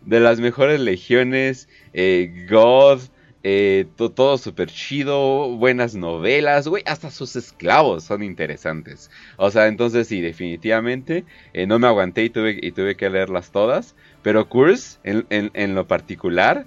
De 0.02 0.20
las 0.20 0.38
mejores 0.38 0.78
legiones, 0.78 1.68
eh, 1.94 2.46
God, 2.48 3.00
eh, 3.44 3.86
todo 3.96 4.38
súper 4.38 4.68
chido, 4.68 5.48
buenas 5.56 5.96
novelas, 5.96 6.68
güey, 6.68 6.84
hasta 6.86 7.10
sus 7.10 7.34
esclavos 7.34 8.04
son 8.04 8.22
interesantes. 8.22 9.10
O 9.36 9.50
sea, 9.50 9.66
entonces 9.66 10.06
sí, 10.06 10.20
definitivamente 10.20 11.24
eh, 11.52 11.66
no 11.66 11.80
me 11.80 11.88
aguanté 11.88 12.24
y 12.24 12.30
tuve, 12.30 12.58
y 12.62 12.70
tuve 12.70 12.96
que 12.96 13.10
leerlas 13.10 13.50
todas. 13.50 13.96
Pero 14.22 14.48
Curse, 14.48 14.98
en, 15.02 15.74
lo 15.74 15.88
particular, 15.88 16.66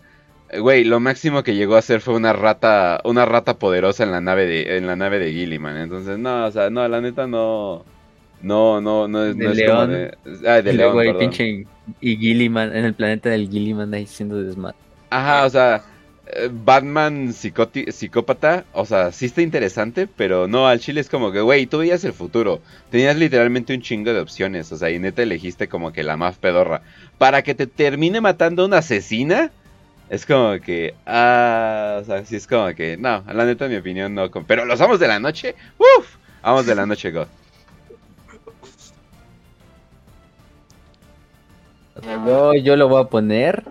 eh, 0.49 0.59
güey, 0.59 0.83
lo 0.83 0.99
máximo 0.99 1.43
que 1.43 1.55
llegó 1.55 1.75
a 1.75 1.79
hacer 1.79 2.01
fue 2.01 2.15
una 2.15 2.33
rata, 2.33 2.99
una 3.05 3.25
rata 3.25 3.57
poderosa 3.57 4.03
en 4.03 4.11
la 4.11 4.19
nave 4.19 4.45
de, 4.45 4.77
en 4.77 4.85
la 4.85 4.97
nave 4.97 5.19
de 5.19 5.31
Gilliman. 5.31 5.77
Entonces, 5.77 6.17
no, 6.19 6.45
o 6.45 6.51
sea, 6.51 6.69
no, 6.69 6.85
la 6.87 6.99
neta 6.99 7.25
no. 7.25 7.85
No, 8.41 8.81
no, 8.81 9.07
no 9.07 9.23
es, 9.23 9.37
de 9.37 9.55
León. 9.55 9.91
de, 9.91 10.17
ah, 10.45 10.61
de 10.61 10.73
León, 10.73 11.17
pinche 11.17 11.65
y 12.01 12.17
Gilliman, 12.17 12.75
en 12.75 12.83
el 12.83 12.93
planeta 12.93 13.29
del 13.29 13.49
Gilliman 13.49 13.93
ahí 13.93 14.05
siendo 14.05 14.43
desmadre. 14.43 14.75
Ajá, 15.09 15.45
o 15.45 15.49
sea, 15.49 15.83
Batman 16.51 17.33
psicópata, 17.33 18.65
o 18.73 18.85
sea, 18.85 19.11
sí 19.11 19.25
está 19.25 19.41
interesante, 19.41 20.07
pero 20.07 20.47
no, 20.47 20.67
al 20.67 20.79
chile 20.79 21.01
es 21.01 21.09
como 21.09 21.31
que, 21.31 21.41
güey, 21.41 21.65
tú 21.65 21.79
veías 21.79 22.03
el 22.03 22.13
futuro. 22.13 22.61
Tenías 22.89 23.15
literalmente 23.15 23.73
un 23.73 23.81
chingo 23.81 24.13
de 24.13 24.19
opciones, 24.19 24.71
o 24.71 24.77
sea, 24.77 24.89
y 24.91 24.99
neta 24.99 25.23
elegiste 25.23 25.67
como 25.67 25.93
que 25.93 26.03
la 26.03 26.17
más 26.17 26.37
pedorra. 26.37 26.81
Para 27.17 27.41
que 27.41 27.55
te 27.55 27.67
termine 27.67 28.21
matando 28.21 28.65
una 28.65 28.79
asesina, 28.79 29.51
es 30.09 30.25
como 30.25 30.59
que, 30.59 30.93
ah, 31.05 31.99
o 32.01 32.05
sea, 32.05 32.25
sí 32.25 32.35
es 32.35 32.47
como 32.47 32.73
que, 32.75 32.97
no, 32.97 33.23
la 33.33 33.45
neta, 33.45 33.65
en 33.65 33.71
mi 33.71 33.77
opinión, 33.77 34.13
no. 34.13 34.29
Pero 34.29 34.65
los 34.65 34.81
amos 34.81 34.99
de 34.99 35.07
la 35.07 35.19
noche, 35.19 35.55
uff, 35.77 36.15
amos 36.41 36.65
de 36.65 36.75
la 36.75 36.85
noche, 36.85 37.11
God. 37.11 37.27
yo, 42.03 42.53
yo 42.55 42.75
lo 42.75 42.89
voy 42.89 43.01
a 43.01 43.05
poner. 43.05 43.63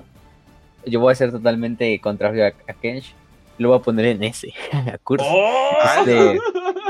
Yo 0.86 1.00
voy 1.00 1.12
a 1.12 1.16
ser 1.16 1.30
totalmente 1.30 1.98
contrario 2.00 2.44
a, 2.46 2.48
a 2.48 2.74
Kench. 2.74 3.14
Lo 3.58 3.68
voy 3.68 3.78
a 3.78 3.82
poner 3.82 4.06
en 4.06 4.24
ese. 4.24 4.52
a 4.72 4.98
Kurz. 4.98 5.22
¡Oh! 5.24 5.70
Este, 6.00 6.38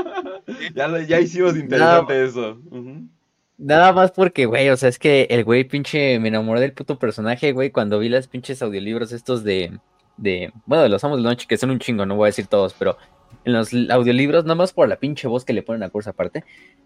ya, 0.75 0.87
lo- 0.87 1.01
ya 1.01 1.19
hicimos 1.19 1.55
interesante 1.55 2.23
eso. 2.25 2.57
Nada 3.57 3.93
más 3.93 4.11
porque, 4.11 4.45
güey, 4.45 4.69
o 4.69 4.75
sea, 4.77 4.89
es 4.89 4.99
que 4.99 5.27
el 5.29 5.43
güey 5.45 5.63
pinche 5.63 6.19
me 6.19 6.27
enamoré 6.27 6.59
del 6.59 6.73
puto 6.73 6.99
personaje, 6.99 7.53
güey, 7.53 7.71
cuando 7.71 7.99
vi 7.99 8.09
las 8.09 8.27
pinches 8.27 8.61
audiolibros 8.61 9.13
estos 9.13 9.43
de, 9.45 9.79
de, 10.17 10.51
bueno, 10.65 10.83
de 10.83 10.89
los 10.89 11.03
Amos 11.05 11.17
de 11.19 11.23
la 11.23 11.29
Noche, 11.29 11.45
que 11.47 11.57
son 11.57 11.71
un 11.71 11.79
chingo, 11.79 12.05
no 12.05 12.15
voy 12.15 12.25
a 12.25 12.33
decir 12.33 12.47
todos, 12.47 12.73
pero 12.77 12.97
en 13.45 13.53
los 13.53 13.69
audiolibros, 13.91 14.43
nada 14.43 14.55
más 14.55 14.73
por 14.73 14.89
la 14.89 14.97
pinche 14.97 15.29
voz 15.29 15.45
que 15.45 15.53
le 15.53 15.63
ponen 15.63 15.83
a 15.83 15.89
Curse 15.89 16.09
aparte. 16.09 16.43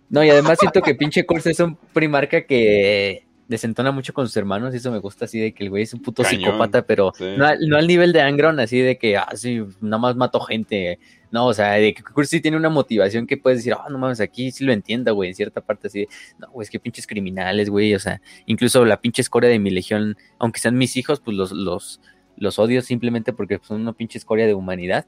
No, 0.09 0.23
y 0.23 0.29
además 0.29 0.57
siento 0.59 0.81
que 0.83 0.93
pinche 0.93 1.25
Curse 1.25 1.51
es 1.51 1.59
un 1.59 1.75
primarca 1.91 2.41
que 2.45 3.23
desentona 3.49 3.91
mucho 3.91 4.13
con 4.13 4.27
sus 4.27 4.37
hermanos, 4.37 4.73
y 4.73 4.77
eso 4.77 4.91
me 4.91 4.99
gusta 4.99 5.25
así 5.25 5.39
de 5.39 5.53
que 5.53 5.63
el 5.65 5.69
güey 5.71 5.83
es 5.83 5.93
un 5.93 6.01
puto 6.01 6.23
Cañón, 6.23 6.39
psicópata, 6.41 6.83
pero 6.85 7.11
sí. 7.17 7.25
no, 7.37 7.45
al- 7.45 7.59
no 7.67 7.75
al 7.77 7.87
nivel 7.87 8.13
de 8.13 8.21
Angron, 8.21 8.59
así 8.59 8.79
de 8.79 8.97
que, 8.97 9.17
ah, 9.17 9.27
sí, 9.35 9.61
nada 9.81 9.97
más 9.97 10.15
mato 10.15 10.39
gente. 10.39 10.99
No, 11.31 11.47
o 11.47 11.53
sea, 11.53 11.73
de 11.73 11.93
que 11.93 12.01
Curse 12.01 12.37
sí 12.37 12.41
tiene 12.41 12.57
una 12.57 12.69
motivación 12.69 13.27
que 13.27 13.37
puedes 13.37 13.59
decir, 13.59 13.73
ah, 13.73 13.87
no 13.89 13.97
mames, 13.97 14.19
aquí 14.21 14.51
sí 14.51 14.63
lo 14.63 14.71
entiendo, 14.71 15.13
güey, 15.13 15.29
en 15.29 15.35
cierta 15.35 15.61
parte 15.61 15.87
así. 15.87 15.99
de, 16.01 16.07
no, 16.39 16.49
güey, 16.51 16.63
es 16.63 16.69
que 16.69 16.79
pinches 16.79 17.05
criminales, 17.05 17.69
güey, 17.69 17.93
o 17.95 17.99
sea, 17.99 18.21
incluso 18.45 18.85
la 18.85 19.01
pinche 19.01 19.21
escoria 19.21 19.49
de 19.49 19.59
mi 19.59 19.69
legión, 19.71 20.15
aunque 20.39 20.59
sean 20.59 20.77
mis 20.77 20.95
hijos, 20.95 21.19
pues 21.19 21.35
los, 21.35 21.51
los, 21.51 22.01
los 22.37 22.57
odio 22.59 22.81
simplemente 22.81 23.33
porque 23.33 23.59
son 23.61 23.81
una 23.81 23.93
pinche 23.93 24.17
escoria 24.17 24.47
de 24.47 24.53
humanidad. 24.53 25.05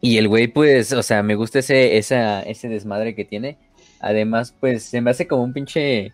Y 0.00 0.16
el 0.18 0.28
güey, 0.28 0.48
pues, 0.48 0.92
o 0.92 1.02
sea, 1.02 1.22
me 1.22 1.34
gusta 1.34 1.58
ese, 1.58 1.96
esa, 1.98 2.42
ese 2.42 2.68
desmadre 2.68 3.14
que 3.14 3.24
tiene. 3.24 3.58
Además, 4.00 4.54
pues, 4.58 4.82
se 4.84 5.00
me 5.00 5.10
hace 5.10 5.26
como 5.26 5.42
un 5.42 5.52
pinche 5.52 6.12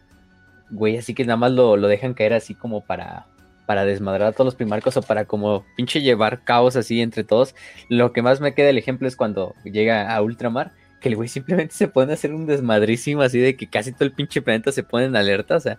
güey, 0.70 0.96
así 0.98 1.14
que 1.14 1.24
nada 1.24 1.36
más 1.36 1.52
lo, 1.52 1.76
lo 1.76 1.88
dejan 1.88 2.14
caer 2.14 2.34
así 2.34 2.54
como 2.54 2.80
para, 2.82 3.26
para 3.66 3.84
desmadrar 3.84 4.28
a 4.28 4.32
todos 4.32 4.46
los 4.46 4.54
primarcos 4.54 4.96
o 4.96 5.02
para 5.02 5.24
como 5.24 5.64
pinche 5.76 6.00
llevar 6.00 6.44
caos 6.44 6.76
así 6.76 7.00
entre 7.00 7.24
todos. 7.24 7.54
Lo 7.88 8.12
que 8.12 8.22
más 8.22 8.40
me 8.40 8.54
queda 8.54 8.70
el 8.70 8.78
ejemplo 8.78 9.08
es 9.08 9.16
cuando 9.16 9.54
llega 9.64 10.14
a 10.14 10.22
Ultramar, 10.22 10.72
que 11.00 11.08
el 11.08 11.16
güey 11.16 11.28
simplemente 11.28 11.74
se 11.74 11.88
pone 11.88 12.12
a 12.12 12.14
hacer 12.14 12.32
un 12.32 12.46
desmadrísimo 12.46 13.22
así 13.22 13.38
de 13.38 13.56
que 13.56 13.68
casi 13.68 13.92
todo 13.92 14.04
el 14.04 14.12
pinche 14.12 14.42
planeta 14.42 14.72
se 14.72 14.82
pone 14.82 15.06
en 15.06 15.16
alerta. 15.16 15.56
O 15.56 15.60
sea, 15.60 15.78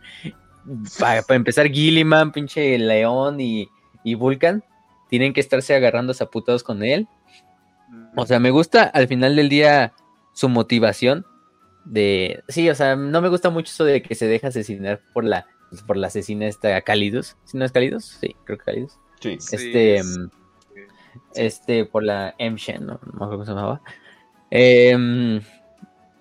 para, 1.00 1.24
empezar, 1.30 1.70
Gilliman, 1.70 2.32
pinche 2.32 2.78
León 2.78 3.40
y, 3.40 3.70
y 4.04 4.16
Vulcan 4.16 4.64
tienen 5.10 5.34
que 5.34 5.40
estarse 5.40 5.74
agarrando 5.74 6.14
a 6.20 6.26
putados 6.26 6.64
con 6.64 6.84
él. 6.84 7.08
O 8.16 8.26
sea, 8.26 8.40
me 8.40 8.52
gusta 8.52 8.84
al 8.84 9.08
final 9.08 9.36
del 9.36 9.48
día 9.48 9.94
su 10.34 10.50
motivación 10.50 11.26
de... 11.90 12.44
Sí, 12.48 12.70
o 12.70 12.76
sea, 12.76 12.96
no 12.96 13.22
me 13.22 13.30
gusta 13.30 13.50
mucho 13.50 13.72
eso 13.72 13.86
de 13.86 14.02
que 14.02 14.16
se 14.16 14.28
deja 14.28 14.48
asesinar 14.48 15.02
por 15.14 15.24
la, 15.24 15.46
por 15.86 15.98
la 15.98 16.08
asesina 16.08 16.48
esta 16.48 16.82
Cálidos. 16.82 17.36
¿Sí 17.46 17.58
no 17.58 17.66
es 17.66 17.72
Cálidos? 17.72 18.18
Sí, 18.20 18.36
creo 18.46 18.58
que 18.58 18.66
Cálidos. 18.66 19.00
Sí. 19.20 19.38
Sí, 19.40 19.56
este, 19.56 19.96
es- 19.98 20.18
mm, 20.18 20.28
este, 21.36 21.86
por 21.86 22.04
la 22.04 22.36
M-Shen, 22.38 22.86
¿no? 22.86 23.00
no 23.04 23.12
me 23.14 23.26
acuerdo 23.26 23.32
cómo 23.32 23.46
se 23.46 23.52
llamaba. 23.52 23.82
Em, 24.50 25.42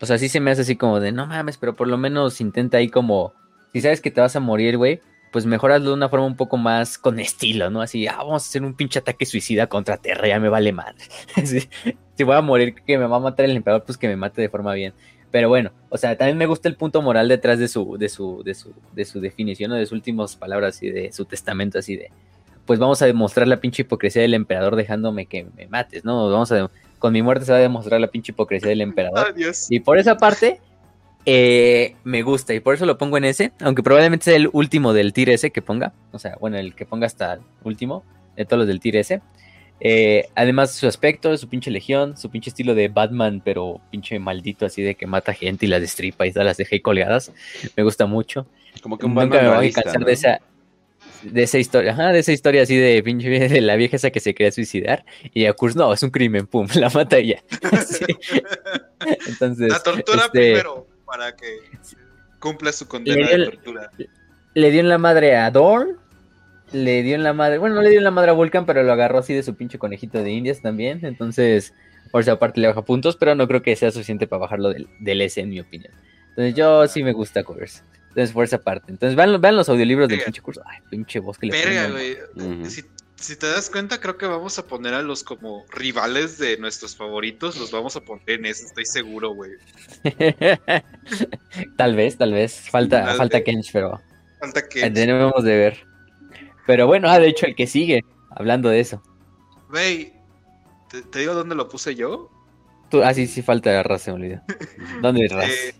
o 0.01 0.06
sea, 0.06 0.18
sí 0.18 0.28
se 0.28 0.40
me 0.40 0.51
hace 0.51 0.62
así 0.62 0.76
como 0.76 1.01
de, 1.01 1.12
no 1.12 1.26
mames, 1.26 1.59
pero 1.59 1.74
por 1.76 1.88
lo 1.88 1.97
menos 1.98 2.40
intenta 2.40 2.78
ahí 2.78 2.88
como, 2.88 3.34
si 3.72 3.80
sabes 3.80 4.01
que 4.01 4.10
te 4.10 4.20
vas 4.20 4.36
a 4.36 4.40
morir, 4.40 4.76
güey, 4.76 5.01
pues 5.32 5.47
mejor 5.47 5.72
hazlo 5.72 5.90
de 5.90 5.94
una 5.97 6.09
forma 6.09 6.26
un 6.26 6.36
poco 6.36 6.56
más 6.56 6.98
con 6.98 7.18
estilo, 7.20 7.70
¿no? 7.70 7.82
Así, 7.82 8.06
ah, 8.06 8.16
vamos 8.18 8.44
a 8.44 8.47
hacer 8.48 8.62
un 8.62 8.74
pinche 8.74 8.98
ataque 8.98 9.26
suicida 9.26 9.66
contra 9.68 9.97
Terra, 9.98 10.28
ya 10.28 10.40
me 10.40 10.48
vale 10.48 10.72
madre. 10.72 11.05
Sí, 11.44 11.68
si 12.16 12.24
voy 12.24 12.36
a 12.36 12.40
morir, 12.40 12.74
que 12.86 12.97
me 12.98 13.06
va 13.06 13.16
a 13.16 13.20
matar 13.20 13.44
el 13.44 13.56
emperador, 13.56 13.84
pues 13.84 13.98
que 13.98 14.09
me 14.09 14.16
mate 14.16 14.40
de 14.40 14.48
forma 14.48 14.72
bien. 14.74 14.94
Pero 15.36 15.50
bueno, 15.50 15.70
o 15.90 15.98
sea, 15.98 16.16
también 16.16 16.38
me 16.38 16.46
gusta 16.46 16.66
el 16.66 16.76
punto 16.76 17.02
moral 17.02 17.28
detrás 17.28 17.58
de 17.58 17.68
su, 17.68 17.98
de 17.98 18.08
su, 18.08 18.42
de 18.42 18.54
su, 18.54 18.72
de 18.94 19.04
su 19.04 19.20
definición 19.20 19.70
o 19.70 19.74
de 19.74 19.84
sus 19.84 19.92
últimas 19.92 20.34
palabras 20.34 20.82
y 20.82 20.88
de 20.88 21.12
su 21.12 21.26
testamento 21.26 21.78
así 21.78 21.94
de, 21.94 22.10
pues 22.64 22.78
vamos 22.78 23.02
a 23.02 23.04
demostrar 23.04 23.46
la 23.46 23.60
pinche 23.60 23.82
hipocresía 23.82 24.22
del 24.22 24.32
emperador 24.32 24.76
dejándome 24.76 25.26
que 25.26 25.46
me 25.54 25.66
mates, 25.66 26.06
¿no? 26.06 26.30
Vamos 26.30 26.50
a, 26.52 26.70
con 26.98 27.12
mi 27.12 27.20
muerte 27.20 27.44
se 27.44 27.52
va 27.52 27.58
a 27.58 27.60
demostrar 27.60 28.00
la 28.00 28.06
pinche 28.06 28.32
hipocresía 28.32 28.70
del 28.70 28.80
emperador. 28.80 29.28
Adiós. 29.34 29.70
Y 29.70 29.80
por 29.80 29.98
esa 29.98 30.16
parte, 30.16 30.58
eh, 31.26 31.96
me 32.02 32.22
gusta 32.22 32.54
y 32.54 32.60
por 32.60 32.74
eso 32.74 32.86
lo 32.86 32.96
pongo 32.96 33.18
en 33.18 33.26
ese, 33.26 33.52
aunque 33.60 33.82
probablemente 33.82 34.24
sea 34.24 34.36
el 34.36 34.48
último 34.54 34.94
del 34.94 35.12
tier 35.12 35.28
S 35.28 35.50
que 35.50 35.60
ponga, 35.60 35.92
o 36.12 36.18
sea, 36.18 36.38
bueno, 36.40 36.56
el 36.56 36.74
que 36.74 36.86
ponga 36.86 37.06
hasta 37.06 37.34
el 37.34 37.40
último 37.62 38.04
de 38.38 38.46
todos 38.46 38.60
los 38.60 38.68
del 38.68 38.80
tier 38.80 38.96
S. 38.96 39.20
Eh, 39.81 40.28
además, 40.35 40.73
su 40.73 40.86
aspecto, 40.86 41.36
su 41.36 41.48
pinche 41.48 41.70
legión, 41.70 42.16
su 42.16 42.31
pinche 42.31 42.51
estilo 42.51 42.74
de 42.74 42.89
Batman, 42.89 43.43
pero 43.44 43.81
pinche 43.90 44.19
maldito, 44.19 44.65
así 44.66 44.82
de 44.82 44.94
que 44.94 45.07
mata 45.07 45.35
gente 45.35 45.66
y 45.66 45.69
las 45.69 45.81
destripa 45.81 46.27
y 46.27 46.32
las 46.32 46.57
deja 46.57 46.70
ahí 46.74 46.81
colgadas, 46.81 47.32
me 47.77 47.82
gusta 47.82 48.07
mucho. 48.07 48.47
Como 48.82 48.98
que 48.98 49.07
un 49.07 49.15
Nunca 49.15 49.36
Batman 49.36 49.51
me 49.51 49.57
voy 49.57 49.69
a 49.69 49.73
cansar 49.73 50.01
¿no? 50.01 50.07
de 50.07 50.12
esa 50.12 50.40
de 51.23 51.43
esa 51.43 51.59
historia, 51.59 51.93
ajá, 51.93 52.12
de 52.12 52.20
esa 52.20 52.32
historia 52.32 52.62
así 52.62 52.77
de 52.77 53.03
pinche 53.03 53.28
de 53.48 53.61
la 53.61 53.77
vieja 53.77 53.97
esa 53.97 54.11
que 54.11 54.20
se 54.20 54.35
quería 54.35 54.53
suicidar 54.53 55.05
y 55.32 55.47
a 55.47 55.53
Kurz, 55.53 55.77
no, 55.77 55.93
es 55.93 56.03
un 56.03 56.11
crimen, 56.11 56.47
pum, 56.47 56.66
la 56.74 56.90
mata 56.90 57.19
y 57.20 57.28
ya. 57.28 57.43
Sí. 57.86 58.05
Entonces, 59.28 59.69
La 59.69 59.82
tortura 59.82 60.27
este, 60.27 60.31
primero, 60.31 60.86
para 61.05 61.35
que 61.36 61.61
cumpla 62.40 62.73
su 62.73 62.89
condena 62.89 63.16
Le 63.16 63.27
dio 63.27 63.39
de 63.39 63.44
tortura. 63.51 63.90
le 64.55 64.70
dio 64.70 64.81
en 64.81 64.89
la 64.89 64.98
madre 64.98 65.36
a 65.36 65.51
Dorn, 65.51 65.97
le 66.72 67.02
dio 67.02 67.14
en 67.14 67.22
la 67.22 67.32
madre, 67.32 67.59
bueno, 67.59 67.74
no 67.76 67.82
le 67.82 67.90
dio 67.90 67.98
en 67.98 68.05
la 68.05 68.10
madre 68.10 68.30
a 68.30 68.34
Vulcan, 68.34 68.66
pero 68.66 68.82
lo 68.82 68.93
agarró 68.93 69.18
así 69.18 69.34
de 69.34 69.43
su 69.43 69.55
pinche 69.55 69.78
conejito 69.78 70.22
de 70.22 70.32
indias 70.32 70.60
también, 70.60 71.05
entonces, 71.05 71.74
por 72.10 72.22
esa 72.22 72.38
parte 72.38 72.60
le 72.60 72.68
baja 72.68 72.82
puntos, 72.82 73.16
pero 73.16 73.34
no 73.34 73.47
creo 73.48 73.62
que 73.62 73.76
sea 73.76 73.90
suficiente 73.90 74.26
para 74.26 74.40
bajarlo 74.40 74.70
del, 74.70 74.88
del 75.01 75.20
S, 75.22 75.40
en 75.40 75.51
mi 75.51 75.60
opinión. 75.60 75.93
Entonces, 76.30 76.55
yo 76.55 76.86
sí 76.88 77.02
me 77.02 77.12
gusta 77.12 77.44
Curse. 77.44 77.82
Entonces, 78.09 78.32
por 78.32 78.44
esa 78.44 78.59
parte. 78.59 78.90
Entonces, 78.90 79.14
vean, 79.14 79.38
vean 79.40 79.56
los 79.56 79.68
audiolibros 79.68 80.09
del 80.09 80.22
pinche 80.22 80.40
curso. 80.40 80.62
Ay, 80.64 80.78
pinche 80.90 81.18
voz 81.20 81.36
que 81.36 81.47
le 81.47 81.52
Verga, 81.52 81.88
güey. 81.90 82.16
Si, 82.68 82.82
si 83.16 83.36
te 83.36 83.47
das 83.47 83.68
cuenta, 83.68 84.01
creo 84.01 84.16
que 84.16 84.26
vamos 84.26 84.59
a 84.59 84.66
poner 84.66 84.94
a 84.94 85.02
los 85.02 85.22
como 85.22 85.66
rivales 85.70 86.38
de 86.38 86.56
nuestros 86.56 86.97
favoritos. 86.97 87.59
Los 87.59 87.70
vamos 87.72 87.94
a 87.94 88.01
poner 88.01 88.22
en 88.30 88.47
ese, 88.47 88.64
estoy 88.64 88.86
seguro, 88.86 89.34
güey. 89.34 89.52
tal 91.76 91.94
vez, 91.94 92.16
tal 92.16 92.32
vez. 92.32 92.59
Falta, 92.70 93.05
Tal 93.05 93.16
falta 93.18 93.36
vez. 93.38 93.44
Kench, 93.44 93.70
pero 93.72 94.01
Falta 94.40 94.66
que. 94.66 94.90
tenemos 94.90 95.44
de 95.44 95.56
ver. 95.56 95.86
Pero 96.66 96.86
bueno, 96.86 97.09
ah, 97.09 97.18
de 97.18 97.28
hecho, 97.28 97.47
el 97.47 97.55
que 97.55 97.66
sigue, 97.66 98.05
hablando 98.30 98.68
de 98.68 98.80
eso. 98.80 99.02
Güey, 99.70 100.12
¿te, 100.90 101.02
te 101.02 101.18
digo 101.20 101.34
dónde 101.34 101.55
lo 101.55 101.68
puse 101.68 101.94
yo? 101.94 102.30
Tú, 102.90 103.02
ah, 103.02 103.12
sí, 103.14 103.26
sí, 103.26 103.43
falta 103.43 103.82
Raz, 103.82 104.02
se 104.02 104.10
me 104.12 104.16
olvidó. 104.16 104.40
¿Dónde 105.02 105.28
Raz? 105.28 105.48
Eh, 105.51 105.74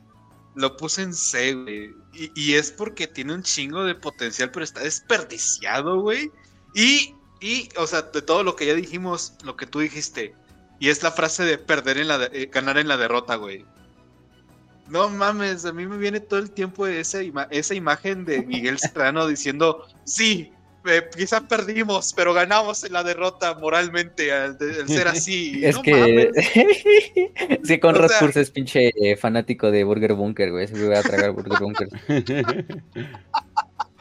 lo 0.55 0.77
puse 0.77 1.03
en 1.03 1.15
C, 1.15 1.55
güey. 1.55 1.91
Y, 2.15 2.31
y 2.35 2.55
es 2.55 2.71
porque 2.73 3.07
tiene 3.07 3.35
un 3.35 3.43
chingo 3.43 3.85
de 3.85 3.95
potencial, 3.95 4.51
pero 4.51 4.65
está 4.65 4.81
desperdiciado, 4.81 6.01
güey. 6.01 6.31
Y, 6.75 7.15
y, 7.41 7.69
o 7.79 7.87
sea, 7.87 8.03
de 8.03 8.23
todo 8.23 8.43
lo 8.43 8.57
que 8.57 8.67
ya 8.67 8.75
dijimos, 8.75 9.35
lo 9.45 9.57
que 9.57 9.67
tú 9.67 9.81
dijiste. 9.81 10.35
Y 10.79 10.89
es 10.89 11.03
la 11.03 11.11
frase 11.13 11.45
de 11.45 11.59
perder 11.59 11.99
en 11.99 12.09
la 12.09 12.19
de- 12.19 12.43
eh, 12.43 12.47
ganar 12.53 12.77
en 12.79 12.89
la 12.89 12.97
derrota, 12.97 13.37
güey. 13.37 13.65
No 14.89 15.09
mames, 15.09 15.65
a 15.65 15.73
mí 15.73 15.87
me 15.87 15.97
viene 15.99 16.21
todo 16.21 16.39
el 16.39 16.51
tiempo 16.51 16.87
esa, 16.87 17.23
ima- 17.23 17.49
esa 17.51 17.75
imagen 17.75 18.25
de 18.25 18.43
Miguel 18.43 18.79
Serrano 18.79 19.27
diciendo, 19.27 19.87
sí, 20.05 20.53
eh, 20.89 21.09
quizá 21.17 21.47
perdimos, 21.47 22.13
pero 22.15 22.33
ganamos 22.35 22.85
en 22.85 22.93
la 22.93 23.03
derrota 23.03 23.55
moralmente 23.55 24.33
al, 24.33 24.57
de- 24.59 24.81
al 24.81 24.89
ser 24.89 25.09
así. 25.09 25.65
Es 25.65 25.77
No 25.77 25.83
que. 25.83 25.93
mames. 25.95 27.61
sí, 27.67 27.79
con 27.81 28.03
O 28.03 28.09
sea- 28.09 28.29
es 28.29 28.51
pinche 28.51 28.93
eh, 28.97 29.17
fanático 29.17 29.71
de 29.71 29.85
Burger 29.85 30.15
Bunker, 30.15 30.51
güey. 30.51 30.69
Se 30.69 30.87
voy 30.87 30.95
a 30.95 31.03
tragar 31.03 31.33
Burger 31.33 31.59
Bunker. 31.61 31.89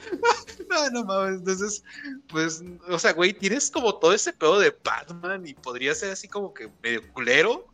No, 0.70 0.90
no 0.90 1.04
mames. 1.06 1.40
Entonces, 1.40 1.84
pues, 2.28 2.64
o 2.90 3.00
sea, 3.00 3.14
güey, 3.14 3.34
tienes 3.34 3.70
como 3.72 3.96
todo 3.96 4.14
ese 4.14 4.34
pedo 4.34 4.60
de 4.60 4.76
Batman 4.84 5.46
y 5.48 5.54
podría 5.54 5.94
ser 5.96 6.12
así 6.12 6.28
como 6.28 6.54
que 6.54 6.70
medio 6.84 7.02
culero. 7.14 7.68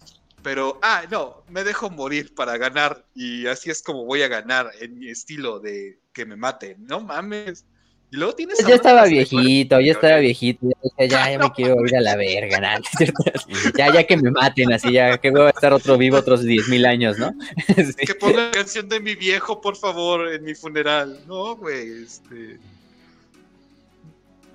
Pero, 0.44 0.80
ah, 0.82 1.04
no, 1.12 1.44
me 1.50 1.64
dejo 1.64 1.90
morir 1.90 2.34
para 2.34 2.58
ganar. 2.58 3.06
Y 3.14 3.48
así 3.48 3.70
es 3.70 3.82
como 3.84 4.06
voy 4.06 4.24
a 4.24 4.28
ganar 4.28 4.72
en 4.80 4.98
mi 4.98 5.10
estilo 5.10 5.60
de 5.60 6.00
que 6.14 6.26
me 6.26 6.36
maten. 6.36 6.86
No 6.86 7.00
mames. 7.00 7.66
Y 8.12 8.18
luego 8.18 8.36
tienes. 8.36 8.58
Pues 8.58 8.68
ya 8.68 8.74
uno 8.74 8.76
estaba 8.76 9.06
viejito, 9.06 9.80
ya 9.80 9.92
estaba 9.94 10.18
viejito. 10.18 10.68
Ya, 11.00 11.06
ya, 11.06 11.32
ya 11.32 11.40
me 11.40 11.52
quiero 11.56 11.86
ir 11.86 11.96
a 11.96 12.02
la 12.02 12.18
verga, 12.18 12.60
¿no? 12.60 12.84
Ya, 13.78 13.94
ya 13.94 14.06
que 14.06 14.18
me 14.18 14.32
maten, 14.32 14.74
así, 14.74 14.92
ya 14.92 15.18
que 15.18 15.32
voy 15.32 15.44
a 15.44 15.50
estar 15.50 15.72
otro 15.72 15.98
vivo 15.98 16.18
otros 16.18 16.44
10.000 16.44 16.86
años, 16.86 17.18
¿no? 17.18 17.34
Sí. 17.76 18.06
Que 18.06 18.16
ponga 18.16 18.48
la 18.48 18.52
canción 18.52 18.90
de 18.90 19.00
mi 19.00 19.16
viejo, 19.16 19.62
por 19.62 19.78
favor, 19.78 20.28
en 20.32 20.44
mi 20.44 20.54
funeral. 20.54 21.22
No, 21.26 21.56
güey, 21.56 22.04
este. 22.04 22.60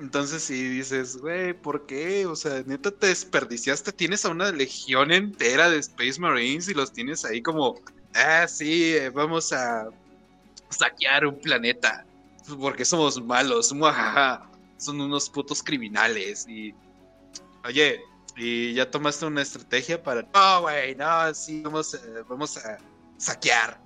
Entonces 0.00 0.42
sí 0.42 0.68
dices, 0.68 1.16
güey, 1.16 1.54
¿por 1.54 1.86
qué? 1.86 2.26
O 2.26 2.36
sea, 2.36 2.62
neta 2.66 2.90
te 2.90 3.06
desperdiciaste. 3.06 3.92
Tienes 3.92 4.26
a 4.26 4.28
una 4.28 4.52
legión 4.52 5.10
entera 5.10 5.70
de 5.70 5.78
Space 5.78 6.20
Marines 6.20 6.68
y 6.68 6.74
los 6.74 6.92
tienes 6.92 7.24
ahí 7.24 7.40
como, 7.40 7.80
ah, 8.14 8.46
sí, 8.46 8.94
eh, 8.94 9.08
vamos 9.08 9.54
a 9.54 9.88
saquear 10.68 11.24
un 11.26 11.40
planeta. 11.40 12.05
Porque 12.60 12.84
somos 12.84 13.22
malos, 13.22 13.72
muajaja. 13.74 14.48
Son 14.78 15.00
unos 15.00 15.28
putos 15.30 15.62
criminales. 15.62 16.46
Y, 16.48 16.74
oye, 17.64 18.00
y 18.36 18.74
ya 18.74 18.90
tomaste 18.90 19.24
una 19.26 19.42
estrategia 19.42 20.02
para, 20.02 20.22
no, 20.34 20.60
güey, 20.62 20.94
no, 20.94 21.32
sí, 21.34 21.62
vamos, 21.62 21.94
a- 21.94 22.22
vamos 22.28 22.56
a 22.58 22.78
saquear. 23.16 23.80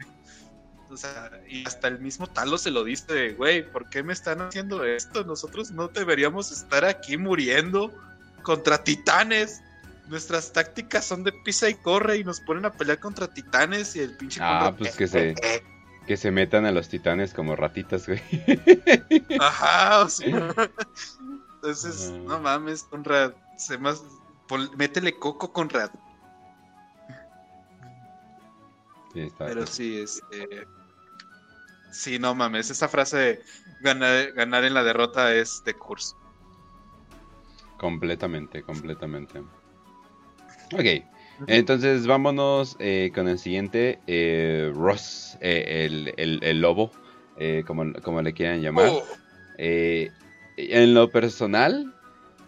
O 0.91 0.97
sea, 0.97 1.31
y 1.49 1.65
hasta 1.65 1.87
el 1.87 2.01
mismo 2.01 2.27
Talo 2.27 2.59
se 2.59 2.73
lo 2.73 2.83
dice, 2.83 3.35
güey, 3.35 3.71
¿por 3.71 3.89
qué 3.89 4.03
me 4.03 4.13
están 4.13 4.41
haciendo 4.41 4.85
esto? 4.85 5.23
Nosotros 5.23 5.71
no 5.71 5.87
deberíamos 5.87 6.51
estar 6.51 6.85
aquí 6.85 7.17
muriendo 7.17 7.93
contra 8.43 8.83
titanes. 8.83 9.63
Nuestras 10.09 10.53
tácticas 10.53 11.05
son 11.05 11.23
de 11.23 11.31
pisa 11.45 11.69
y 11.69 11.75
corre 11.75 12.17
y 12.19 12.25
nos 12.25 12.41
ponen 12.41 12.65
a 12.65 12.73
pelear 12.73 12.99
contra 12.99 13.33
titanes 13.33 13.95
y 13.95 14.01
el 14.01 14.17
pinche... 14.17 14.41
Ah, 14.43 14.75
pues 14.77 14.97
que 14.97 15.07
se, 15.07 15.37
que 16.11 16.17
se 16.17 16.33
metan 16.33 16.67
a 16.67 16.73
los 16.73 16.89
titanes 16.89 17.33
como 17.33 17.55
ratitas, 17.55 18.09
güey. 18.09 18.21
Ajá, 19.39 20.01
o 20.01 20.09
sea. 20.09 20.53
Entonces, 21.55 22.11
no 22.25 22.41
mames, 22.41 22.83
Conrad. 22.83 23.33
Se 23.57 23.79
más, 23.79 24.03
métele 24.77 25.17
coco, 25.17 25.53
Conrad. 25.53 25.91
Sí, 29.13 29.21
está 29.21 29.47
Pero 29.47 29.65
sí, 29.69 30.01
este. 30.01 30.67
Sí, 31.93 32.19
no 32.19 32.35
mames. 32.35 32.71
Esa 32.71 32.89
frase 32.89 33.17
de 33.17 33.43
ganar, 33.81 34.33
ganar 34.33 34.65
en 34.65 34.75
la 34.75 34.83
derrota 34.83 35.33
es 35.33 35.63
de 35.65 35.75
curso. 35.75 36.19
Completamente, 37.79 38.65
completamente. 38.65 39.39
Ok. 40.73 41.05
Entonces 41.47 42.07
vámonos 42.07 42.77
eh, 42.79 43.11
con 43.15 43.29
el 43.29 43.39
siguiente, 43.39 43.99
eh, 44.07 44.71
Ross, 44.75 45.39
eh, 45.41 45.87
el, 45.87 46.13
el, 46.17 46.43
el, 46.43 46.61
lobo, 46.61 46.91
eh, 47.39 47.65
como, 47.67 47.93
como, 48.03 48.23
le 48.23 48.33
quieran 48.33 48.61
llamar. 48.61 48.89
Oh. 48.91 49.03
Eh, 49.59 50.11
en 50.57 50.95
lo 50.95 51.11
personal, 51.11 51.95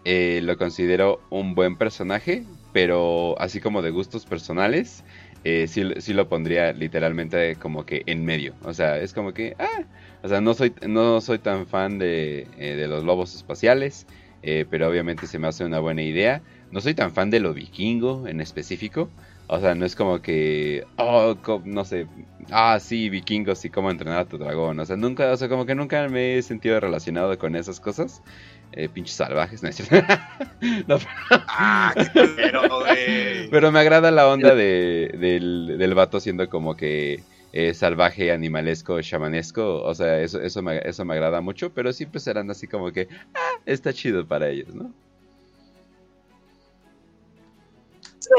eh, 0.04 0.40
lo 0.42 0.56
considero 0.58 1.20
un 1.30 1.54
buen 1.54 1.76
personaje, 1.76 2.44
pero 2.72 3.40
así 3.40 3.60
como 3.60 3.82
de 3.82 3.90
gustos 3.90 4.26
personales, 4.26 5.04
sí, 5.44 5.82
sí, 5.98 6.12
lo 6.12 6.28
pondría 6.28 6.72
literalmente 6.72 7.56
como 7.56 7.84
que 7.84 8.02
en 8.06 8.24
medio. 8.24 8.54
O 8.62 8.72
sea, 8.74 8.98
es 8.98 9.12
como 9.12 9.32
que, 9.32 9.56
ah, 9.58 9.84
o 10.22 10.28
sea, 10.28 10.40
no 10.40 10.54
soy, 10.54 10.72
no 10.86 11.20
soy 11.20 11.38
tan 11.38 11.66
fan 11.66 11.98
de, 11.98 12.46
de 12.56 12.86
los 12.86 13.02
lobos 13.04 13.34
espaciales, 13.34 14.06
pero 14.42 14.88
obviamente 14.88 15.26
se 15.26 15.38
me 15.38 15.48
hace 15.48 15.64
una 15.64 15.80
buena 15.80 16.02
idea. 16.02 16.42
No 16.72 16.80
soy 16.80 16.94
tan 16.94 17.12
fan 17.12 17.30
de 17.30 17.38
lo 17.38 17.54
vikingo 17.54 18.26
en 18.26 18.40
específico. 18.40 19.08
O 19.46 19.60
sea, 19.60 19.74
no 19.74 19.84
es 19.84 19.94
como 19.94 20.22
que, 20.22 20.86
oh, 20.96 21.36
no 21.66 21.84
sé, 21.84 22.06
ah, 22.50 22.78
sí, 22.80 23.10
vikingos 23.10 23.62
y 23.66 23.70
cómo 23.70 23.90
entrenar 23.90 24.20
a 24.20 24.24
tu 24.24 24.38
dragón. 24.38 24.80
O 24.80 24.86
sea, 24.86 24.96
nunca, 24.96 25.30
o 25.30 25.36
sea, 25.36 25.50
como 25.50 25.66
que 25.66 25.74
nunca 25.74 26.08
me 26.08 26.38
he 26.38 26.42
sentido 26.42 26.80
relacionado 26.80 27.38
con 27.38 27.54
esas 27.54 27.78
cosas. 27.78 28.22
Eh, 28.72 28.88
pinches 28.88 29.16
salvajes, 29.16 29.62
¿no 29.62 29.68
es 29.68 29.76
cierto? 29.76 29.96
no, 30.86 30.96
pero... 30.96 31.42
Ah, 31.48 31.92
qué 31.94 32.28
pero, 32.34 32.62
pero 33.50 33.72
me 33.72 33.80
agrada 33.80 34.10
la 34.10 34.26
onda 34.26 34.54
de, 34.54 35.14
del, 35.18 35.76
del 35.78 35.94
vato 35.94 36.18
siendo 36.20 36.48
como 36.48 36.74
que 36.74 37.22
eh, 37.52 37.74
salvaje, 37.74 38.32
animalesco, 38.32 39.02
chamanesco. 39.02 39.82
O 39.82 39.94
sea, 39.94 40.20
eso, 40.20 40.40
eso, 40.40 40.62
me, 40.62 40.78
eso 40.78 41.04
me 41.04 41.12
agrada 41.12 41.42
mucho. 41.42 41.74
Pero 41.74 41.92
siempre 41.92 42.20
serán 42.20 42.50
así 42.50 42.66
como 42.66 42.90
que, 42.92 43.08
ah, 43.34 43.60
está 43.66 43.92
chido 43.92 44.26
para 44.26 44.48
ellos, 44.48 44.74
¿no? 44.74 44.94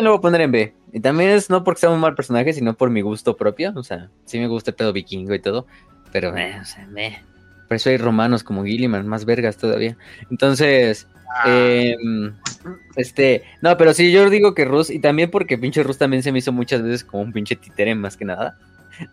Lo 0.02 0.12
voy 0.12 0.18
a 0.18 0.22
poner 0.22 0.42
en 0.42 0.52
B. 0.52 0.74
Y 0.92 1.00
también 1.00 1.32
es 1.32 1.50
no 1.50 1.64
porque 1.64 1.82
sea 1.82 1.90
un 1.90 2.00
mal 2.00 2.16
personaje, 2.16 2.54
sino 2.54 2.76
por 2.76 2.90
mi 2.90 3.02
gusto 3.02 3.36
propio. 3.36 3.74
O 3.76 3.84
sea, 3.84 4.10
sí 4.26 4.40
me 4.40 4.48
gusta 4.48 4.72
el 4.72 4.76
pedo 4.76 4.94
vikingo 4.94 5.34
y 5.34 5.40
todo. 5.40 5.66
Pero, 6.12 6.36
eh, 6.38 6.58
o 6.62 6.66
sea, 6.66 6.86
me. 6.88 7.22
Por 7.68 7.76
eso 7.76 7.90
hay 7.90 7.98
romanos 7.98 8.44
como 8.44 8.64
Gilliman, 8.64 9.08
más 9.08 9.26
vergas 9.26 9.58
todavía. 9.58 9.98
Entonces, 10.30 11.08
eh, 11.46 11.96
este. 12.96 13.44
No, 13.62 13.76
pero 13.78 13.94
sí, 13.94 14.12
yo 14.12 14.30
digo 14.30 14.54
que 14.54 14.66
Rus, 14.66 14.90
y 14.90 15.00
también 15.00 15.32
porque 15.32 15.58
pinche 15.58 15.82
Rus 15.82 15.98
también 15.98 16.22
se 16.22 16.32
me 16.32 16.40
hizo 16.40 16.52
muchas 16.52 16.84
veces 16.84 17.04
como 17.04 17.24
un 17.24 17.34
pinche 17.34 17.56
títere 17.56 17.96
más 17.96 18.16
que 18.16 18.26
nada. 18.26 18.58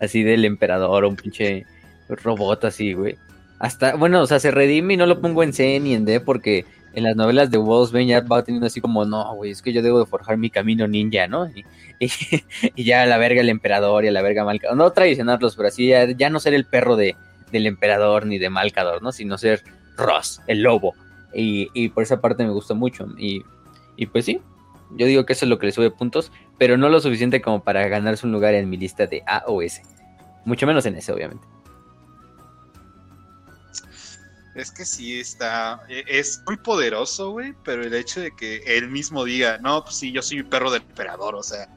Así 0.00 0.22
del 0.22 0.44
emperador 0.44 1.06
un 1.06 1.16
pinche 1.16 1.64
robot 2.08 2.64
así, 2.64 2.92
güey. 2.92 3.16
Hasta, 3.58 3.94
bueno, 3.94 4.22
o 4.22 4.26
sea, 4.26 4.40
se 4.40 4.50
redime 4.50 4.94
y 4.94 4.96
no 4.96 5.06
lo 5.06 5.20
pongo 5.20 5.42
en 5.42 5.52
C 5.52 5.78
ni 5.80 5.94
en 5.94 6.04
D 6.04 6.20
porque 6.20 6.64
en 6.92 7.04
las 7.04 7.16
novelas 7.16 7.50
de 7.50 7.58
Bane 7.58 8.06
ya 8.06 8.20
va 8.20 8.42
teniendo 8.42 8.66
así 8.66 8.80
como, 8.80 9.04
no, 9.04 9.34
güey, 9.34 9.52
es 9.52 9.62
que 9.62 9.72
yo 9.72 9.82
debo 9.82 10.00
de 10.00 10.06
forjar 10.06 10.36
mi 10.36 10.50
camino 10.50 10.86
ninja, 10.86 11.26
¿no? 11.26 11.48
Y, 12.02 12.84
ya 12.84 13.02
a 13.02 13.06
la 13.06 13.18
verga 13.18 13.42
el 13.42 13.50
emperador 13.50 14.04
y 14.04 14.08
a 14.08 14.10
la 14.10 14.22
verga 14.22 14.42
Malcador, 14.42 14.74
no 14.74 14.90
traicionarlos, 14.90 15.54
pero 15.54 15.68
así 15.68 15.88
ya, 15.88 16.10
ya, 16.10 16.30
no 16.30 16.40
ser 16.40 16.54
el 16.54 16.64
perro 16.64 16.96
de, 16.96 17.14
del 17.52 17.66
emperador 17.66 18.24
ni 18.24 18.38
de 18.38 18.48
Malcador, 18.48 19.02
¿no? 19.02 19.12
Sino 19.12 19.36
ser 19.36 19.62
Ross, 19.98 20.40
el 20.46 20.62
lobo. 20.62 20.94
Y, 21.34 21.68
y 21.74 21.90
por 21.90 22.02
esa 22.02 22.22
parte 22.22 22.42
me 22.42 22.50
gustó 22.52 22.74
mucho. 22.74 23.06
Y, 23.18 23.42
y 23.96 24.06
pues 24.06 24.24
sí, 24.24 24.40
yo 24.96 25.06
digo 25.06 25.26
que 25.26 25.34
eso 25.34 25.44
es 25.44 25.50
lo 25.50 25.58
que 25.58 25.66
le 25.66 25.72
sube 25.72 25.90
puntos, 25.90 26.32
pero 26.58 26.78
no 26.78 26.88
lo 26.88 27.00
suficiente 27.00 27.42
como 27.42 27.62
para 27.62 27.86
ganarse 27.88 28.26
un 28.26 28.32
lugar 28.32 28.54
en 28.54 28.70
mi 28.70 28.78
lista 28.78 29.06
de 29.06 29.22
A 29.26 29.44
o 29.46 29.60
S. 29.60 29.82
Mucho 30.46 30.66
menos 30.66 30.86
en 30.86 30.96
ese, 30.96 31.12
obviamente. 31.12 31.46
Es 34.60 34.70
que 34.70 34.84
sí 34.84 35.18
está. 35.20 35.82
e, 35.88 36.04
Es 36.06 36.42
muy 36.46 36.56
poderoso, 36.56 37.32
güey. 37.32 37.54
Pero 37.64 37.82
el 37.82 37.94
hecho 37.94 38.20
de 38.20 38.34
que 38.34 38.62
él 38.66 38.88
mismo 38.90 39.24
diga, 39.24 39.58
no, 39.58 39.82
pues 39.84 39.96
sí, 39.96 40.12
yo 40.12 40.22
soy 40.22 40.42
perro 40.42 40.70
del 40.70 40.82
emperador. 40.82 41.34
O 41.34 41.42
sea, 41.42 41.68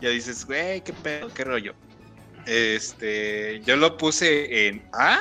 ya 0.00 0.08
dices, 0.10 0.44
güey, 0.46 0.82
qué 0.82 0.92
pedo, 0.92 1.28
qué 1.32 1.44
rollo. 1.44 1.74
Este. 2.46 3.60
Yo 3.64 3.76
lo 3.76 3.96
puse 3.96 4.68
en 4.68 4.82
A. 4.92 5.18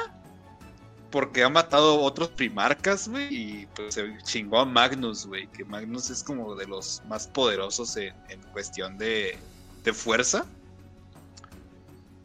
Porque 1.11 1.43
ha 1.43 1.49
matado 1.49 1.99
otros 2.01 2.29
primarcas, 2.29 3.07
güey. 3.07 3.27
Y 3.31 3.65
pues 3.75 3.95
se 3.95 4.15
chingó 4.23 4.59
a 4.59 4.65
Magnus, 4.65 5.25
güey. 5.25 5.47
Que 5.47 5.65
Magnus 5.65 6.11
es 6.11 6.23
como 6.23 6.55
de 6.55 6.67
los 6.67 7.01
más 7.07 7.27
poderosos 7.27 7.97
en, 7.97 8.13
en 8.29 8.41
cuestión 8.51 8.97
de, 8.99 9.35
de 9.83 9.93
fuerza. 9.93 10.45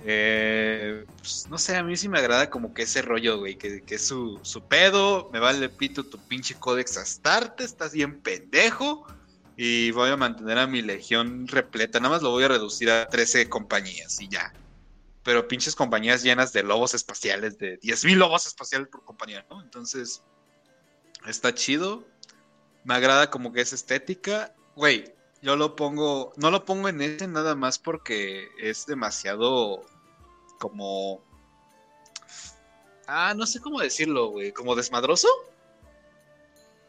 Eh, 0.06 1.06
pues, 1.16 1.46
no 1.48 1.56
sé, 1.56 1.76
a 1.76 1.82
mí 1.82 1.96
sí 1.96 2.10
me 2.10 2.18
agrada 2.18 2.50
como 2.50 2.74
que 2.74 2.82
ese 2.82 3.00
rollo, 3.00 3.38
güey, 3.38 3.56
que, 3.56 3.82
es 3.88 4.06
su, 4.06 4.38
su, 4.42 4.62
pedo, 4.62 5.30
me 5.32 5.38
vale 5.38 5.70
pito 5.70 6.04
tu 6.04 6.18
pinche 6.18 6.54
códex 6.54 6.98
Astarte, 6.98 7.64
estás 7.64 7.92
bien 7.92 8.20
pendejo, 8.20 9.06
y 9.56 9.92
voy 9.92 10.10
a 10.10 10.16
mantener 10.16 10.58
a 10.58 10.66
mi 10.66 10.82
legión 10.82 11.48
repleta, 11.48 12.00
nada 12.00 12.14
más 12.14 12.22
lo 12.22 12.30
voy 12.30 12.44
a 12.44 12.48
reducir 12.48 12.90
a 12.90 13.08
13 13.08 13.48
compañías 13.48 14.20
y 14.20 14.28
ya. 14.28 14.52
Pero 15.22 15.48
pinches 15.48 15.74
compañías 15.74 16.22
llenas 16.22 16.52
de 16.52 16.62
lobos 16.64 16.92
espaciales, 16.92 17.56
de 17.56 17.78
10.000 17.80 18.18
lobos 18.18 18.46
espaciales 18.46 18.88
por 18.88 19.04
compañía, 19.04 19.46
¿no? 19.48 19.62
Entonces, 19.62 20.22
está 21.26 21.54
chido, 21.54 22.06
me 22.84 22.92
agrada 22.92 23.30
como 23.30 23.52
que 23.52 23.62
esa 23.62 23.74
estética, 23.74 24.54
güey. 24.76 25.14
Yo 25.40 25.56
lo 25.56 25.76
pongo, 25.76 26.32
no 26.36 26.50
lo 26.50 26.64
pongo 26.64 26.88
en 26.88 27.02
ese 27.02 27.28
nada 27.28 27.54
más 27.54 27.78
porque 27.78 28.48
es 28.58 28.86
demasiado 28.86 29.84
como. 30.64 31.22
Ah, 33.06 33.34
no 33.36 33.44
sé 33.44 33.60
cómo 33.60 33.80
decirlo, 33.80 34.28
güey. 34.28 34.50
¿Como 34.50 34.74
desmadroso? 34.74 35.28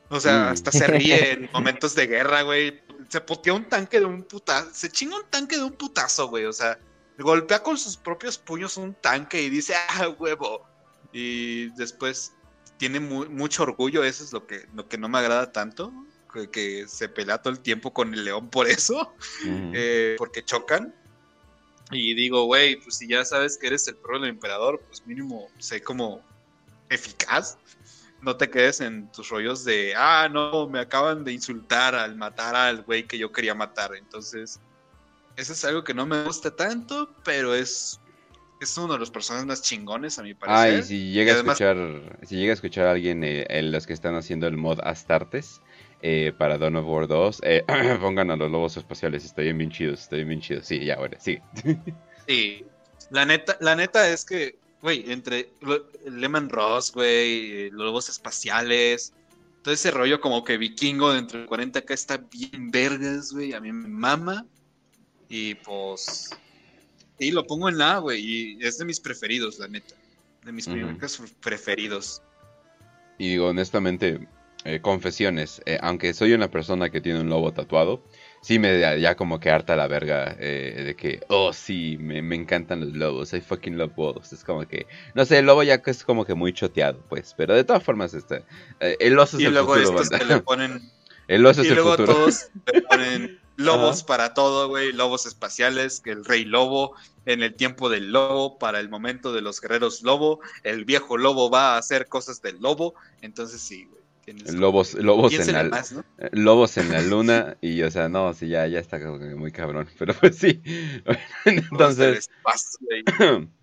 O 0.08 0.18
sea, 0.22 0.52
hasta 0.52 0.72
se 0.72 0.88
ríe 0.88 1.34
en 1.34 1.50
momentos 1.54 1.94
de 1.94 2.08
guerra, 2.08 2.44
güey. 2.44 2.82
Se 3.10 3.20
putea 3.20 3.54
un 3.54 3.66
tanque 3.66 4.00
de 4.00 4.06
un 4.06 4.24
putazo. 4.24 4.70
Se 4.74 4.90
chinga 4.90 5.18
un 5.18 5.30
tanque 5.30 5.58
de 5.58 5.64
un 5.64 5.74
putazo, 5.74 6.30
güey. 6.30 6.46
O 6.46 6.54
sea, 6.54 6.80
golpea 7.18 7.62
con 7.62 7.78
sus 7.78 7.98
propios 7.98 8.38
puños 8.38 8.78
un 8.78 8.94
tanque 8.94 9.42
y 9.42 9.50
dice, 9.50 9.74
ah, 9.90 10.08
huevo. 10.08 10.66
Y 11.12 11.68
después 11.72 12.34
tiene 12.78 13.02
mu 13.02 13.26
mucho 13.26 13.64
orgullo. 13.64 14.06
Eso 14.06 14.24
es 14.24 14.32
lo 14.32 14.48
que, 14.48 14.70
lo 14.74 14.88
que 14.88 14.98
no 14.98 15.10
me 15.10 15.18
agrada 15.18 15.52
tanto. 15.52 15.92
Que, 16.32 16.50
que 16.50 16.88
se 16.88 17.10
pelea 17.10 17.42
todo 17.42 17.52
el 17.52 17.60
tiempo 17.60 17.92
con 17.92 18.14
el 18.14 18.24
león 18.24 18.50
por 18.50 18.70
eso. 18.70 19.14
Eh, 19.74 20.16
porque 20.18 20.46
chocan. 20.46 20.96
Y 21.92 22.16
digo, 22.16 22.46
güey, 22.46 22.78
pues 22.78 22.98
si 22.98 23.08
ya 23.08 23.24
sabes 23.26 23.58
que 23.58 23.68
eres 23.68 23.88
el 23.88 23.96
perro 23.96 24.20
del 24.20 24.30
emperador, 24.30 24.82
pues 24.88 25.06
mínimo 25.06 25.48
sé 25.60 25.82
como 25.82 26.22
eficaz. 26.90 27.58
No 28.22 28.38
te 28.38 28.50
quedes 28.50 28.82
en 28.82 29.12
tus 29.12 29.30
rollos 29.30 29.64
de, 29.66 29.94
ah, 29.96 30.28
no, 30.32 30.68
me 30.68 30.80
acaban 30.80 31.24
de 31.24 31.34
insultar 31.34 31.94
al 31.94 32.16
matar 32.16 32.56
al 32.56 32.82
güey 32.82 33.04
que 33.04 33.18
yo 33.18 33.32
quería 33.32 33.54
matar. 33.54 33.96
Entonces, 33.96 34.60
eso 35.36 35.54
es 35.54 35.66
algo 35.66 35.84
que 35.84 35.94
no 35.94 36.06
me 36.08 36.24
gusta 36.24 36.56
tanto, 36.56 37.14
pero 37.24 37.54
es, 37.54 38.00
es 38.62 38.78
uno 38.78 38.94
de 38.94 39.00
los 39.00 39.12
personajes 39.12 39.46
más 39.46 39.62
chingones, 39.62 40.18
a 40.18 40.24
mi 40.24 40.34
parecer. 40.34 40.76
Ah, 40.76 40.80
y 40.80 40.84
si 40.84 41.12
llega, 41.12 41.32
y 41.32 41.34
además... 41.36 41.62
a, 41.62 41.66
escuchar, 41.66 42.18
si 42.26 42.36
llega 42.38 42.52
a 42.52 42.56
escuchar 42.56 42.88
a 42.88 42.92
alguien, 42.92 43.24
eh, 43.24 43.46
en 43.50 43.72
los 43.72 43.86
que 43.86 43.94
están 43.94 44.16
haciendo 44.16 44.48
el 44.48 44.58
mod 44.58 44.80
Astartes, 44.82 45.62
eh, 46.08 46.32
para 46.38 46.60
Dawn 46.60 46.76
of 46.76 46.86
War 46.86 47.08
2, 47.08 47.42
eh, 47.42 47.64
pongan 48.00 48.30
a 48.30 48.36
los 48.36 48.52
lobos 48.52 48.78
espaciales, 48.78 49.26
estoy 49.26 49.52
bien 49.54 49.72
chidos, 49.72 50.02
estoy 50.02 50.24
bien 50.24 50.40
chidos. 50.40 50.68
Sí, 50.68 50.86
ya, 50.86 50.98
bueno, 50.98 51.18
sí. 51.20 51.40
Sí, 52.28 52.64
la 53.10 53.26
neta, 53.26 53.58
la 53.60 53.76
neta 53.76 54.08
es 54.10 54.24
que, 54.24 54.60
güey, 54.84 55.12
entre 55.12 55.50
Lehman 56.06 56.50
Ross, 56.50 56.92
güey, 56.92 57.72
los 57.72 57.88
lobos 57.88 58.10
espaciales, 58.10 59.14
todo 59.64 59.74
ese 59.74 59.90
rollo 59.90 60.22
como 60.22 60.44
que 60.44 60.58
vikingo 60.58 61.12
dentro 61.12 61.40
del 61.40 61.50
40k 61.50 61.92
está 61.92 62.18
bien 62.18 62.70
vergas, 62.70 63.32
güey, 63.32 63.54
a 63.54 63.60
mí 63.60 63.72
me 63.72 63.88
mama. 63.88 64.46
Y 65.28 65.56
pues, 65.56 66.30
y 67.18 67.32
lo 67.32 67.48
pongo 67.48 67.68
en 67.68 67.80
la, 67.80 67.98
güey, 67.98 68.22
y 68.24 68.58
es 68.64 68.78
de 68.78 68.86
mis 68.86 69.00
preferidos, 69.00 69.58
la 69.58 69.68
neta, 69.68 69.96
de 70.44 70.52
mis 70.52 70.68
uh 70.68 70.72
-huh. 70.72 71.34
preferidos. 71.42 72.22
Y 73.18 73.30
digo, 73.30 73.48
honestamente, 73.48 74.28
eh, 74.66 74.82
confesiones, 74.82 75.62
eh, 75.66 75.78
aunque 75.82 76.14
soy 76.14 76.34
una 76.34 76.52
persona 76.52 76.90
que 76.90 77.02
tiene 77.02 77.22
un 77.22 77.30
lobo 77.30 77.54
tatuado, 77.54 78.04
sí 78.42 78.60
me 78.60 78.78
da 78.80 78.98
ya 78.98 79.16
como 79.16 79.40
que 79.40 79.50
harta 79.52 79.76
la 79.76 79.88
verga 79.88 80.36
eh, 80.40 80.84
de 80.86 80.96
que, 80.96 81.22
oh 81.30 81.54
sí, 81.54 81.98
me, 82.00 82.22
me 82.22 82.36
encantan 82.36 82.82
los 82.82 82.94
lobos, 82.94 83.34
I 83.34 83.42
fucking 83.42 83.78
love 83.78 83.94
wolves. 83.96 84.34
Es 84.34 84.44
como 84.44 84.68
que, 84.68 84.88
no 85.14 85.26
sé, 85.26 85.40
el 85.40 85.46
lobo 85.46 85.64
ya 85.64 85.82
es 85.86 86.04
como 86.04 86.26
que 86.26 86.36
muy 86.36 86.54
choteado, 86.54 87.02
pues, 87.10 87.34
pero 87.36 87.56
de 87.56 87.64
todas 87.64 87.84
formas 87.84 88.14
está. 88.14 88.44
eh, 88.80 88.98
el 89.00 89.18
oso 89.20 89.38
es 89.38 89.44
Y 89.44 89.46
el 89.46 89.54
luego 89.54 89.58
futuro, 89.58 89.78
estos 89.78 90.10
que 90.12 90.26
le 90.26 90.38
ponen 90.38 90.92
El 91.28 91.46
oso 91.46 91.62
es 91.62 91.72
el 91.72 91.76
luego 91.76 91.82
futuro. 91.82 92.06
todos 92.06 92.52
le 92.66 92.74
ponen 92.90 93.42
lobos 93.58 94.04
Ajá. 94.04 94.06
para 94.06 94.34
todo, 94.34 94.68
güey, 94.70 94.94
lobos 94.94 95.26
espaciales, 95.26 96.00
que 96.02 96.12
el 96.12 96.26
rey 96.26 96.46
lobo, 96.46 96.96
en 97.26 97.44
el 97.44 97.56
tiempo 97.56 97.90
del 97.90 98.12
lobo, 98.12 98.58
para 98.60 98.80
el 98.80 98.90
momento 98.90 99.34
de 99.34 99.42
los 99.42 99.62
guerreros 99.62 100.02
lobo, 100.04 100.42
el 100.64 100.86
viejo 100.86 101.18
lobo 101.18 101.50
va 101.50 101.76
a 101.76 101.78
hacer 101.78 102.08
cosas 102.08 102.42
del 102.42 102.60
lobo, 102.62 102.96
entonces 103.22 103.62
sí, 103.62 103.86
güey. 103.86 104.05
Tienes 104.26 104.54
Lobos, 104.54 104.96
lobos 104.96 105.34
en 105.34 105.54
la, 105.54 105.64
más, 105.66 105.94
¿no? 105.94 106.04
Lobos 106.32 106.78
en 106.78 106.92
la 106.92 107.02
luna 107.02 107.58
y, 107.62 107.82
o 107.84 107.92
sea, 107.92 108.10
no, 108.10 108.34
sí, 108.34 108.48
ya, 108.48 108.68
ya 108.68 108.80
está 108.80 109.00
muy 109.00 109.52
cabrón, 109.52 109.88
pero 110.00 110.14
pues 110.14 110.38
sí. 110.38 110.62
Entonces, 111.46 112.30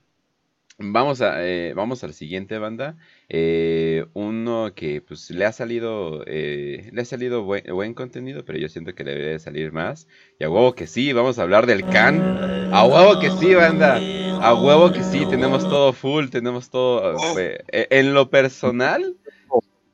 vamos 0.78 1.20
a, 1.20 1.44
eh, 1.47 1.74
vamos 1.74 2.05
al 2.05 2.14
siguiente 2.14 2.59
banda. 2.59 2.97
Eh, 3.28 4.06
uno 4.14 4.72
que 4.74 5.01
pues 5.01 5.30
le 5.30 5.44
ha 5.44 5.52
salido, 5.52 6.22
eh, 6.26 6.90
le 6.93 7.02
ha 7.02 7.05
salido 7.05 7.43
buen, 7.43 7.64
buen 7.68 7.94
contenido, 7.94 8.44
pero 8.44 8.59
yo 8.59 8.68
siento 8.68 8.94
que 8.94 9.05
le 9.05 9.12
debería 9.12 9.32
de 9.32 9.39
salir 9.39 9.72
más. 9.72 10.06
Y 10.39 10.44
a 10.44 10.51
huevo 10.51 10.74
que 10.74 10.86
sí, 10.86 11.12
vamos 11.12 11.39
a 11.39 11.43
hablar 11.43 11.66
del 11.66 11.84
can. 11.86 12.20
A 12.72 12.84
huevo 12.84 13.20
que 13.20 13.30
sí, 13.30 13.55
banda. 13.55 14.01
A 14.40 14.55
huevo 14.55 14.93
que 14.93 15.02
sí, 15.02 15.24
tenemos 15.26 15.62
todo 15.68 15.93
full, 15.93 16.28
tenemos 16.28 16.70
todo. 16.70 17.16
Oh. 17.16 17.36
en 17.39 18.14
lo 18.14 18.30
personal, 18.30 19.16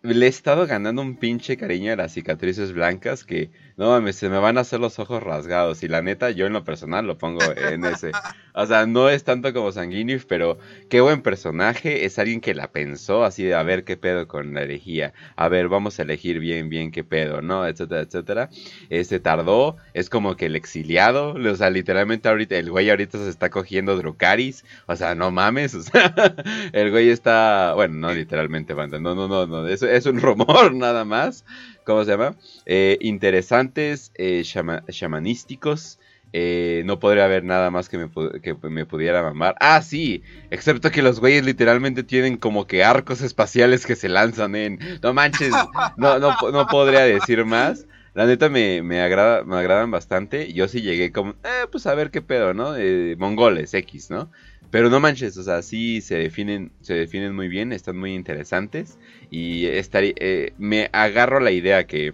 le 0.02 0.26
he 0.26 0.28
estado 0.28 0.66
ganando 0.66 1.02
un 1.02 1.16
pinche 1.16 1.56
cariño 1.56 1.92
a 1.92 1.96
las 1.96 2.12
cicatrices 2.12 2.72
blancas 2.72 3.24
que, 3.24 3.50
no 3.78 3.90
mames, 3.90 4.16
se 4.16 4.28
me 4.28 4.38
van 4.38 4.58
a 4.58 4.62
hacer 4.62 4.80
los 4.80 4.98
ojos 4.98 5.22
rasgados. 5.22 5.84
Y 5.84 5.88
la 5.88 6.02
neta, 6.02 6.30
yo 6.30 6.46
en 6.46 6.52
lo 6.52 6.64
personal 6.64 7.06
lo 7.06 7.16
pongo 7.16 7.40
en 7.56 7.84
ese. 7.84 8.10
O 8.52 8.66
sea, 8.66 8.86
no 8.86 9.08
es 9.08 9.22
tanto 9.22 9.54
como 9.54 9.70
Sanguinius, 9.70 10.24
pero 10.24 10.58
qué 10.90 11.00
buen 11.00 11.22
personaje. 11.22 12.04
Es 12.04 12.18
alguien 12.18 12.40
que 12.40 12.54
la 12.54 12.72
pensó 12.72 13.24
así 13.24 13.44
de 13.44 13.54
a 13.54 13.62
ver 13.62 13.84
qué 13.84 13.96
pedo 13.96 14.26
con 14.26 14.52
la 14.52 14.62
herejía. 14.62 15.14
A 15.36 15.48
ver, 15.48 15.68
vamos 15.68 16.00
a 16.00 16.02
elegir 16.02 16.40
bien, 16.40 16.68
bien 16.68 16.90
qué 16.90 17.04
pedo, 17.04 17.40
¿no? 17.40 17.68
Etcétera, 17.68 18.00
etcétera. 18.00 18.50
Este 18.90 19.20
tardó, 19.20 19.76
es 19.94 20.10
como 20.10 20.34
que 20.34 20.46
el 20.46 20.56
exiliado. 20.56 21.34
O 21.34 21.54
sea, 21.54 21.70
literalmente 21.70 22.28
ahorita, 22.28 22.56
el 22.56 22.72
güey 22.72 22.90
ahorita 22.90 23.18
se 23.18 23.30
está 23.30 23.48
cogiendo 23.48 23.96
Drucaris. 23.96 24.64
O 24.86 24.96
sea, 24.96 25.14
no 25.14 25.30
mames. 25.30 25.76
El 26.72 26.90
güey 26.90 27.10
está. 27.10 27.74
Bueno, 27.76 27.94
no 27.94 28.12
literalmente, 28.12 28.74
banda. 28.74 28.98
No, 28.98 29.14
no, 29.14 29.28
no, 29.28 29.46
no. 29.46 29.68
Es, 29.68 29.82
es 29.82 30.06
un 30.06 30.20
rumor 30.20 30.74
nada 30.74 31.04
más. 31.04 31.44
¿Cómo 31.88 32.04
se 32.04 32.10
llama? 32.10 32.36
Eh, 32.66 32.98
interesantes, 33.00 34.12
eh, 34.14 34.42
shama- 34.44 34.84
shamanísticos. 34.88 35.98
Eh, 36.34 36.82
no 36.84 36.98
podría 36.98 37.24
haber 37.24 37.44
nada 37.44 37.70
más 37.70 37.88
que 37.88 37.96
me, 37.96 38.84
pudiera 38.84 39.22
mamar. 39.22 39.54
Ah, 39.58 39.80
sí, 39.80 40.22
excepto 40.50 40.90
que 40.90 41.00
los 41.00 41.18
güeyes 41.18 41.46
literalmente 41.46 42.02
tienen 42.04 42.36
como 42.36 42.66
que 42.66 42.84
arcos 42.84 43.22
espaciales 43.22 43.86
que 43.86 43.96
se 43.96 44.10
lanzan 44.10 44.54
en... 44.54 44.78
No 45.02 45.14
manches, 45.14 45.70
no, 45.96 46.18
no, 46.18 46.36
no 46.52 46.68
podría 46.68 47.00
decir 47.04 47.46
más. 47.46 47.86
La 48.12 48.26
neta 48.26 48.50
me, 48.50 48.82
me, 48.82 49.00
agrada, 49.00 49.44
me 49.44 49.56
agradan 49.56 49.90
bastante. 49.90 50.52
Yo 50.52 50.68
sí 50.68 50.82
llegué 50.82 51.10
como, 51.10 51.30
eh, 51.42 51.66
pues 51.72 51.86
a 51.86 51.94
ver 51.94 52.10
qué 52.10 52.20
pedo, 52.20 52.52
¿no? 52.52 52.76
Eh, 52.76 53.16
mongoles, 53.18 53.72
X, 53.72 54.10
¿no? 54.10 54.30
Pero 54.70 54.90
no 54.90 55.00
manches, 55.00 55.36
o 55.38 55.42
sea, 55.42 55.62
sí 55.62 56.00
se 56.00 56.16
definen, 56.16 56.72
se 56.82 56.94
definen 56.94 57.34
muy 57.34 57.48
bien, 57.48 57.72
están 57.72 57.96
muy 57.96 58.14
interesantes. 58.14 58.98
Y 59.30 59.66
estaría, 59.66 60.12
eh, 60.16 60.52
me 60.58 60.90
agarro 60.92 61.40
la 61.40 61.50
idea 61.52 61.86
que 61.86 62.12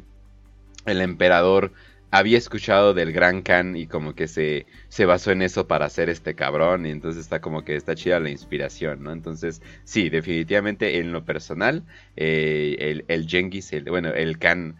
el 0.87 1.01
emperador 1.01 1.73
había 2.11 2.39
escuchado 2.39 2.95
del 2.95 3.11
Gran 3.13 3.43
Khan 3.43 3.77
y 3.77 3.89
como 3.89 4.15
que 4.15 4.29
se, 4.29 4.67
se 4.89 5.05
basó 5.05 5.33
en 5.33 5.43
eso 5.43 5.67
para 5.67 5.87
hacer 5.87 6.09
este 6.09 6.35
cabrón. 6.37 6.87
Y 6.87 6.91
entonces 6.91 7.23
está 7.23 7.41
como 7.41 7.65
que 7.65 7.75
está 7.75 7.97
chida 7.97 8.21
la 8.21 8.31
inspiración, 8.31 9.03
¿no? 9.03 9.11
Entonces, 9.11 9.61
sí, 9.83 10.09
definitivamente 10.11 10.99
en 11.01 11.11
lo 11.11 11.25
personal, 11.25 11.83
eh, 12.17 12.77
el, 12.79 13.05
el 13.09 13.27
el, 13.73 13.85
bueno, 13.91 14.11
el 14.11 14.39
Khan 14.39 14.77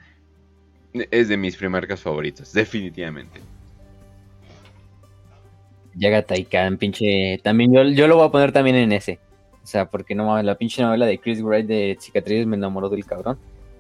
es 1.11 1.29
de 1.29 1.37
mis 1.37 1.57
primarcas 1.57 2.01
favoritos, 2.01 2.53
definitivamente. 2.53 3.41
Yaga 5.97 6.23
Taikan, 6.23 6.79
pinche. 6.79 7.39
También 7.43 7.73
yo, 7.73 7.85
yo 7.85 8.09
lo 8.09 8.17
voy 8.17 8.27
a 8.27 8.31
poner 8.31 8.53
también 8.53 8.77
en 8.77 8.93
ese. 8.93 9.19
O 9.63 9.67
sea, 9.67 9.87
porque 9.87 10.15
no 10.15 10.27
mames, 10.27 10.45
la 10.45 10.57
pinche 10.57 10.83
novela 10.83 11.07
de 11.07 11.19
Chris 11.19 11.43
Wright 11.43 11.67
de 11.67 11.97
Cicatrices 11.99 12.47
me 12.47 12.57
enamoró 12.57 12.89
del 12.91 13.07
cabrón. 13.07 13.39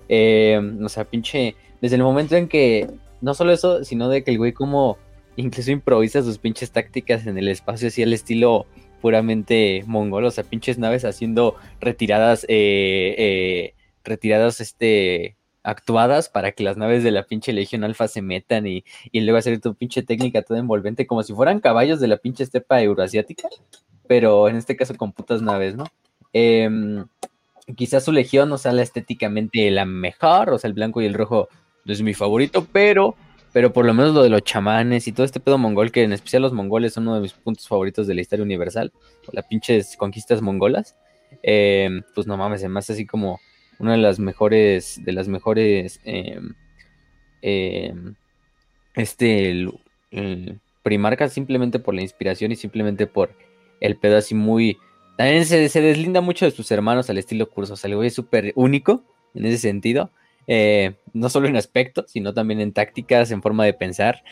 Eh, 0.09 0.61
o 0.82 0.89
sea, 0.89 1.05
pinche. 1.05 1.57
Desde 1.81 1.97
el 1.97 2.03
momento 2.03 2.36
en 2.36 2.49
que. 2.49 2.89
No 3.20 3.35
solo 3.35 3.53
eso, 3.53 3.85
sino 3.85 4.09
de 4.09 4.24
que 4.24 4.31
el 4.31 4.39
güey, 4.39 4.53
como. 4.53 4.99
Incluso 5.36 5.73
improvisa 5.73 6.23
sus 6.23 6.39
pinches 6.39 6.70
tácticas 6.70 7.27
en 7.27 7.36
el 7.36 7.49
espacio, 7.49 7.89
así 7.89 8.03
al 8.03 8.12
estilo 8.12 8.66
puramente 9.03 9.82
mongol. 9.86 10.24
O 10.24 10.31
sea, 10.31 10.45
pinches 10.45 10.78
naves 10.78 11.05
haciendo 11.05 11.57
retiradas. 11.81 12.45
Eh, 12.49 13.15
eh, 13.19 13.74
retiradas, 14.05 14.61
este. 14.61 15.36
Actuadas 15.65 16.28
para 16.28 16.53
que 16.53 16.62
las 16.62 16.77
naves 16.77 17.03
de 17.03 17.11
la 17.11 17.24
pinche 17.24 17.53
Legión 17.53 17.82
Alfa 17.82 18.07
se 18.07 18.23
metan 18.23 18.66
y, 18.66 18.85
y 19.11 19.20
luego 19.23 19.39
hacer 19.39 19.61
tu 19.61 19.74
pinche 19.74 20.03
técnica 20.03 20.43
toda 20.43 20.61
envolvente, 20.61 21.07
como 21.07 21.23
si 21.23 21.32
fueran 21.32 21.59
caballos 21.61 22.01
de 22.01 22.07
la 22.07 22.19
pinche 22.19 22.45
estepa 22.45 22.81
euroasiática, 22.82 23.49
pero 24.07 24.49
en 24.49 24.57
este 24.57 24.77
caso 24.77 24.95
con 24.95 25.12
putas 25.12 25.43
naves, 25.43 25.74
¿no? 25.74 25.86
Em, 26.32 27.07
quizás 27.77 28.05
su 28.05 28.12
legión 28.12 28.49
no 28.49 28.59
sea 28.59 28.73
la 28.73 28.82
estéticamente 28.82 29.70
la 29.70 29.85
mejor, 29.85 30.51
o 30.51 30.59
sea, 30.59 30.69
el 30.69 30.74
blanco 30.74 31.01
y 31.01 31.07
el 31.07 31.15
rojo 31.15 31.49
es 31.86 32.03
mi 32.03 32.15
favorito, 32.15 32.66
pero, 32.73 33.15
pero 33.53 33.73
por 33.73 33.86
lo 33.86 33.95
menos 33.95 34.15
lo 34.15 34.23
de 34.23 34.28
los 34.31 34.43
chamanes 34.43 35.09
y 35.09 35.12
todo 35.12 35.24
este 35.24 35.41
pedo 35.41 35.59
mongol, 35.59 35.93
que 35.93 36.03
en 36.03 36.12
especial 36.12 36.43
los 36.43 36.53
mongoles 36.53 36.95
son 36.95 37.05
uno 37.05 37.16
de 37.16 37.23
mis 37.23 37.32
puntos 37.32 37.69
favoritos 37.69 38.07
de 38.07 38.15
la 38.15 38.20
historia 38.20 38.45
universal, 38.45 38.93
las 39.32 39.47
pinches 39.47 39.97
conquistas 39.97 40.43
mongolas, 40.43 40.97
em, 41.43 42.03
pues 42.15 42.27
no 42.27 42.36
mames, 42.36 42.61
además 42.61 42.91
así 42.91 43.07
como 43.07 43.41
una 43.79 43.93
de 43.93 43.99
las 43.99 44.19
mejores, 44.19 45.01
de 45.05 45.13
las 45.13 45.29
mejores, 45.29 46.01
em, 46.05 46.55
em, 47.43 48.15
este, 48.95 49.51
el 49.51 50.61
primarca 50.83 51.29
simplemente 51.29 51.79
por 51.79 51.95
la 51.95 52.03
inspiración 52.03 52.53
y 52.53 52.57
simplemente 52.57 53.07
por 53.07 53.31
el 53.81 53.97
pedo 53.97 54.17
así 54.17 54.35
muy... 54.35 54.79
También 55.17 55.45
se, 55.47 55.69
se 55.69 55.81
deslinda 55.81 56.21
mucho 56.21 56.45
de 56.45 56.51
sus 56.51 56.71
hermanos 56.71 57.09
al 57.09 57.19
estilo 57.19 57.49
curso, 57.49 57.75
o 57.75 57.77
sea, 57.77 57.89
el 57.89 57.97
güey 57.97 58.09
es 58.09 58.15
súper 58.15 58.53
único 58.57 59.05
en 59.35 59.47
ese 59.47 59.59
sentido, 59.59 60.11
eh, 60.47 60.95
no 61.13 61.29
solo 61.29 61.47
en 61.49 61.57
aspecto, 61.57 62.05
sino 62.09 62.35
también 62.35 62.61
en 62.61 62.73
tácticas, 62.73 63.31
en 63.31 63.41
forma 63.41 63.65
de 63.65 63.75
pensar, 63.75 64.23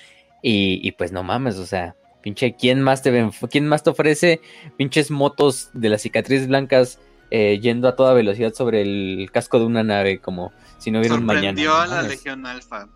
y, 0.42 0.80
y 0.86 0.92
pues 0.92 1.12
no 1.12 1.22
mames, 1.22 1.56
o 1.58 1.66
sea, 1.66 1.94
pinche, 2.20 2.54
¿quién 2.56 2.80
más 2.82 3.02
te, 3.02 3.10
ven- 3.12 3.30
quién 3.50 3.68
más 3.68 3.82
te 3.84 3.90
ofrece 3.90 4.40
pinches 4.76 5.10
motos 5.10 5.70
de 5.72 5.88
las 5.88 6.02
cicatrices 6.02 6.48
blancas 6.48 6.98
eh, 7.34 7.58
yendo 7.60 7.88
a 7.88 7.96
toda 7.96 8.12
velocidad 8.12 8.52
sobre 8.52 8.82
el 8.82 9.30
casco 9.32 9.58
de 9.58 9.64
una 9.64 9.82
nave 9.82 10.18
como 10.18 10.52
si 10.76 10.90
no 10.90 10.98
hubiera 10.98 11.14
un 11.14 11.24
mañana? 11.24 11.58
Sorprendió 11.58 11.74
a 11.74 11.86
la. 11.86 12.02
Legión 12.02 12.44
Alfa. 12.44 12.90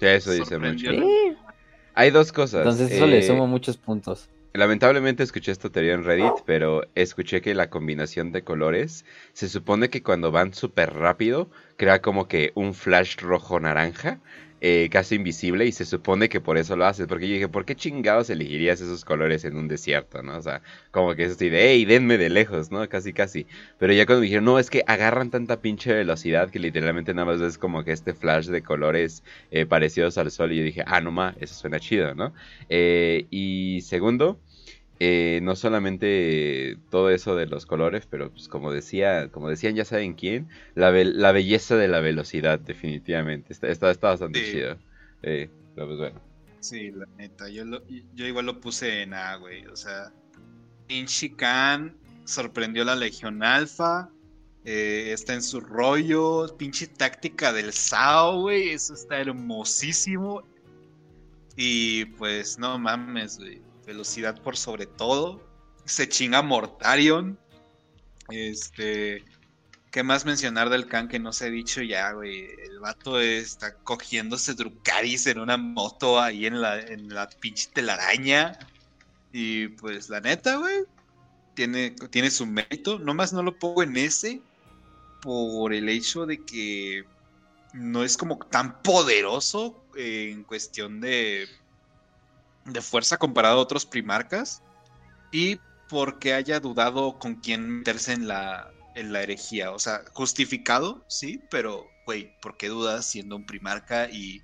Sí, 0.00 0.06
eso 0.06 0.32
dice 0.32 0.56
mucho. 0.56 0.90
Sí, 0.90 1.36
Hay 1.92 2.10
dos 2.10 2.32
cosas. 2.32 2.60
Entonces 2.60 2.90
eso 2.90 3.06
le 3.06 3.18
eh, 3.18 3.22
suma 3.22 3.44
muchos 3.44 3.76
puntos. 3.76 4.30
Lamentablemente 4.54 5.22
escuché 5.22 5.52
esta 5.52 5.68
teoría 5.68 5.92
en 5.92 6.04
Reddit, 6.04 6.42
pero 6.46 6.86
escuché 6.94 7.42
que 7.42 7.54
la 7.54 7.68
combinación 7.68 8.32
de 8.32 8.44
colores 8.44 9.04
se 9.34 9.50
supone 9.50 9.90
que 9.90 10.02
cuando 10.02 10.32
van 10.32 10.54
súper 10.54 10.94
rápido 10.94 11.50
crea 11.76 12.00
como 12.00 12.28
que 12.28 12.52
un 12.54 12.72
flash 12.72 13.16
rojo 13.18 13.60
naranja, 13.60 14.20
eh, 14.64 14.88
casi 14.92 15.16
invisible, 15.16 15.66
y 15.66 15.72
se 15.72 15.84
supone 15.84 16.28
que 16.28 16.40
por 16.40 16.56
eso 16.56 16.76
lo 16.76 16.86
haces. 16.86 17.08
Porque 17.08 17.26
yo 17.26 17.34
dije, 17.34 17.48
¿por 17.48 17.64
qué 17.64 17.74
chingados 17.74 18.30
elegirías 18.30 18.80
esos 18.80 19.04
colores 19.04 19.44
en 19.44 19.56
un 19.56 19.66
desierto, 19.66 20.22
no? 20.22 20.36
O 20.38 20.42
sea, 20.42 20.62
como 20.92 21.16
que 21.16 21.24
es 21.24 21.36
de, 21.36 21.50
hey, 21.52 21.84
denme 21.84 22.16
de 22.16 22.30
lejos, 22.30 22.70
¿no? 22.70 22.88
Casi, 22.88 23.12
casi. 23.12 23.46
Pero 23.78 23.92
ya 23.92 24.06
cuando 24.06 24.20
me 24.20 24.26
dijeron, 24.26 24.44
no, 24.44 24.60
es 24.60 24.70
que 24.70 24.84
agarran 24.86 25.30
tanta 25.30 25.60
pinche 25.60 25.92
velocidad 25.92 26.48
que 26.50 26.60
literalmente 26.60 27.12
nada 27.12 27.26
más 27.32 27.40
es 27.40 27.58
como 27.58 27.82
que 27.82 27.90
este 27.90 28.14
flash 28.14 28.46
de 28.46 28.62
colores 28.62 29.24
eh, 29.50 29.66
parecidos 29.66 30.16
al 30.16 30.30
sol, 30.30 30.52
y 30.52 30.58
yo 30.58 30.62
dije, 30.64 30.84
ah, 30.86 31.00
no 31.00 31.10
ma, 31.10 31.34
eso 31.40 31.54
suena 31.54 31.80
chido, 31.80 32.14
¿no? 32.14 32.32
Eh, 32.68 33.26
y 33.30 33.80
segundo, 33.82 34.38
eh, 35.04 35.40
no 35.42 35.56
solamente 35.56 36.78
todo 36.90 37.10
eso 37.10 37.34
de 37.34 37.46
los 37.46 37.66
colores, 37.66 38.06
pero 38.08 38.30
pues 38.30 38.46
como 38.46 38.70
decía, 38.70 39.28
como 39.32 39.48
decían 39.48 39.74
ya 39.74 39.84
saben 39.84 40.14
quién, 40.14 40.48
la, 40.76 40.90
be- 40.90 41.04
la 41.06 41.32
belleza 41.32 41.74
de 41.76 41.88
la 41.88 41.98
velocidad, 41.98 42.60
definitivamente. 42.60 43.52
Está, 43.52 43.68
está, 43.68 43.90
está 43.90 44.08
bastante 44.10 44.44
Sí. 44.44 44.52
chido. 44.52 44.78
Eh, 45.22 45.48
pero 45.74 45.86
pues 45.88 45.98
bueno. 45.98 46.20
Sí, 46.60 46.92
la 46.92 47.06
neta, 47.16 47.48
yo, 47.48 47.64
lo- 47.64 47.82
yo 48.14 48.26
igual 48.26 48.46
lo 48.46 48.60
puse 48.60 49.02
en 49.02 49.14
A, 49.14 49.34
güey. 49.36 49.66
O 49.66 49.74
sea, 49.74 50.12
Inchi 50.88 51.30
Khan 51.30 51.96
sorprendió 52.24 52.82
a 52.82 52.86
la 52.86 52.94
Legión 52.96 53.42
Alfa. 53.42 54.08
eh, 54.64 55.10
está 55.12 55.34
en 55.34 55.42
su 55.42 55.60
rollo. 55.60 56.56
Pinche 56.56 56.86
táctica 56.86 57.52
del 57.52 57.72
Sao, 57.72 58.42
güey. 58.42 58.68
Eso 58.70 58.94
está 58.94 59.18
hermosísimo. 59.20 60.44
Y 61.56 62.04
pues 62.16 62.58
no 62.60 62.78
mames, 62.78 63.38
güey. 63.38 63.60
Velocidad 63.92 64.40
por 64.40 64.56
sobre 64.56 64.86
todo. 64.86 65.46
Se 65.84 66.08
chinga 66.08 66.40
Mortarion. 66.40 67.38
Este. 68.30 69.22
¿Qué 69.90 70.02
más 70.02 70.24
mencionar 70.24 70.70
del 70.70 70.88
Khan 70.88 71.08
que 71.08 71.18
no 71.18 71.34
se 71.34 71.44
ha 71.44 71.50
dicho 71.50 71.82
ya, 71.82 72.12
güey? 72.12 72.46
El 72.64 72.80
vato 72.80 73.20
está 73.20 73.74
cogiéndose 73.74 74.54
Drucaris 74.54 75.26
en 75.26 75.38
una 75.38 75.58
moto 75.58 76.18
ahí 76.18 76.46
en 76.46 76.62
la, 76.62 76.80
en 76.80 77.10
la 77.10 77.28
pinche 77.28 77.68
telaraña. 77.74 78.58
Y 79.30 79.68
pues 79.68 80.08
la 80.08 80.20
neta, 80.20 80.56
güey, 80.56 80.84
tiene, 81.52 81.90
tiene 82.10 82.30
su 82.30 82.46
mérito. 82.46 82.98
Nomás 82.98 83.34
no 83.34 83.42
lo 83.42 83.58
pongo 83.58 83.82
en 83.82 83.98
ese 83.98 84.40
por 85.20 85.74
el 85.74 85.90
hecho 85.90 86.24
de 86.24 86.42
que 86.42 87.04
no 87.74 88.04
es 88.04 88.16
como 88.16 88.38
tan 88.38 88.80
poderoso 88.82 89.84
en 89.94 90.44
cuestión 90.44 91.02
de, 91.02 91.46
de 92.64 92.80
fuerza 92.80 93.18
comparado 93.18 93.58
a 93.58 93.62
otros 93.62 93.86
primarcas. 93.86 94.62
Y 95.30 95.58
porque 95.88 96.32
haya 96.32 96.58
dudado 96.58 97.18
con 97.18 97.34
quién 97.36 97.68
meterse 97.68 98.14
en 98.14 98.26
la, 98.26 98.72
en 98.94 99.12
la 99.12 99.22
herejía. 99.22 99.72
O 99.72 99.78
sea, 99.78 100.02
justificado, 100.14 101.04
sí, 101.06 101.42
pero, 101.50 101.86
güey, 102.06 102.34
¿por 102.40 102.56
qué 102.56 102.68
dudas 102.68 103.04
siendo 103.06 103.36
un 103.36 103.44
primarca? 103.44 104.08
Y. 104.10 104.40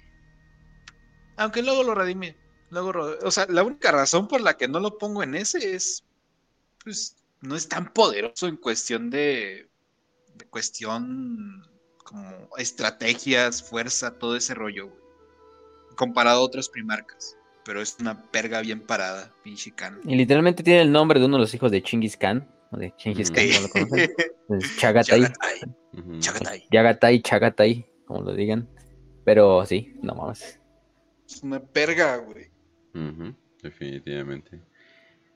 Aunque 1.37 1.63
luego 1.63 1.83
lo 1.85 1.95
redime. 1.95 2.37
Luego, 2.71 3.17
o 3.23 3.31
sea, 3.31 3.47
la 3.49 3.63
única 3.63 3.91
razón 3.93 4.29
por 4.29 4.43
la 4.43 4.59
que 4.59 4.69
no 4.69 4.79
lo 4.81 4.99
pongo 4.99 5.23
en 5.23 5.35
ese 5.35 5.75
es. 5.75 6.05
Pues 6.85 7.17
no 7.41 7.57
es 7.57 7.67
tan 7.69 7.93
poderoso 7.95 8.47
en 8.47 8.57
cuestión 8.57 9.09
de. 9.09 9.71
de 10.35 10.45
cuestión. 10.47 11.67
como 12.05 12.51
estrategias, 12.59 13.63
fuerza, 13.63 14.19
todo 14.19 14.37
ese 14.37 14.55
rollo. 14.55 14.93
Comparado 15.97 16.41
a 16.41 16.45
otros 16.45 16.69
primarcas. 16.69 17.38
Pero 17.69 17.83
es 17.83 17.99
una 18.01 18.23
perga 18.23 18.63
bien 18.63 18.81
parada, 18.81 19.31
pinche 19.45 19.73
Khan. 19.73 20.01
Y 20.07 20.17
literalmente 20.17 20.63
tiene 20.63 20.81
el 20.81 20.91
nombre 20.91 21.21
de 21.21 21.27
uno 21.27 21.37
de 21.37 21.43
los 21.43 21.53
hijos 21.53 21.71
de 21.71 21.83
Chingis 21.83 22.17
Khan 22.17 22.49
de 22.73 22.95
Chingis 22.97 23.31
Khan, 23.31 23.45
lo 23.63 23.69
conocen. 23.69 24.11
Chagatai. 24.79 25.27
Chagatai. 26.19 26.67
Chagatai, 26.71 27.21
Chagatai, 27.21 27.87
como 28.07 28.23
lo 28.23 28.33
digan. 28.33 28.67
Pero 29.27 29.67
sí, 29.67 29.93
no 30.03 30.15
mames. 30.15 30.59
Es 31.29 31.43
una 31.43 31.61
perga, 31.61 32.17
güey. 32.17 32.51
definitivamente. 33.63 34.63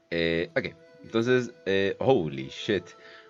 Eh, 0.09 0.51
ok, 0.57 0.75
entonces, 1.05 1.53
eh, 1.67 1.97
holy 1.99 2.49
shit. 2.49 2.85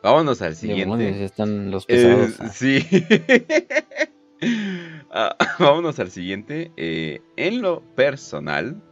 Vámonos 0.04 0.40
al 0.42 0.54
siguiente. 0.54 1.24
están 1.24 1.72
los 1.72 1.86
pesados. 1.86 2.38
Eh, 2.38 2.50
sí. 2.52 2.86
Ah, 5.14 5.36
vámonos 5.58 5.98
al 5.98 6.10
siguiente. 6.10 6.72
Eh, 6.78 7.20
en 7.36 7.60
lo 7.60 7.82
personal, 7.94 8.82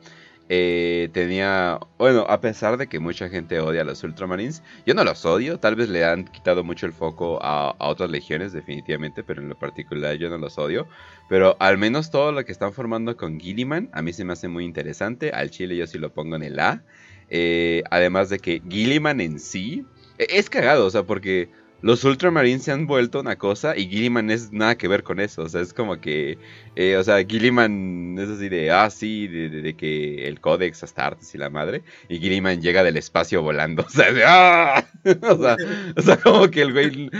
eh, 0.50 1.08
tenía, 1.12 1.78
bueno, 1.96 2.26
a 2.28 2.40
pesar 2.40 2.76
de 2.76 2.88
que 2.88 2.98
mucha 2.98 3.28
gente 3.28 3.58
odia 3.60 3.82
a 3.82 3.84
los 3.84 4.02
Ultramarines, 4.02 4.62
yo 4.84 4.94
no 4.94 5.02
los 5.02 5.24
odio, 5.24 5.58
tal 5.58 5.76
vez 5.76 5.88
le 5.88 6.04
han 6.04 6.24
quitado 6.24 6.62
mucho 6.62 6.86
el 6.86 6.92
foco 6.92 7.38
a, 7.40 7.74
otras 7.78 8.10
legiones 8.10 8.52
definitivamente, 8.52 9.22
pero 9.22 9.40
en 9.40 9.48
lo 9.48 9.58
particular 9.58 10.16
yo 10.16 10.28
no 10.28 10.38
los 10.38 10.58
odio, 10.58 10.88
pero 11.28 11.56
al 11.60 11.78
menos 11.78 12.10
todo 12.10 12.32
lo 12.32 12.44
que 12.44 12.52
están 12.52 12.72
formando 12.72 13.16
con 13.16 13.38
Gilliman 13.38 13.88
a 13.92 14.02
mí 14.02 14.12
se 14.12 14.24
me 14.24 14.32
hace 14.32 14.48
muy 14.48 14.64
interesante, 14.64 15.30
al 15.30 15.50
chile 15.50 15.76
yo 15.76 15.86
sí 15.86 15.98
lo 15.98 16.12
pongo 16.12 16.34
en 16.34 16.42
el 16.42 16.58
A, 16.58 16.82
eh, 17.28 17.84
además 17.90 18.28
de 18.28 18.40
que 18.40 18.60
Gilliman 18.68 19.20
en 19.20 19.38
sí 19.38 19.86
e, 20.18 20.26
es 20.30 20.50
cagado, 20.50 20.84
o 20.84 20.90
sea, 20.90 21.04
porque 21.04 21.48
los 21.82 22.04
Ultramarines 22.04 22.64
se 22.64 22.72
han 22.72 22.86
vuelto 22.86 23.20
una 23.20 23.36
cosa 23.36 23.76
y 23.76 23.88
Gilliman 23.88 24.30
es 24.30 24.52
nada 24.52 24.76
que 24.76 24.88
ver 24.88 25.02
con 25.02 25.18
eso. 25.20 25.42
O 25.42 25.48
sea, 25.48 25.60
es 25.60 25.72
como 25.72 26.00
que. 26.00 26.38
Eh, 26.76 26.96
o 26.96 27.04
sea, 27.04 27.24
Gilliman 27.24 28.16
es 28.18 28.28
así 28.28 28.48
de. 28.48 28.70
Ah, 28.70 28.90
sí, 28.90 29.28
de, 29.28 29.74
que 29.74 30.26
el 30.28 30.40
Codex 30.40 30.82
Astartes 30.82 31.34
y 31.34 31.38
la 31.38 31.48
madre. 31.48 31.82
Y 32.08 32.18
Gilliman 32.18 32.60
llega 32.60 32.84
del 32.84 32.96
espacio 32.96 33.42
volando. 33.42 33.84
O 33.90 33.92
sea, 33.92 34.12
de, 34.12 34.24
¡ah! 34.24 34.86
o, 35.96 36.02
sea 36.02 36.16
como 36.18 36.48
que 36.50 36.62
el 36.62 36.72
güey 36.72 37.10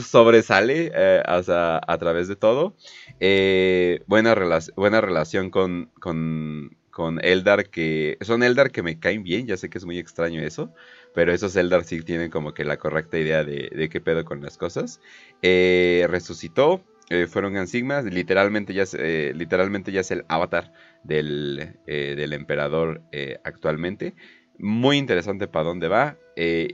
sobresale 0.00 0.92
eh, 0.94 1.22
a 1.24 1.98
través 1.98 2.28
de 2.28 2.36
todo. 2.36 2.76
Eh, 3.20 4.02
buena, 4.06 4.36
buena 4.76 5.00
relación 5.00 5.50
con, 5.50 5.90
con, 5.98 6.76
con 6.90 7.24
Eldar 7.24 7.70
que. 7.70 8.18
Son 8.20 8.42
Eldar 8.42 8.70
que 8.70 8.82
me 8.82 8.98
caen 9.00 9.22
bien. 9.22 9.46
Ya 9.46 9.56
sé 9.56 9.70
que 9.70 9.78
es 9.78 9.84
muy 9.84 9.98
extraño 9.98 10.40
eso. 10.42 10.72
Pero 11.14 11.32
esos 11.32 11.56
Eldar 11.56 11.84
sí 11.84 12.02
tienen 12.02 12.30
como 12.30 12.54
que 12.54 12.64
la 12.64 12.76
correcta 12.76 13.18
idea 13.18 13.44
de, 13.44 13.88
qué 13.90 14.00
pedo 14.00 14.24
con 14.24 14.40
las 14.40 14.56
cosas. 14.56 15.00
Eh, 15.42 16.06
resucitó, 16.08 16.84
eh, 17.10 17.26
fueron 17.26 17.54
Gansigmas, 17.54 18.04
literalmente 18.04 18.74
ya, 18.74 18.82
es, 18.82 18.94
eh, 18.94 19.32
literalmente 19.34 19.92
ya 19.92 20.00
es 20.00 20.10
el 20.10 20.24
avatar 20.28 20.72
del, 21.04 21.76
del 21.86 22.32
emperador 22.32 23.02
actualmente. 23.44 24.14
Muy 24.58 24.98
interesante 24.98 25.46
para 25.46 25.64
dónde 25.64 25.88
va, 25.88 26.18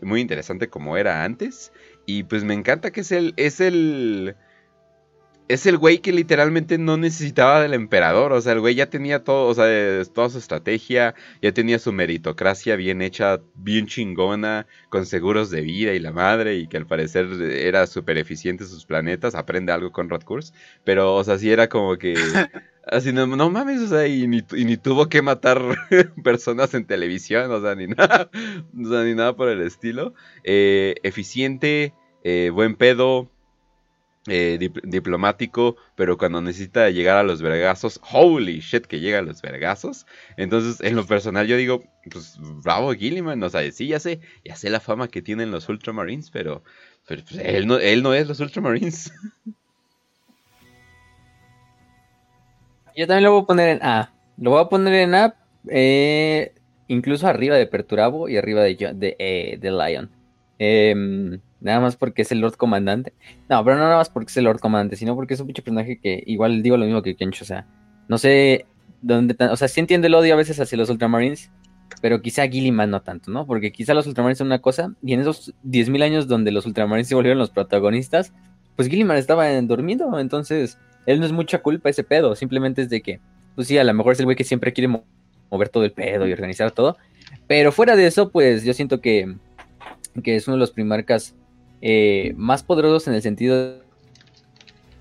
muy 0.02 0.20
interesante 0.20 0.68
como 0.68 0.96
era 0.96 1.24
antes. 1.24 1.72
Y 2.06 2.24
pues 2.24 2.44
me 2.44 2.54
encanta 2.54 2.90
que 2.90 3.00
es 3.00 3.12
el, 3.12 3.34
es 3.36 3.60
el, 3.60 4.36
es 5.48 5.66
el 5.66 5.76
güey 5.76 5.98
que 5.98 6.12
literalmente 6.12 6.78
no 6.78 6.96
necesitaba 6.96 7.60
del 7.60 7.74
emperador. 7.74 8.32
O 8.32 8.40
sea, 8.40 8.52
el 8.52 8.60
güey 8.60 8.74
ya 8.74 8.88
tenía 8.88 9.24
todo, 9.24 9.46
o 9.46 9.54
sea, 9.54 9.66
toda 10.12 10.30
su 10.30 10.38
estrategia, 10.38 11.14
ya 11.42 11.52
tenía 11.52 11.78
su 11.78 11.92
meritocracia 11.92 12.76
bien 12.76 13.02
hecha, 13.02 13.40
bien 13.54 13.86
chingona, 13.86 14.66
con 14.88 15.06
seguros 15.06 15.50
de 15.50 15.60
vida 15.60 15.92
y 15.92 15.98
la 15.98 16.12
madre, 16.12 16.56
y 16.56 16.66
que 16.66 16.76
al 16.76 16.86
parecer 16.86 17.26
era 17.42 17.86
súper 17.86 18.18
eficiente 18.18 18.64
sus 18.64 18.86
planetas. 18.86 19.34
Aprende 19.34 19.72
algo 19.72 19.92
con 19.92 20.08
Rodkurs. 20.08 20.54
Pero, 20.84 21.14
o 21.14 21.24
sea, 21.24 21.38
sí 21.38 21.50
era 21.50 21.68
como 21.68 21.96
que. 21.98 22.14
Así, 22.86 23.14
no, 23.14 23.26
no 23.26 23.48
mames, 23.48 23.80
o 23.80 23.86
sea, 23.86 24.06
y 24.06 24.26
ni, 24.26 24.42
tuvo 24.76 25.08
que 25.08 25.22
matar 25.22 25.58
personas 26.22 26.74
en 26.74 26.86
televisión, 26.86 27.50
o 27.50 27.62
sea, 27.62 27.74
ni 27.74 27.86
nada, 27.86 28.28
o 28.78 28.88
sea, 28.90 29.04
ni 29.04 29.14
nada 29.14 29.34
por 29.34 29.48
el 29.48 29.62
estilo. 29.62 30.12
Eh, 30.42 30.94
eficiente, 31.02 31.94
eh, 32.24 32.50
buen 32.52 32.76
pedo, 32.76 33.30
eh, 34.26 34.58
diplomático, 34.84 35.76
pero 35.96 36.16
cuando 36.16 36.40
necesita 36.40 36.88
llegar 36.88 37.18
a 37.18 37.22
los 37.22 37.42
vergazos, 37.42 38.00
holy 38.10 38.60
shit 38.60 38.86
que 38.86 39.00
llega 39.00 39.18
a 39.18 39.22
los 39.22 39.42
vergazos. 39.42 40.06
Entonces, 40.38 40.80
en 40.80 40.96
lo 40.96 41.06
personal 41.06 41.46
yo 41.46 41.56
digo, 41.58 41.84
pues 42.10 42.38
bravo 42.62 42.94
Gilliman, 42.94 43.42
o 43.42 43.50
sea, 43.50 43.70
sí, 43.70 43.86
ya 43.86 44.00
sé, 44.00 44.20
ya 44.44 44.56
sé 44.56 44.70
la 44.70 44.80
fama 44.80 45.08
que 45.08 45.20
tienen 45.20 45.50
los 45.50 45.68
Ultramarines, 45.68 46.30
pero, 46.30 46.62
pues, 47.06 47.22
él, 47.38 47.66
no, 47.66 47.78
es 47.78 48.28
los 48.28 48.40
Ultramarines. 48.40 49.12
Yo 52.96 53.06
también 53.06 53.24
lo 53.24 53.32
voy 53.32 53.42
a 53.42 53.46
poner 53.46 53.68
en 53.70 53.82
A. 53.82 54.12
Lo 54.38 54.52
voy 54.52 54.62
a 54.62 54.68
poner 54.68 54.94
en 54.94 55.14
A, 55.16 55.34
eh, 55.68 56.54
incluso 56.88 57.26
arriba 57.26 57.56
de 57.56 57.66
Perturabo 57.66 58.28
y 58.28 58.36
arriba 58.36 58.62
de, 58.62 59.16
eh, 59.18 59.58
de 59.60 59.70
Lion. 59.70 60.10
Eh, 60.58 61.40
nada 61.64 61.80
más 61.80 61.96
porque 61.96 62.22
es 62.22 62.30
el 62.30 62.40
Lord 62.40 62.56
Comandante. 62.56 63.12
No, 63.48 63.64
pero 63.64 63.76
no 63.76 63.82
nada 63.82 63.96
más 63.96 64.10
porque 64.10 64.30
es 64.30 64.36
el 64.36 64.44
Lord 64.44 64.60
Comandante, 64.60 64.96
sino 64.96 65.16
porque 65.16 65.34
es 65.34 65.40
un 65.40 65.46
pinche 65.46 65.62
personaje 65.62 65.98
que 65.98 66.22
igual 66.26 66.62
digo 66.62 66.76
lo 66.76 66.84
mismo 66.84 67.02
que 67.02 67.16
Kencho, 67.16 67.44
o 67.44 67.46
sea, 67.46 67.66
no 68.06 68.18
sé 68.18 68.66
dónde, 69.00 69.34
o 69.50 69.56
sea, 69.56 69.66
sí 69.66 69.80
entiende 69.80 70.06
el 70.08 70.14
odio 70.14 70.34
a 70.34 70.36
veces 70.36 70.60
hacia 70.60 70.78
los 70.78 70.90
Ultramarines, 70.90 71.50
pero 72.02 72.20
quizá 72.20 72.46
Gilliman 72.46 72.90
no 72.90 73.02
tanto, 73.02 73.30
¿no? 73.30 73.46
Porque 73.46 73.72
quizá 73.72 73.94
los 73.94 74.06
Ultramarines 74.06 74.38
son 74.38 74.48
una 74.48 74.60
cosa, 74.60 74.94
y 75.02 75.14
en 75.14 75.20
esos 75.20 75.54
10.000 75.64 76.02
años 76.02 76.28
donde 76.28 76.52
los 76.52 76.66
Ultramarines 76.66 77.08
se 77.08 77.14
volvieron 77.14 77.38
los 77.38 77.50
protagonistas, 77.50 78.32
pues 78.76 78.88
Gilliman 78.88 79.16
estaba 79.16 79.50
dormido, 79.62 80.18
entonces 80.18 80.78
él 81.06 81.18
no 81.18 81.26
es 81.26 81.32
mucha 81.32 81.62
culpa 81.62 81.88
ese 81.88 82.04
pedo, 82.04 82.36
simplemente 82.36 82.82
es 82.82 82.90
de 82.90 83.00
que, 83.00 83.20
pues 83.54 83.68
sí, 83.68 83.78
a 83.78 83.84
lo 83.84 83.94
mejor 83.94 84.12
es 84.12 84.18
el 84.20 84.26
güey 84.26 84.36
que 84.36 84.44
siempre 84.44 84.72
quiere 84.72 85.02
mover 85.50 85.68
todo 85.70 85.84
el 85.84 85.92
pedo 85.92 86.26
y 86.26 86.32
organizar 86.32 86.70
todo, 86.72 86.98
pero 87.46 87.72
fuera 87.72 87.96
de 87.96 88.06
eso, 88.06 88.30
pues 88.30 88.64
yo 88.64 88.74
siento 88.74 89.00
que, 89.00 89.34
que 90.22 90.36
es 90.36 90.46
uno 90.46 90.56
de 90.56 90.60
los 90.60 90.72
primarcas 90.72 91.34
eh, 91.86 92.32
más 92.38 92.62
poderosos 92.62 93.08
en 93.08 93.14
el 93.14 93.20
sentido 93.20 93.82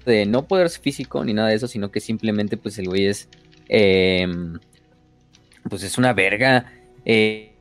de 0.05 0.25
no 0.25 0.47
poder 0.49 0.69
físico 0.69 1.23
ni 1.23 1.33
nada 1.33 1.47
de 1.47 1.55
eso, 1.55 1.69
sino 1.69 1.91
que 1.91 2.01
simplemente 2.01 2.57
pues 2.57 2.77
el 2.77 2.89
güey 2.89 3.05
es, 3.05 3.29
em, 3.69 4.59
pues 5.69 5.83
es 5.83 5.97
una 5.97 6.11
verga, 6.11 6.73
eh, 7.05 7.53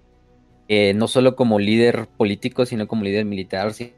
eh, 0.67 0.93
no 0.95 1.07
solo 1.07 1.37
como 1.37 1.61
líder 1.61 2.09
político, 2.17 2.67
sino 2.67 2.89
como 2.89 3.05
líder 3.05 3.25
militar, 3.25 3.73
sino 3.73 3.93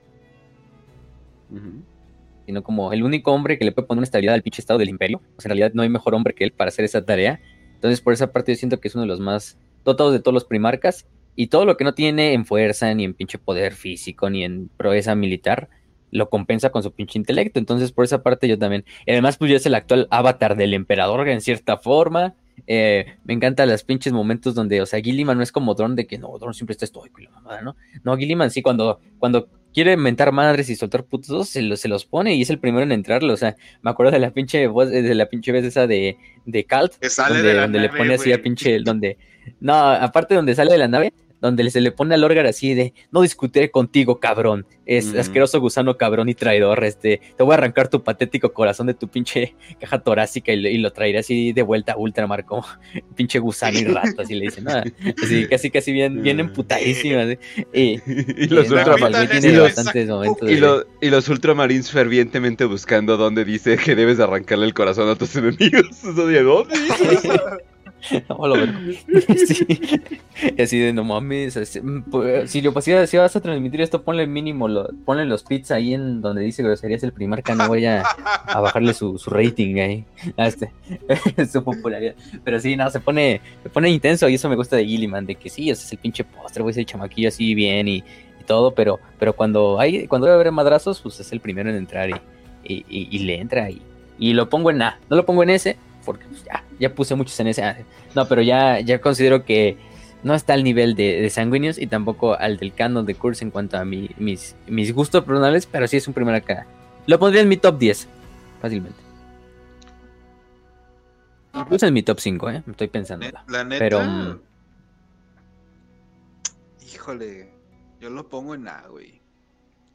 como 2.63 2.93
el 2.93 3.03
único 3.03 3.33
hombre 3.33 3.57
que 3.57 3.65
le 3.65 3.73
puede 3.73 3.89
poner 3.89 4.01
una 4.01 4.05
estabilidad 4.05 4.35
al 4.35 4.43
pinche 4.43 4.61
estado 4.61 4.79
del 4.79 4.91
imperio. 4.91 5.23
Sea, 5.39 5.47
en 5.47 5.57
realidad 5.57 5.73
no 5.73 5.81
hay 5.81 5.89
mejor 5.89 6.15
hombre 6.15 6.35
que 6.35 6.45
él 6.45 6.53
para 6.53 6.69
hacer 6.69 6.85
esa 6.85 7.03
tarea. 7.03 7.41
Entonces, 7.77 8.03
por 8.03 8.13
esa 8.13 8.31
parte 8.31 8.53
yo 8.53 8.57
siento 8.59 8.79
que 8.79 8.89
es 8.89 8.95
uno 8.95 9.05
de 9.05 9.09
los 9.09 9.21
más 9.21 9.57
dotados 9.85 10.13
de 10.13 10.19
todos 10.19 10.35
los 10.35 10.45
primarcas 10.45 11.07
y 11.37 11.49
todo 11.49 11.65
lo 11.65 11.77
que 11.77 11.85
no 11.85 11.95
tiene 11.95 12.33
en 12.33 12.45
fuerza, 12.45 12.93
ni 12.95 13.05
en 13.05 13.15
pinche 13.15 13.39
poder 13.39 13.75
físico, 13.75 14.31
ni 14.31 14.45
en 14.45 14.69
proeza 14.77 15.15
militar, 15.15 15.69
lo 16.11 16.31
compensa 16.31 16.71
con 16.71 16.83
su 16.83 16.93
pinche 16.93 17.19
intelecto. 17.19 17.59
Entonces, 17.59 17.91
por 17.91 18.05
esa 18.05 18.23
parte 18.23 18.49
yo 18.49 18.59
también. 18.59 18.85
además, 19.07 19.37
pues 19.37 19.51
ya 19.51 19.57
es 19.57 19.67
el 19.67 19.75
actual 19.75 20.07
avatar 20.11 20.57
del 20.57 20.75
emperador 20.75 21.29
en 21.29 21.41
cierta 21.41 21.77
forma. 21.77 22.35
Eh, 22.69 23.07
me 23.25 23.35
encantan 23.35 23.69
los 23.69 23.83
pinches 23.83 24.13
momentos 24.13 24.55
donde, 24.55 24.81
o 24.81 24.87
sea, 24.87 25.01
Gilliman 25.01 25.37
no 25.37 25.43
es 25.43 25.51
como 25.51 25.75
Dron 25.75 25.97
de 25.97 26.07
que 26.07 26.19
no, 26.19 26.39
Dron 26.39 26.55
siempre 26.55 26.73
está 26.73 26.85
estoico 26.85 27.21
y 27.21 27.25
la 27.25 27.31
mamada, 27.31 27.63
¿no? 27.63 27.77
No, 28.05 28.17
Gilliman 28.17 28.51
sí, 28.53 28.63
cuando, 28.63 29.01
cuando 29.19 29.49
quiere 29.75 29.93
inventar 29.93 30.33
madres 30.33 30.71
y 30.71 30.77
soltar 30.77 31.05
putos, 31.05 31.49
se, 31.49 31.77
se 31.77 31.89
los 31.89 32.07
pone 32.07 32.35
y 32.35 32.43
es 32.43 32.51
el 32.51 32.59
primero 32.59 32.85
en 32.85 32.93
entrarle. 32.93 33.33
O 33.33 33.37
sea, 33.37 33.57
me 33.83 33.91
acuerdo 33.91 34.13
de 34.13 34.21
la 34.21 34.31
pinche 34.31 34.67
voz, 34.69 34.89
de 34.89 35.15
la 35.15 35.27
pinche 35.27 35.53
vez 35.53 35.65
esa 35.65 35.87
de, 35.87 36.17
de 36.47 36.65
Calt, 36.65 36.95
donde, 37.29 37.55
donde 37.55 37.81
le 37.81 37.89
pone 37.91 38.15
así 38.15 38.33
a 38.33 38.41
pinche, 38.41 38.79
donde, 38.79 39.19
no, 39.61 39.75
aparte 39.75 40.35
donde 40.35 40.55
sale 40.55 40.73
de 40.73 40.79
la 40.79 40.89
nave, 40.89 41.13
donde 41.45 41.71
se 41.71 41.83
le 41.83 41.93
pone 41.93 42.15
al 42.15 42.25
Orgar 42.25 42.47
así 42.47 42.73
de, 42.73 42.95
no 43.11 43.21
discutiré 43.21 43.71
contigo, 43.71 44.19
cabrón, 44.19 44.67
es 44.87 45.15
asqueroso 45.15 45.61
gusano 45.61 45.99
cabrón 45.99 46.31
y 46.31 46.35
traidor, 46.35 46.83
este, 46.85 47.21
te 47.37 47.43
voy 47.43 47.53
a 47.53 47.59
arrancar 47.59 47.89
tu 47.89 48.03
patético 48.03 48.55
corazón 48.55 48.87
de 48.87 48.95
tu 48.95 49.09
pinche 49.09 49.55
caja 49.81 49.99
torácica 49.99 50.53
y, 50.53 50.79
lo 50.79 50.91
traeré 50.93 51.19
así 51.19 51.53
de 51.53 51.61
vuelta 51.61 51.93
a 51.93 51.97
Ultramar 51.99 52.47
como 52.47 52.65
pinche 53.15 53.39
gusano 53.41 53.79
y 53.79 53.85
rato, 53.85 54.23
así 54.23 54.35
le 54.35 54.47
dicen, 54.47 54.65
nada, 54.65 54.85
así 55.23 55.47
casi 55.47 55.71
casi 55.71 55.93
bien, 55.93 56.23
bien 56.23 56.41
emputadísimas. 56.41 57.37
Y, 57.75 57.99
los 58.49 58.71
Ultramarines 58.71 59.45
y, 61.01 61.11
los 61.11 61.29
Ultramarines 61.29 61.91
fervientemente 61.91 62.65
buscando 62.65 63.19
dónde 63.19 63.45
dice 63.45 63.77
que 63.77 63.95
debes 63.95 64.19
arrancarle 64.19 64.65
el 64.65 64.73
corazón 64.73 65.11
a 65.11 65.17
tus 65.17 65.37
enemigos. 65.37 66.05
¿Eso 66.05 66.27
de 66.27 66.43
dónde? 66.43 66.75
Y 70.57 70.63
así 70.63 70.79
de 70.79 70.93
no 70.93 71.05
mames. 71.05 71.81
Mm, 71.83 72.03
pues, 72.11 72.51
si, 72.51 72.61
lo, 72.61 72.79
si, 72.81 72.93
si 73.07 73.17
vas 73.17 73.37
a 73.37 73.41
transmitir 73.41 73.81
esto, 73.81 74.03
ponle 74.03 74.27
mínimo, 74.27 74.69
lo, 74.69 74.89
ponle 75.05 75.25
los 75.25 75.43
pits 75.43 75.71
ahí 75.71 75.95
en 75.95 76.21
donde 76.21 76.43
dice 76.43 76.63
que 76.63 76.77
serías 76.77 77.03
el 77.03 77.13
primer 77.13 77.43
canal. 77.43 77.69
Voy 77.69 77.85
a, 77.87 78.05
bajarle 78.47 78.95
su, 78.95 79.19
rating 79.27 79.79
ahí. 79.79 80.05
este, 80.37 80.71
su 81.51 81.63
popularidad. 81.63 82.15
Pero 82.45 82.61
sí, 82.61 82.77
no, 82.77 82.91
se 82.91 83.01
pone, 83.01 83.41
se 83.63 83.71
pone 83.71 83.91
intenso 83.91 84.29
y 84.29 84.35
eso 84.35 84.49
me 84.49 84.57
gusta 84.57 84.77
de 84.77 84.85
Gilliman, 84.85 85.27
de 85.27 85.37
que 85.37 85.49
sí, 85.49 85.71
ese 85.71 85.85
es 85.85 85.93
el 85.93 85.99
pinche 85.99 86.25
postre, 86.25 86.63
güey, 86.63 86.73
ese 86.73 86.85
chamaquillo 86.85 87.29
así 87.29 87.55
bien 87.55 87.89
y, 87.89 88.05
todo, 88.47 88.75
pero, 88.75 89.01
pero 89.19 89.33
cuando 89.33 89.81
hay, 89.81 90.07
cuando 90.07 90.27
debe 90.27 90.35
haber 90.35 90.53
madrazos, 90.53 91.01
pues 91.01 91.19
es 91.19 91.33
el 91.33 91.41
primero 91.41 91.71
en 91.71 91.77
entrar 91.77 92.11
y, 92.11 92.85
y, 92.89 93.19
le 93.21 93.41
entra 93.41 93.71
y, 93.71 93.81
y 94.19 94.35
lo 94.35 94.51
pongo 94.51 94.71
en 94.71 94.83
A. 94.83 94.99
No 95.09 95.17
lo 95.17 95.25
pongo 95.25 95.43
en 95.43 95.49
S, 95.49 95.79
porque 96.05 96.27
pues, 96.27 96.45
ya, 96.45 96.65
ya 96.79 96.95
puse 96.95 97.15
muchos 97.15 97.39
en 97.41 97.49
ese. 97.49 97.63
Ah, 97.63 97.77
no, 98.15 98.29
pero 98.29 98.43
ya, 98.43 98.81
ya 98.81 99.01
considero 99.01 99.45
que 99.45 99.77
no 100.23 100.35
está 100.35 100.55
al 100.55 100.65
nivel 100.65 100.95
de, 100.95 101.21
de 101.21 101.31
Sanguinius 101.31 101.79
y 101.79 101.87
tampoco 101.87 102.35
al 102.35 102.57
del 102.57 102.73
canon 102.73 103.05
de 103.07 103.15
Curse 103.15 103.45
en 103.45 103.51
cuanto 103.51 103.77
a 103.77 103.85
mi, 103.85 104.11
mis, 104.19 104.57
mis 104.67 104.93
gustos 104.93 105.25
personales, 105.25 105.67
pero 105.67 105.87
sí 105.87 105.99
es 105.99 106.09
un 106.09 106.15
primer 106.15 106.35
acá. 106.35 106.67
Lo 107.07 107.19
pondría 107.19 107.43
en 107.43 107.49
mi 107.49 107.59
top 107.59 107.79
10, 107.79 108.09
fácilmente. 108.61 108.99
Incluso 111.55 111.87
en 111.87 111.95
mi 111.95 112.03
top 112.03 112.19
5, 112.19 112.51
¿eh? 112.51 112.63
Estoy 112.69 112.89
pensando. 112.89 113.27
La 113.49 113.65
neta. 113.65 113.79
Pero. 113.79 114.01
Mm, 114.03 114.41
híjole, 116.93 117.53
yo 118.01 118.11
lo 118.11 118.29
pongo 118.29 118.55
en 118.55 118.67
A, 118.67 118.87
güey. 118.89 119.21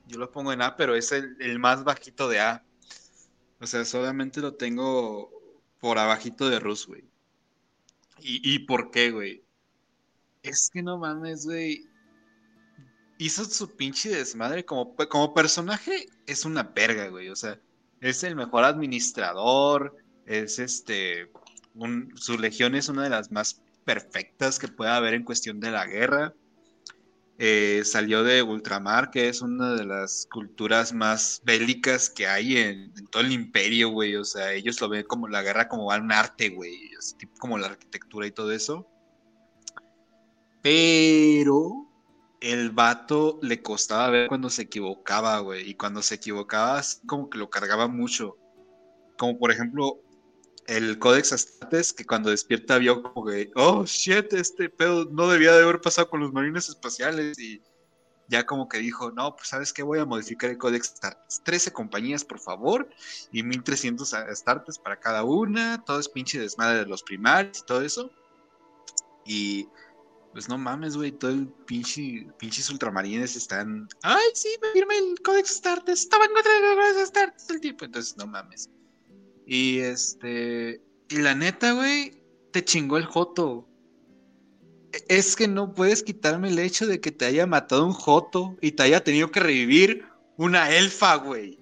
Yo 0.07 0.19
lo 0.19 0.31
pongo 0.31 0.53
en 0.53 0.61
A, 0.61 0.75
pero 0.75 0.95
es 0.95 1.11
el, 1.11 1.35
el 1.39 1.59
más 1.59 1.83
bajito 1.83 2.29
de 2.29 2.39
A. 2.39 2.63
O 3.59 3.67
sea, 3.67 3.83
solamente 3.83 4.39
lo 4.39 4.53
tengo 4.53 5.38
por 5.79 5.97
abajito 5.97 6.49
de 6.49 6.59
Rus, 6.59 6.87
güey. 6.87 7.03
¿Y, 8.19 8.55
¿Y 8.55 8.59
por 8.59 8.91
qué, 8.91 9.11
güey? 9.11 9.43
Es 10.43 10.69
que 10.71 10.81
no 10.81 10.97
mames, 10.97 11.45
güey. 11.45 11.85
Hizo 13.17 13.45
su 13.45 13.75
pinche 13.75 14.09
desmadre. 14.09 14.65
Como, 14.65 14.95
como 14.95 15.33
personaje, 15.33 16.07
es 16.25 16.45
una 16.45 16.63
verga, 16.63 17.07
güey. 17.07 17.29
O 17.29 17.35
sea, 17.35 17.59
es 18.01 18.23
el 18.23 18.35
mejor 18.35 18.63
administrador. 18.63 19.95
Es 20.25 20.59
este. 20.59 21.31
su 22.15 22.37
legión 22.37 22.75
es 22.75 22.89
una 22.89 23.03
de 23.03 23.09
las 23.09 23.31
más 23.31 23.61
perfectas 23.85 24.59
que 24.59 24.67
pueda 24.67 24.95
haber 24.95 25.13
en 25.13 25.23
cuestión 25.23 25.59
de 25.59 25.71
la 25.71 25.85
guerra. 25.85 26.33
Eh, 27.41 27.83
salió 27.85 28.21
de 28.25 28.43
Ultramar, 28.43 29.11
que 29.11 29.29
es 29.29 29.41
una 29.41 29.73
de 29.73 29.85
las 29.85 30.27
culturas 30.29 30.91
más 30.91 31.41
bélicas 31.45 32.09
que 32.09 32.27
hay 32.27 32.57
en, 32.57 32.93
todo 33.09 33.23
el 33.23 33.31
imperio, 33.31 33.91
güey. 33.91 34.17
O 34.17 34.25
sea, 34.25 34.51
ellos 34.51 34.81
lo 34.81 34.89
ven 34.89 35.05
como 35.05 35.29
la 35.29 35.41
guerra 35.41 35.69
como 35.69 35.87
un 35.87 36.11
arte, 36.11 36.49
güey. 36.49 36.91
Como 37.39 37.57
la 37.57 37.67
arquitectura 37.67 38.27
y 38.27 38.31
todo 38.31 38.51
eso. 38.51 38.85
Pero 40.61 41.87
el 42.41 42.71
vato 42.71 43.39
le 43.41 43.61
costaba 43.61 44.09
ver 44.09 44.27
cuando 44.27 44.49
se 44.49 44.63
equivocaba, 44.63 45.39
güey. 45.39 45.69
Y 45.69 45.75
cuando 45.75 46.01
se 46.01 46.15
equivocaba, 46.15 46.81
como 47.07 47.29
que 47.29 47.37
lo 47.37 47.49
cargaba 47.49 47.87
mucho. 47.87 48.35
Como 49.17 49.39
por 49.39 49.53
ejemplo, 49.53 50.01
el 50.69 50.99
Codex 50.99 51.33
Astartes, 51.33 51.93
que 51.93 52.05
cuando 52.05 52.29
despierta 52.29 52.77
vio 52.77 53.01
como 53.01 53.25
que, 53.25 53.51
oh 53.55 53.85
shit, 53.85 54.31
este 54.33 54.69
pedo 54.69 55.05
no 55.05 55.27
debía 55.27 55.51
de 55.53 55.63
haber 55.63 55.81
pasado 55.81 56.09
con 56.09 56.19
los 56.19 56.31
marines 56.31 56.69
espaciales 56.69 57.39
y 57.39 57.59
ya 58.27 58.45
como 58.45 58.69
que 58.69 58.77
dijo, 58.77 59.11
no, 59.11 59.35
pues 59.35 59.49
sabes 59.49 59.73
qué, 59.73 59.81
voy 59.81 59.97
a 59.97 60.05
modificar 60.05 60.51
el 60.51 60.59
Codex 60.59 60.93
Astartes. 60.93 61.41
13 61.43 61.73
compañías, 61.73 62.23
por 62.23 62.39
favor, 62.39 62.87
y 63.31 63.41
1300 63.41 64.13
Astartes 64.13 64.77
para 64.77 64.99
cada 64.99 65.23
una, 65.23 65.83
todo 65.85 65.99
es 65.99 66.07
pinche 66.07 66.39
desmadre 66.39 66.79
de 66.79 66.85
los 66.85 67.01
primarios 67.01 67.59
y 67.59 67.65
todo 67.65 67.81
eso. 67.81 68.11
Y 69.25 69.67
pues 70.33 70.47
no 70.49 70.59
mames, 70.59 70.95
güey, 70.95 71.11
todo 71.11 71.31
el 71.31 71.47
pinche, 71.65 72.27
pinches 72.37 72.69
ultramarines 72.69 73.35
están, 73.35 73.87
ay, 74.03 74.29
sí, 74.35 74.49
me 74.61 74.71
firme 74.73 74.95
el 74.99 75.19
Codex 75.21 75.49
Astartes, 75.49 76.01
estaba 76.01 76.25
en 76.25 76.33
contra 76.33 76.53
del 76.53 76.75
Codex 76.75 76.97
Astartes 76.97 77.49
el 77.49 77.59
tipo, 77.59 77.85
entonces 77.85 78.15
no 78.17 78.27
mames. 78.27 78.69
Y 79.51 79.79
este. 79.79 80.79
Y 81.09 81.17
la 81.17 81.33
neta, 81.33 81.71
güey, 81.71 82.21
te 82.51 82.63
chingó 82.63 82.99
el 82.99 83.05
Joto. 83.05 83.67
Es 85.07 85.35
que 85.35 85.47
no 85.47 85.73
puedes 85.73 86.03
quitarme 86.03 86.49
el 86.49 86.59
hecho 86.59 86.85
de 86.85 87.01
que 87.01 87.11
te 87.11 87.25
haya 87.25 87.47
matado 87.47 87.83
un 87.83 87.93
Joto 87.93 88.57
y 88.61 88.73
te 88.73 88.83
haya 88.83 89.03
tenido 89.03 89.31
que 89.31 89.39
revivir 89.39 90.05
una 90.37 90.69
elfa, 90.69 91.15
güey. 91.15 91.57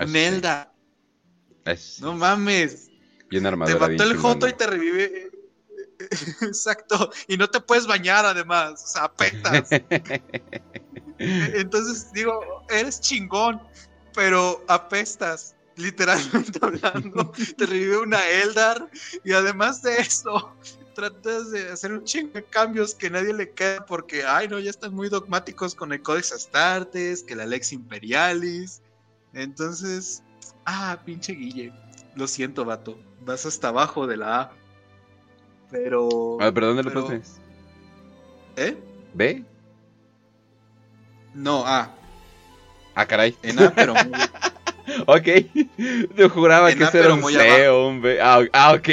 Un 0.00 0.16
Elda. 0.16 0.74
No 2.00 2.14
mames. 2.14 2.90
Y 3.30 3.36
una 3.36 3.50
Te 3.50 3.76
mató 3.76 4.02
el 4.02 4.16
Joto 4.16 4.48
y 4.48 4.52
te 4.52 4.66
revive. 4.66 5.30
Exacto. 6.42 7.12
Y 7.28 7.36
no 7.36 7.48
te 7.48 7.60
puedes 7.60 7.86
bañar 7.86 8.26
además. 8.26 8.82
O 8.82 8.86
sea, 8.88 9.04
apetas. 9.04 9.68
Entonces 11.18 12.12
digo, 12.12 12.64
eres 12.68 13.00
chingón, 13.00 13.62
pero 14.12 14.64
apestas 14.66 15.54
literalmente 15.80 16.58
hablando, 16.62 17.32
te 17.56 17.66
revive 17.66 17.98
una 17.98 18.26
Eldar 18.28 18.88
y 19.24 19.32
además 19.32 19.82
de 19.82 19.96
eso, 19.96 20.54
tratas 20.94 21.50
de 21.50 21.70
hacer 21.70 21.92
un 21.92 22.04
chingo 22.04 22.32
de 22.34 22.44
cambios 22.44 22.94
que 22.94 23.10
nadie 23.10 23.32
le 23.32 23.50
queda 23.50 23.84
porque, 23.86 24.24
ay, 24.24 24.48
no, 24.48 24.58
ya 24.58 24.70
están 24.70 24.94
muy 24.94 25.08
dogmáticos 25.08 25.74
con 25.74 25.92
el 25.92 26.02
Codex 26.02 26.32
Astartes, 26.32 27.22
que 27.22 27.34
la 27.34 27.46
Lex 27.46 27.72
Imperialis. 27.72 28.82
Entonces, 29.32 30.22
ah, 30.66 30.98
pinche 31.04 31.32
Guille, 31.32 31.72
lo 32.16 32.26
siento, 32.26 32.64
vato, 32.64 32.98
vas 33.24 33.46
hasta 33.46 33.68
abajo 33.68 34.06
de 34.06 34.16
la 34.16 34.40
A. 34.40 34.52
Pero. 35.70 36.38
Ah, 36.40 36.50
¿pero 36.52 36.68
dónde 36.68 36.82
lo 36.82 36.92
pones? 36.92 37.36
¿Eh? 38.56 38.76
¿B? 39.14 39.44
No, 41.34 41.64
A. 41.64 41.94
Ah, 42.94 43.06
caray. 43.06 43.36
En 43.42 43.62
A, 43.62 43.70
pero 43.70 43.94
ok. 45.06 45.28
Yo 46.16 46.28
juraba 46.30 46.72
que 46.72 46.84
ese 46.84 46.98
era 47.00 47.14
un 47.14 47.22
feo, 47.22 47.86
hombre. 47.86 48.20
Ah, 48.20 48.42
ah, 48.52 48.72
ok. 48.74 48.88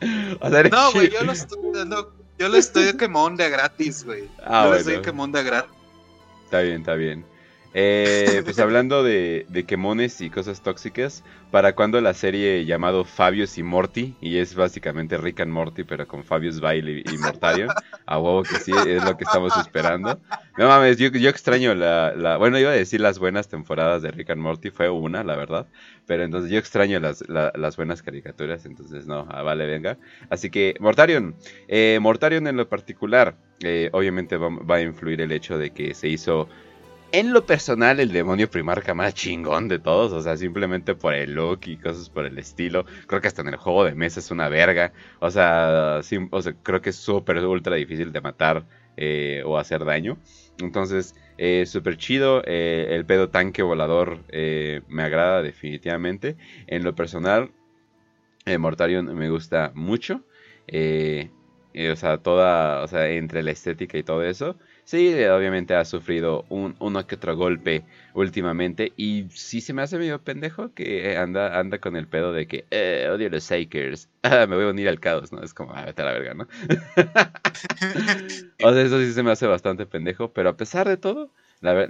no, 0.70 0.92
güey, 0.92 1.10
yo 1.10 1.22
lo 1.24 1.32
estoy 1.32 1.58
dando. 1.72 2.12
Yo 2.38 2.48
lo 2.48 2.56
estoy 2.56 2.96
quemón 2.96 3.36
de 3.36 3.48
gratis, 3.50 4.04
güey. 4.04 4.28
Ah, 4.44 4.64
yo 4.64 4.68
bueno. 4.68 4.70
lo 4.70 4.76
estoy 4.76 5.02
quemón 5.02 5.32
de 5.32 5.42
gratis. 5.44 5.70
Está 6.44 6.60
bien, 6.60 6.80
está 6.80 6.94
bien. 6.94 7.24
Eh, 7.74 8.42
pues 8.44 8.58
hablando 8.58 9.02
de, 9.02 9.46
de 9.48 9.64
quemones 9.64 10.20
y 10.20 10.30
cosas 10.30 10.62
tóxicas, 10.62 11.24
¿para 11.50 11.74
cuándo 11.74 12.00
la 12.00 12.14
serie 12.14 12.64
llamado 12.64 13.04
Fabius 13.04 13.56
y 13.58 13.62
Morty? 13.62 14.14
Y 14.20 14.38
es 14.38 14.54
básicamente 14.54 15.16
Rick 15.16 15.40
and 15.40 15.52
Morty, 15.52 15.84
pero 15.84 16.06
con 16.06 16.22
Fabius 16.24 16.60
Bailey 16.60 17.02
y 17.10 17.18
Mortarion. 17.18 17.68
A 18.06 18.18
huevo 18.18 18.42
que 18.42 18.56
sí, 18.56 18.72
es 18.86 19.04
lo 19.04 19.16
que 19.16 19.24
estamos 19.24 19.56
esperando. 19.56 20.20
No 20.58 20.68
mames, 20.68 20.98
yo, 20.98 21.06
extraño 21.06 21.74
la, 21.74 22.14
la, 22.14 22.36
Bueno, 22.36 22.58
iba 22.58 22.70
a 22.70 22.74
decir 22.74 23.00
las 23.00 23.18
buenas 23.18 23.48
temporadas 23.48 24.02
de 24.02 24.10
Rick 24.10 24.30
and 24.30 24.42
Morty, 24.42 24.70
fue 24.70 24.90
una, 24.90 25.24
la 25.24 25.36
verdad. 25.36 25.66
Pero 26.06 26.24
entonces 26.24 26.50
yo 26.50 26.58
extraño 26.58 27.00
las, 27.00 27.24
las 27.28 27.76
buenas 27.76 28.02
caricaturas, 28.02 28.66
entonces 28.66 29.06
no, 29.06 29.26
ah, 29.30 29.42
vale, 29.42 29.66
venga. 29.66 29.98
Así 30.28 30.50
que, 30.50 30.74
Mortarion, 30.80 31.36
eh, 31.68 31.98
Mortarion 32.02 32.46
en 32.46 32.56
lo 32.56 32.68
particular, 32.68 33.36
eh, 33.60 33.88
obviamente 33.92 34.36
va 34.36 34.76
a 34.76 34.80
influir 34.82 35.20
el 35.20 35.32
hecho 35.32 35.56
de 35.56 35.70
que 35.70 35.94
se 35.94 36.08
hizo 36.08 36.48
en 37.12 37.34
lo 37.34 37.44
personal, 37.44 38.00
el 38.00 38.10
demonio 38.10 38.50
primarca 38.50 38.94
más 38.94 39.12
chingón 39.12 39.68
de 39.68 39.78
todos, 39.78 40.12
o 40.12 40.22
sea, 40.22 40.36
simplemente 40.38 40.94
por 40.94 41.12
el 41.14 41.34
look 41.34 41.60
y 41.66 41.76
cosas 41.76 42.08
por 42.08 42.24
el 42.24 42.38
estilo. 42.38 42.86
Creo 43.06 43.20
que 43.20 43.28
hasta 43.28 43.42
en 43.42 43.48
el 43.48 43.56
juego 43.56 43.84
de 43.84 43.94
mesa 43.94 44.20
es 44.20 44.30
una 44.30 44.48
verga. 44.48 44.92
O 45.20 45.30
sea, 45.30 46.00
creo 46.62 46.80
que 46.80 46.90
es 46.90 46.96
súper, 46.96 47.36
ultra 47.44 47.76
difícil 47.76 48.12
de 48.12 48.20
matar 48.22 48.64
eh, 48.96 49.42
o 49.44 49.58
hacer 49.58 49.84
daño. 49.84 50.16
Entonces, 50.58 51.14
eh, 51.36 51.66
súper 51.66 51.98
chido. 51.98 52.42
Eh, 52.46 52.88
el 52.90 53.04
pedo 53.04 53.28
tanque 53.28 53.62
volador 53.62 54.20
me 54.32 55.02
agrada 55.02 55.42
definitivamente. 55.42 56.36
En 56.66 56.82
lo 56.82 56.94
personal, 56.94 57.50
Mortarion 58.58 59.14
me 59.14 59.28
gusta 59.28 59.70
mucho. 59.74 60.24
o 60.66 61.96
sea, 61.96 62.18
toda, 62.18 62.82
o 62.82 62.88
sea, 62.88 63.10
entre 63.10 63.42
la 63.42 63.50
estética 63.50 63.98
y 63.98 64.02
todo 64.02 64.24
eso. 64.24 64.56
Sí, 64.84 65.12
obviamente 65.24 65.74
ha 65.74 65.84
sufrido 65.84 66.44
un, 66.48 66.76
uno 66.78 67.06
que 67.06 67.14
otro 67.16 67.36
golpe 67.36 67.84
últimamente. 68.14 68.92
Y 68.96 69.26
sí 69.30 69.60
se 69.60 69.72
me 69.72 69.82
hace 69.82 69.98
medio 69.98 70.22
pendejo 70.22 70.72
que 70.74 71.16
anda, 71.16 71.58
anda 71.58 71.78
con 71.78 71.96
el 71.96 72.06
pedo 72.06 72.32
de 72.32 72.46
que 72.46 72.66
eh, 72.70 73.08
odio 73.12 73.28
los 73.30 73.44
Sakers. 73.44 74.08
me 74.22 74.56
voy 74.56 74.64
a 74.64 74.68
unir 74.70 74.88
al 74.88 75.00
caos, 75.00 75.32
¿no? 75.32 75.42
Es 75.42 75.54
como, 75.54 75.72
ah, 75.74 75.84
vete 75.84 76.02
a 76.02 76.06
la 76.06 76.12
verga, 76.12 76.34
¿no? 76.34 76.48
o 78.64 78.72
sea, 78.72 78.82
eso 78.82 78.98
sí 79.00 79.12
se 79.12 79.22
me 79.22 79.30
hace 79.32 79.46
bastante 79.46 79.86
pendejo. 79.86 80.32
Pero 80.32 80.50
a 80.50 80.56
pesar 80.56 80.88
de 80.88 80.96
todo, 80.96 81.30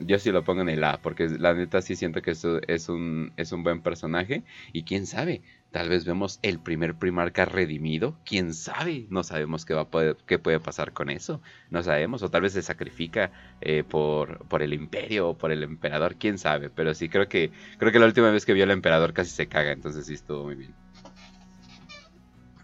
yo 0.00 0.18
sí 0.18 0.30
lo 0.30 0.44
pongo 0.44 0.60
en 0.62 0.68
el 0.68 0.84
A, 0.84 1.00
porque 1.00 1.28
la 1.28 1.54
neta 1.54 1.80
sí 1.80 1.96
siento 1.96 2.20
que 2.20 2.32
eso 2.32 2.60
es 2.68 2.88
un, 2.88 3.32
es 3.36 3.52
un 3.52 3.62
buen 3.62 3.82
personaje. 3.82 4.44
Y 4.72 4.84
quién 4.84 5.06
sabe, 5.06 5.42
tal 5.70 5.88
vez 5.88 6.04
vemos 6.04 6.38
el 6.42 6.58
primer 6.58 6.94
Primarca 6.94 7.46
redimido. 7.46 8.18
Quién 8.24 8.52
sabe, 8.52 9.06
no 9.08 9.24
sabemos 9.24 9.64
qué, 9.64 9.72
va 9.72 9.82
a 9.82 9.88
poder, 9.88 10.18
qué 10.26 10.38
puede 10.38 10.60
pasar 10.60 10.92
con 10.92 11.08
eso. 11.08 11.40
No 11.70 11.82
sabemos, 11.82 12.22
o 12.22 12.30
tal 12.30 12.42
vez 12.42 12.52
se 12.52 12.62
sacrifica 12.62 13.32
eh, 13.62 13.82
por, 13.82 14.46
por 14.46 14.62
el 14.62 14.74
imperio 14.74 15.30
o 15.30 15.38
por 15.38 15.52
el 15.52 15.62
emperador, 15.62 16.16
quién 16.16 16.36
sabe. 16.38 16.68
Pero 16.68 16.92
sí, 16.92 17.08
creo 17.08 17.28
que, 17.28 17.50
creo 17.78 17.92
que 17.92 17.98
la 17.98 18.06
última 18.06 18.30
vez 18.30 18.44
que 18.44 18.52
vio 18.52 18.64
al 18.64 18.70
emperador 18.72 19.14
casi 19.14 19.30
se 19.30 19.48
caga, 19.48 19.72
entonces 19.72 20.06
sí 20.06 20.14
estuvo 20.14 20.44
muy 20.44 20.56
bien. 20.56 20.74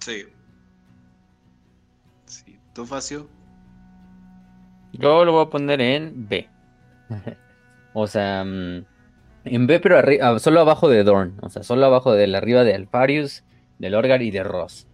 Sí. 0.00 0.24
Sí. 2.26 2.58
¿Tú, 2.74 2.84
Facio? 2.84 3.28
Yo 4.92 5.24
lo 5.24 5.32
voy 5.32 5.46
a 5.46 5.50
poner 5.50 5.80
en 5.80 6.28
B. 6.28 6.48
o 7.94 8.06
sea, 8.06 8.44
mm, 8.44 8.84
en 9.44 9.66
B, 9.66 9.80
pero 9.80 9.98
ah, 10.22 10.38
solo 10.38 10.60
abajo 10.60 10.88
de 10.88 11.04
Dorn. 11.04 11.34
O 11.42 11.48
sea, 11.48 11.62
solo 11.62 11.86
abajo 11.86 12.12
de 12.12 12.26
la 12.26 12.38
arriba 12.38 12.64
de 12.64 12.74
Alfarius, 12.74 13.44
del 13.78 13.94
Orgar 13.94 14.22
y 14.22 14.30
de 14.30 14.42
Ross. 14.42 14.86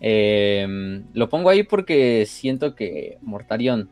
Em, 0.00 1.04
lo 1.14 1.28
pongo 1.28 1.48
ahí 1.50 1.62
porque 1.62 2.26
siento 2.26 2.74
que 2.74 3.18
Mortarion, 3.22 3.88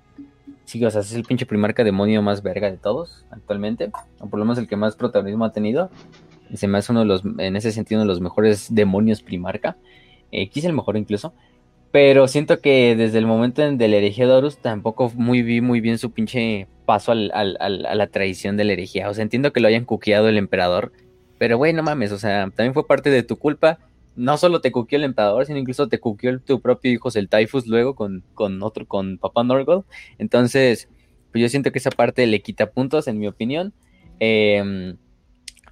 sí, 0.64 0.84
o 0.84 0.90
sea, 0.90 1.00
es 1.00 1.14
el 1.14 1.24
pinche 1.24 1.46
primarca 1.46 1.82
demonio 1.82 2.22
más 2.22 2.42
verga 2.42 2.70
de 2.70 2.76
todos 2.76 3.24
actualmente. 3.30 3.90
O 4.20 4.28
por 4.28 4.38
lo 4.38 4.44
menos 4.44 4.58
el 4.58 4.68
que 4.68 4.76
más 4.76 4.96
protagonismo 4.96 5.44
ha 5.44 5.52
tenido. 5.52 5.90
Se 6.54 6.68
me 6.68 6.78
hace 6.78 6.92
uno 6.92 7.00
de 7.00 7.06
los, 7.06 7.22
en 7.24 7.56
ese 7.56 7.72
sentido, 7.72 8.00
uno 8.00 8.04
de 8.06 8.14
los 8.14 8.20
mejores 8.20 8.72
demonios 8.72 9.22
primarca. 9.22 9.76
Eh, 10.30 10.48
quizá 10.48 10.68
el 10.68 10.74
mejor 10.74 10.96
incluso. 10.96 11.32
Pero 11.94 12.26
siento 12.26 12.60
que 12.60 12.96
desde 12.96 13.18
el 13.18 13.26
momento 13.26 13.62
del 13.62 13.94
herejía 13.94 14.26
de 14.26 14.32
Horus 14.32 14.58
tampoco 14.58 15.12
muy 15.14 15.42
vi 15.42 15.60
muy 15.60 15.80
bien 15.80 15.96
su 15.96 16.10
pinche 16.10 16.66
paso 16.86 17.12
al, 17.12 17.30
a 17.32 17.68
la 17.68 18.06
traición 18.08 18.56
de 18.56 18.64
la 18.64 18.72
herejía. 18.72 19.08
O 19.08 19.14
sea, 19.14 19.22
entiendo 19.22 19.52
que 19.52 19.60
lo 19.60 19.68
hayan 19.68 19.84
cuqueado 19.84 20.28
el 20.28 20.36
emperador. 20.36 20.90
Pero 21.38 21.56
güey, 21.56 21.72
no 21.72 21.84
mames, 21.84 22.10
o 22.10 22.18
sea, 22.18 22.50
también 22.50 22.74
fue 22.74 22.84
parte 22.84 23.10
de 23.10 23.22
tu 23.22 23.36
culpa. 23.36 23.78
No 24.16 24.36
solo 24.38 24.60
te 24.60 24.72
cuqueó 24.72 24.96
el 24.96 25.04
emperador, 25.04 25.46
sino 25.46 25.56
incluso 25.60 25.86
te 25.86 26.00
cuqueó 26.00 26.36
tu 26.40 26.60
propio 26.60 26.90
hijo, 26.90 27.10
el 27.14 27.28
Typhus, 27.28 27.68
luego 27.68 27.94
con, 27.94 28.24
con 28.34 28.60
otro, 28.64 28.88
con 28.88 29.16
Papá 29.18 29.44
Norgol. 29.44 29.84
Entonces, 30.18 30.88
pues 31.30 31.42
yo 31.42 31.48
siento 31.48 31.70
que 31.70 31.78
esa 31.78 31.90
parte 31.90 32.26
le 32.26 32.42
quita 32.42 32.72
puntos, 32.72 33.06
en 33.06 33.20
mi 33.20 33.28
opinión. 33.28 33.72
Em, 34.18 34.96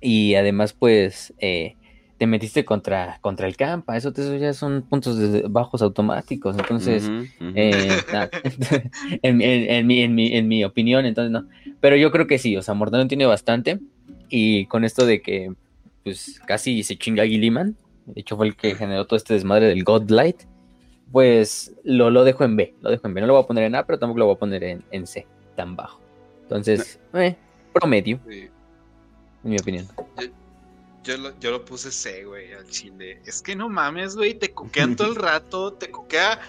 y 0.01 0.37
además, 0.37 0.73
pues, 0.73 1.35
eh, 1.41 1.75
te 2.23 2.27
metiste 2.29 2.65
contra, 2.65 3.19
contra 3.21 3.49
el 3.49 3.57
campa, 3.57 3.97
eso, 3.97 4.11
eso 4.11 4.37
ya 4.37 4.53
son 4.53 4.83
puntos 4.83 5.19
de 5.19 5.43
bajos 5.49 5.83
automáticos, 5.83 6.57
entonces, 6.57 7.11
eh, 7.57 7.99
en, 9.23 9.87
mi, 9.89 10.03
en, 10.05 10.47
mi, 10.47 10.63
opinión, 10.63 11.05
entonces 11.05 11.33
no, 11.33 11.49
pero 11.81 11.97
yo 11.97 12.13
creo 12.13 12.29
que 12.29 12.39
sí, 12.39 12.57
o 12.57 12.63
sea, 12.63 12.75
Mordano 12.75 13.09
tiene 13.09 13.27
bastante, 13.27 13.81
y 14.29 14.67
con 14.67 14.85
esto 14.85 15.05
de 15.05 15.21
que, 15.21 15.53
pues, 16.05 16.41
casi 16.47 16.85
se 16.85 16.97
chinga 16.97 17.27
Gilliman, 17.27 17.75
de 18.07 18.21
hecho 18.21 18.37
fue 18.37 18.47
el 18.47 18.55
que 18.55 18.77
generó 18.77 19.05
todo 19.05 19.17
este 19.17 19.35
desmadre 19.35 19.67
del 19.67 19.83
Godlight, 19.83 20.43
pues, 21.11 21.75
lo, 21.83 22.09
lo 22.11 22.23
dejo 22.23 22.45
en 22.45 22.55
B, 22.55 22.73
lo 22.83 22.91
dejo 22.91 23.09
en 23.09 23.15
B, 23.15 23.21
no 23.21 23.27
lo 23.27 23.33
voy 23.33 23.43
a 23.43 23.47
poner 23.49 23.65
en 23.65 23.75
A, 23.75 23.85
pero 23.85 23.99
tampoco 23.99 24.21
lo 24.21 24.27
voy 24.27 24.37
a 24.37 24.39
poner 24.39 24.63
en, 24.63 25.07
C, 25.09 25.27
tan 25.57 25.75
bajo, 25.75 26.01
entonces, 26.45 27.01
eh, 27.15 27.35
promedio, 27.73 28.21
en 28.29 28.51
mi 29.43 29.57
opinión. 29.57 29.89
Yo 31.03 31.17
lo, 31.17 31.39
yo 31.41 31.51
lo 31.51 31.65
puse 31.65 31.91
C, 31.91 32.25
güey, 32.25 32.53
al 32.53 32.67
chile. 32.69 33.21
Es 33.27 33.43
que 33.43 33.57
no 33.57 33.69
mames, 33.69 34.15
güey, 34.17 34.35
te 34.35 34.53
coquean 34.53 34.97
todo 34.97 35.09
el 35.09 35.17
rato, 35.17 35.73
te 35.75 35.91
coquea, 35.91 36.41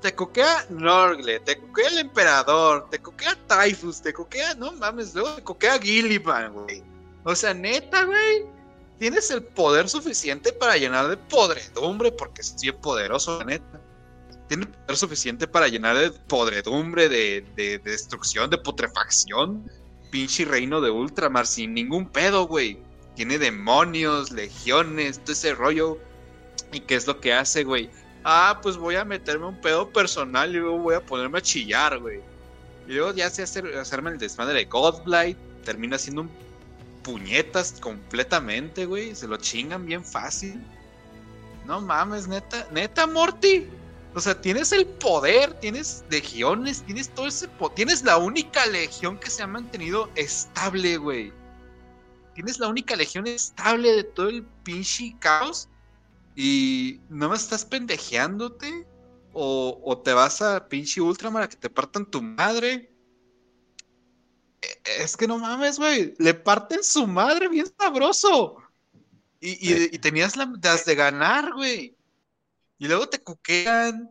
te 0.00 0.14
coquea 0.14 0.66
Norgle, 0.70 1.40
te 1.40 1.58
coquea 1.58 1.88
el 1.88 1.98
emperador, 1.98 2.88
te 2.90 2.98
coquea 2.98 3.36
Typhus, 3.46 4.02
te 4.02 4.12
coquea, 4.12 4.54
no 4.54 4.72
mames, 4.72 5.14
luego 5.14 5.34
te 5.34 5.42
coquea 5.42 5.78
Gilliman, 5.78 6.52
güey. 6.52 6.82
O 7.24 7.34
sea, 7.34 7.54
neta, 7.54 8.04
güey, 8.04 8.46
tienes 8.98 9.30
el 9.30 9.42
poder 9.42 9.88
suficiente 9.88 10.52
para 10.52 10.76
llenar 10.76 11.08
de 11.08 11.16
podredumbre, 11.16 12.10
porque 12.12 12.40
es 12.40 12.56
bien 12.60 12.80
poderoso, 12.80 13.38
la 13.38 13.44
neta. 13.44 13.80
Tiene 14.48 14.64
el 14.64 14.70
poder 14.70 14.96
suficiente 14.96 15.46
para 15.46 15.68
llenar 15.68 15.96
de 15.96 16.10
podredumbre, 16.10 17.08
de, 17.08 17.44
de, 17.54 17.78
de 17.78 17.90
destrucción, 17.90 18.50
de 18.50 18.58
putrefacción. 18.58 19.70
Pinche 20.10 20.44
reino 20.44 20.80
de 20.80 20.90
Ultramar 20.90 21.46
sin 21.46 21.72
ningún 21.72 22.08
pedo, 22.08 22.48
güey 22.48 22.82
tiene 23.20 23.38
demonios, 23.38 24.30
legiones, 24.30 25.18
todo 25.18 25.32
ese 25.32 25.54
rollo. 25.54 25.98
¿Y 26.72 26.80
qué 26.80 26.94
es 26.94 27.06
lo 27.06 27.20
que 27.20 27.34
hace, 27.34 27.64
güey? 27.64 27.90
Ah, 28.24 28.60
pues 28.62 28.78
voy 28.78 28.96
a 28.96 29.04
meterme 29.04 29.44
un 29.44 29.60
pedo 29.60 29.90
personal 29.90 30.48
y 30.48 30.58
luego 30.58 30.78
voy 30.78 30.94
a 30.94 31.04
ponerme 31.04 31.36
a 31.36 31.42
chillar, 31.42 31.98
güey. 31.98 32.22
Y 32.88 32.92
luego 32.92 33.12
ya 33.12 33.28
se 33.28 33.42
hace 33.42 33.60
hacerme 33.78 34.08
el 34.08 34.16
desmadre 34.16 34.54
de 34.54 34.64
Godblight, 34.64 35.36
termina 35.66 35.98
siendo 35.98 36.22
un 36.22 36.30
puñetas 37.02 37.78
completamente, 37.82 38.86
güey. 38.86 39.14
Se 39.14 39.28
lo 39.28 39.36
chingan 39.36 39.84
bien 39.84 40.02
fácil. 40.02 40.58
No 41.66 41.78
mames, 41.82 42.26
neta, 42.26 42.68
neta, 42.72 43.06
Morty. 43.06 43.68
O 44.14 44.20
sea, 44.20 44.40
tienes 44.40 44.72
el 44.72 44.86
poder, 44.86 45.52
tienes 45.60 46.04
legiones, 46.08 46.82
tienes 46.86 47.10
todo 47.10 47.26
ese 47.26 47.48
poder. 47.48 47.74
Tienes 47.74 48.02
la 48.02 48.16
única 48.16 48.64
legión 48.64 49.18
que 49.18 49.28
se 49.28 49.42
ha 49.42 49.46
mantenido 49.46 50.08
estable, 50.14 50.96
güey 50.96 51.38
tienes 52.34 52.58
la 52.58 52.68
única 52.68 52.96
legión 52.96 53.26
estable 53.26 53.92
de 53.92 54.04
todo 54.04 54.28
el 54.28 54.44
pinche 54.64 55.16
caos 55.18 55.68
y 56.34 57.00
no 57.08 57.28
me 57.28 57.36
estás 57.36 57.64
pendejeándote 57.64 58.86
o, 59.32 60.02
te 60.04 60.12
vas 60.12 60.42
a 60.42 60.68
pinche 60.68 61.00
Ultramar 61.00 61.44
a 61.44 61.48
que 61.48 61.56
te 61.56 61.70
partan 61.70 62.06
tu 62.06 62.20
madre. 62.20 62.92
E, 64.60 65.02
es 65.02 65.16
que 65.16 65.28
no 65.28 65.38
mames, 65.38 65.78
güey. 65.78 66.14
Le 66.18 66.34
parten 66.34 66.82
su 66.82 67.06
madre 67.06 67.48
bien 67.48 67.66
sabroso. 67.78 68.56
Y, 69.40 69.98
tenías 69.98 70.36
las 70.36 70.84
de 70.84 70.94
ganar, 70.94 71.52
güey. 71.54 71.96
Y 72.78 72.88
luego 72.88 73.08
te 73.08 73.22
cuquean. 73.22 74.10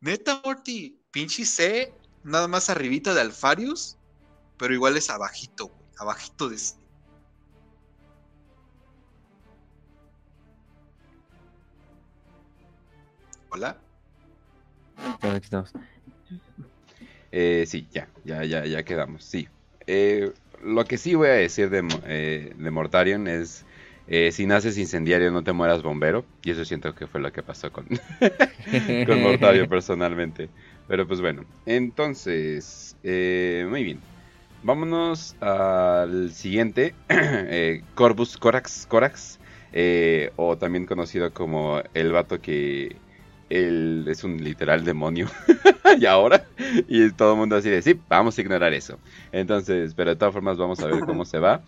Neta, 0.00 0.40
Morty. 0.44 1.00
Pinche 1.10 1.44
C, 1.44 1.94
nada 2.24 2.48
más 2.48 2.70
arribita 2.70 3.14
de 3.14 3.20
Alfarius. 3.20 3.98
Pero 4.56 4.74
igual 4.74 4.96
es 4.96 5.10
abajito, 5.10 5.68
güey. 5.68 5.84
Abajito 5.98 6.48
de 6.48 6.56
Hola. 13.54 13.76
Eh, 17.30 17.64
sí, 17.68 17.86
ya, 17.92 18.08
ya, 18.24 18.42
ya, 18.42 18.66
ya 18.66 18.82
quedamos. 18.82 19.22
Sí. 19.22 19.46
Eh, 19.86 20.32
lo 20.64 20.84
que 20.84 20.98
sí 20.98 21.14
voy 21.14 21.28
a 21.28 21.34
decir 21.34 21.70
de, 21.70 21.86
eh, 22.04 22.52
de 22.56 22.70
Mortarion 22.72 23.28
es. 23.28 23.64
si 24.32 24.46
naces 24.46 24.76
incendiario, 24.76 25.30
no 25.30 25.44
te 25.44 25.52
mueras 25.52 25.82
bombero. 25.84 26.24
Y 26.42 26.50
eso 26.50 26.64
siento 26.64 26.96
que 26.96 27.06
fue 27.06 27.20
lo 27.20 27.32
que 27.32 27.44
pasó 27.44 27.70
con, 27.72 27.86
con 29.06 29.22
Mortarion 29.22 29.68
personalmente. 29.68 30.48
Pero 30.88 31.06
pues 31.06 31.20
bueno. 31.20 31.44
Entonces. 31.64 32.96
muy 33.04 33.84
bien. 33.84 34.00
Vámonos 34.64 35.36
al 35.40 36.32
siguiente. 36.32 36.92
Corvus 37.94 38.36
Corax. 38.36 38.86
Corax. 38.86 39.38
o 40.34 40.58
también 40.58 40.86
conocido 40.86 41.32
como 41.32 41.80
el 41.94 42.10
vato 42.10 42.40
que 42.40 42.96
es 43.50 44.24
un 44.24 44.42
literal 44.42 44.84
demonio. 44.84 45.28
y 46.00 46.06
ahora, 46.06 46.44
y 46.88 47.10
todo 47.10 47.32
el 47.32 47.38
mundo 47.38 47.56
así 47.56 47.70
de, 47.70 47.82
sí, 47.82 47.98
vamos 48.08 48.36
a 48.36 48.40
ignorar 48.40 48.72
eso. 48.72 48.98
Entonces, 49.32 49.94
pero 49.94 50.10
de 50.10 50.16
todas 50.16 50.34
formas 50.34 50.56
vamos 50.56 50.80
a 50.80 50.86
ver 50.86 51.00
cómo 51.00 51.24
se 51.24 51.38
va. 51.38 51.62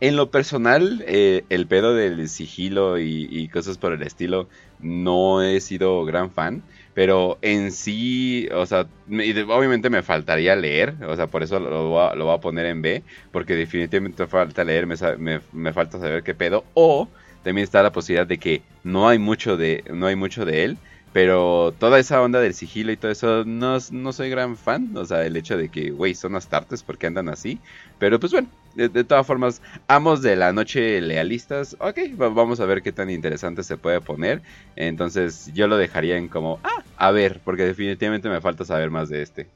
En 0.00 0.16
lo 0.16 0.30
personal, 0.30 1.04
eh, 1.06 1.44
el 1.48 1.66
pedo 1.66 1.94
del 1.94 2.28
sigilo 2.28 2.98
y, 2.98 3.48
cosas 3.52 3.78
por 3.78 3.92
el 3.92 4.02
estilo, 4.02 4.48
no 4.80 5.42
he 5.42 5.60
sido 5.60 6.04
gran 6.04 6.30
fan. 6.30 6.62
Pero 6.94 7.38
en 7.40 7.72
sí, 7.72 8.50
o 8.52 8.66
sea, 8.66 8.86
obviamente 9.08 9.88
me 9.88 10.02
faltaría 10.02 10.54
leer, 10.54 10.94
o 11.08 11.16
sea, 11.16 11.26
por 11.26 11.42
eso 11.42 11.58
lo 11.58 11.88
voy 11.88 12.34
a, 12.34 12.40
poner 12.40 12.66
en 12.66 12.82
B, 12.82 13.02
porque 13.30 13.56
definitivamente 13.56 14.26
falta 14.26 14.62
leer, 14.62 14.86
me, 14.86 15.40
me 15.52 15.72
falta 15.72 15.98
saber 15.98 16.22
qué 16.22 16.34
pedo. 16.34 16.64
O 16.74 17.08
también 17.42 17.64
está 17.64 17.82
la 17.82 17.92
posibilidad 17.92 18.26
de 18.26 18.38
que 18.38 18.62
no 18.84 19.08
hay 19.08 19.18
mucho 19.18 19.56
de, 19.56 19.84
no 19.92 20.06
hay 20.06 20.16
mucho 20.16 20.44
de 20.44 20.64
él, 20.64 20.78
pero 21.12 21.74
toda 21.78 21.98
esa 21.98 22.22
onda 22.22 22.40
del 22.40 22.54
sigilo 22.54 22.90
y 22.90 22.96
todo 22.96 23.10
eso, 23.10 23.44
no, 23.44 23.76
no 23.90 24.12
soy 24.12 24.30
gran 24.30 24.56
fan. 24.56 24.96
O 24.96 25.04
sea, 25.04 25.24
el 25.26 25.36
hecho 25.36 25.56
de 25.56 25.68
que, 25.68 25.90
güey, 25.90 26.14
son 26.14 26.36
astartes 26.36 26.82
porque 26.82 27.06
andan 27.06 27.28
así. 27.28 27.58
Pero 27.98 28.18
pues 28.18 28.32
bueno, 28.32 28.48
de, 28.74 29.04
todas 29.04 29.26
formas, 29.26 29.60
amos 29.88 30.22
de 30.22 30.36
la 30.36 30.52
noche 30.52 31.00
lealistas. 31.02 31.76
Ok, 31.80 31.98
vamos 32.16 32.60
a 32.60 32.64
ver 32.66 32.82
qué 32.82 32.92
tan 32.92 33.10
interesante 33.10 33.62
se 33.62 33.76
puede 33.76 34.00
poner. 34.00 34.40
Entonces 34.74 35.50
yo 35.52 35.66
lo 35.66 35.76
dejaría 35.76 36.16
en 36.16 36.28
como, 36.28 36.58
ah, 36.64 36.82
a 36.96 37.10
ver, 37.10 37.40
porque 37.44 37.64
definitivamente 37.64 38.30
me 38.30 38.40
falta 38.40 38.64
saber 38.64 38.90
más 38.90 39.10
de 39.10 39.22
este. 39.22 39.46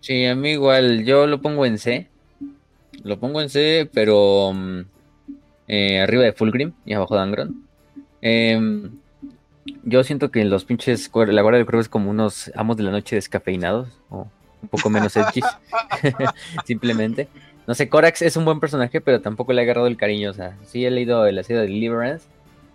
Sí, 0.00 0.26
a 0.26 0.34
mí 0.34 0.50
igual, 0.50 1.04
yo 1.04 1.26
lo 1.26 1.40
pongo 1.40 1.64
en 1.64 1.78
C. 1.78 2.08
Lo 3.04 3.18
pongo 3.18 3.40
en 3.40 3.48
C, 3.48 3.88
pero 3.92 4.52
mm, 4.52 4.80
eh, 5.68 6.00
arriba 6.00 6.24
de 6.24 6.32
Fulgrim 6.32 6.72
y 6.84 6.92
abajo 6.92 7.14
de 7.16 7.22
Angron. 7.22 7.66
Em, 8.20 9.01
yo 9.84 10.04
siento 10.04 10.30
que 10.30 10.44
los 10.44 10.64
pinches, 10.64 11.10
la 11.14 11.42
Guardia 11.42 11.58
del 11.58 11.66
Cuervo 11.66 11.80
es 11.80 11.88
como 11.88 12.10
unos 12.10 12.50
amos 12.54 12.76
de 12.76 12.82
la 12.82 12.90
noche 12.90 13.16
descafeinados, 13.16 13.88
o 14.10 14.28
un 14.62 14.68
poco 14.68 14.90
menos 14.90 15.16
edgy, 15.16 15.40
simplemente. 16.64 17.28
No 17.66 17.74
sé, 17.74 17.88
Corax 17.88 18.22
es 18.22 18.36
un 18.36 18.44
buen 18.44 18.58
personaje, 18.58 19.00
pero 19.00 19.20
tampoco 19.20 19.52
le 19.52 19.60
ha 19.60 19.64
agarrado 19.64 19.86
el 19.86 19.96
cariño, 19.96 20.30
o 20.30 20.34
sea, 20.34 20.56
sí 20.66 20.84
he 20.84 20.90
leído 20.90 21.26
el 21.26 21.38
ácido 21.38 21.60
de 21.60 21.66
Deliverance, 21.66 22.26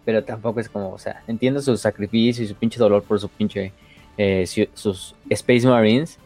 pero 0.06 0.24
tampoco 0.24 0.60
es 0.60 0.70
como, 0.70 0.92
o 0.92 0.98
sea, 0.98 1.24
entiendo 1.28 1.62
su 1.62 1.76
sacrificio 1.76 2.44
y 2.44 2.48
su 2.48 2.56
pinche 2.56 2.80
dolor 2.80 3.04
por 3.04 3.20
su 3.20 3.28
pinche, 3.28 3.74
eh, 4.18 4.46
sus 4.74 5.16
Space 5.30 5.68
Marines, 5.68 6.18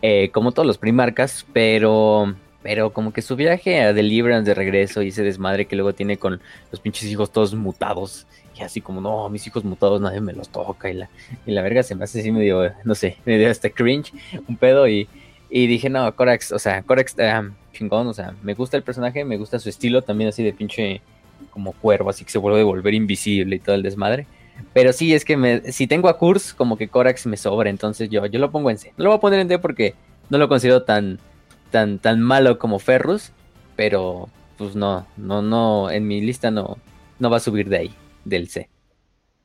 eh, 0.00 0.30
como 0.30 0.52
todos 0.52 0.66
los 0.66 0.78
primarcas, 0.78 1.44
pero 1.52 2.34
pero 2.62 2.92
como 2.92 3.12
que 3.12 3.22
su 3.22 3.36
viaje 3.36 3.80
a 3.80 3.92
Deliverance 3.92 4.48
de 4.48 4.54
regreso 4.54 5.02
y 5.02 5.08
ese 5.08 5.22
desmadre 5.22 5.66
que 5.66 5.76
luego 5.76 5.94
tiene 5.94 6.18
con 6.18 6.40
los 6.70 6.80
pinches 6.80 7.08
hijos 7.10 7.30
todos 7.32 7.54
mutados. 7.54 8.26
Así 8.64 8.80
como, 8.80 9.00
no, 9.00 9.28
mis 9.28 9.46
hijos 9.46 9.64
mutados 9.64 10.00
nadie 10.00 10.20
me 10.20 10.32
los 10.32 10.48
toca. 10.48 10.90
Y 10.90 10.94
la, 10.94 11.10
y 11.46 11.52
la 11.52 11.62
verga 11.62 11.82
se 11.82 11.94
me 11.94 12.04
hace 12.04 12.20
así 12.20 12.30
medio, 12.32 12.72
no 12.84 12.94
sé, 12.94 13.16
medio 13.24 13.50
hasta 13.50 13.70
cringe, 13.70 14.12
un 14.46 14.56
pedo. 14.56 14.88
Y, 14.88 15.08
y 15.50 15.66
dije, 15.66 15.88
no, 15.90 16.14
Corax, 16.14 16.52
o 16.52 16.58
sea, 16.58 16.82
Corax 16.82 17.16
um, 17.18 17.52
chingón, 17.72 18.06
o 18.06 18.14
sea, 18.14 18.34
me 18.42 18.54
gusta 18.54 18.76
el 18.76 18.82
personaje, 18.82 19.24
me 19.24 19.36
gusta 19.36 19.58
su 19.58 19.68
estilo 19.68 20.02
también 20.02 20.28
así 20.28 20.42
de 20.42 20.52
pinche 20.52 21.00
como 21.50 21.72
cuervo, 21.72 22.10
así 22.10 22.24
que 22.24 22.30
se 22.30 22.38
vuelve 22.38 22.60
a 22.60 22.64
volver 22.64 22.94
invisible 22.94 23.56
y 23.56 23.58
todo 23.60 23.74
el 23.74 23.82
desmadre. 23.82 24.26
Pero 24.72 24.92
sí, 24.92 25.14
es 25.14 25.24
que 25.24 25.62
si 25.72 25.86
tengo 25.86 26.08
a 26.08 26.18
Kurz, 26.18 26.52
como 26.52 26.76
que 26.76 26.88
Corax 26.88 27.26
me 27.26 27.36
sobra, 27.36 27.70
entonces 27.70 28.10
yo, 28.10 28.26
yo 28.26 28.40
lo 28.40 28.50
pongo 28.50 28.70
en 28.70 28.78
C. 28.78 28.92
No 28.96 29.04
lo 29.04 29.10
voy 29.10 29.18
a 29.18 29.20
poner 29.20 29.40
en 29.40 29.48
D 29.48 29.58
porque 29.58 29.94
no 30.30 30.38
lo 30.38 30.48
considero 30.48 30.82
tan, 30.82 31.18
tan, 31.70 31.98
tan 31.98 32.20
malo 32.20 32.58
como 32.58 32.78
Ferrus, 32.78 33.32
pero 33.76 34.28
pues 34.56 34.74
no, 34.74 35.06
no, 35.16 35.40
no, 35.40 35.90
en 35.90 36.06
mi 36.06 36.20
lista 36.20 36.50
no, 36.50 36.76
no 37.18 37.30
va 37.30 37.36
a 37.36 37.40
subir 37.40 37.68
de 37.68 37.78
ahí, 37.78 37.94
del 38.28 38.48
C. 38.48 38.70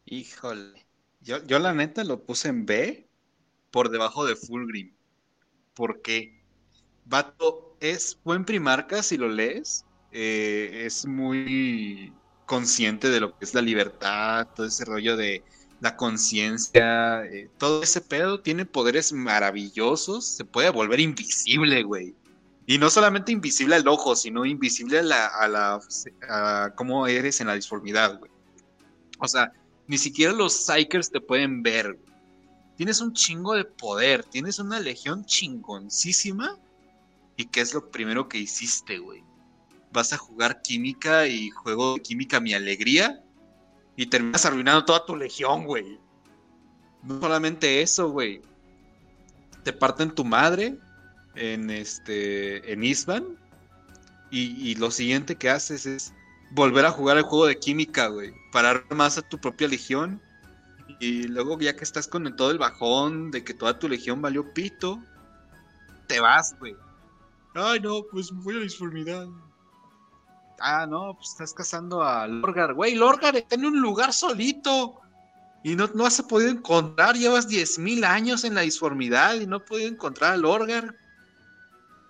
Híjole, 0.05 0.85
yo, 1.21 1.43
yo 1.45 1.59
la 1.59 1.73
neta 1.73 2.03
lo 2.03 2.23
puse 2.23 2.49
en 2.49 2.65
B 2.65 3.07
por 3.71 3.89
debajo 3.89 4.25
de 4.25 4.35
Fulgrim. 4.35 4.93
¿Por 5.73 6.01
qué? 6.01 6.43
Vato 7.05 7.75
es 7.79 8.19
buen 8.23 8.45
primarca 8.45 9.03
si 9.03 9.17
lo 9.17 9.27
lees. 9.29 9.85
Eh, 10.11 10.83
es 10.85 11.05
muy 11.05 12.13
consciente 12.45 13.09
de 13.09 13.19
lo 13.19 13.37
que 13.37 13.45
es 13.45 13.53
la 13.53 13.61
libertad, 13.61 14.47
todo 14.55 14.67
ese 14.67 14.85
rollo 14.85 15.17
de 15.17 15.43
la 15.79 15.97
conciencia, 15.97 17.25
eh, 17.25 17.49
todo 17.57 17.83
ese 17.83 17.99
pedo 17.99 18.39
tiene 18.39 18.65
poderes 18.65 19.11
maravillosos, 19.11 20.25
se 20.25 20.45
puede 20.45 20.69
volver 20.69 20.99
invisible, 20.99 21.83
güey. 21.83 22.15
Y 22.65 22.77
no 22.77 22.89
solamente 22.89 23.31
invisible 23.31 23.75
al 23.75 23.87
ojo, 23.87 24.15
sino 24.15 24.45
invisible 24.45 24.99
a 24.99 25.03
la, 25.03 25.27
a 25.27 25.47
la 25.47 25.79
a 26.29 26.73
cómo 26.75 27.07
eres 27.07 27.41
en 27.41 27.47
la 27.47 27.55
disformidad, 27.55 28.19
güey. 28.19 28.31
O 29.23 29.27
sea, 29.27 29.53
ni 29.87 29.97
siquiera 29.97 30.33
los 30.33 30.65
psychers 30.65 31.09
te 31.09 31.21
pueden 31.21 31.63
ver. 31.63 31.97
Tienes 32.75 32.99
un 32.99 33.13
chingo 33.13 33.53
de 33.53 33.63
poder, 33.63 34.25
tienes 34.25 34.59
una 34.59 34.81
legión 34.81 35.23
chingoncísima. 35.23 36.59
¿Y 37.37 37.45
qué 37.45 37.61
es 37.61 37.73
lo 37.73 37.89
primero 37.89 38.27
que 38.27 38.37
hiciste, 38.37 38.97
güey? 38.97 39.23
Vas 39.93 40.11
a 40.11 40.17
jugar 40.17 40.61
química 40.61 41.25
y 41.25 41.49
juego 41.51 41.93
de 41.93 42.01
química 42.01 42.41
mi 42.41 42.53
alegría 42.53 43.23
y 43.95 44.07
terminas 44.07 44.45
arruinando 44.45 44.83
toda 44.83 45.05
tu 45.05 45.15
legión, 45.15 45.63
güey. 45.63 45.97
No 47.01 47.21
solamente 47.21 47.81
eso, 47.81 48.09
güey. 48.09 48.41
Te 49.63 49.71
parten 49.71 50.13
tu 50.13 50.25
madre 50.25 50.77
en 51.35 51.69
este. 51.69 52.73
en 52.73 52.83
Isban. 52.83 53.37
Y, 54.31 54.73
lo 54.75 54.91
siguiente 54.91 55.35
que 55.35 55.49
haces 55.49 55.85
es 55.85 56.13
volver 56.53 56.85
a 56.85 56.91
jugar 56.91 57.17
el 57.17 57.23
juego 57.23 57.47
de 57.47 57.59
química, 57.59 58.07
güey. 58.07 58.33
Parar 58.51 58.85
más 58.91 59.17
a 59.17 59.21
tu 59.21 59.39
propia 59.39 59.67
legión. 59.67 60.21
Y 60.99 61.23
luego, 61.23 61.59
ya 61.59 61.75
que 61.75 61.83
estás 61.83 62.07
con 62.07 62.35
todo 62.35 62.51
el 62.51 62.57
bajón 62.57 63.31
de 63.31 63.43
que 63.43 63.53
toda 63.53 63.79
tu 63.79 63.89
legión 63.89 64.21
valió 64.21 64.53
pito, 64.53 65.01
te 66.07 66.19
vas, 66.19 66.55
güey. 66.59 66.75
Ay, 67.55 67.79
no, 67.79 68.03
pues 68.11 68.31
voy 68.31 68.55
a 68.55 68.57
la 68.57 68.63
disformidad. 68.63 69.27
Ah, 70.59 70.85
no, 70.85 71.15
pues 71.15 71.29
estás 71.31 71.53
cazando 71.53 72.03
a 72.03 72.27
Lorgar. 72.27 72.73
Güey, 72.73 72.95
Lorgar 72.95 73.35
está 73.35 73.55
en 73.55 73.65
un 73.65 73.81
lugar 73.81 74.13
solito. 74.13 74.99
Y 75.63 75.75
no, 75.75 75.89
no 75.93 76.05
has 76.05 76.21
podido 76.21 76.51
encontrar. 76.51 77.15
Llevas 77.15 77.47
10.000 77.47 78.05
años 78.05 78.43
en 78.43 78.55
la 78.55 78.61
disformidad 78.61 79.35
y 79.35 79.47
no 79.47 79.57
has 79.57 79.63
podido 79.63 79.89
encontrar 79.89 80.33
a 80.33 80.37
Lorgar. 80.37 80.95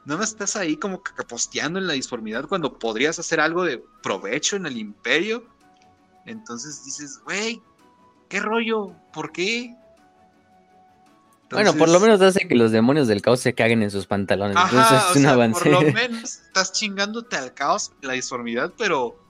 No 0.06 0.22
estás 0.22 0.56
ahí 0.56 0.76
como 0.76 1.02
caposteando 1.02 1.80
en 1.80 1.88
la 1.88 1.94
disformidad 1.94 2.48
cuando 2.48 2.78
podrías 2.78 3.20
hacer 3.20 3.40
algo 3.40 3.64
de 3.64 3.84
provecho 4.02 4.56
en 4.56 4.66
el 4.66 4.78
imperio. 4.78 5.46
Entonces 6.26 6.84
dices, 6.84 7.22
güey, 7.24 7.62
¿qué 8.30 8.40
rollo? 8.40 8.94
¿Por 9.14 9.32
qué? 9.32 9.76
bueno, 11.52 11.74
por 11.76 11.90
lo 11.90 12.00
menos 12.00 12.20
hace 12.22 12.48
que 12.48 12.56
los 12.56 12.72
demonios 12.72 13.08
del 13.08 13.22
caos 13.22 13.40
se 13.40 13.54
caguen 13.54 13.84
en 13.84 13.92
sus 13.92 14.08
pantalones. 14.08 14.58
Entonces 14.58 15.04
es 15.12 15.16
un 15.18 15.26
avance. 15.28 15.70
Por 15.70 15.84
lo 15.84 15.92
menos 15.94 16.40
estás 16.48 16.72
chingándote 16.74 17.36
al 17.36 17.54
caos, 17.54 17.92
la 18.02 18.14
disformidad, 18.14 18.74
pero 18.78 19.23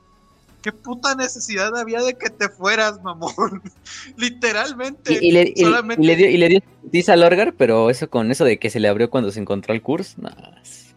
¿qué 0.64 0.72
puta 0.72 1.14
necesidad 1.14 1.76
había 1.78 2.02
de 2.02 2.16
que 2.18 2.32
te 2.32 2.50
fueras, 2.50 3.04
mamón? 3.04 3.62
Literalmente. 4.18 5.20
Y, 5.22 5.32
le, 5.32 5.46
dio, 5.54 6.30
y 6.30 6.38
le 6.38 6.64
dio 6.82 7.14
a 7.14 7.16
Lorgar, 7.16 7.54
pero 7.56 7.92
eso 7.92 8.10
con 8.10 8.32
eso 8.32 8.46
de 8.46 8.58
que 8.58 8.72
se 8.72 8.80
le 8.80 8.88
abrió 8.88 9.12
cuando 9.12 9.30
se 9.30 9.40
encontró 9.40 9.74
al 9.74 9.82
Curse, 9.82 10.16
no, 10.18 10.32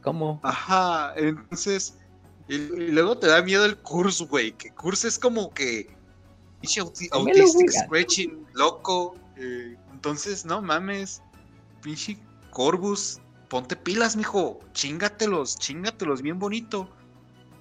¿cómo? 0.02 0.40
Ajá, 0.42 1.12
entonces. 1.16 1.98
Y, 2.48 2.58
luego 2.58 3.18
te 3.18 3.26
da 3.26 3.42
miedo 3.42 3.64
el 3.66 3.76
Curse, 3.76 4.24
güey. 4.24 4.52
Que 4.52 4.70
Curse 4.70 5.08
es 5.08 5.18
como 5.18 5.50
que. 5.50 5.94
Autistic 7.12 7.70
Scratching, 7.70 8.46
loco. 8.54 9.16
Eh, 9.36 9.76
entonces, 9.92 10.46
no 10.46 10.62
mames, 10.62 11.22
pinche 11.82 12.16
Corvus, 12.50 13.20
ponte 13.48 13.76
pilas, 13.76 14.16
mijo, 14.16 14.60
chingatelos, 14.72 15.58
chingatelos 15.58 16.22
bien 16.22 16.38
bonito. 16.38 16.88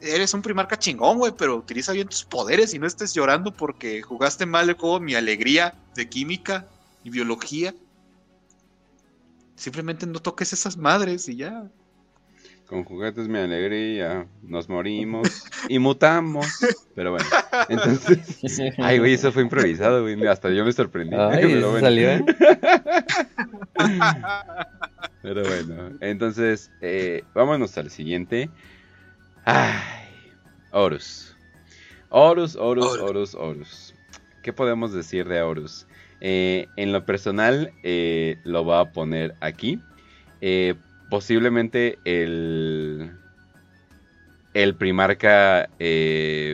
Eres 0.06 0.34
un 0.34 0.42
primarca 0.42 0.78
chingón, 0.78 1.18
güey, 1.18 1.34
pero 1.38 1.56
utiliza 1.56 1.92
bien 1.92 2.08
tus 2.08 2.24
poderes 2.24 2.74
y 2.74 2.80
no 2.80 2.88
estés 2.88 3.14
llorando 3.14 3.52
porque 3.52 4.02
jugaste 4.02 4.46
mal 4.46 4.70
el 4.70 4.76
juego 4.76 5.00
Mi 5.00 5.16
Alegría 5.16 5.74
de 5.96 6.08
química 6.08 6.68
y 7.04 7.10
biología. 7.10 7.74
Simplemente 9.56 10.06
no 10.06 10.20
toques 10.20 10.54
esas 10.54 10.78
madres 10.78 11.28
y 11.30 11.38
ya. 11.38 11.70
Con 12.68 12.84
juguetes 12.84 13.28
mi 13.28 13.38
alegría, 13.38 14.26
nos 14.42 14.68
morimos 14.68 15.46
y 15.70 15.78
mutamos. 15.78 16.48
Pero 16.96 17.12
bueno, 17.12 17.26
entonces. 17.70 18.60
Ay, 18.80 18.98
güey, 18.98 19.14
eso 19.14 19.32
fue 19.32 19.44
improvisado, 19.44 20.02
güey. 20.02 20.26
Hasta 20.28 20.50
yo 20.50 20.66
me 20.66 20.72
sorprendí. 20.72 21.16
Ay, 21.16 21.62
salió, 21.80 22.10
¿eh? 22.10 22.26
Pero 25.22 25.44
bueno, 25.44 25.92
entonces, 26.02 26.72
eh, 26.82 27.24
vámonos 27.36 27.78
al 27.78 27.92
siguiente. 27.92 28.50
Ay, 29.48 30.32
Horus. 30.72 31.36
Horus, 32.10 32.56
Horus, 32.56 32.98
Horus, 33.00 33.36
Horus. 33.36 33.94
¿Qué 34.42 34.52
podemos 34.52 34.92
decir 34.92 35.28
de 35.28 35.40
Horus? 35.40 35.86
Eh, 36.20 36.68
en 36.78 36.92
lo 36.92 37.06
personal, 37.06 37.72
eh, 37.84 38.40
lo 38.44 38.66
va 38.66 38.80
a 38.80 38.92
poner 38.92 39.36
aquí. 39.42 39.80
Eh, 40.42 40.74
posiblemente 41.12 42.00
el, 42.06 43.12
el 44.56 44.74
primarca 44.74 45.70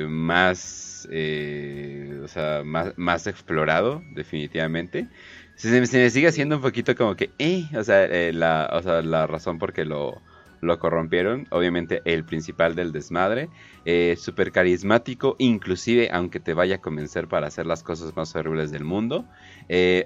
más, 0.10 1.08
o 1.08 2.28
sea, 2.28 2.64
más, 2.66 3.28
explorado, 3.28 4.04
definitivamente. 4.14 5.08
Se, 5.56 5.80
me 5.80 6.10
sigue 6.10 6.28
haciendo 6.28 6.58
un 6.58 6.62
poquito 6.62 6.94
como 6.94 7.16
que, 7.16 7.30
o 7.74 7.84
sea, 7.86 8.06
la, 8.34 8.70
o 8.74 8.82
sea, 8.82 9.02
la 9.02 9.28
razón 9.28 9.60
por 9.60 9.72
qué 9.72 9.86
lo, 9.86 10.22
lo 10.62 10.80
corrompieron, 10.80 11.48
obviamente 11.50 12.02
el 12.06 12.24
principal 12.24 12.76
del 12.76 12.92
desmadre, 12.92 13.50
eh, 13.86 14.16
súper 14.18 14.52
carismático, 14.52 15.36
inclusive 15.40 16.10
aunque 16.12 16.40
te 16.40 16.54
vaya 16.54 16.76
a 16.76 16.82
convencer 16.82 17.28
para 17.28 17.48
hacer 17.48 17.66
las 17.66 17.84
cosas 17.84 18.16
más 18.16 18.36
horribles 18.36 18.72
del 18.72 18.84
mundo, 18.84 19.26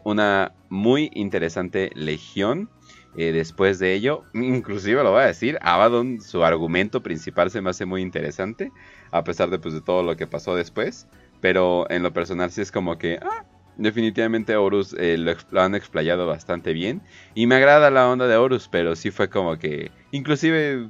una 0.04 0.54
muy 0.70 1.10
interesante 1.14 1.92
legión, 1.96 2.70
eh, 3.18 3.32
después 3.32 3.80
de 3.80 3.94
ello, 3.94 4.24
inclusive 4.34 5.02
lo 5.04 5.12
voy 5.12 5.24
a 5.24 5.28
decir, 5.28 5.58
Abaddon, 5.62 6.22
su 6.22 6.44
argumento 6.44 7.02
principal 7.02 7.50
se 7.50 7.62
me 7.62 7.70
hace 7.70 7.86
muy 7.86 8.02
interesante, 8.02 8.72
a 9.12 9.24
pesar 9.24 9.50
de, 9.50 9.60
pues, 9.60 9.74
de 9.74 9.82
todo 9.82 10.04
lo 10.04 10.18
que 10.18 10.28
pasó 10.28 10.56
después. 10.56 11.08
Pero 11.42 11.90
en 11.90 12.04
lo 12.04 12.12
personal 12.12 12.52
sí 12.52 12.62
es 12.62 12.72
como 12.72 12.98
que, 12.98 13.20
ah, 13.22 13.46
definitivamente 13.78 14.56
Horus 14.56 14.96
eh, 14.98 15.18
lo, 15.18 15.62
han 15.62 15.76
explayado 15.76 16.28
bastante 16.28 16.74
bien. 16.74 17.02
Y 17.34 17.48
me 17.48 17.56
agrada 17.56 17.90
la 17.90 18.10
onda 18.10 18.28
de 18.28 18.36
Horus, 18.36 18.68
pero 18.70 18.96
sí 18.96 19.12
fue 19.12 19.30
como 19.30 19.58
que, 19.58 19.92
inclusive 20.12 20.88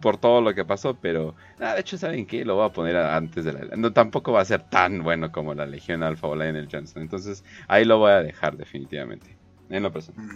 por 0.00 0.16
todo 0.16 0.40
lo 0.40 0.54
que 0.54 0.64
pasó, 0.64 0.94
pero 0.94 1.34
ah, 1.60 1.74
de 1.74 1.80
hecho, 1.80 1.98
¿saben 1.98 2.26
qué? 2.26 2.44
Lo 2.44 2.56
voy 2.56 2.66
a 2.66 2.72
poner 2.72 2.96
antes 2.96 3.44
de 3.44 3.52
la... 3.52 3.76
No, 3.76 3.92
tampoco 3.92 4.32
va 4.32 4.40
a 4.40 4.44
ser 4.46 4.62
tan 4.62 5.02
bueno 5.02 5.30
como 5.30 5.54
la 5.54 5.66
Legión 5.66 6.02
Alpha 6.02 6.26
o 6.26 6.34
Lionel 6.34 6.68
Johnson. 6.70 7.02
Entonces 7.02 7.44
ahí 7.68 7.84
lo 7.84 7.98
voy 7.98 8.12
a 8.12 8.22
dejar 8.22 8.56
definitivamente, 8.56 9.36
en 9.68 9.82
lo 9.82 9.92
personal. 9.92 10.26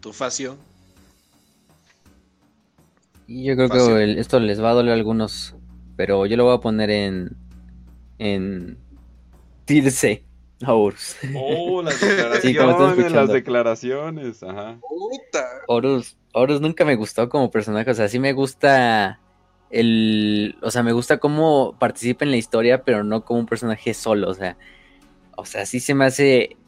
tu 0.00 0.12
Facio. 0.12 0.56
Y 3.26 3.44
yo 3.44 3.54
creo 3.54 3.68
que 3.68 4.18
esto 4.18 4.40
les 4.40 4.62
va 4.62 4.70
a 4.70 4.74
doler 4.74 4.92
a 4.92 4.96
algunos, 4.96 5.54
pero 5.96 6.26
yo 6.26 6.36
lo 6.36 6.44
voy 6.44 6.56
a 6.56 6.60
poner 6.60 6.90
en 6.90 7.36
en 8.20 8.78
Tirse 9.64 10.22
Horus. 10.64 11.16
Oh, 11.34 11.82
las 11.82 12.00
declaraciones, 12.42 13.12
las 13.12 13.32
declaraciones, 13.32 14.42
ajá. 14.42 14.78
Horus, 15.66 16.18
Horus 16.34 16.60
nunca 16.60 16.84
me 16.84 16.96
gustó 16.96 17.28
como 17.30 17.50
personaje, 17.50 17.90
o 17.90 17.94
sea, 17.94 18.08
sí 18.08 18.18
me 18.18 18.34
gusta 18.34 19.18
el, 19.70 20.56
o 20.60 20.70
sea, 20.70 20.82
me 20.82 20.92
gusta 20.92 21.16
cómo 21.16 21.74
participa 21.78 22.26
en 22.26 22.30
la 22.30 22.36
historia, 22.36 22.84
pero 22.84 23.02
no 23.02 23.24
como 23.24 23.40
un 23.40 23.46
personaje 23.46 23.94
solo, 23.94 24.28
o 24.28 24.34
sea, 24.34 24.58
o 25.36 25.46
sea, 25.46 25.64
sí 25.64 25.80
se 25.80 25.94
me 25.94 26.04
hace, 26.04 26.58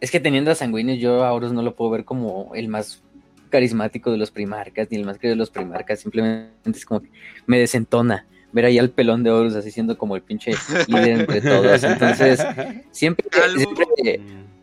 es 0.00 0.12
que 0.12 0.20
teniendo 0.20 0.52
a 0.52 0.54
Sanguíneos 0.54 1.00
yo 1.00 1.24
a 1.24 1.32
Horus 1.32 1.52
no 1.52 1.62
lo 1.62 1.74
puedo 1.74 1.90
ver 1.90 2.04
como 2.04 2.52
el 2.54 2.68
más 2.68 3.02
carismático 3.48 4.12
de 4.12 4.16
los 4.18 4.30
primarcas, 4.30 4.86
ni 4.92 4.98
el 4.98 5.04
más 5.04 5.18
querido 5.18 5.34
de 5.34 5.38
los 5.38 5.50
primarcas, 5.50 5.98
simplemente 5.98 6.70
es 6.70 6.86
como 6.86 7.00
que 7.00 7.10
me 7.46 7.58
desentona 7.58 8.28
ver 8.52 8.64
ahí 8.64 8.78
al 8.78 8.90
pelón 8.90 9.22
de 9.22 9.30
Horus 9.30 9.54
así 9.54 9.70
siendo 9.70 9.96
como 9.96 10.16
el 10.16 10.22
pinche 10.22 10.52
líder 10.88 11.20
entre 11.20 11.40
todos. 11.40 11.82
Entonces, 11.82 12.44
siempre, 12.90 13.26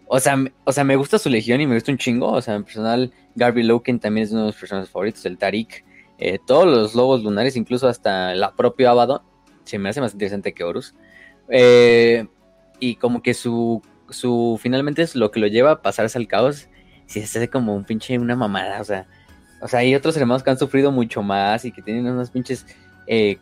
o 0.08 0.20
sea, 0.20 0.38
o 0.64 0.72
sea, 0.72 0.84
me 0.84 0.96
gusta 0.96 1.20
su 1.20 1.30
legión 1.30 1.62
y 1.62 1.68
me 1.68 1.76
gusta 1.76 1.92
un 1.92 1.98
chingo. 1.98 2.32
O 2.32 2.42
sea, 2.42 2.56
en 2.56 2.64
personal, 2.64 3.12
Garby 3.36 3.64
Loken 3.64 4.00
también 4.00 4.26
es 4.26 4.32
uno 4.32 4.42
de 4.42 4.48
los 4.48 4.56
personajes 4.56 4.90
favoritos, 4.90 5.26
el 5.26 5.38
Tarik. 5.38 5.86
Eh, 6.20 6.40
todos 6.46 6.66
los 6.66 6.96
lobos 6.96 7.24
lunares, 7.24 7.56
incluso 7.56 7.88
hasta 7.88 8.34
la 8.34 8.56
propia 8.56 8.90
Abaddon, 8.92 9.22
se 9.64 9.78
me 9.78 9.90
hace 9.90 10.02
más 10.02 10.14
interesante 10.14 10.54
que 10.54 10.64
Horus. 10.64 10.96
Eh, 11.50 12.26
y 12.80 12.96
como 12.96 13.22
que 13.22 13.34
su, 13.34 13.82
su, 14.10 14.60
finalmente 14.62 15.02
es 15.02 15.16
lo 15.16 15.32
que 15.32 15.40
lo 15.40 15.48
lleva 15.48 15.72
a 15.72 15.82
pasarse 15.82 16.18
al 16.18 16.28
caos. 16.28 16.70
Si 17.06 17.22
se 17.26 17.40
hace 17.40 17.50
como 17.50 17.76
un 17.76 17.86
pinche, 17.86 18.18
una 18.20 18.36
mamada, 18.36 18.82
o 18.82 18.84
sea, 18.84 19.08
o 19.62 19.68
sea, 19.68 19.80
hay 19.80 19.96
otros 19.96 20.16
hermanos 20.18 20.44
que 20.44 20.50
han 20.50 20.60
sufrido 20.60 20.92
mucho 20.92 21.24
más 21.24 21.66
y 21.66 21.72
que 21.72 21.82
tienen 21.82 22.06
unas 22.08 22.30
pinches 22.30 22.66
eh, 23.08 23.38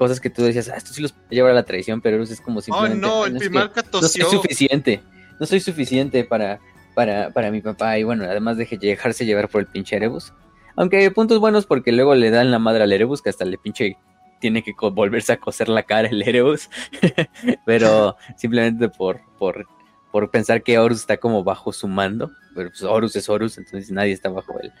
cosas 0.00 0.18
que 0.18 0.30
tú 0.30 0.42
decías, 0.42 0.70
ah, 0.70 0.76
esto 0.78 0.94
sí 0.94 1.02
los 1.02 1.12
puede 1.12 1.28
llevar 1.28 1.50
a 1.50 1.54
la 1.54 1.62
traición, 1.62 2.00
pero 2.00 2.22
es 2.22 2.40
como 2.40 2.62
simplemente. 2.62 3.06
Oh, 3.06 3.26
no, 3.28 3.38
el 3.38 3.52
No 3.52 4.08
soy 4.08 4.22
suficiente, 4.22 5.02
no 5.38 5.44
soy 5.44 5.60
suficiente 5.60 6.24
para, 6.24 6.58
para, 6.94 7.28
para 7.34 7.50
mi 7.50 7.60
papá. 7.60 7.98
Y 7.98 8.04
bueno, 8.04 8.24
además 8.24 8.56
de 8.56 8.64
dejarse 8.80 9.26
llevar 9.26 9.50
por 9.50 9.60
el 9.60 9.66
pinche 9.66 9.96
Erebus. 9.96 10.32
Aunque 10.74 11.10
puntos 11.10 11.38
buenos 11.38 11.66
porque 11.66 11.92
luego 11.92 12.14
le 12.14 12.30
dan 12.30 12.50
la 12.50 12.58
madre 12.58 12.82
al 12.82 12.92
Erebus, 12.92 13.20
que 13.20 13.28
hasta 13.28 13.44
le 13.44 13.58
pinche 13.58 13.98
tiene 14.40 14.62
que 14.62 14.72
volverse 14.90 15.34
a 15.34 15.36
coser 15.36 15.68
la 15.68 15.82
cara 15.82 16.08
el 16.08 16.22
Erebus. 16.22 16.70
pero 17.66 18.16
simplemente 18.38 18.88
por, 18.88 19.20
por, 19.38 19.66
por 20.10 20.30
pensar 20.30 20.62
que 20.62 20.78
Horus 20.78 21.00
está 21.00 21.18
como 21.18 21.44
bajo 21.44 21.74
su 21.74 21.88
mando. 21.88 22.30
Pero 22.54 22.70
pues 22.70 22.82
Horus 22.84 23.16
es 23.16 23.28
Horus, 23.28 23.58
entonces 23.58 23.90
nadie 23.90 24.12
está 24.12 24.30
bajo 24.30 24.58
él. 24.60 24.72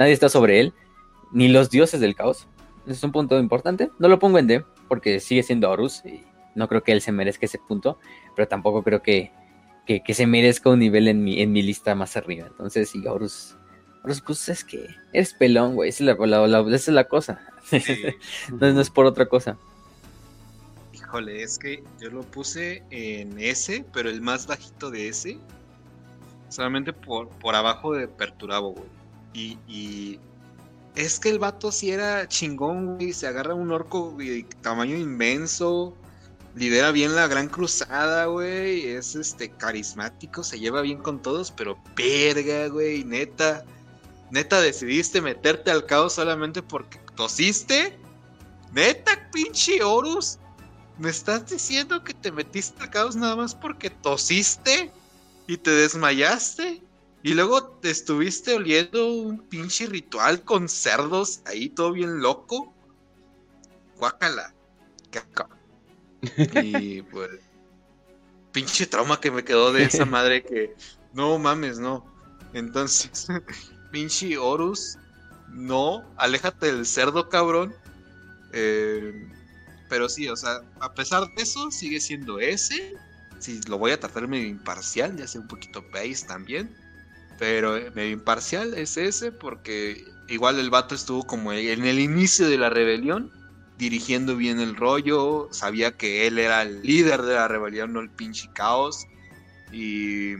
Nadie 0.00 0.14
está 0.14 0.28
sobre 0.28 0.58
él. 0.58 0.74
Ni 1.30 1.46
los 1.46 1.70
dioses 1.70 2.00
del 2.00 2.16
caos 2.16 2.48
es 2.86 3.02
un 3.02 3.12
punto 3.12 3.38
importante. 3.38 3.90
No 3.98 4.08
lo 4.08 4.18
pongo 4.18 4.38
en 4.38 4.46
D 4.46 4.64
porque 4.88 5.20
sigue 5.20 5.42
siendo 5.42 5.70
Horus 5.70 6.02
y 6.04 6.22
no 6.54 6.68
creo 6.68 6.82
que 6.82 6.92
él 6.92 7.00
se 7.00 7.12
merezca 7.12 7.46
ese 7.46 7.58
punto, 7.58 7.98
pero 8.36 8.48
tampoco 8.48 8.82
creo 8.82 9.02
que, 9.02 9.32
que, 9.86 10.14
se 10.14 10.26
merezca 10.26 10.70
un 10.70 10.78
nivel 10.78 11.08
en 11.08 11.24
mi, 11.24 11.40
en 11.40 11.52
mi 11.52 11.62
lista 11.62 11.94
más 11.94 12.16
arriba. 12.16 12.46
Entonces, 12.46 12.90
sí, 12.90 13.06
Horus, 13.06 13.56
Horus 14.02 14.20
pues 14.20 14.48
es 14.48 14.64
que 14.64 14.86
eres 15.12 15.34
pelón, 15.34 15.74
güey. 15.74 15.90
Esa 15.90 16.04
es 16.04 16.18
la, 16.18 16.74
es 16.74 16.88
la 16.88 17.04
cosa. 17.04 17.40
no, 18.52 18.80
es 18.80 18.90
por 18.90 19.06
otra 19.06 19.26
cosa. 19.26 19.56
Híjole, 20.92 21.42
es 21.42 21.58
que 21.58 21.82
yo 22.00 22.10
lo 22.10 22.22
puse 22.22 22.82
en 22.90 23.38
S, 23.38 23.84
pero 23.92 24.08
el 24.08 24.20
más 24.20 24.46
bajito 24.46 24.90
de 24.90 25.08
S, 25.08 25.38
solamente 26.48 26.92
por, 26.92 27.28
por 27.28 27.54
abajo 27.54 27.92
de 27.94 28.08
Perturabo, 28.08 28.72
güey. 28.72 29.58
y 29.66 30.18
es 30.94 31.18
que 31.18 31.28
el 31.28 31.38
vato 31.38 31.72
sí 31.72 31.90
era 31.90 32.28
chingón, 32.28 32.96
güey. 32.96 33.12
Se 33.12 33.26
agarra 33.26 33.54
un 33.54 33.72
orco 33.72 34.14
de 34.16 34.46
tamaño 34.62 34.96
inmenso. 34.96 35.96
Lidera 36.54 36.92
bien 36.92 37.16
la 37.16 37.26
gran 37.26 37.48
cruzada, 37.48 38.26
güey. 38.26 38.86
Es 38.86 39.16
este 39.16 39.50
carismático, 39.50 40.44
se 40.44 40.60
lleva 40.60 40.82
bien 40.82 40.98
con 40.98 41.20
todos, 41.20 41.50
pero 41.50 41.76
verga, 41.96 42.68
güey. 42.68 43.02
Neta. 43.04 43.64
Neta, 44.30 44.60
decidiste 44.60 45.20
meterte 45.20 45.72
al 45.72 45.84
caos 45.86 46.12
solamente 46.12 46.62
porque 46.62 47.00
tosiste. 47.16 47.98
Neta, 48.72 49.28
pinche 49.32 49.82
Horus. 49.82 50.38
¿Me 50.98 51.10
estás 51.10 51.50
diciendo 51.50 52.04
que 52.04 52.14
te 52.14 52.30
metiste 52.30 52.80
al 52.80 52.90
caos 52.90 53.16
nada 53.16 53.34
más 53.34 53.52
porque 53.52 53.90
tosiste? 53.90 54.92
¿Y 55.48 55.56
te 55.56 55.70
desmayaste? 55.72 56.83
Y 57.24 57.32
luego 57.32 57.78
te 57.80 57.90
estuviste 57.90 58.54
oliendo 58.54 59.10
un 59.10 59.38
pinche 59.38 59.86
ritual 59.86 60.42
con 60.44 60.68
cerdos 60.68 61.40
ahí 61.46 61.70
todo 61.70 61.92
bien 61.92 62.20
loco. 62.20 62.74
Guácala. 63.98 64.54
Y 66.62 67.00
pues. 67.00 67.30
Pinche 68.52 68.86
trauma 68.86 69.20
que 69.20 69.30
me 69.30 69.42
quedó 69.42 69.72
de 69.72 69.84
esa 69.84 70.04
madre 70.04 70.44
que. 70.44 70.76
No 71.14 71.38
mames, 71.38 71.78
no. 71.78 72.04
Entonces, 72.52 73.26
pinche 73.90 74.36
Horus. 74.36 74.98
No, 75.48 76.04
aléjate 76.18 76.66
del 76.66 76.84
cerdo, 76.84 77.30
cabrón. 77.30 77.74
Eh, 78.52 79.30
pero 79.88 80.10
sí, 80.10 80.28
o 80.28 80.36
sea, 80.36 80.60
a 80.78 80.92
pesar 80.92 81.26
de 81.34 81.42
eso, 81.42 81.70
sigue 81.70 82.00
siendo 82.00 82.38
ese. 82.38 82.94
Si 83.38 83.62
lo 83.62 83.78
voy 83.78 83.92
a 83.92 84.00
tratar 84.00 84.28
medio 84.28 84.46
imparcial, 84.46 85.16
ya 85.16 85.26
sea 85.26 85.40
un 85.40 85.48
poquito 85.48 85.82
base 85.90 86.26
también. 86.26 86.83
Pero 87.38 87.74
medio 87.94 88.12
imparcial 88.12 88.74
es 88.74 88.96
ese 88.96 89.32
porque 89.32 90.04
igual 90.28 90.58
el 90.58 90.70
vato 90.70 90.94
estuvo 90.94 91.24
como 91.24 91.52
en 91.52 91.84
el 91.84 91.98
inicio 91.98 92.48
de 92.48 92.58
la 92.58 92.70
rebelión, 92.70 93.30
dirigiendo 93.76 94.36
bien 94.36 94.60
el 94.60 94.76
rollo, 94.76 95.48
sabía 95.50 95.96
que 95.96 96.26
él 96.26 96.38
era 96.38 96.62
el 96.62 96.82
líder 96.82 97.22
de 97.22 97.34
la 97.34 97.48
rebelión, 97.48 97.92
no 97.92 98.00
el 98.00 98.10
pinche 98.10 98.48
caos. 98.54 99.06
Y 99.72 100.34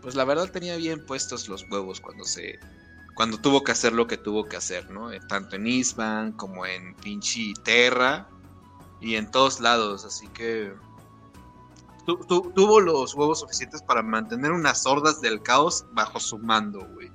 pues 0.00 0.14
la 0.14 0.24
verdad 0.24 0.50
tenía 0.50 0.76
bien 0.76 1.04
puestos 1.04 1.48
los 1.48 1.64
huevos 1.70 2.00
cuando 2.00 2.24
se 2.24 2.58
cuando 3.14 3.38
tuvo 3.38 3.62
que 3.62 3.72
hacer 3.72 3.92
lo 3.92 4.06
que 4.06 4.16
tuvo 4.16 4.48
que 4.48 4.56
hacer, 4.56 4.90
¿no? 4.90 5.12
Eh, 5.12 5.20
tanto 5.28 5.56
en 5.56 5.66
Isban 5.66 6.32
como 6.32 6.64
en 6.64 6.94
pinche 6.94 7.52
Terra 7.62 8.26
y 9.00 9.16
en 9.16 9.30
todos 9.30 9.60
lados, 9.60 10.06
así 10.06 10.28
que 10.28 10.72
tuvo 12.06 12.80
los 12.80 13.14
huevos 13.14 13.40
suficientes 13.40 13.82
para 13.82 14.02
mantener 14.02 14.52
unas 14.52 14.86
hordas 14.86 15.20
del 15.20 15.42
caos 15.42 15.84
bajo 15.92 16.18
su 16.20 16.38
mando, 16.38 16.86
güey. 16.94 17.10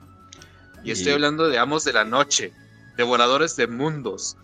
Y, 0.83 0.91
estoy 0.91 1.13
hablando 1.13 1.49
de 1.49 1.57
amos 1.57 1.83
de 1.83 1.93
la 1.93 2.05
noche, 2.05 2.53
devoradores 2.95 3.55
de 3.55 3.67
mundos, 3.67 4.37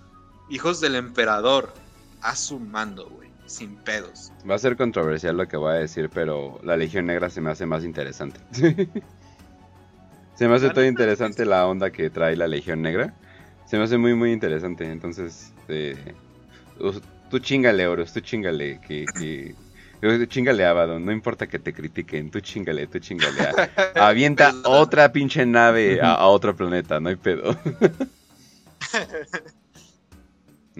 hijos 0.49 0.81
del 0.81 0.95
emperador, 0.95 1.73
a 2.21 2.35
su 2.35 2.59
mando, 2.59 3.07
güey, 3.09 3.29
sin 3.45 3.75
pedos. 3.77 4.31
Va 4.49 4.55
a 4.55 4.59
ser 4.59 4.75
controversial 4.75 5.37
lo 5.37 5.47
que 5.47 5.57
voy 5.57 5.71
a 5.73 5.77
decir, 5.77 6.09
pero 6.13 6.59
la 6.63 6.75
Legión 6.75 7.05
Negra 7.05 7.29
se 7.29 7.39
me 7.39 7.51
hace 7.51 7.65
más 7.65 7.85
interesante. 7.85 8.39
se 10.35 10.47
me 10.47 10.55
hace 10.55 10.69
todo 10.71 10.85
interesante 10.85 11.45
la 11.45 11.65
onda 11.67 11.91
que 11.91 12.09
trae 12.09 12.35
la 12.35 12.47
Legión 12.47 12.81
Negra. 12.81 13.13
Se 13.65 13.77
me 13.77 13.83
hace 13.83 13.97
muy, 13.97 14.13
muy 14.13 14.31
interesante. 14.33 14.89
Entonces, 14.89 15.53
eh, 15.69 16.13
tú 17.29 17.39
chingale, 17.39 17.87
Oros, 17.87 18.11
tú 18.11 18.19
chingale, 18.19 18.79
que 18.81 19.55
Chingale, 20.27 20.65
Abaddon, 20.65 21.05
no 21.05 21.13
importa 21.13 21.47
que 21.47 21.59
te 21.59 21.73
critiquen, 21.73 22.30
tú 22.30 22.41
chingale, 22.41 22.88
tú 22.88 22.99
chingale. 22.99 23.39
Avienta 23.95 24.53
otra 24.65 25.13
pinche 25.13 25.45
nave 25.45 26.01
a, 26.01 26.27
otro 26.27 26.53
planeta, 26.53 26.99
no 26.99 27.07
hay 27.07 27.15
pedo. 27.15 27.55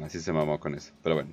Así 0.04 0.20
se 0.20 0.34
mamó 0.34 0.60
con 0.60 0.76
eso, 0.76 0.92
pero 1.02 1.16
bueno. 1.16 1.32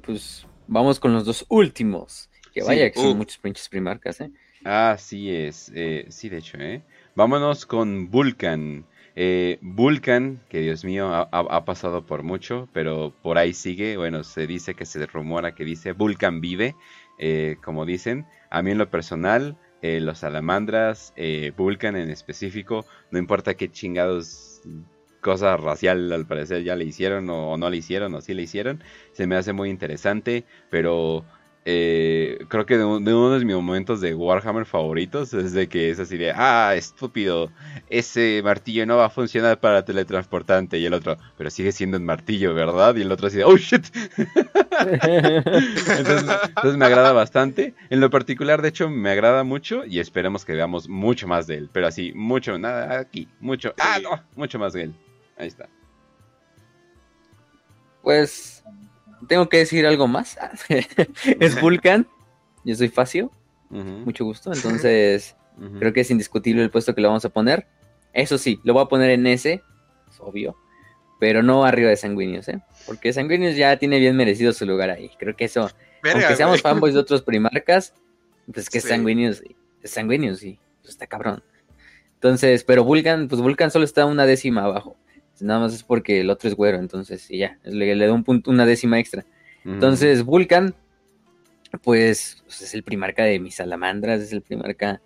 Pues 0.00 0.46
vamos 0.66 0.98
con 0.98 1.12
los 1.12 1.26
dos 1.26 1.44
últimos. 1.50 2.30
Que 2.54 2.62
vaya, 2.62 2.90
que 2.90 2.98
son 2.98 3.10
uh. 3.10 3.16
muchos 3.16 3.36
pinches 3.36 3.68
primarcas, 3.68 4.22
¿eh? 4.22 4.30
Así 4.64 5.30
es, 5.30 5.70
eh, 5.74 6.06
sí, 6.08 6.30
de 6.30 6.38
hecho, 6.38 6.56
¿eh? 6.58 6.82
Vámonos 7.14 7.66
con 7.66 8.10
Vulcan. 8.10 8.86
Eh, 9.16 9.58
Vulcan, 9.62 10.42
que 10.50 10.60
Dios 10.60 10.84
mío, 10.84 11.10
ha, 11.12 11.64
pasado 11.64 12.04
por 12.04 12.22
mucho, 12.22 12.68
pero 12.72 13.14
por 13.22 13.38
ahí 13.38 13.54
sigue. 13.54 13.96
Bueno, 13.96 14.22
se 14.24 14.46
dice 14.46 14.74
que 14.74 14.84
se 14.84 15.04
rumora 15.06 15.54
que 15.54 15.64
dice 15.64 15.92
Vulcan 15.92 16.40
vive, 16.40 16.76
eh, 17.18 17.56
como 17.64 17.86
dicen. 17.86 18.26
A 18.50 18.62
mí 18.62 18.72
en 18.72 18.78
lo 18.78 18.90
personal, 18.90 19.58
eh, 19.82 20.00
los 20.00 20.18
salamandras, 20.18 21.14
Vulcan 21.56 21.96
en 21.96 22.10
específico, 22.10 22.84
no 23.10 23.18
importa 23.18 23.54
qué 23.54 23.70
chingados 23.70 24.62
cosa 25.26 25.56
racial 25.56 26.12
al 26.12 26.24
parecer 26.24 26.62
ya 26.62 26.76
le 26.76 26.84
hicieron 26.84 27.28
o, 27.30 27.56
no 27.56 27.68
le 27.68 27.78
hicieron 27.78 28.14
o 28.14 28.20
sí 28.20 28.32
le 28.32 28.42
hicieron, 28.42 28.84
se 29.10 29.26
me 29.26 29.34
hace 29.34 29.52
muy 29.52 29.70
interesante, 29.70 30.44
pero 30.70 31.24
eh, 31.68 32.46
creo 32.46 32.64
que 32.64 32.78
de, 32.78 32.84
uno 32.84 33.30
de 33.30 33.44
mis 33.44 33.56
momentos 33.56 34.00
de 34.00 34.14
Warhammer 34.14 34.66
favoritos 34.66 35.34
es 35.34 35.52
de 35.52 35.68
que 35.68 35.90
es 35.90 35.98
así 35.98 36.16
de, 36.16 36.30
ah, 36.30 36.72
estúpido, 36.76 37.50
ese 37.90 38.40
martillo 38.44 38.86
no 38.86 38.96
va 38.96 39.06
a 39.06 39.10
funcionar 39.10 39.58
para 39.58 39.84
teletransportante. 39.84 40.78
Y 40.78 40.86
el 40.86 40.94
otro, 40.94 41.16
pero 41.36 41.50
sigue 41.50 41.72
siendo 41.72 41.96
un 41.96 42.04
martillo, 42.04 42.54
¿verdad? 42.54 42.94
Y 42.94 43.02
el 43.02 43.10
otro 43.10 43.26
así 43.26 43.38
de, 43.38 43.44
oh, 43.44 43.56
shit. 43.56 43.84
entonces, 45.96 46.76
me 46.76 46.84
agrada 46.86 47.10
bastante. 47.10 47.74
En 47.90 47.98
lo 47.98 48.10
particular, 48.10 48.62
de 48.62 48.68
hecho, 48.68 48.88
me 48.88 49.10
agrada 49.10 49.42
mucho 49.42 49.84
y 49.84 49.98
esperemos 49.98 50.44
que 50.44 50.52
veamos 50.52 50.88
mucho 50.88 51.26
más 51.26 51.48
de 51.48 51.56
él. 51.56 51.68
Pero 51.72 51.88
así, 51.88 52.12
mucho, 52.14 52.60
nada 52.60 53.00
aquí, 53.00 53.28
mucho, 53.40 53.74
ah, 53.80 53.98
no, 54.00 54.22
mucho 54.36 54.60
más 54.60 54.72
de 54.72 54.82
él. 54.84 54.94
Ahí 55.36 55.48
está. 55.48 55.68
Pues 58.02 58.62
tengo 59.28 59.48
que 59.48 59.58
decir 59.58 59.86
algo 59.86 60.06
más. 60.08 60.38
es 61.40 61.60
Vulcan. 61.60 62.06
Yo 62.64 62.74
soy 62.74 62.88
Facio. 62.88 63.30
Mucho 63.70 64.24
gusto. 64.24 64.52
Entonces, 64.52 65.36
creo 65.78 65.92
que 65.92 66.00
es 66.00 66.10
indiscutible 66.10 66.62
el 66.62 66.70
puesto 66.70 66.94
que 66.94 67.00
le 67.00 67.08
vamos 67.08 67.24
a 67.24 67.30
poner. 67.30 67.66
Eso 68.12 68.38
sí, 68.38 68.60
lo 68.64 68.72
voy 68.72 68.82
a 68.82 68.86
poner 68.86 69.10
en 69.10 69.26
ese. 69.26 69.62
Es 70.08 70.20
obvio. 70.20 70.56
Pero 71.18 71.42
no 71.42 71.64
arriba 71.64 71.90
de 71.90 71.96
Sanguinius, 71.96 72.48
¿eh? 72.48 72.60
Porque 72.86 73.12
Sanguinius 73.12 73.56
ya 73.56 73.78
tiene 73.78 73.98
bien 73.98 74.16
merecido 74.16 74.52
su 74.52 74.66
lugar 74.66 74.90
ahí. 74.90 75.10
Creo 75.18 75.34
que 75.34 75.46
eso, 75.46 75.70
aunque 76.02 76.36
seamos 76.36 76.60
fanboys 76.60 76.94
de 76.94 77.00
otros 77.00 77.22
primarcas, 77.22 77.94
pues 78.52 78.68
que 78.68 78.80
Sanguinius, 78.80 79.42
es 79.82 79.90
Sanguinius, 79.90 80.40
sí, 80.40 80.58
pues 80.82 80.90
está 80.90 81.06
cabrón. 81.06 81.42
Entonces, 82.14 82.64
pero 82.64 82.84
Vulcan, 82.84 83.28
pues 83.28 83.40
Vulcan 83.40 83.70
solo 83.70 83.84
está 83.84 84.04
una 84.04 84.26
décima 84.26 84.64
abajo. 84.64 84.96
Nada 85.40 85.60
más 85.60 85.74
es 85.74 85.82
porque 85.82 86.20
el 86.20 86.30
otro 86.30 86.48
es 86.48 86.54
güero, 86.54 86.78
entonces, 86.78 87.30
y 87.30 87.38
ya, 87.38 87.58
le, 87.64 87.94
le 87.94 88.06
da 88.06 88.12
un 88.12 88.24
punto, 88.24 88.50
una 88.50 88.66
décima 88.66 88.98
extra. 88.98 89.24
Entonces, 89.64 90.24
Vulcan, 90.24 90.74
pues, 91.82 92.42
pues, 92.44 92.62
es 92.62 92.74
el 92.74 92.84
primarca 92.84 93.24
de 93.24 93.40
mis 93.40 93.56
salamandras, 93.56 94.20
es 94.20 94.32
el 94.32 94.42
primarca, 94.42 95.02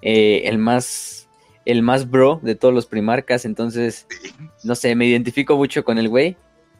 eh, 0.00 0.42
el 0.44 0.58
más, 0.58 1.28
el 1.64 1.82
más 1.82 2.08
bro 2.10 2.40
de 2.42 2.54
todos 2.54 2.72
los 2.72 2.86
primarcas, 2.86 3.44
entonces, 3.44 4.06
no 4.64 4.74
sé, 4.74 4.94
me 4.94 5.06
identifico 5.06 5.56
mucho 5.56 5.84
con 5.84 5.98
el 5.98 6.08
güey, 6.08 6.36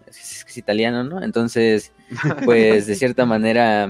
es, 0.07 0.45
es 0.49 0.57
italiano, 0.57 1.05
¿no? 1.05 1.23
Entonces, 1.23 1.93
pues, 2.45 2.87
de 2.87 2.95
cierta 2.95 3.27
manera, 3.27 3.89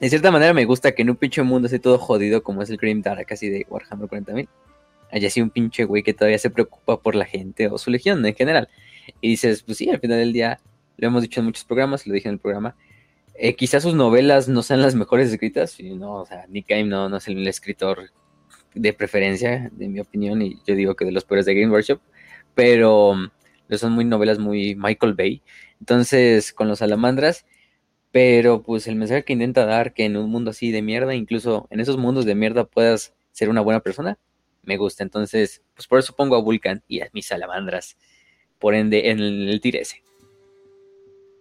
de 0.00 0.08
cierta 0.08 0.30
manera 0.30 0.54
me 0.54 0.64
gusta 0.64 0.92
que 0.92 1.02
en 1.02 1.10
un 1.10 1.16
pinche 1.16 1.42
mundo 1.42 1.66
así 1.66 1.78
todo 1.78 1.98
jodido 1.98 2.42
como 2.42 2.62
es 2.62 2.70
el 2.70 2.78
Grim 2.78 3.02
Dark, 3.02 3.26
así 3.30 3.50
de 3.50 3.66
Warhammer 3.68 4.08
40.000, 4.08 4.48
haya 5.14 5.30
sido 5.30 5.44
un 5.44 5.50
pinche 5.50 5.84
güey 5.84 6.02
que 6.02 6.12
todavía 6.12 6.38
se 6.38 6.50
preocupa 6.50 7.00
por 7.00 7.14
la 7.14 7.24
gente 7.24 7.68
o 7.68 7.78
su 7.78 7.90
legión 7.90 8.26
en 8.26 8.34
general. 8.34 8.68
Y 9.20 9.28
dices, 9.30 9.62
pues 9.62 9.78
sí, 9.78 9.88
al 9.88 10.00
final 10.00 10.18
del 10.18 10.32
día, 10.32 10.58
lo 10.96 11.06
hemos 11.06 11.22
dicho 11.22 11.40
en 11.40 11.46
muchos 11.46 11.64
programas, 11.64 12.04
lo 12.06 12.14
dije 12.14 12.28
en 12.28 12.34
el 12.34 12.40
programa, 12.40 12.74
eh, 13.36 13.54
quizás 13.54 13.84
sus 13.84 13.94
novelas 13.94 14.48
no 14.48 14.62
sean 14.62 14.82
las 14.82 14.96
mejores 14.96 15.30
escritas, 15.30 15.78
y 15.78 15.94
no, 15.94 16.14
o 16.14 16.26
sea, 16.26 16.46
Nick 16.48 16.70
Haim 16.72 16.88
no, 16.88 17.08
no 17.08 17.18
es 17.18 17.28
el 17.28 17.46
escritor 17.46 18.10
de 18.74 18.92
preferencia, 18.92 19.70
de 19.72 19.88
mi 19.88 20.00
opinión, 20.00 20.42
y 20.42 20.60
yo 20.66 20.74
digo 20.74 20.96
que 20.96 21.04
de 21.04 21.12
los 21.12 21.24
peores 21.24 21.46
de 21.46 21.54
Game 21.54 21.72
Workshop, 21.72 22.00
pero 22.54 23.14
son 23.70 23.92
muy 23.92 24.04
novelas 24.04 24.38
muy 24.40 24.74
Michael 24.74 25.14
Bay. 25.14 25.42
Entonces, 25.78 26.52
con 26.52 26.66
los 26.66 26.80
salamandras, 26.80 27.46
pero 28.10 28.62
pues 28.62 28.88
el 28.88 28.96
mensaje 28.96 29.24
que 29.24 29.32
intenta 29.32 29.64
dar 29.64 29.94
que 29.94 30.04
en 30.04 30.16
un 30.16 30.30
mundo 30.30 30.50
así 30.50 30.72
de 30.72 30.82
mierda, 30.82 31.14
incluso 31.14 31.68
en 31.70 31.80
esos 31.80 31.98
mundos 31.98 32.24
de 32.24 32.34
mierda 32.34 32.64
puedas 32.64 33.14
ser 33.32 33.48
una 33.48 33.60
buena 33.60 33.80
persona, 33.80 34.18
me 34.66 34.76
gusta. 34.76 35.02
Entonces, 35.02 35.62
pues 35.74 35.86
por 35.86 35.98
eso 35.98 36.14
pongo 36.14 36.36
a 36.36 36.42
Vulcan 36.42 36.82
y 36.88 37.00
a 37.00 37.08
mis 37.12 37.26
salamandras, 37.26 37.96
por 38.58 38.74
ende, 38.74 39.10
en 39.10 39.20
el, 39.20 39.48
el 39.48 39.76
ese. 39.76 40.02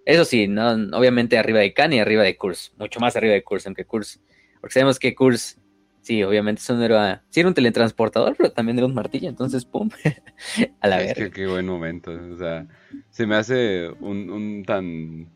Eso 0.06 0.26
sí, 0.26 0.48
no, 0.48 0.72
obviamente 0.98 1.38
arriba 1.38 1.60
de 1.60 1.74
Khan 1.74 1.94
y 1.94 2.00
arriba 2.00 2.24
de 2.24 2.36
Kurz, 2.36 2.74
mucho 2.78 3.00
más 3.00 3.16
arriba 3.16 3.34
de 3.34 3.44
Kurz, 3.44 3.66
aunque 3.68 3.86
Kurz, 3.86 4.20
porque 4.60 4.74
sabemos 4.74 5.00
que 5.00 5.16
Kurz, 5.16 5.60
sí, 6.02 6.24
obviamente 6.24 6.62
es 6.62 6.70
un 6.70 6.82
era, 6.82 7.24
sí 7.30 7.40
era 7.40 7.48
un 7.48 7.56
teletransportador, 7.56 8.36
pero 8.36 8.52
también 8.52 8.78
era 8.78 8.86
un 8.86 8.94
martillo, 8.94 9.30
entonces, 9.30 9.64
pum, 9.64 9.90
a 10.82 10.88
la 10.88 10.98
vez. 10.98 11.32
Qué 11.34 11.48
buen 11.48 11.66
momento, 11.66 12.12
o 12.12 12.38
sea, 12.38 12.68
se 13.12 13.26
me 13.26 13.36
hace 13.36 13.90
un, 14.02 14.30
un 14.30 14.64
tan 14.66 15.30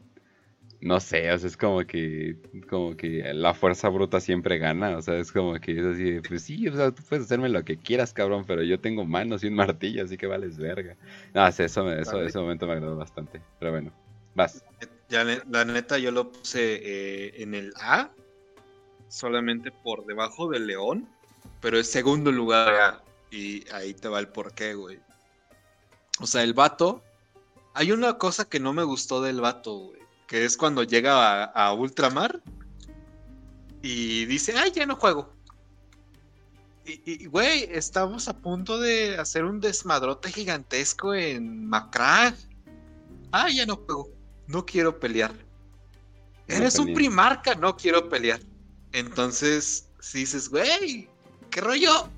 no 0.80 1.00
sé, 1.00 1.32
o 1.32 1.38
sea, 1.38 1.48
es 1.48 1.58
como 1.58 1.80
que, 1.86 2.36
como 2.70 2.96
que 2.96 3.34
la 3.34 3.54
fuerza 3.54 3.90
bruta 3.90 4.20
siempre 4.20 4.60
gana, 4.60 4.98
o 4.98 5.02
sea, 5.02 5.18
es 5.18 5.32
como 5.32 5.60
que 5.60 5.80
es 5.80 5.86
así, 5.86 6.20
pues 6.28 6.44
sí, 6.44 6.68
o 6.68 6.76
sea, 6.76 6.92
tú 6.92 7.02
puedes 7.10 7.26
hacerme 7.26 7.50
lo 7.50 7.66
que 7.66 7.78
quieras, 7.78 8.14
cabrón, 8.14 8.46
pero 8.46 8.62
yo 8.62 8.80
tengo 8.80 9.04
manos 9.04 9.44
y 9.44 9.48
un 9.48 9.56
martillo, 9.56 10.04
así 10.04 10.18
que 10.18 10.28
vales 10.28 10.58
verga. 10.58 10.96
No, 11.34 11.52
sí, 11.52 11.64
eso, 11.64 11.92
eso 11.92 12.22
ese 12.22 12.38
momento 12.38 12.68
me 12.68 12.74
agradó 12.74 12.96
bastante, 12.96 13.42
pero 13.60 13.72
bueno, 13.72 13.92
vas. 14.36 14.64
Ya, 15.10 15.24
la 15.24 15.66
neta, 15.66 15.98
yo 15.98 16.12
lo 16.12 16.32
puse 16.32 16.76
eh, 16.84 17.42
en 17.42 17.56
el 17.56 17.74
A, 17.82 18.12
solamente 19.08 19.72
por 19.72 20.06
debajo 20.06 20.50
del 20.50 20.68
león, 20.68 21.10
pero 21.60 21.80
es 21.80 21.90
segundo 21.90 22.32
lugar 22.32 23.02
y 23.32 23.68
ahí 23.72 23.94
te 23.94 24.10
va 24.10 24.20
el 24.20 24.28
porqué, 24.28 24.76
güey. 24.76 25.00
O 26.20 26.28
sea, 26.28 26.44
el 26.44 26.54
vato, 26.54 27.02
hay 27.74 27.92
una 27.92 28.18
cosa 28.18 28.48
que 28.48 28.60
no 28.60 28.74
me 28.74 28.84
gustó 28.84 29.22
del 29.22 29.42
vato, 29.42 29.76
güey 29.78 30.07
que 30.28 30.44
es 30.44 30.58
cuando 30.58 30.84
llega 30.84 31.46
a, 31.46 31.74
Ultramar 31.74 32.42
y 33.82 34.26
dice, 34.26 34.54
ay, 34.58 34.72
ya 34.76 34.86
no 34.86 34.98
juego. 34.98 35.34
Y, 36.86 37.26
güey, 37.26 37.68
estamos 37.72 38.28
a 38.28 38.38
punto 38.38 38.80
de 38.80 39.18
hacer 39.18 39.44
un 39.44 39.60
desmadrote 39.60 40.32
gigantesco 40.32 41.14
en 41.14 41.66
Macrag. 41.66 42.36
Ah, 43.32 43.50
ya 43.50 43.66
no 43.66 43.78
juego. 43.78 44.10
No 44.48 44.66
quiero 44.66 44.98
pelear. 45.00 45.34
Eres 46.48 46.80
un 46.80 46.94
primarca, 46.94 47.56
no 47.56 47.76
quiero 47.76 48.08
pelear. 48.08 48.40
Entonces, 48.94 49.90
si 50.00 50.20
dices, 50.20 50.50
güey, 50.50 51.10
¿qué 51.50 51.60
rollo? 51.60 52.10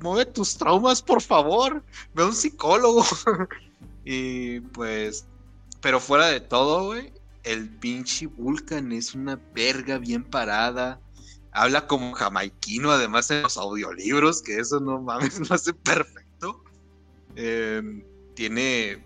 Mueve 0.00 0.26
tus 0.26 0.56
traumas, 0.56 1.02
por 1.02 1.20
favor. 1.20 1.82
Ve 2.14 2.22
a 2.22 2.26
un 2.26 2.34
psicólogo. 2.34 3.04
y 4.04 4.60
pues 4.60 5.26
pero 5.84 6.00
fuera 6.00 6.28
de 6.28 6.40
todo, 6.40 6.86
güey, 6.86 7.12
el 7.42 7.68
pinche 7.68 8.26
Vulcan 8.26 8.90
es 8.90 9.14
una 9.14 9.38
verga 9.52 9.98
bien 9.98 10.24
parada. 10.24 10.98
Habla 11.52 11.86
como 11.86 12.14
jamaiquino, 12.14 12.90
además 12.90 13.30
en 13.30 13.42
los 13.42 13.58
audiolibros, 13.58 14.40
que 14.40 14.58
eso 14.60 14.80
no 14.80 15.02
mames, 15.02 15.38
lo 15.46 15.54
hace 15.54 15.74
perfecto. 15.74 16.64
Em, 17.36 18.02
tiene 18.34 19.04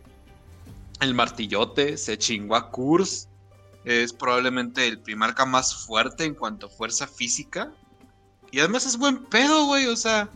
el 1.00 1.14
martillote, 1.14 1.96
se 1.96 2.16
chingó 2.16 2.55
a 2.55 2.70
Kurz. 2.70 3.26
Es 3.84 4.12
probablemente 4.12 4.86
el 4.86 5.00
primarca 5.00 5.44
más 5.44 5.84
fuerte 5.84 6.26
en 6.26 6.34
cuanto 6.34 6.66
a 6.66 6.70
fuerza 6.70 7.09
física. 7.09 7.72
Y 8.52 8.60
además 8.60 8.86
es 8.86 8.96
buen 8.96 9.24
pedo, 9.24 9.66
güey. 9.66 9.86
O 9.86 9.96
sea, 9.96 10.30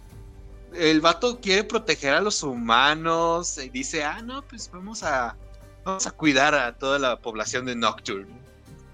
el 0.74 1.00
vato 1.00 1.38
quiere 1.40 1.62
proteger 1.62 2.14
a 2.14 2.20
los 2.20 2.42
humanos. 2.42 3.58
Y 3.58 3.68
dice, 3.68 4.02
ah, 4.02 4.20
no, 4.22 4.42
pues 4.42 4.68
vamos 4.72 5.04
a 5.04 5.36
vamos 5.84 6.06
a 6.06 6.12
cuidar 6.12 6.54
a 6.54 6.76
toda 6.78 6.98
la 6.98 7.20
población 7.20 7.66
de 7.66 7.76
Nocturne. 7.76 8.40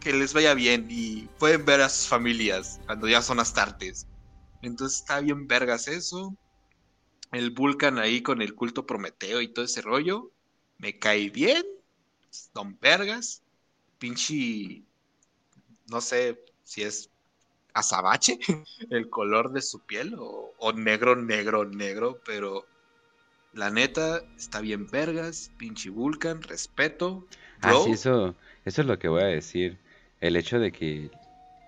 Que 0.01 0.12
les 0.12 0.32
vaya 0.32 0.55
bien 0.55 0.86
y 0.89 1.23
pueden 1.39 1.65
ver 1.65 1.81
a 1.81 1.89
sus 1.89 2.09
familias 2.09 2.81
cuando 2.86 3.09
ya 3.09 3.20
son 3.20 3.40
astartes. 3.40 4.06
Entonces 4.62 5.01
está 5.01 5.20
bien 5.20 5.47
vergas 5.47 5.89
eso. 5.89 6.36
El 7.32 7.51
Vulcan 7.51 7.98
ahí 7.98 8.23
con 8.23 8.40
el 8.40 8.55
culto 8.55 8.86
Prometeo 8.86 9.40
y 9.40 9.48
todo 9.48 9.65
ese 9.65 9.82
rollo. 9.82 10.31
Me 10.78 10.98
cae 10.98 11.31
bien. 11.31 11.65
Don 12.55 12.78
Vergas. 12.81 13.43
Pinche. 13.98 14.82
No 15.86 16.01
sé 16.01 16.43
si 16.65 16.82
es 16.82 17.10
azabache 17.74 18.39
el 18.90 19.09
color 19.10 19.52
de 19.52 19.62
su 19.62 19.81
piel 19.81 20.15
o, 20.19 20.55
o 20.59 20.73
negro, 20.73 21.16
negro, 21.16 21.65
negro, 21.65 22.20
pero 22.24 22.66
la 23.59 23.71
neta, 23.71 24.23
está 24.37 24.61
bien 24.61 24.87
vergas, 24.87 25.51
pinche 25.59 25.91
Vulcan, 25.91 26.43
respeto. 26.43 27.27
Ah, 27.61 27.75
sí, 27.85 27.91
eso, 27.91 28.37
eso 28.65 28.81
es 28.83 28.87
lo 28.87 29.01
que 29.01 29.09
voy 29.09 29.23
a 29.23 29.27
decir. 29.27 29.79
El 30.21 30.37
hecho 30.37 30.61
de 30.61 30.71
que, 30.71 31.11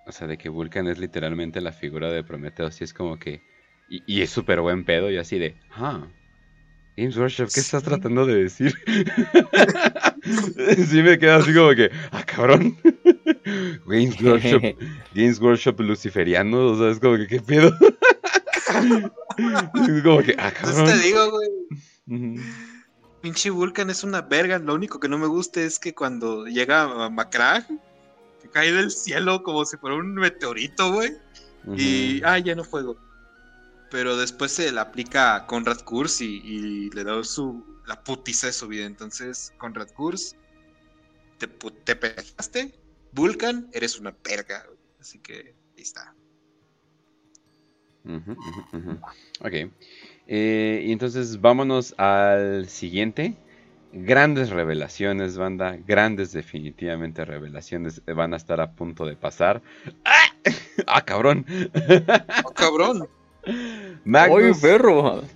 o 0.07 0.13
sea, 0.13 0.29
de 0.29 0.39
que 0.39 0.49
Vulcan 0.49 0.87
es 0.87 0.99
literalmente 0.99 1.61
la 1.61 1.73
figura 1.73 2.13
de 2.13 2.23
Prometeo, 2.23 2.71
sí 2.71 2.85
es 2.85 2.95
como 2.95 3.19
que, 3.19 3.43
y, 3.89 4.23
es 4.23 4.31
súper 4.31 4.61
buen 4.61 4.85
pedo, 4.85 5.11
y 5.11 5.17
así 5.17 5.41
de, 5.41 5.57
ah, 5.73 6.07
Games 6.97 7.17
Workshop, 7.17 7.49
¿qué 7.53 7.59
estás 7.59 7.83
tratando 7.83 8.25
de 8.25 8.45
decir? 8.45 8.73
sí 10.87 11.03
me 11.03 11.19
queda 11.19 11.37
así 11.37 11.53
como 11.53 11.75
que, 11.75 11.91
ah, 12.13 12.25
cabrón. 12.25 12.79
Games 13.87 14.23
Workshop, 14.23 14.63
Games 15.15 15.41
Workshop 15.41 15.81
luciferiano, 15.81 16.67
o 16.67 16.79
sea, 16.79 16.91
es 16.91 17.01
como 17.01 17.17
que, 17.17 17.27
¿qué 17.27 17.41
pedo? 17.41 17.73
como 20.05 20.23
que, 20.23 20.35
ah, 20.39 20.53
te 20.53 20.99
digo, 20.99 21.31
güey. 21.31 22.41
Pinche 23.21 23.51
Vulcan 23.51 23.91
es 23.91 24.03
una 24.03 24.23
verga. 24.23 24.59
Lo 24.59 24.75
único 24.75 24.99
que 24.99 25.09
no 25.09 25.19
me 25.19 25.27
gusta 25.27 25.61
es 25.61 25.79
que 25.79 25.95
cuando 25.95 26.47
llega 26.47 26.83
a 26.83 27.11
Macrag, 27.11 27.67
que 28.41 28.49
cae 28.49 28.73
del 28.73 28.91
cielo 28.91 29.43
como 29.43 29.65
si 29.65 29.77
fuera 29.77 29.97
un 29.97 30.15
meteorito, 30.15 30.93
güey. 30.93 31.17
Y, 31.77 32.23
ah, 32.25 32.39
ya 32.39 32.55
no 32.55 32.65
juego. 32.65 32.97
Pero 33.91 34.17
después 34.17 34.53
se 34.53 34.73
le 34.73 34.81
aplica 34.81 35.35
a 35.35 35.47
Conrad 35.47 35.81
Kurz 35.81 36.21
y, 36.21 36.91
le 36.91 37.05
da 37.05 37.23
su, 37.25 37.65
la 37.87 38.03
putiza 38.03 38.47
de 38.47 38.53
su 38.53 38.69
vida. 38.69 38.87
Entonces, 38.87 39.53
Conrad 39.59 39.89
Kurz, 39.91 40.35
te, 41.39 41.47
te 41.47 42.81
Vulcan, 43.13 43.69
eres 43.73 43.99
una 43.99 44.13
perga. 44.13 44.65
Así 45.01 45.19
que 45.19 45.55
ahí 45.77 45.83
está. 45.83 46.15
Ok. 49.41 49.71
Eh, 50.27 50.83
y 50.87 50.93
entonces 50.93 51.41
vámonos 51.41 51.95
al 51.99 52.69
siguiente. 52.69 53.37
Grandes 53.93 54.51
revelaciones, 54.51 55.37
banda. 55.37 55.77
Grandes, 55.87 56.33
definitivamente, 56.33 57.25
revelaciones 57.25 58.03
van 58.07 58.35
a 58.35 58.37
estar 58.37 58.61
a 58.61 58.73
punto 58.73 59.05
de 59.05 59.17
pasar. 59.17 59.63
¡Ah! 60.05 60.27
¡Ah, 60.87 61.05
cabrón! 61.05 61.45
¡Ah, 62.09 62.45
cabrón! 62.55 63.09
Magnus, 64.05 64.63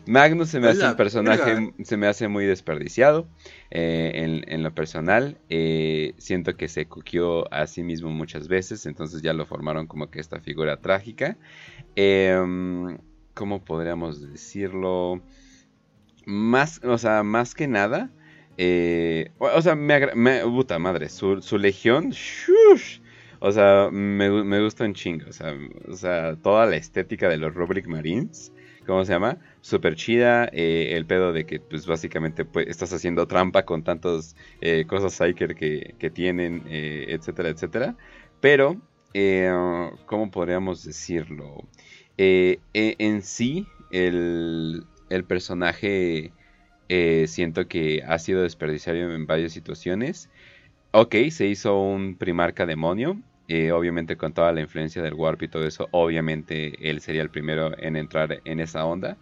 Magnus 0.07 0.49
se 0.49 0.61
me 0.61 0.69
hace 0.69 0.87
un 0.87 0.97
personaje, 0.97 1.73
se 1.83 1.97
me 1.97 2.07
hace 2.07 2.29
muy 2.29 2.45
desperdiciado 2.45 3.27
eh, 3.71 4.43
en, 4.47 4.63
lo 4.63 4.75
personal. 4.75 5.39
Eh, 5.49 6.15
siento 6.19 6.57
que 6.57 6.69
se 6.69 6.87
coqueó 6.87 7.53
a 7.53 7.67
sí 7.67 7.83
mismo 7.83 8.11
muchas 8.11 8.49
veces, 8.49 8.87
entonces 8.87 9.23
ya 9.23 9.33
lo 9.33 9.47
formaron 9.47 9.87
como 9.87 10.11
que 10.11 10.21
esta 10.21 10.41
figura 10.41 10.79
trágica. 10.79 11.37
Em, 11.97 12.99
¿Cómo 13.35 13.65
podríamos 13.65 14.21
decirlo? 14.33 15.21
Más, 16.25 16.81
o 16.85 16.99
sea, 16.99 17.23
más 17.23 17.55
que 17.55 17.69
nada. 17.69 18.11
Eh, 18.57 19.33
o 19.39 19.61
sea, 19.61 19.75
me, 19.75 20.15
me 20.15 20.41
puta 20.43 20.79
madre, 20.79 21.09
su, 21.09 21.43
su 21.43 21.59
legión, 21.59 22.11
shush, 22.11 23.01
o 23.47 23.53
sea, 23.53 23.91
me, 23.93 24.31
me 24.43 24.63
gusta 24.63 24.85
un 24.85 24.95
chingo. 24.95 25.27
O 25.29 25.97
sea, 25.97 26.37
toda 26.37 26.65
la 26.65 26.77
estética 26.77 27.29
de 27.29 27.37
los 27.37 27.55
Rubric 27.55 27.87
Marines. 27.87 28.51
¿Cómo 28.87 29.05
se 29.05 29.13
llama? 29.13 29.37
Súper 29.61 29.97
chida. 29.97 30.49
Eh, 30.51 30.95
el 30.97 31.05
pedo 31.05 31.31
de 31.35 31.45
que, 31.45 31.61
pues, 31.61 31.87
básicamente 31.87 32.47
pues, 32.47 32.69
estás 32.69 32.95
haciendo 32.95 33.27
trampa 33.27 33.67
con 33.67 33.85
tantas 33.85 34.35
eh, 34.63 34.87
cosas 34.87 35.13
Psyker 35.13 35.55
que, 35.57 35.95
que 35.99 36.09
tienen, 36.09 36.63
eh, 36.69 37.05
etcétera, 37.09 37.51
etcétera. 37.51 37.97
Pero, 38.41 38.81
¿cómo 40.07 40.31
podríamos 40.31 40.83
decirlo? 40.83 41.69
E, 42.17 42.61
en 42.73 43.21
sí, 43.21 43.67
el, 43.91 44.85
el 45.11 45.25
personaje 45.25 46.33
siento 47.27 47.69
que 47.69 48.03
ha 48.07 48.19
sido 48.19 48.41
desperdiciario 48.43 49.15
en 49.15 49.27
varias 49.27 49.53
situaciones. 49.53 50.31
Ok, 50.93 51.15
se 51.31 51.47
hizo 51.47 51.79
un 51.79 52.17
primarca 52.17 52.65
demonio. 52.65 53.21
Eh, 53.47 53.73
obviamente 53.73 54.17
con 54.17 54.33
toda 54.33 54.53
la 54.53 54.63
influencia 54.63 55.03
del 55.03 55.15
Warp 55.15 55.43
y 55.43 55.49
todo 55.49 55.67
eso, 55.67 55.89
obviamente 55.91 56.89
él 56.89 57.01
sería 57.03 57.21
el 57.21 57.29
primero 57.29 57.77
en 57.79 57.97
entrar 57.97 58.41
en 58.45 58.61
esa 58.61 58.85
onda. 58.87 59.19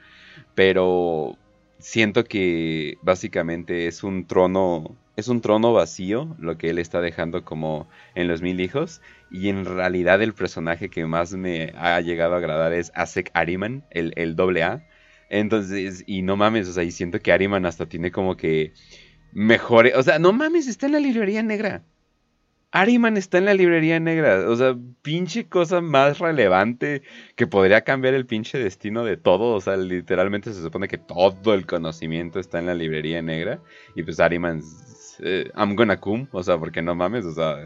Pero 0.55 1.36
siento 1.78 2.24
que 2.24 2.99
básicamente 3.03 3.89
es 3.89 4.05
un 4.05 4.27
trono, 4.27 4.97
es 5.16 5.28
un 5.28 5.40
trono 5.40 5.73
vacío 5.73 6.36
lo 6.39 6.57
que 6.57 6.70
él 6.70 6.78
está 6.78 7.01
dejando 7.01 7.44
como 7.44 7.89
en 8.15 8.28
los 8.28 8.43
mil 8.43 8.61
hijos. 8.61 9.03
Y 9.31 9.49
en 9.49 9.65
realidad 9.65 10.23
el 10.23 10.35
personaje 10.35 10.89
que 10.89 11.07
más 11.07 11.35
me 11.35 11.73
ha 11.77 12.01
llegado 12.01 12.35
a 12.35 12.39
agradar 12.39 12.73
es 12.73 12.93
Asek 12.94 13.31
Ariman, 13.35 13.85
el, 13.90 14.12
el 14.16 14.36
doble 14.36 14.62
A. 14.62 14.86
Entonces, 15.31 16.05
y 16.07 16.23
no 16.23 16.36
mames, 16.36 16.69
o 16.69 16.73
sea, 16.73 16.85
y 16.85 16.90
siento 16.90 17.19
que 17.19 17.32
Ariman 17.32 17.65
hasta 17.66 17.86
tiene 17.86 18.11
como 18.12 18.36
que 18.36 18.74
mejore, 19.32 19.94
o 19.97 20.03
sea, 20.03 20.19
no 20.19 20.32
mames, 20.32 20.69
está 20.69 20.86
en 20.86 20.93
la 20.93 21.01
librería 21.01 21.43
negra. 21.43 21.82
Ariman 22.73 23.19
está 23.19 23.36
en 23.36 23.44
la 23.44 23.55
librería 23.55 24.01
negra. 24.01 24.49
O 24.49 24.57
sea, 24.57 24.74
pinche 25.03 25.47
cosa 25.47 25.82
más 25.82 26.19
relevante 26.19 27.03
que 27.36 27.47
podría 27.47 27.82
cambiar 27.82 28.15
el 28.15 28.24
pinche 28.24 28.59
destino 28.59 29.05
de 29.05 29.19
todo. 29.19 29.55
O 29.55 29.61
sea, 29.61 29.77
literalmente 29.77 30.53
se 30.55 30.62
supone 30.62 30.89
que 30.89 30.97
todo 30.97 31.53
el 31.53 31.66
conocimiento 31.66 32.40
está 32.40 32.59
en 32.59 32.66
la 32.66 32.74
librería 32.74 33.20
negra. 33.20 33.61
Y 33.94 34.03
pues 34.03 34.20
Ariman, 34.20 34.62
eh, 35.20 35.51
I'm 35.55 35.77
gonna 35.77 36.01
come. 36.01 36.28
O 36.32 36.43
sea, 36.43 36.59
porque 36.59 36.81
no 36.81 36.94
mames. 36.94 37.27
O 37.27 37.32
sea, 37.32 37.59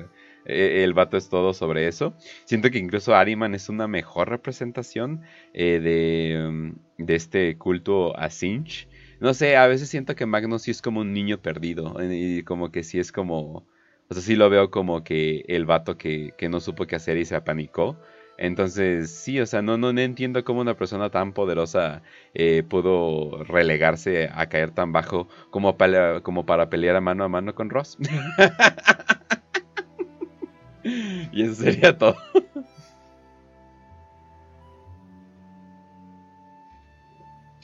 eh, 0.45 0.83
el 0.83 0.93
vato 0.93 1.17
es 1.17 1.29
todo 1.29 1.55
sobre 1.55 1.87
eso. 1.87 2.15
Siento 2.45 2.71
que 2.73 2.79
incluso 2.79 3.15
Ariman 3.15 3.55
es 3.55 3.69
una 3.69 3.87
mejor 3.87 4.29
representación 4.29 5.23
eh, 5.55 5.79
de, 5.81 6.51
mm, 6.51 7.05
de, 7.05 7.15
este 7.15 7.57
culto 7.59 8.19
a 8.19 8.29
Sinch. 8.31 8.89
No 9.21 9.35
sé, 9.35 9.57
a 9.57 9.69
veces 9.69 9.89
siento 9.89 10.17
que 10.17 10.27
Magnus 10.27 10.63
sí 10.63 10.73
es 10.73 10.83
como 10.83 11.01
un 11.01 11.13
niño 11.13 11.41
perdido. 11.41 11.95
Y 12.03 12.43
como 12.43 12.73
que 12.73 12.83
sí 12.83 12.99
es 12.99 13.13
como 13.13 13.69
o 14.09 14.15
sea, 14.15 14.23
sí 14.23 14.37
lo 14.37 14.49
veo 14.51 14.71
como 14.71 15.03
que 15.03 15.45
el 15.49 15.67
vato 15.67 15.99
que, 15.99 16.33
no 16.49 16.61
supo 16.61 16.87
qué 16.87 16.95
hacer 16.97 17.17
y 17.17 17.25
se 17.25 17.35
apanicó. 17.35 17.97
Entonces, 18.39 19.11
sí, 19.11 19.41
o 19.41 19.47
sea, 19.47 19.63
no, 19.63 19.79
no, 19.79 19.89
entiendo 19.91 20.45
cómo 20.45 20.61
una 20.61 20.77
persona 20.77 21.11
tan 21.11 21.33
poderosa 21.33 22.03
eh, 22.35 22.63
pudo 22.69 23.43
relegarse 23.45 24.29
a 24.33 24.47
caer 24.49 24.73
tan 24.73 24.93
bajo 24.93 25.29
como 25.51 25.79
para, 25.79 26.21
como 26.21 26.45
para 26.45 26.69
pelear 26.69 26.97
a 26.97 27.01
mano 27.01 27.25
a 27.25 27.29
mano 27.29 27.55
con 27.55 27.71
Ross. 27.71 27.97
y 31.33 31.43
eso 31.43 31.55
sería 31.55 31.97
todo. 31.97 32.17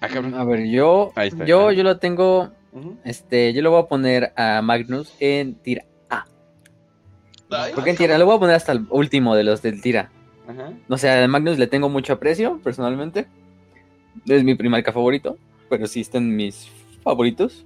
A 0.00 0.44
ver, 0.44 0.66
yo, 0.66 1.12
yo, 1.46 1.70
yo 1.70 1.84
lo 1.84 1.98
tengo, 1.98 2.50
este, 3.04 3.52
yo 3.52 3.62
lo 3.62 3.70
voy 3.70 3.82
a 3.82 3.86
poner 3.86 4.32
a 4.36 4.60
Magnus 4.60 5.14
en 5.20 5.54
tira 5.54 5.84
porque 7.74 7.90
en 7.90 7.96
tira, 7.96 8.18
lo 8.18 8.26
voy 8.26 8.36
a 8.36 8.40
poner 8.40 8.56
hasta 8.56 8.72
el 8.72 8.86
último 8.90 9.34
de 9.34 9.44
los 9.44 9.62
del 9.62 9.80
tira. 9.80 10.10
Ajá. 10.46 10.72
No 10.88 10.98
sé, 10.98 11.10
a 11.10 11.26
Magnus 11.28 11.58
le 11.58 11.66
tengo 11.66 11.88
mucho 11.88 12.14
aprecio, 12.14 12.60
personalmente. 12.62 13.26
Es 14.26 14.44
mi 14.44 14.54
primarca 14.54 14.92
favorito, 14.92 15.38
pero 15.68 15.86
sí 15.86 16.00
está 16.00 16.18
en 16.18 16.36
mis 16.36 16.68
favoritos. 17.02 17.64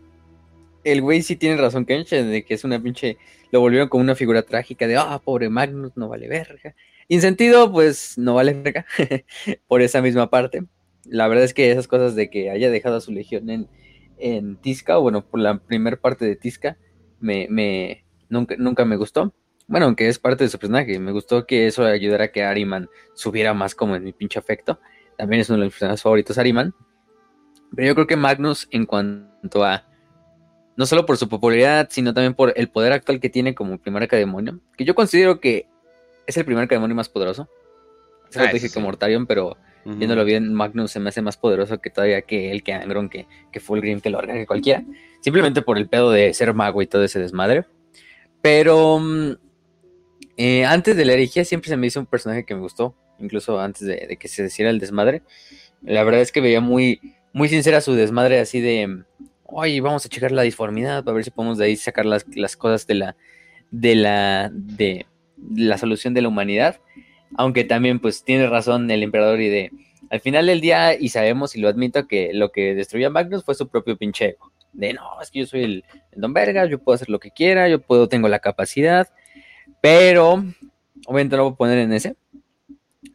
El 0.85 1.03
güey 1.03 1.23
sí 1.23 1.37
tiene 1.37 1.57
razón, 1.57 1.85
Kenche, 1.85 2.23
de 2.23 2.45
que 2.45 2.55
es 2.55 2.65
una 2.65 2.81
pinche. 2.81 3.19
Lo 3.51 3.61
volvieron 3.61 3.89
como 3.89 4.03
una 4.03 4.15
figura 4.15 4.43
trágica 4.43 4.87
de, 4.87 4.97
ah, 4.97 5.21
pobre 5.25 5.49
Magnus, 5.49 5.97
no 5.97 6.09
vale 6.09 6.29
verga. 6.29 6.75
Y 7.09 7.17
en 7.17 7.21
sentido, 7.23 7.73
pues 7.73 8.17
no 8.19 8.35
vale 8.35 8.55
verga 8.55 8.87
por 9.69 9.83
esa 9.83 10.03
misma 10.03 10.31
parte. 10.31 10.65
La 11.05 11.29
verdad 11.29 11.45
es 11.45 11.55
que 11.55 11.71
esas 11.71 11.89
cosas 11.89 12.15
de 12.15 12.31
que 12.31 12.51
haya 12.51 12.71
dejado 12.71 12.97
a 12.97 13.01
su 13.01 13.13
legión 13.13 13.49
en, 13.51 13.69
en 14.19 14.57
Tisca, 14.57 14.99
o 14.99 15.03
bueno, 15.03 15.25
por 15.25 15.41
la 15.41 15.59
primera 15.59 15.97
parte 15.97 16.25
de 16.25 16.37
Tisca, 16.37 16.77
me, 17.21 17.47
me, 17.49 18.05
nunca, 18.29 18.57
nunca 18.59 18.85
me 18.85 18.97
gustó. 18.97 19.33
Bueno, 19.69 19.87
aunque 19.87 20.09
es 20.09 20.19
parte 20.19 20.45
de 20.45 20.51
su 20.51 20.59
personaje. 20.59 20.99
Me 20.99 21.13
gustó 21.13 21.47
que 21.47 21.67
eso 21.67 21.85
ayudara 21.85 22.27
a 22.27 22.29
que 22.29 22.45
Ariman 22.45 22.89
subiera 23.15 23.53
más 23.53 23.75
como 23.75 23.97
en 23.97 24.05
mi 24.05 24.13
pinche 24.13 24.39
afecto. 24.39 24.79
También 25.19 25.41
es 25.41 25.49
uno 25.49 25.59
de 25.59 25.65
los 25.65 25.73
personajes 25.73 26.03
favoritos, 26.03 26.39
Ariman. 26.39 26.75
Pero 27.75 27.89
yo 27.89 27.95
creo 27.95 28.07
que 28.07 28.17
Magnus, 28.17 28.69
en 28.71 28.87
cuanto 28.87 29.65
a. 29.65 29.85
No 30.77 30.87
solo 30.87 31.07
por 31.07 31.17
su 31.17 31.29
popularidad, 31.29 31.89
sino 31.91 32.13
también 32.13 32.35
por 32.35 32.53
el 32.55 32.69
poder 32.69 32.93
actual 32.93 33.19
que 33.19 33.31
tiene 33.31 33.55
como 33.55 33.79
primer 33.79 34.09
demonio. 34.09 34.61
Que 34.77 34.85
yo 34.85 34.95
considero 34.95 35.41
que 35.41 35.67
es 36.27 36.37
el 36.37 36.45
primer 36.45 36.69
demonio 36.69 36.95
más 36.95 37.09
poderoso. 37.09 37.49
Se 38.29 38.39
lo 38.39 38.47
ah, 38.47 38.53
dije 38.53 38.71
que 38.71 38.79
Mortarion, 38.79 39.27
pero 39.27 39.57
viéndolo 39.85 40.25
bien, 40.25 40.53
Magnus 40.53 40.91
se 40.91 41.01
me 41.01 41.09
hace 41.09 41.23
más 41.23 41.37
poderoso 41.37 41.81
que 41.81 41.91
todavía 41.91 42.23
que 42.23 42.51
él, 42.51 42.63
que 42.63 42.73
Angron, 42.75 43.09
que, 43.09 43.27
que 43.53 43.61
Fulgrim, 43.61 44.01
que 44.01 44.11
Lorga, 44.11 44.35
que 44.35 44.47
cualquiera. 44.47 44.85
Simplemente 45.23 45.63
por 45.63 45.79
el 45.79 45.89
pedo 45.89 46.11
de 46.11 46.35
ser 46.35 46.53
mago 46.55 46.83
y 46.83 46.87
todo 46.87 47.05
ese 47.05 47.21
desmadre. 47.21 47.65
Pero 48.43 48.99
mm, 48.99 49.33
eh, 50.37 50.65
antes 50.65 50.97
de 50.97 51.05
la 51.05 51.15
herejía 51.15 51.45
siempre 51.45 51.71
se 51.71 51.77
me 51.77 51.87
hizo 51.87 52.01
un 52.01 52.07
personaje 52.07 52.45
que 52.45 52.55
me 52.55 52.61
gustó, 52.61 52.95
incluso 53.19 53.59
antes 53.59 53.87
de, 53.87 54.17
que 54.19 54.29
se 54.29 54.45
hiciera 54.45 54.71
el 54.71 54.79
desmadre. 54.79 55.23
La 55.83 56.05
verdad 56.05 56.21
es 56.21 56.33
que 56.33 56.41
veía 56.41 56.61
muy, 56.61 57.01
muy 57.33 57.49
sincera 57.49 57.81
su 57.81 57.95
desmadre 57.95 58.39
así 58.39 58.61
de, 58.61 59.05
oye, 59.45 59.81
vamos 59.81 60.05
a 60.05 60.09
checar 60.09 60.33
la 60.33 60.43
disformidad 60.43 61.05
para 61.05 61.15
ver 61.15 61.25
si 61.25 61.31
podemos 61.31 61.59
de 61.59 61.67
ahí 61.67 61.77
sacar 61.77 62.05
las, 62.05 62.27
las 62.35 62.57
cosas 62.57 62.87
de 62.87 62.95
la, 62.95 63.17
de 63.71 63.95
la, 63.95 64.51
de 64.53 65.07
la 65.55 65.79
solución 65.79 66.13
de 66.13 66.23
la 66.23 66.29
humanidad. 66.29 66.81
Aunque 67.37 67.65
también 67.65 67.99
pues 67.99 68.23
tiene 68.23 68.47
razón 68.47 68.91
el 68.91 69.03
emperador 69.03 69.41
y 69.41 69.49
de, 69.49 69.71
al 70.11 70.21
final 70.21 70.47
del 70.47 70.61
día, 70.61 70.95
y 70.99 71.09
sabemos 71.09 71.57
y 71.57 71.61
lo 71.61 71.69
admito, 71.69 72.07
que 72.07 72.33
lo 72.35 72.53
que 72.53 72.75
destruyó 72.75 73.09
a 73.09 73.11
Magnus 73.11 73.45
fue 73.45 73.55
su 73.55 73.69
propio 73.69 73.97
pinche 73.97 74.27
ego. 74.31 74.53
De 74.73 74.93
no, 74.93 75.21
es 75.23 75.31
que 75.31 75.41
yo 75.41 75.47
soy 75.47 75.65
el, 75.65 75.85
el 76.13 76.21
Don 76.21 76.35
Verga, 76.35 76.67
yo 76.67 76.79
puedo 76.79 76.95
hacer 76.95 77.09
lo 77.09 77.19
que 77.19 77.31
quiera, 77.31 77.69
yo 77.69 77.81
puedo, 77.81 78.09
tengo 78.09 78.29
la 78.29 78.41
capacidad 78.41 79.09
pero, 79.87 80.45
obviamente 81.07 81.37
lo 81.37 81.45
voy 81.45 81.53
a 81.53 81.57
poner 81.57 81.79
en 81.79 81.93
ese. 81.93 82.17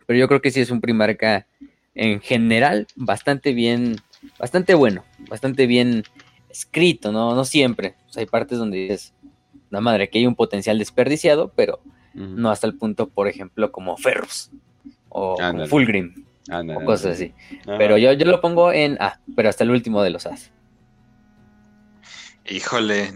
Pero 0.08 0.18
yo 0.18 0.28
creo 0.30 0.42
que 0.42 0.52
sí 0.52 0.62
es 0.62 0.72
un 0.72 0.80
primarca 0.80 1.46
en 1.96 2.22
general 2.22 2.88
bastante 2.96 3.54
bien, 3.54 3.98
bastante 4.40 4.74
bueno, 4.74 5.04
bastante 5.30 5.68
bien 5.68 6.04
escrito, 6.50 7.12
¿no? 7.12 7.36
No 7.36 7.44
siempre. 7.44 7.96
hay 8.16 8.26
partes 8.26 8.58
donde 8.58 8.78
dices, 8.78 9.14
la 9.70 9.82
madre, 9.82 10.10
que 10.10 10.20
hay 10.20 10.26
un 10.26 10.36
potencial 10.36 10.80
desperdiciado, 10.80 11.52
pero 11.54 11.82
no 12.14 12.50
hasta 12.50 12.68
el 12.68 12.78
punto, 12.78 13.10
por 13.10 13.28
ejemplo, 13.28 13.72
como 13.74 13.98
Ferrus 13.98 14.50
o 15.10 15.38
Fulgrim 15.68 16.26
o 16.50 16.86
cosas 16.86 17.16
así. 17.16 17.34
Pero 17.66 17.98
yo, 17.98 18.14
yo 18.14 18.26
lo 18.26 18.40
pongo 18.40 18.72
en 18.72 18.98
A, 19.02 19.20
pero 19.36 19.50
hasta 19.50 19.66
el 19.66 19.72
último 19.72 20.04
de 20.04 20.12
los 20.12 20.26
As. 20.26 20.52
Híjole, 22.50 23.12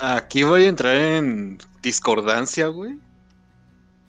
aquí 0.00 0.44
voy 0.44 0.64
a 0.64 0.68
entrar 0.68 0.96
en 0.96 1.58
discordancia, 1.82 2.68
güey. 2.68 2.98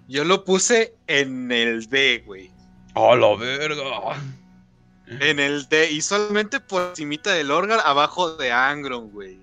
Yo 0.07 0.23
lo 0.25 0.43
puse 0.43 0.93
en 1.07 1.51
el 1.51 1.87
D, 1.87 2.23
güey. 2.25 2.51
¡A 2.95 3.15
la 3.15 3.35
verga! 3.35 4.21
En 5.19 5.39
el 5.39 5.67
D, 5.67 5.91
y 5.91 6.01
solamente 6.01 6.59
por 6.59 6.95
cimita 6.95 7.33
del 7.33 7.51
órgano 7.51 7.81
abajo 7.81 8.35
de 8.35 8.51
Angron, 8.51 9.09
güey. 9.11 9.37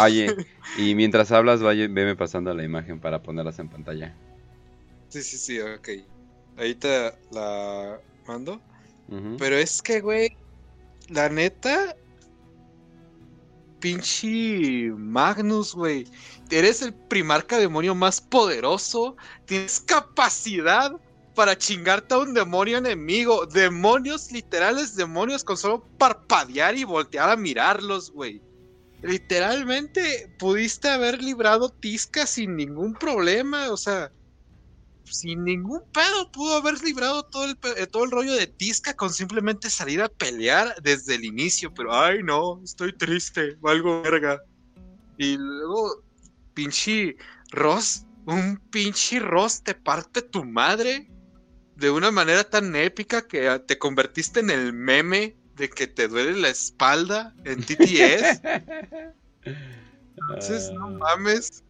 Oye, 0.00 0.34
y 0.78 0.94
mientras 0.94 1.30
hablas, 1.30 1.62
vaya, 1.62 1.86
veme 1.88 2.16
pasando 2.16 2.52
la 2.54 2.64
imagen 2.64 3.00
para 3.00 3.22
ponerlas 3.22 3.58
en 3.58 3.68
pantalla. 3.68 4.14
Sí, 5.08 5.22
sí, 5.22 5.38
sí, 5.38 5.60
ok. 5.60 5.88
Ahí 6.56 6.74
te 6.74 7.12
la 7.30 7.98
mando. 8.26 8.60
Pero 9.38 9.56
es 9.56 9.82
que, 9.82 10.00
güey, 10.00 10.36
la 11.08 11.28
neta, 11.28 11.94
pinche 13.84 14.90
Magnus, 14.96 15.74
güey. 15.74 16.06
Eres 16.50 16.80
el 16.80 16.94
primarca 16.94 17.58
demonio 17.58 17.94
más 17.94 18.18
poderoso. 18.18 19.14
Tienes 19.44 19.78
capacidad 19.78 20.90
para 21.34 21.58
chingarte 21.58 22.14
a 22.14 22.20
un 22.20 22.32
demonio 22.32 22.78
enemigo. 22.78 23.44
Demonios 23.44 24.32
literales, 24.32 24.96
demonios 24.96 25.44
con 25.44 25.58
solo 25.58 25.86
parpadear 25.98 26.74
y 26.78 26.84
voltear 26.84 27.28
a 27.28 27.36
mirarlos, 27.36 28.10
güey. 28.10 28.40
Literalmente 29.02 30.34
pudiste 30.38 30.88
haber 30.88 31.22
librado 31.22 31.68
Tisca 31.68 32.26
sin 32.26 32.56
ningún 32.56 32.94
problema, 32.94 33.70
o 33.70 33.76
sea, 33.76 34.10
sin 35.04 35.44
ningún 35.44 35.82
pedo 35.92 36.30
pudo 36.32 36.56
haber 36.56 36.82
librado 36.82 37.24
todo 37.24 37.44
el, 37.44 37.58
eh, 37.76 37.86
todo 37.86 38.04
el 38.04 38.10
rollo 38.10 38.34
de 38.34 38.46
Tisca 38.46 38.94
con 38.94 39.12
simplemente 39.12 39.70
salir 39.70 40.02
a 40.02 40.08
pelear 40.08 40.74
desde 40.82 41.16
el 41.16 41.24
inicio, 41.24 41.72
pero 41.72 41.94
ay 41.94 42.22
no, 42.22 42.60
estoy 42.62 42.92
triste, 42.92 43.56
valgo 43.60 44.02
verga. 44.02 44.42
Y 45.16 45.36
luego, 45.36 46.02
pinche 46.54 47.16
Ross, 47.50 48.04
un 48.26 48.58
pinche 48.70 49.20
Ross 49.20 49.62
te 49.62 49.74
parte 49.74 50.22
tu 50.22 50.44
madre 50.44 51.10
de 51.76 51.90
una 51.90 52.10
manera 52.10 52.44
tan 52.44 52.74
épica 52.76 53.26
que 53.26 53.60
te 53.66 53.78
convertiste 53.78 54.40
en 54.40 54.50
el 54.50 54.72
meme 54.72 55.36
de 55.56 55.68
que 55.68 55.86
te 55.86 56.08
duele 56.08 56.40
la 56.40 56.48
espalda 56.48 57.34
en 57.44 57.62
TTS. 57.62 58.40
Entonces, 60.16 60.70
no 60.72 60.86
ah. 60.86 61.16
mames, 61.16 61.63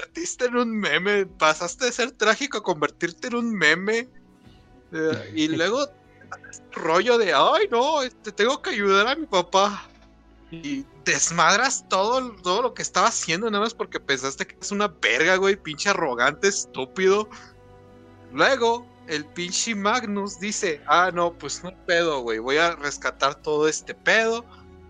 convertiste 0.00 0.46
en 0.46 0.56
un 0.56 0.78
meme, 0.78 1.26
pasaste 1.26 1.86
de 1.86 1.92
ser 1.92 2.10
trágico 2.12 2.58
a 2.58 2.62
convertirte 2.62 3.28
en 3.28 3.34
un 3.34 3.52
meme. 3.52 4.08
Eh, 4.92 5.32
y 5.34 5.48
luego, 5.56 5.86
rollo 6.72 7.18
de, 7.18 7.34
ay 7.34 7.68
no, 7.70 8.00
te 8.00 8.06
este, 8.06 8.32
tengo 8.32 8.62
que 8.62 8.70
ayudar 8.70 9.08
a 9.08 9.16
mi 9.16 9.26
papá. 9.26 9.86
Y 10.50 10.84
desmadras 11.04 11.88
todo, 11.88 12.32
todo 12.42 12.62
lo 12.62 12.74
que 12.74 12.82
estaba 12.82 13.06
haciendo, 13.06 13.48
nada 13.50 13.62
más 13.62 13.74
porque 13.74 14.00
pensaste 14.00 14.46
que 14.46 14.56
es 14.60 14.72
una 14.72 14.88
verga, 14.88 15.36
güey, 15.36 15.54
pinche 15.54 15.90
arrogante, 15.90 16.48
estúpido. 16.48 17.28
Luego, 18.32 18.84
el 19.06 19.24
pinche 19.26 19.76
Magnus 19.76 20.40
dice, 20.40 20.82
ah, 20.88 21.12
no, 21.14 21.32
pues 21.34 21.62
no 21.62 21.72
pedo, 21.86 22.20
güey, 22.22 22.40
voy 22.40 22.56
a 22.56 22.74
rescatar 22.74 23.36
todo 23.36 23.68
este 23.68 23.94
pedo, 23.94 24.44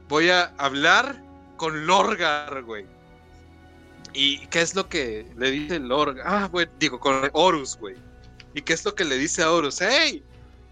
voy 0.08 0.30
a 0.30 0.44
hablar 0.56 1.22
con 1.58 1.86
Lorgar, 1.86 2.62
güey. 2.62 2.86
¿Y 4.12 4.46
qué 4.48 4.60
es 4.60 4.74
lo 4.74 4.88
que 4.88 5.26
le 5.36 5.50
dice 5.50 5.78
Lorgar? 5.78 6.26
Ah, 6.26 6.48
güey, 6.50 6.66
digo, 6.78 6.98
con 6.98 7.30
Horus, 7.32 7.76
güey. 7.78 7.96
¿Y 8.54 8.62
qué 8.62 8.72
es 8.72 8.84
lo 8.84 8.94
que 8.94 9.04
le 9.04 9.16
dice 9.16 9.42
a 9.42 9.52
Horus? 9.52 9.80
¡Hey! 9.80 10.22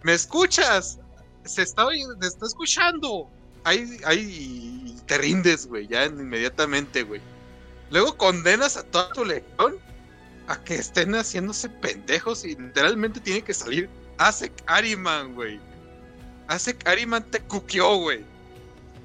¿Me 0.02 0.14
escuchas? 0.14 0.98
Se 1.44 1.62
está, 1.62 1.86
se 2.20 2.26
está 2.26 2.46
escuchando. 2.46 3.30
Ahí, 3.64 3.98
ahí 4.04 4.96
te 5.06 5.18
rindes, 5.18 5.66
güey, 5.66 5.86
ya 5.86 6.06
inmediatamente, 6.06 7.02
güey. 7.02 7.20
Luego 7.90 8.16
condenas 8.16 8.76
a 8.76 8.82
toda 8.82 9.12
tu 9.12 9.24
legión 9.24 9.76
a 10.48 10.62
que 10.64 10.76
estén 10.76 11.14
haciéndose 11.14 11.68
pendejos 11.68 12.44
y 12.44 12.54
literalmente 12.56 13.20
tiene 13.20 13.42
que 13.42 13.54
salir 13.54 13.88
Asek 14.18 14.52
Ariman, 14.66 15.34
güey. 15.34 15.60
Asek 16.48 16.86
Ariman 16.86 17.22
te 17.30 17.40
cuqueó, 17.40 17.96
güey. 17.96 18.24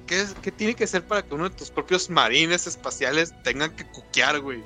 ¿Qué, 0.06 0.26
¿Qué, 0.42 0.52
tiene 0.52 0.74
que 0.74 0.86
ser 0.86 1.04
para 1.04 1.22
que 1.22 1.34
uno 1.34 1.48
de 1.48 1.56
tus 1.56 1.70
propios 1.70 2.10
marines 2.10 2.66
espaciales 2.66 3.32
tengan 3.42 3.74
que 3.74 3.86
cuquear, 3.86 4.40
güey? 4.40 4.62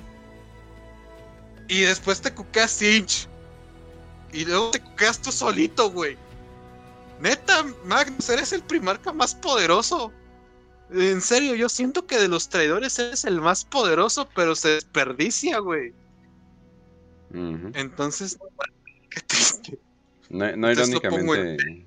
Y 1.68 1.82
después 1.82 2.20
te 2.20 2.32
cuquea 2.32 2.66
Sinch. 2.66 3.28
Y 4.32 4.44
luego 4.44 4.70
te 4.70 4.80
cuqueas 4.80 5.20
tú 5.20 5.30
solito, 5.30 5.90
güey. 5.90 6.16
Neta, 7.20 7.64
Magnus, 7.84 8.28
eres 8.28 8.52
el 8.52 8.62
primarca 8.62 9.12
más 9.12 9.34
poderoso. 9.34 10.12
En 10.90 11.20
serio, 11.20 11.54
yo 11.54 11.68
siento 11.68 12.06
que 12.06 12.18
de 12.18 12.28
los 12.28 12.48
traidores 12.48 12.98
eres 12.98 13.24
el 13.24 13.40
más 13.40 13.64
poderoso, 13.64 14.28
pero 14.34 14.54
se 14.54 14.70
desperdicia, 14.70 15.58
güey. 15.58 15.92
Entonces, 17.74 18.38
qué 19.10 19.20
triste. 19.20 19.78
No, 20.30 20.70
irónicamente, 20.70 21.86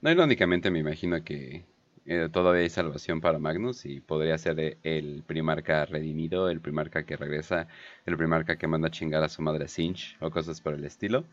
no 0.00 0.10
irónicamente 0.10 0.70
me 0.70 0.78
imagino 0.78 1.22
que 1.24 1.64
eh, 2.06 2.28
todavía 2.32 2.62
hay 2.62 2.70
salvación 2.70 3.20
para 3.20 3.38
Magnus 3.38 3.86
y 3.86 4.00
podría 4.00 4.36
ser 4.38 4.78
el 4.82 5.22
primarca 5.26 5.84
redimido, 5.86 6.48
el 6.48 6.60
primarca 6.60 7.04
que 7.04 7.16
regresa, 7.16 7.68
el 8.06 8.16
primarca 8.16 8.56
que 8.56 8.66
manda 8.66 8.88
a 8.88 8.90
chingar 8.90 9.22
a 9.22 9.28
su 9.28 9.42
madre 9.42 9.68
Sinch 9.68 10.16
o 10.20 10.30
cosas 10.30 10.60
por 10.60 10.74
el 10.74 10.84
estilo. 10.84 11.24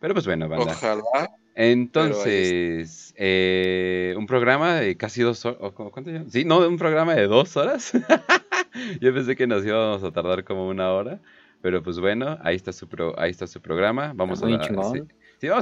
Pero 0.00 0.14
pues 0.14 0.26
bueno, 0.26 0.48
banda. 0.48 0.72
Ojalá. 0.72 1.30
Entonces, 1.54 3.14
eh, 3.16 4.14
un 4.16 4.26
programa 4.26 4.76
de 4.76 4.96
casi 4.96 5.22
dos 5.22 5.44
horas. 5.44 5.72
¿Cuánto 5.74 6.10
ya? 6.10 6.24
Sí, 6.28 6.44
no, 6.44 6.66
un 6.66 6.76
programa 6.76 7.14
de 7.14 7.26
dos 7.26 7.56
horas. 7.56 7.92
Yo 9.00 9.14
pensé 9.14 9.36
que 9.36 9.46
nos 9.46 9.64
íbamos 9.64 10.02
a 10.02 10.10
tardar 10.10 10.44
como 10.44 10.66
una 10.66 10.90
hora. 10.92 11.20
Pero 11.60 11.82
pues 11.82 12.00
bueno, 12.00 12.38
ahí 12.42 12.56
está 12.56 12.72
su, 12.72 12.88
ahí 13.16 13.30
está 13.30 13.46
su 13.46 13.60
programa. 13.60 14.12
Vamos 14.16 14.42
a, 14.42 14.46
sí, 14.46 15.04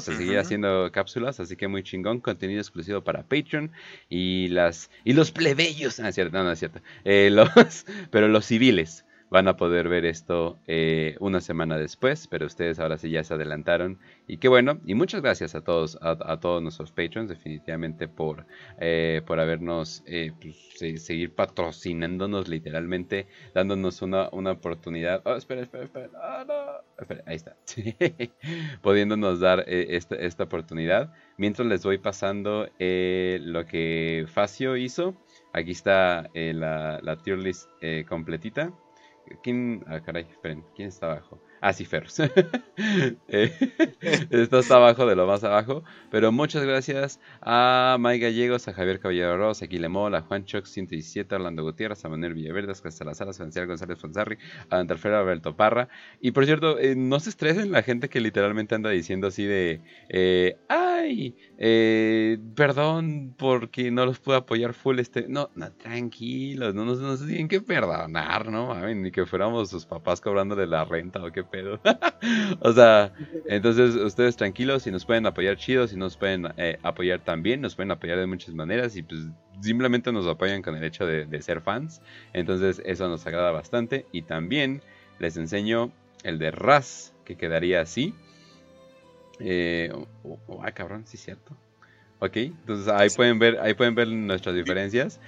seguir 0.00 0.38
haciendo 0.38 0.90
cápsulas, 0.92 1.40
así 1.40 1.56
que 1.56 1.68
muy 1.68 1.82
chingón, 1.82 2.20
contenido 2.20 2.60
exclusivo 2.60 3.02
para 3.02 3.22
Patreon 3.22 3.72
y 4.08 4.48
las 4.48 4.90
y 5.04 5.14
los 5.14 5.32
plebeyos, 5.32 6.00
ah, 6.00 6.12
cierto, 6.12 6.36
no, 6.36 6.44
no 6.44 6.52
es 6.52 6.58
cierto, 6.58 6.80
eh, 7.04 7.30
los, 7.32 7.86
pero 8.10 8.28
los 8.28 8.44
civiles 8.46 9.04
van 9.30 9.46
a 9.46 9.56
poder 9.56 9.88
ver 9.88 10.04
esto 10.04 10.58
eh, 10.66 11.16
una 11.20 11.40
semana 11.40 11.78
después, 11.78 12.26
pero 12.26 12.46
ustedes 12.46 12.80
ahora 12.80 12.98
sí 12.98 13.10
ya 13.10 13.22
se 13.22 13.34
adelantaron. 13.34 13.98
Y 14.26 14.38
qué 14.38 14.48
bueno, 14.48 14.80
y 14.84 14.94
muchas 14.94 15.22
gracias 15.22 15.54
a 15.54 15.62
todos, 15.62 15.96
a, 16.02 16.40
todos 16.40 16.60
nuestros 16.62 16.90
patrons, 16.90 17.28
definitivamente 17.28 18.08
por, 18.08 18.46
eh, 18.80 19.22
por 19.24 19.38
habernos, 19.38 20.02
eh, 20.06 20.32
pues, 20.40 21.02
seguir 21.02 21.32
patrocinándonos 21.34 22.48
literalmente, 22.48 23.28
dándonos 23.54 24.02
una, 24.02 24.28
una 24.32 24.50
oportunidad. 24.50 25.22
Oh, 25.24 25.36
espera, 25.36 25.62
espera, 25.62 25.84
espera, 25.84 26.10
ah, 26.16 26.82
espera 26.98 27.22
ahí 27.26 27.36
está. 27.36 27.56
Pudiéndonos 28.82 29.38
dar 29.38 29.64
esta, 29.68 30.16
esta 30.16 30.44
oportunidad. 30.44 31.12
Mientras 31.36 31.68
les 31.68 31.84
voy 31.84 31.98
pasando 31.98 32.68
lo 32.78 33.66
que 33.66 34.26
Facio 34.28 34.76
hizo. 34.76 35.14
Aquí 35.52 35.70
está 35.70 36.28
la, 36.34 37.00
la 37.02 37.16
tier 37.16 37.38
list 37.38 37.68
completita. 38.08 38.72
¿Quién? 39.42 39.84
Ah, 39.86 40.00
caray, 40.00 40.26
esperen. 40.30 40.64
¿Quién 40.74 40.88
está 40.88 41.12
abajo? 41.12 41.40
Ah, 41.60 41.72
sí, 41.72 41.84
Ferros. 41.84 42.16
Eh, 43.28 43.52
esto 44.30 44.60
está 44.60 44.76
abajo 44.76 45.04
de 45.04 45.14
lo 45.14 45.26
más 45.26 45.44
abajo. 45.44 45.84
Pero 46.10 46.32
muchas 46.32 46.64
gracias 46.64 47.20
a 47.42 47.98
Mike 48.00 48.24
Gallegos, 48.24 48.66
a 48.68 48.72
Javier 48.72 49.00
Caballero 49.00 49.36
Ross, 49.36 49.62
a 49.62 49.68
Quilemol, 49.68 50.14
a 50.14 50.22
Juan 50.22 50.46
Choc 50.46 50.64
117, 50.64 51.34
a 51.34 51.38
Orlando 51.38 51.62
Gutiérrez, 51.62 52.04
a 52.04 52.08
Manuel 52.08 52.34
Villaverde, 52.34 52.72
a 52.72 52.90
Salazar, 52.90 53.28
a 53.28 53.32
Francial 53.34 53.66
González 53.66 53.98
Fonzarri, 53.98 54.38
a 54.70 54.78
Antarfera 54.78 55.20
Alberto 55.20 55.54
Parra. 55.56 55.88
Y 56.20 56.30
por 56.30 56.46
cierto, 56.46 56.78
eh, 56.78 56.94
no 56.96 57.20
se 57.20 57.30
estresen 57.30 57.70
la 57.70 57.82
gente 57.82 58.08
que 58.08 58.20
literalmente 58.20 58.74
anda 58.74 58.90
diciendo 58.90 59.26
así 59.26 59.44
de. 59.44 59.82
Eh, 60.08 60.56
Eh, 61.58 62.38
perdón 62.54 63.34
porque 63.36 63.90
no 63.90 64.06
los 64.06 64.18
puedo 64.18 64.38
apoyar 64.38 64.74
full 64.74 64.98
este. 64.98 65.26
No, 65.28 65.50
no 65.54 65.72
tranquilos, 65.72 66.74
no 66.74 66.84
nos, 66.84 67.26
tienen 67.26 67.48
que 67.48 67.60
perdonar, 67.60 68.50
¿no? 68.50 68.74
ni 68.94 69.10
que 69.10 69.26
fuéramos 69.26 69.70
sus 69.70 69.84
papás 69.84 70.20
cobrándole 70.20 70.66
la 70.66 70.84
renta 70.84 71.22
o 71.22 71.30
qué 71.30 71.44
pedo. 71.44 71.80
o 72.60 72.72
sea, 72.72 73.12
entonces 73.46 73.94
ustedes 73.94 74.36
tranquilos, 74.36 74.82
si 74.82 74.90
nos 74.90 75.04
pueden 75.04 75.26
apoyar 75.26 75.56
chido, 75.56 75.86
si 75.86 75.96
nos 75.96 76.16
pueden 76.16 76.48
eh, 76.56 76.78
apoyar 76.82 77.20
también, 77.20 77.60
nos 77.60 77.74
pueden 77.74 77.90
apoyar 77.90 78.18
de 78.18 78.26
muchas 78.26 78.54
maneras 78.54 78.96
y 78.96 79.02
pues 79.02 79.20
simplemente 79.60 80.12
nos 80.12 80.26
apoyan 80.26 80.62
con 80.62 80.76
el 80.76 80.84
hecho 80.84 81.06
de, 81.06 81.26
de 81.26 81.42
ser 81.42 81.60
fans. 81.60 82.00
Entonces 82.32 82.82
eso 82.84 83.08
nos 83.08 83.26
agrada 83.26 83.50
bastante 83.50 84.06
y 84.12 84.22
también 84.22 84.82
les 85.18 85.36
enseño 85.36 85.92
el 86.24 86.38
de 86.38 86.50
Raz, 86.50 87.14
que 87.24 87.36
quedaría 87.36 87.80
así. 87.80 88.14
Eh, 89.40 89.90
oh, 90.24 90.38
oh, 90.46 90.62
ah, 90.62 90.72
cabrón, 90.72 91.04
sí 91.06 91.16
es 91.16 91.22
cierto. 91.24 91.56
Ok, 92.22 92.36
entonces 92.36 92.86
ahí 92.88 93.08
pueden 93.08 93.38
ver, 93.38 93.58
ahí 93.60 93.72
pueden 93.72 93.94
ver 93.94 94.08
nuestras 94.08 94.54
diferencias. 94.54 95.18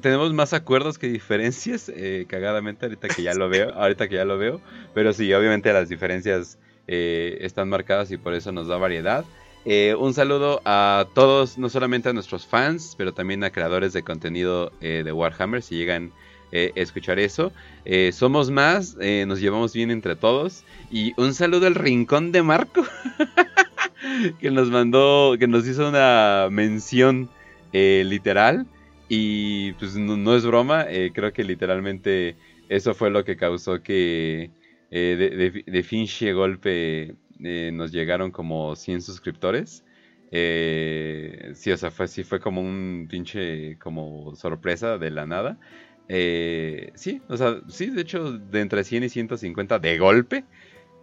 tenemos 0.00 0.32
más 0.32 0.54
acuerdos 0.54 0.98
que 0.98 1.06
diferencias, 1.06 1.90
eh, 1.94 2.24
cagadamente 2.26 2.86
ahorita 2.86 3.08
que 3.08 3.22
ya 3.22 3.34
lo 3.34 3.50
veo, 3.50 3.70
ahorita 3.74 4.08
que 4.08 4.14
ya 4.14 4.24
lo 4.24 4.38
veo. 4.38 4.62
Pero 4.94 5.12
sí, 5.12 5.30
obviamente 5.34 5.70
las 5.70 5.90
diferencias 5.90 6.58
eh, 6.86 7.36
están 7.42 7.68
marcadas 7.68 8.10
y 8.10 8.16
por 8.16 8.32
eso 8.32 8.52
nos 8.52 8.68
da 8.68 8.78
variedad. 8.78 9.26
Eh, 9.66 9.94
un 9.98 10.14
saludo 10.14 10.62
a 10.64 11.06
todos, 11.14 11.58
no 11.58 11.68
solamente 11.68 12.08
a 12.08 12.14
nuestros 12.14 12.46
fans, 12.46 12.94
pero 12.96 13.12
también 13.12 13.44
a 13.44 13.50
creadores 13.50 13.92
de 13.92 14.02
contenido 14.02 14.72
de 14.80 15.12
Warhammer, 15.12 15.60
si 15.62 15.76
llegan 15.76 16.10
a 16.52 16.80
escuchar 16.80 17.18
eso. 17.18 17.52
somos 18.12 18.50
más, 18.50 18.96
nos 19.26 19.40
llevamos 19.40 19.72
bien 19.72 19.90
entre 19.90 20.16
todos. 20.16 20.64
Y 20.90 21.12
un 21.20 21.34
saludo 21.34 21.66
al 21.66 21.74
rincón 21.74 22.32
de 22.32 22.42
Marco. 22.42 22.84
que 24.40 24.50
nos 24.50 24.70
mandó, 24.70 25.36
que 25.38 25.46
nos 25.46 25.66
hizo 25.66 25.88
una 25.88 26.48
mención 26.50 27.28
eh, 27.72 28.02
literal. 28.06 28.66
Y 29.08 29.72
pues 29.72 29.96
no, 29.96 30.36
es 30.36 30.46
broma, 30.46 30.86
eh, 30.88 31.10
creo 31.12 31.32
que 31.32 31.42
literalmente 31.42 32.36
eso 32.68 32.94
fue 32.94 33.10
lo 33.10 33.24
que 33.24 33.36
causó 33.36 33.82
que 33.82 34.50
eh, 34.92 35.62
de, 35.66 35.82
finche 35.82 36.32
golpe 36.32 37.16
eh, 37.42 37.70
nos 37.72 37.90
llegaron 37.90 38.30
como 38.30 38.76
100 38.76 39.02
suscriptores. 39.02 39.84
sí, 40.30 41.72
o 41.72 41.76
sea, 41.76 41.90
fue, 41.90 42.06
sí 42.06 42.22
fue 42.22 42.38
como 42.38 42.60
un 42.60 43.08
pinche 43.10 43.76
como 43.78 44.36
sorpresa 44.36 44.96
de 44.96 45.10
la 45.10 45.26
nada. 45.26 45.58
Sí, 46.08 47.22
o 47.28 47.36
sea, 47.36 47.60
sí, 47.68 47.90
de 47.90 48.02
hecho, 48.02 48.32
de 48.32 48.60
entre 48.60 48.84
100 48.84 49.04
y 49.04 49.08
150 49.08 49.78
de 49.78 49.98
golpe. 49.98 50.44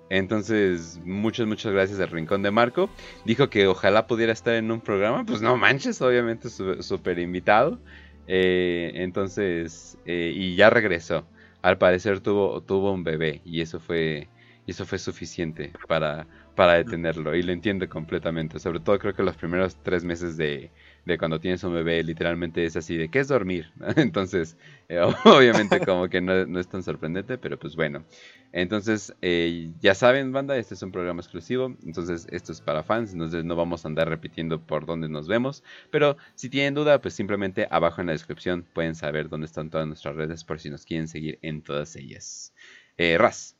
Entonces, 0.09 1.01
muchas, 1.03 1.47
muchas 1.47 1.73
gracias 1.73 1.99
al 1.99 2.09
Rincón 2.09 2.41
de 2.41 2.51
Marco. 2.51 2.89
Dijo 3.25 3.49
que 3.49 3.67
ojalá 3.67 4.07
pudiera 4.07 4.31
estar 4.31 4.55
en 4.55 4.71
un 4.71 4.81
programa. 4.81 5.25
Pues 5.25 5.41
no 5.41 5.57
manches, 5.57 6.01
obviamente 6.01 6.49
súper 6.49 7.19
invitado. 7.19 7.79
Eh, 8.27 8.91
entonces, 8.95 9.97
eh, 10.05 10.31
y 10.35 10.55
ya 10.55 10.69
regresó. 10.69 11.25
Al 11.61 11.77
parecer 11.77 12.21
tuvo, 12.21 12.61
tuvo 12.61 12.93
un 12.93 13.03
bebé 13.03 13.41
y 13.43 13.61
eso 13.61 13.79
fue, 13.79 14.29
eso 14.67 14.85
fue 14.85 14.99
suficiente 14.99 15.73
para, 15.87 16.27
para 16.55 16.73
detenerlo. 16.73 17.35
Y 17.35 17.43
lo 17.43 17.51
entiendo 17.51 17.87
completamente. 17.89 18.59
Sobre 18.59 18.79
todo 18.79 18.99
creo 18.99 19.13
que 19.13 19.23
los 19.23 19.35
primeros 19.35 19.77
tres 19.83 20.05
meses 20.05 20.37
de, 20.37 20.71
de 21.07 21.17
cuando 21.17 21.39
tienes 21.39 21.63
un 21.63 21.73
bebé, 21.73 22.03
literalmente 22.03 22.65
es 22.65 22.75
así 22.75 22.97
de, 22.97 23.07
¿qué 23.09 23.19
es 23.19 23.29
dormir? 23.29 23.71
Entonces, 23.95 24.57
eh, 24.89 24.99
obviamente 25.23 25.79
como 25.79 26.09
que 26.09 26.19
no, 26.19 26.45
no, 26.45 26.59
es 26.59 26.67
tan 26.67 26.83
sorprendente, 26.83 27.37
pero 27.37 27.57
pues 27.57 27.77
bueno. 27.77 28.03
Entonces, 28.51 29.15
eh, 29.21 29.71
ya 29.79 29.95
saben, 29.95 30.33
banda, 30.33 30.57
este 30.57 30.73
es 30.73 30.81
un 30.83 30.91
programa 30.91 31.21
exclusivo, 31.21 31.75
entonces 31.85 32.27
esto 32.29 32.51
es 32.51 32.59
para 32.59 32.83
fans, 32.83 33.13
entonces 33.13 33.45
no 33.45 33.55
vamos 33.55 33.85
a 33.85 33.87
andar 33.87 34.09
repitiendo 34.09 34.59
por 34.59 34.85
dónde 34.85 35.07
nos 35.07 35.27
vemos, 35.27 35.63
pero 35.91 36.17
si 36.35 36.49
tienen 36.49 36.73
duda, 36.73 36.99
pues 36.99 37.13
simplemente 37.13 37.67
abajo 37.71 38.01
en 38.01 38.07
la 38.07 38.13
descripción 38.13 38.65
pueden 38.73 38.95
saber 38.95 39.29
dónde 39.29 39.45
están 39.45 39.69
todas 39.69 39.87
nuestras 39.87 40.15
redes 40.15 40.43
por 40.43 40.59
si 40.59 40.69
nos 40.69 40.85
quieren 40.85 41.07
seguir 41.07 41.39
en 41.41 41.61
todas 41.61 41.95
ellas. 41.95 42.53
Eh, 42.97 43.17
Raz. 43.17 43.55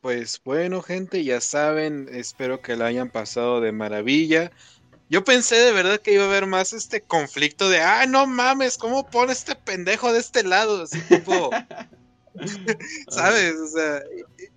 Pues 0.00 0.40
bueno, 0.44 0.82
gente, 0.82 1.22
ya 1.22 1.40
saben, 1.40 2.08
espero 2.10 2.60
que 2.60 2.76
la 2.76 2.86
hayan 2.86 3.10
pasado 3.10 3.60
de 3.60 3.70
maravilla. 3.70 4.50
Yo 5.12 5.22
pensé 5.22 5.56
de 5.56 5.72
verdad 5.72 6.00
que 6.00 6.14
iba 6.14 6.24
a 6.24 6.26
haber 6.26 6.46
más 6.46 6.72
este 6.72 7.02
conflicto 7.02 7.68
de, 7.68 7.80
ah, 7.80 8.06
no 8.06 8.26
mames, 8.26 8.78
¿cómo 8.78 9.10
pone 9.10 9.34
este 9.34 9.54
pendejo 9.54 10.10
de 10.10 10.20
este 10.20 10.42
lado? 10.42 10.84
Así 10.84 10.98
tipo, 11.02 11.50
¿sabes? 13.10 13.54
O 13.56 13.66
sea, 13.66 14.00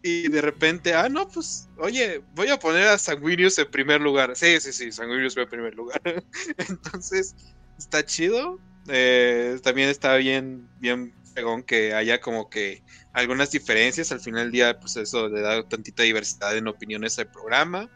y, 0.01 0.29
de 0.29 0.41
repente, 0.41 0.93
ah, 0.93 1.09
no, 1.09 1.27
pues, 1.27 1.67
oye, 1.77 2.21
voy 2.35 2.47
a 2.47 2.57
poner 2.57 2.87
a 2.87 2.97
Sanguinius 2.97 3.59
en 3.59 3.69
primer 3.69 3.99
lugar. 3.99 4.33
Sí, 4.37 4.57
sí, 4.61 4.71
sí, 4.71 4.93
Sanguinius 4.93 5.37
va 5.37 5.41
en 5.41 5.49
primer 5.49 5.75
lugar. 5.75 6.01
Entonces, 6.69 7.35
está 7.77 8.05
chido. 8.05 8.57
Eh, 8.87 9.59
también 9.61 9.89
está 9.89 10.15
bien, 10.15 10.69
bien 10.79 11.13
pegón 11.33 11.63
que 11.63 11.93
haya 11.93 12.21
como 12.21 12.49
que 12.49 12.81
algunas 13.11 13.51
diferencias. 13.51 14.13
Al 14.13 14.21
final 14.21 14.43
del 14.43 14.51
día, 14.53 14.79
pues 14.79 14.95
eso 14.95 15.27
le 15.27 15.41
da 15.41 15.67
tantita 15.67 16.03
diversidad 16.03 16.55
en 16.55 16.69
opiniones 16.69 17.19
al 17.19 17.29
programa. 17.29 17.89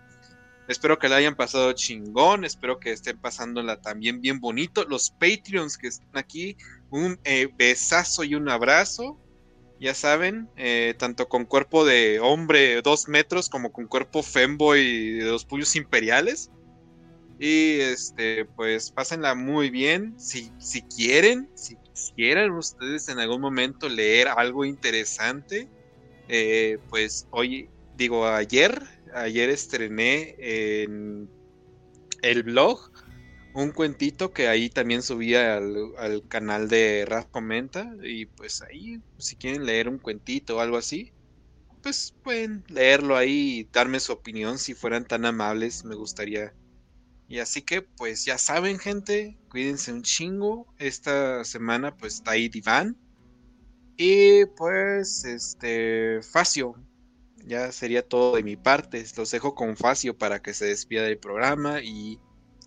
Espero 0.70 1.00
que 1.00 1.10
la 1.10 1.16
hayan 1.16 1.36
pasado 1.36 1.74
chingón, 1.74 2.46
espero 2.46 2.80
que 2.80 2.92
estén 2.92 3.18
pasándola 3.18 3.82
también 3.82 4.22
bien 4.22 4.40
bonito. 4.40 4.86
Los 4.86 5.10
Patreons 5.10 5.80
que 5.80 5.88
están 5.88 6.16
aquí, 6.16 6.58
un 6.92 7.20
eh, 7.24 7.50
besazo 7.58 8.24
y 8.24 8.36
un 8.36 8.48
abrazo. 8.50 9.18
Ya 9.80 9.96
saben, 9.96 10.48
eh, 10.58 10.94
tanto 11.00 11.28
con 11.28 11.46
cuerpo 11.46 11.86
de 11.86 12.20
hombre 12.20 12.84
dos 12.84 13.08
metros 13.08 13.50
como 13.50 13.72
con 13.72 13.88
cuerpo 13.88 14.22
femboy 14.22 15.14
de 15.14 15.26
los 15.26 15.44
puños 15.44 15.76
imperiales. 15.76 16.52
Y 17.40 17.80
este, 17.80 18.46
pues 18.46 18.92
pásenla 18.92 19.34
muy 19.34 19.72
bien. 19.72 20.14
Si, 20.20 20.52
si 20.60 20.84
quieren, 20.84 21.50
si 21.56 21.78
quisieran 21.78 22.52
ustedes 22.52 23.10
en 23.10 23.18
algún 23.18 23.42
momento 23.42 23.90
leer 23.90 24.28
algo 24.28 24.64
interesante, 24.66 25.68
eh, 26.28 26.78
pues 26.92 27.28
hoy, 27.32 27.72
digo, 28.00 28.26
ayer 28.26 28.82
ayer 29.14 29.50
estrené 29.50 30.36
en 30.40 31.30
el 32.22 32.44
blog 32.44 32.92
un 33.54 33.72
cuentito 33.72 34.32
que 34.32 34.48
ahí 34.48 34.70
también 34.70 35.02
subía 35.02 35.58
al, 35.58 36.24
canal 36.30 36.70
de 36.70 37.06
Raz 37.06 37.26
Comenta. 37.26 37.94
Y 38.02 38.26
pues 38.26 38.62
ahí, 38.62 39.02
si 39.18 39.36
quieren 39.36 39.66
leer 39.66 39.90
un 39.90 39.98
cuentito 39.98 40.58
o 40.58 40.60
algo 40.62 40.78
así, 40.78 41.12
pues 41.84 42.16
pueden 42.24 42.64
leerlo 42.70 43.18
ahí 43.18 43.60
y 43.60 43.64
darme 43.72 44.00
su 44.00 44.14
opinión 44.14 44.60
si 44.60 44.74
fueran 44.74 45.06
tan 45.06 45.26
amables, 45.26 45.84
me 45.84 45.96
gustaría. 45.96 46.54
Y 47.28 47.40
así 47.40 47.62
que, 47.62 47.82
pues 47.82 48.24
ya 48.26 48.38
saben, 48.38 48.80
gente, 48.80 49.38
cuídense 49.50 49.92
un 49.92 50.04
chingo. 50.04 50.74
Esta 50.78 51.44
semana, 51.44 51.96
pues 51.98 52.16
está 52.16 52.32
ahí 52.32 52.50
Diván. 52.50 52.98
Y 53.98 54.46
pues, 54.58 55.26
este, 55.26 56.22
Facio, 56.24 56.76
ya 57.46 57.72
sería 57.72 58.02
todo 58.02 58.36
de 58.36 58.44
mi 58.44 58.56
parte. 58.56 59.04
Los 59.18 59.32
dejo 59.32 59.56
con 59.56 59.76
Facio 59.78 60.18
para 60.18 60.42
que 60.42 60.54
se 60.54 60.66
despida 60.66 61.04
del 61.04 61.18
programa 61.18 61.82
y 61.82 62.20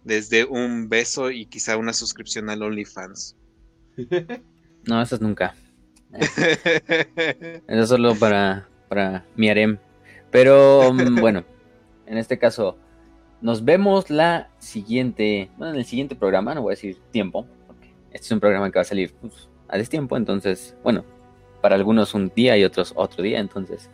desde 0.05 0.45
un 0.45 0.89
beso 0.89 1.31
y 1.31 1.47
quizá 1.47 1.77
una 1.77 1.93
suscripción 1.93 2.51
al 2.51 2.63
OnlyFans. 2.63 3.37
No, 4.85 5.01
eso 5.01 5.15
es 5.15 5.21
nunca. 5.21 5.55
eso 6.13 7.63
es 7.69 7.89
solo 7.89 8.17
para, 8.17 8.69
para 8.89 9.25
mi 9.37 9.49
harem. 9.49 9.79
Pero 10.33 10.93
mm, 10.93 11.15
bueno, 11.21 11.45
en 12.07 12.19
este 12.19 12.37
caso, 12.37 12.77
nos 13.41 13.65
vemos 13.65 14.11
la 14.11 14.51
siguiente, 14.59 15.51
bueno, 15.57 15.75
en 15.75 15.79
el 15.79 15.85
siguiente 15.85 16.17
programa, 16.17 16.55
no 16.55 16.63
voy 16.63 16.73
a 16.73 16.75
decir 16.75 16.99
tiempo, 17.13 17.47
porque 17.69 17.95
este 18.11 18.27
es 18.27 18.33
un 18.33 18.41
programa 18.41 18.73
que 18.73 18.79
va 18.79 18.83
a 18.83 18.85
salir 18.85 19.15
pues, 19.21 19.49
a 19.69 19.79
destiempo, 19.79 20.17
entonces, 20.17 20.75
bueno, 20.83 21.05
para 21.61 21.77
algunos 21.77 22.13
un 22.15 22.33
día 22.35 22.57
y 22.59 22.65
otros 22.65 22.93
otro 22.97 23.23
día, 23.23 23.39
entonces 23.39 23.89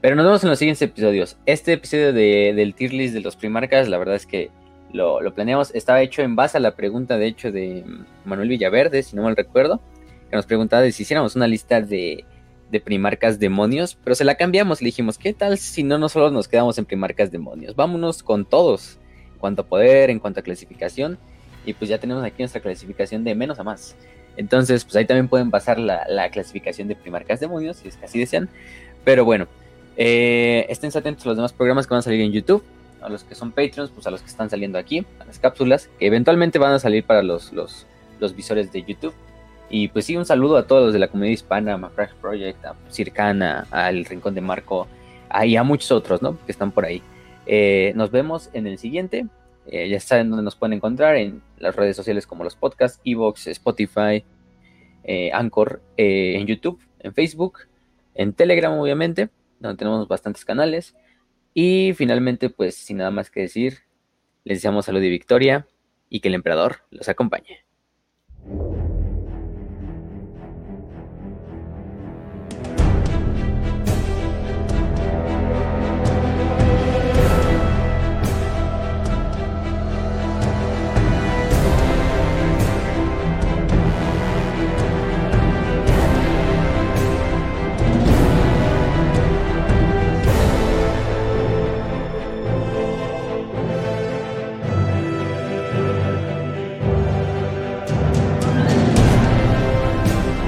pero 0.00 0.14
nos 0.14 0.24
vemos 0.26 0.44
en 0.44 0.50
los 0.50 0.58
siguientes 0.58 0.82
episodios. 0.82 1.36
Este 1.46 1.72
episodio 1.72 2.12
de, 2.12 2.52
del 2.54 2.74
tier 2.74 2.92
list 2.92 3.14
de 3.14 3.20
los 3.20 3.36
primarcas, 3.36 3.88
la 3.88 3.98
verdad 3.98 4.16
es 4.16 4.26
que 4.26 4.50
lo, 4.92 5.20
planeamos. 5.34 5.74
Estaba 5.74 6.02
hecho 6.02 6.22
en 6.22 6.36
base 6.36 6.56
a 6.56 6.60
la 6.60 6.74
pregunta, 6.74 7.18
de 7.18 7.26
hecho, 7.26 7.52
de 7.52 7.84
Manuel 8.24 8.48
Villaverde, 8.48 9.02
si 9.02 9.16
no 9.16 9.22
mal 9.22 9.36
recuerdo, 9.36 9.80
que 10.30 10.36
nos 10.36 10.46
preguntaba 10.46 10.90
si 10.90 11.02
hiciéramos 11.02 11.36
una 11.36 11.46
lista 11.46 11.80
de, 11.80 12.24
de 12.70 12.80
primarcas 12.80 13.38
demonios, 13.38 13.96
pero 14.02 14.14
se 14.14 14.24
la 14.24 14.34
cambiamos. 14.34 14.80
Le 14.80 14.86
dijimos, 14.86 15.18
¿qué 15.18 15.32
tal 15.32 15.58
si 15.58 15.82
no, 15.82 15.98
no 15.98 16.08
solo 16.08 16.30
nos 16.30 16.48
quedamos 16.48 16.78
en 16.78 16.84
primarcas 16.84 17.30
demonios? 17.30 17.76
Vámonos 17.76 18.22
con 18.22 18.44
todos, 18.44 18.98
en 19.32 19.38
cuanto 19.38 19.62
a 19.62 19.66
poder, 19.66 20.10
en 20.10 20.18
cuanto 20.18 20.40
a 20.40 20.42
clasificación. 20.42 21.18
Y 21.64 21.72
pues 21.74 21.90
ya 21.90 21.98
tenemos 21.98 22.22
aquí 22.22 22.42
nuestra 22.42 22.60
clasificación 22.60 23.24
de 23.24 23.34
menos 23.34 23.58
a 23.58 23.64
más. 23.64 23.96
Entonces, 24.36 24.84
pues 24.84 24.94
ahí 24.96 25.06
también 25.06 25.28
pueden 25.28 25.50
pasar 25.50 25.78
la, 25.78 26.06
la 26.08 26.30
clasificación 26.30 26.88
de 26.88 26.94
primarcas 26.94 27.40
demonios, 27.40 27.78
si 27.78 27.88
es 27.88 27.96
que 27.96 28.04
así 28.04 28.18
desean. 28.18 28.48
Pero 29.04 29.24
bueno, 29.24 29.48
eh, 29.96 30.66
estén 30.68 30.90
atentos 30.94 31.24
a 31.24 31.30
los 31.30 31.38
demás 31.38 31.52
programas 31.52 31.86
que 31.86 31.94
van 31.94 32.00
a 32.00 32.02
salir 32.02 32.20
en 32.20 32.32
YouTube. 32.32 32.62
A 33.00 33.08
los 33.08 33.24
que 33.24 33.34
son 33.34 33.52
Patreons, 33.52 33.90
pues 33.90 34.06
a 34.06 34.10
los 34.10 34.20
que 34.20 34.28
están 34.28 34.50
saliendo 34.50 34.78
aquí, 34.78 35.06
a 35.20 35.24
las 35.24 35.38
cápsulas, 35.38 35.88
que 35.98 36.06
eventualmente 36.06 36.58
van 36.58 36.72
a 36.72 36.78
salir 36.78 37.04
para 37.04 37.22
los, 37.22 37.52
los, 37.52 37.86
visores 38.34 38.72
de 38.72 38.82
YouTube. 38.82 39.14
Y 39.70 39.88
pues 39.88 40.06
sí, 40.06 40.16
un 40.16 40.24
saludo 40.24 40.56
a 40.56 40.66
todos 40.66 40.86
los 40.86 40.92
de 40.92 40.98
la 40.98 41.08
comunidad 41.08 41.34
hispana, 41.34 41.74
a 41.74 42.08
Project, 42.20 42.64
a 42.64 42.74
Circana, 42.90 43.66
al 43.70 44.04
Rincón 44.04 44.34
de 44.34 44.40
Marco, 44.40 44.88
y 45.44 45.56
a 45.56 45.62
muchos 45.62 45.92
otros, 45.92 46.22
¿no? 46.22 46.38
Que 46.46 46.52
están 46.52 46.72
por 46.72 46.84
ahí. 46.84 47.02
Eh, 47.46 47.92
nos 47.94 48.10
vemos 48.10 48.50
en 48.54 48.66
el 48.66 48.78
siguiente. 48.78 49.26
Eh, 49.66 49.88
ya 49.88 50.00
saben 50.00 50.30
dónde 50.30 50.42
nos 50.42 50.56
pueden 50.56 50.72
encontrar 50.72 51.16
en 51.16 51.42
las 51.58 51.76
redes 51.76 51.96
sociales 51.96 52.26
como 52.26 52.44
los 52.44 52.56
podcasts, 52.56 53.00
Evox, 53.04 53.46
Spotify, 53.48 54.24
Anchor, 55.32 55.80
en 55.96 56.46
YouTube, 56.46 56.80
en 57.00 57.14
Facebook, 57.14 57.58
en 58.14 58.32
Telegram, 58.32 58.72
obviamente 58.72 59.28
donde 59.60 59.78
tenemos 59.78 60.08
bastantes 60.08 60.44
canales. 60.44 60.94
Y 61.54 61.92
finalmente, 61.94 62.50
pues 62.50 62.76
sin 62.76 62.98
nada 62.98 63.10
más 63.10 63.30
que 63.30 63.40
decir, 63.40 63.78
les 64.44 64.58
deseamos 64.58 64.86
salud 64.86 65.02
y 65.02 65.08
victoria 65.08 65.66
y 66.08 66.20
que 66.20 66.28
el 66.28 66.34
emperador 66.34 66.82
los 66.90 67.08
acompañe. 67.08 67.64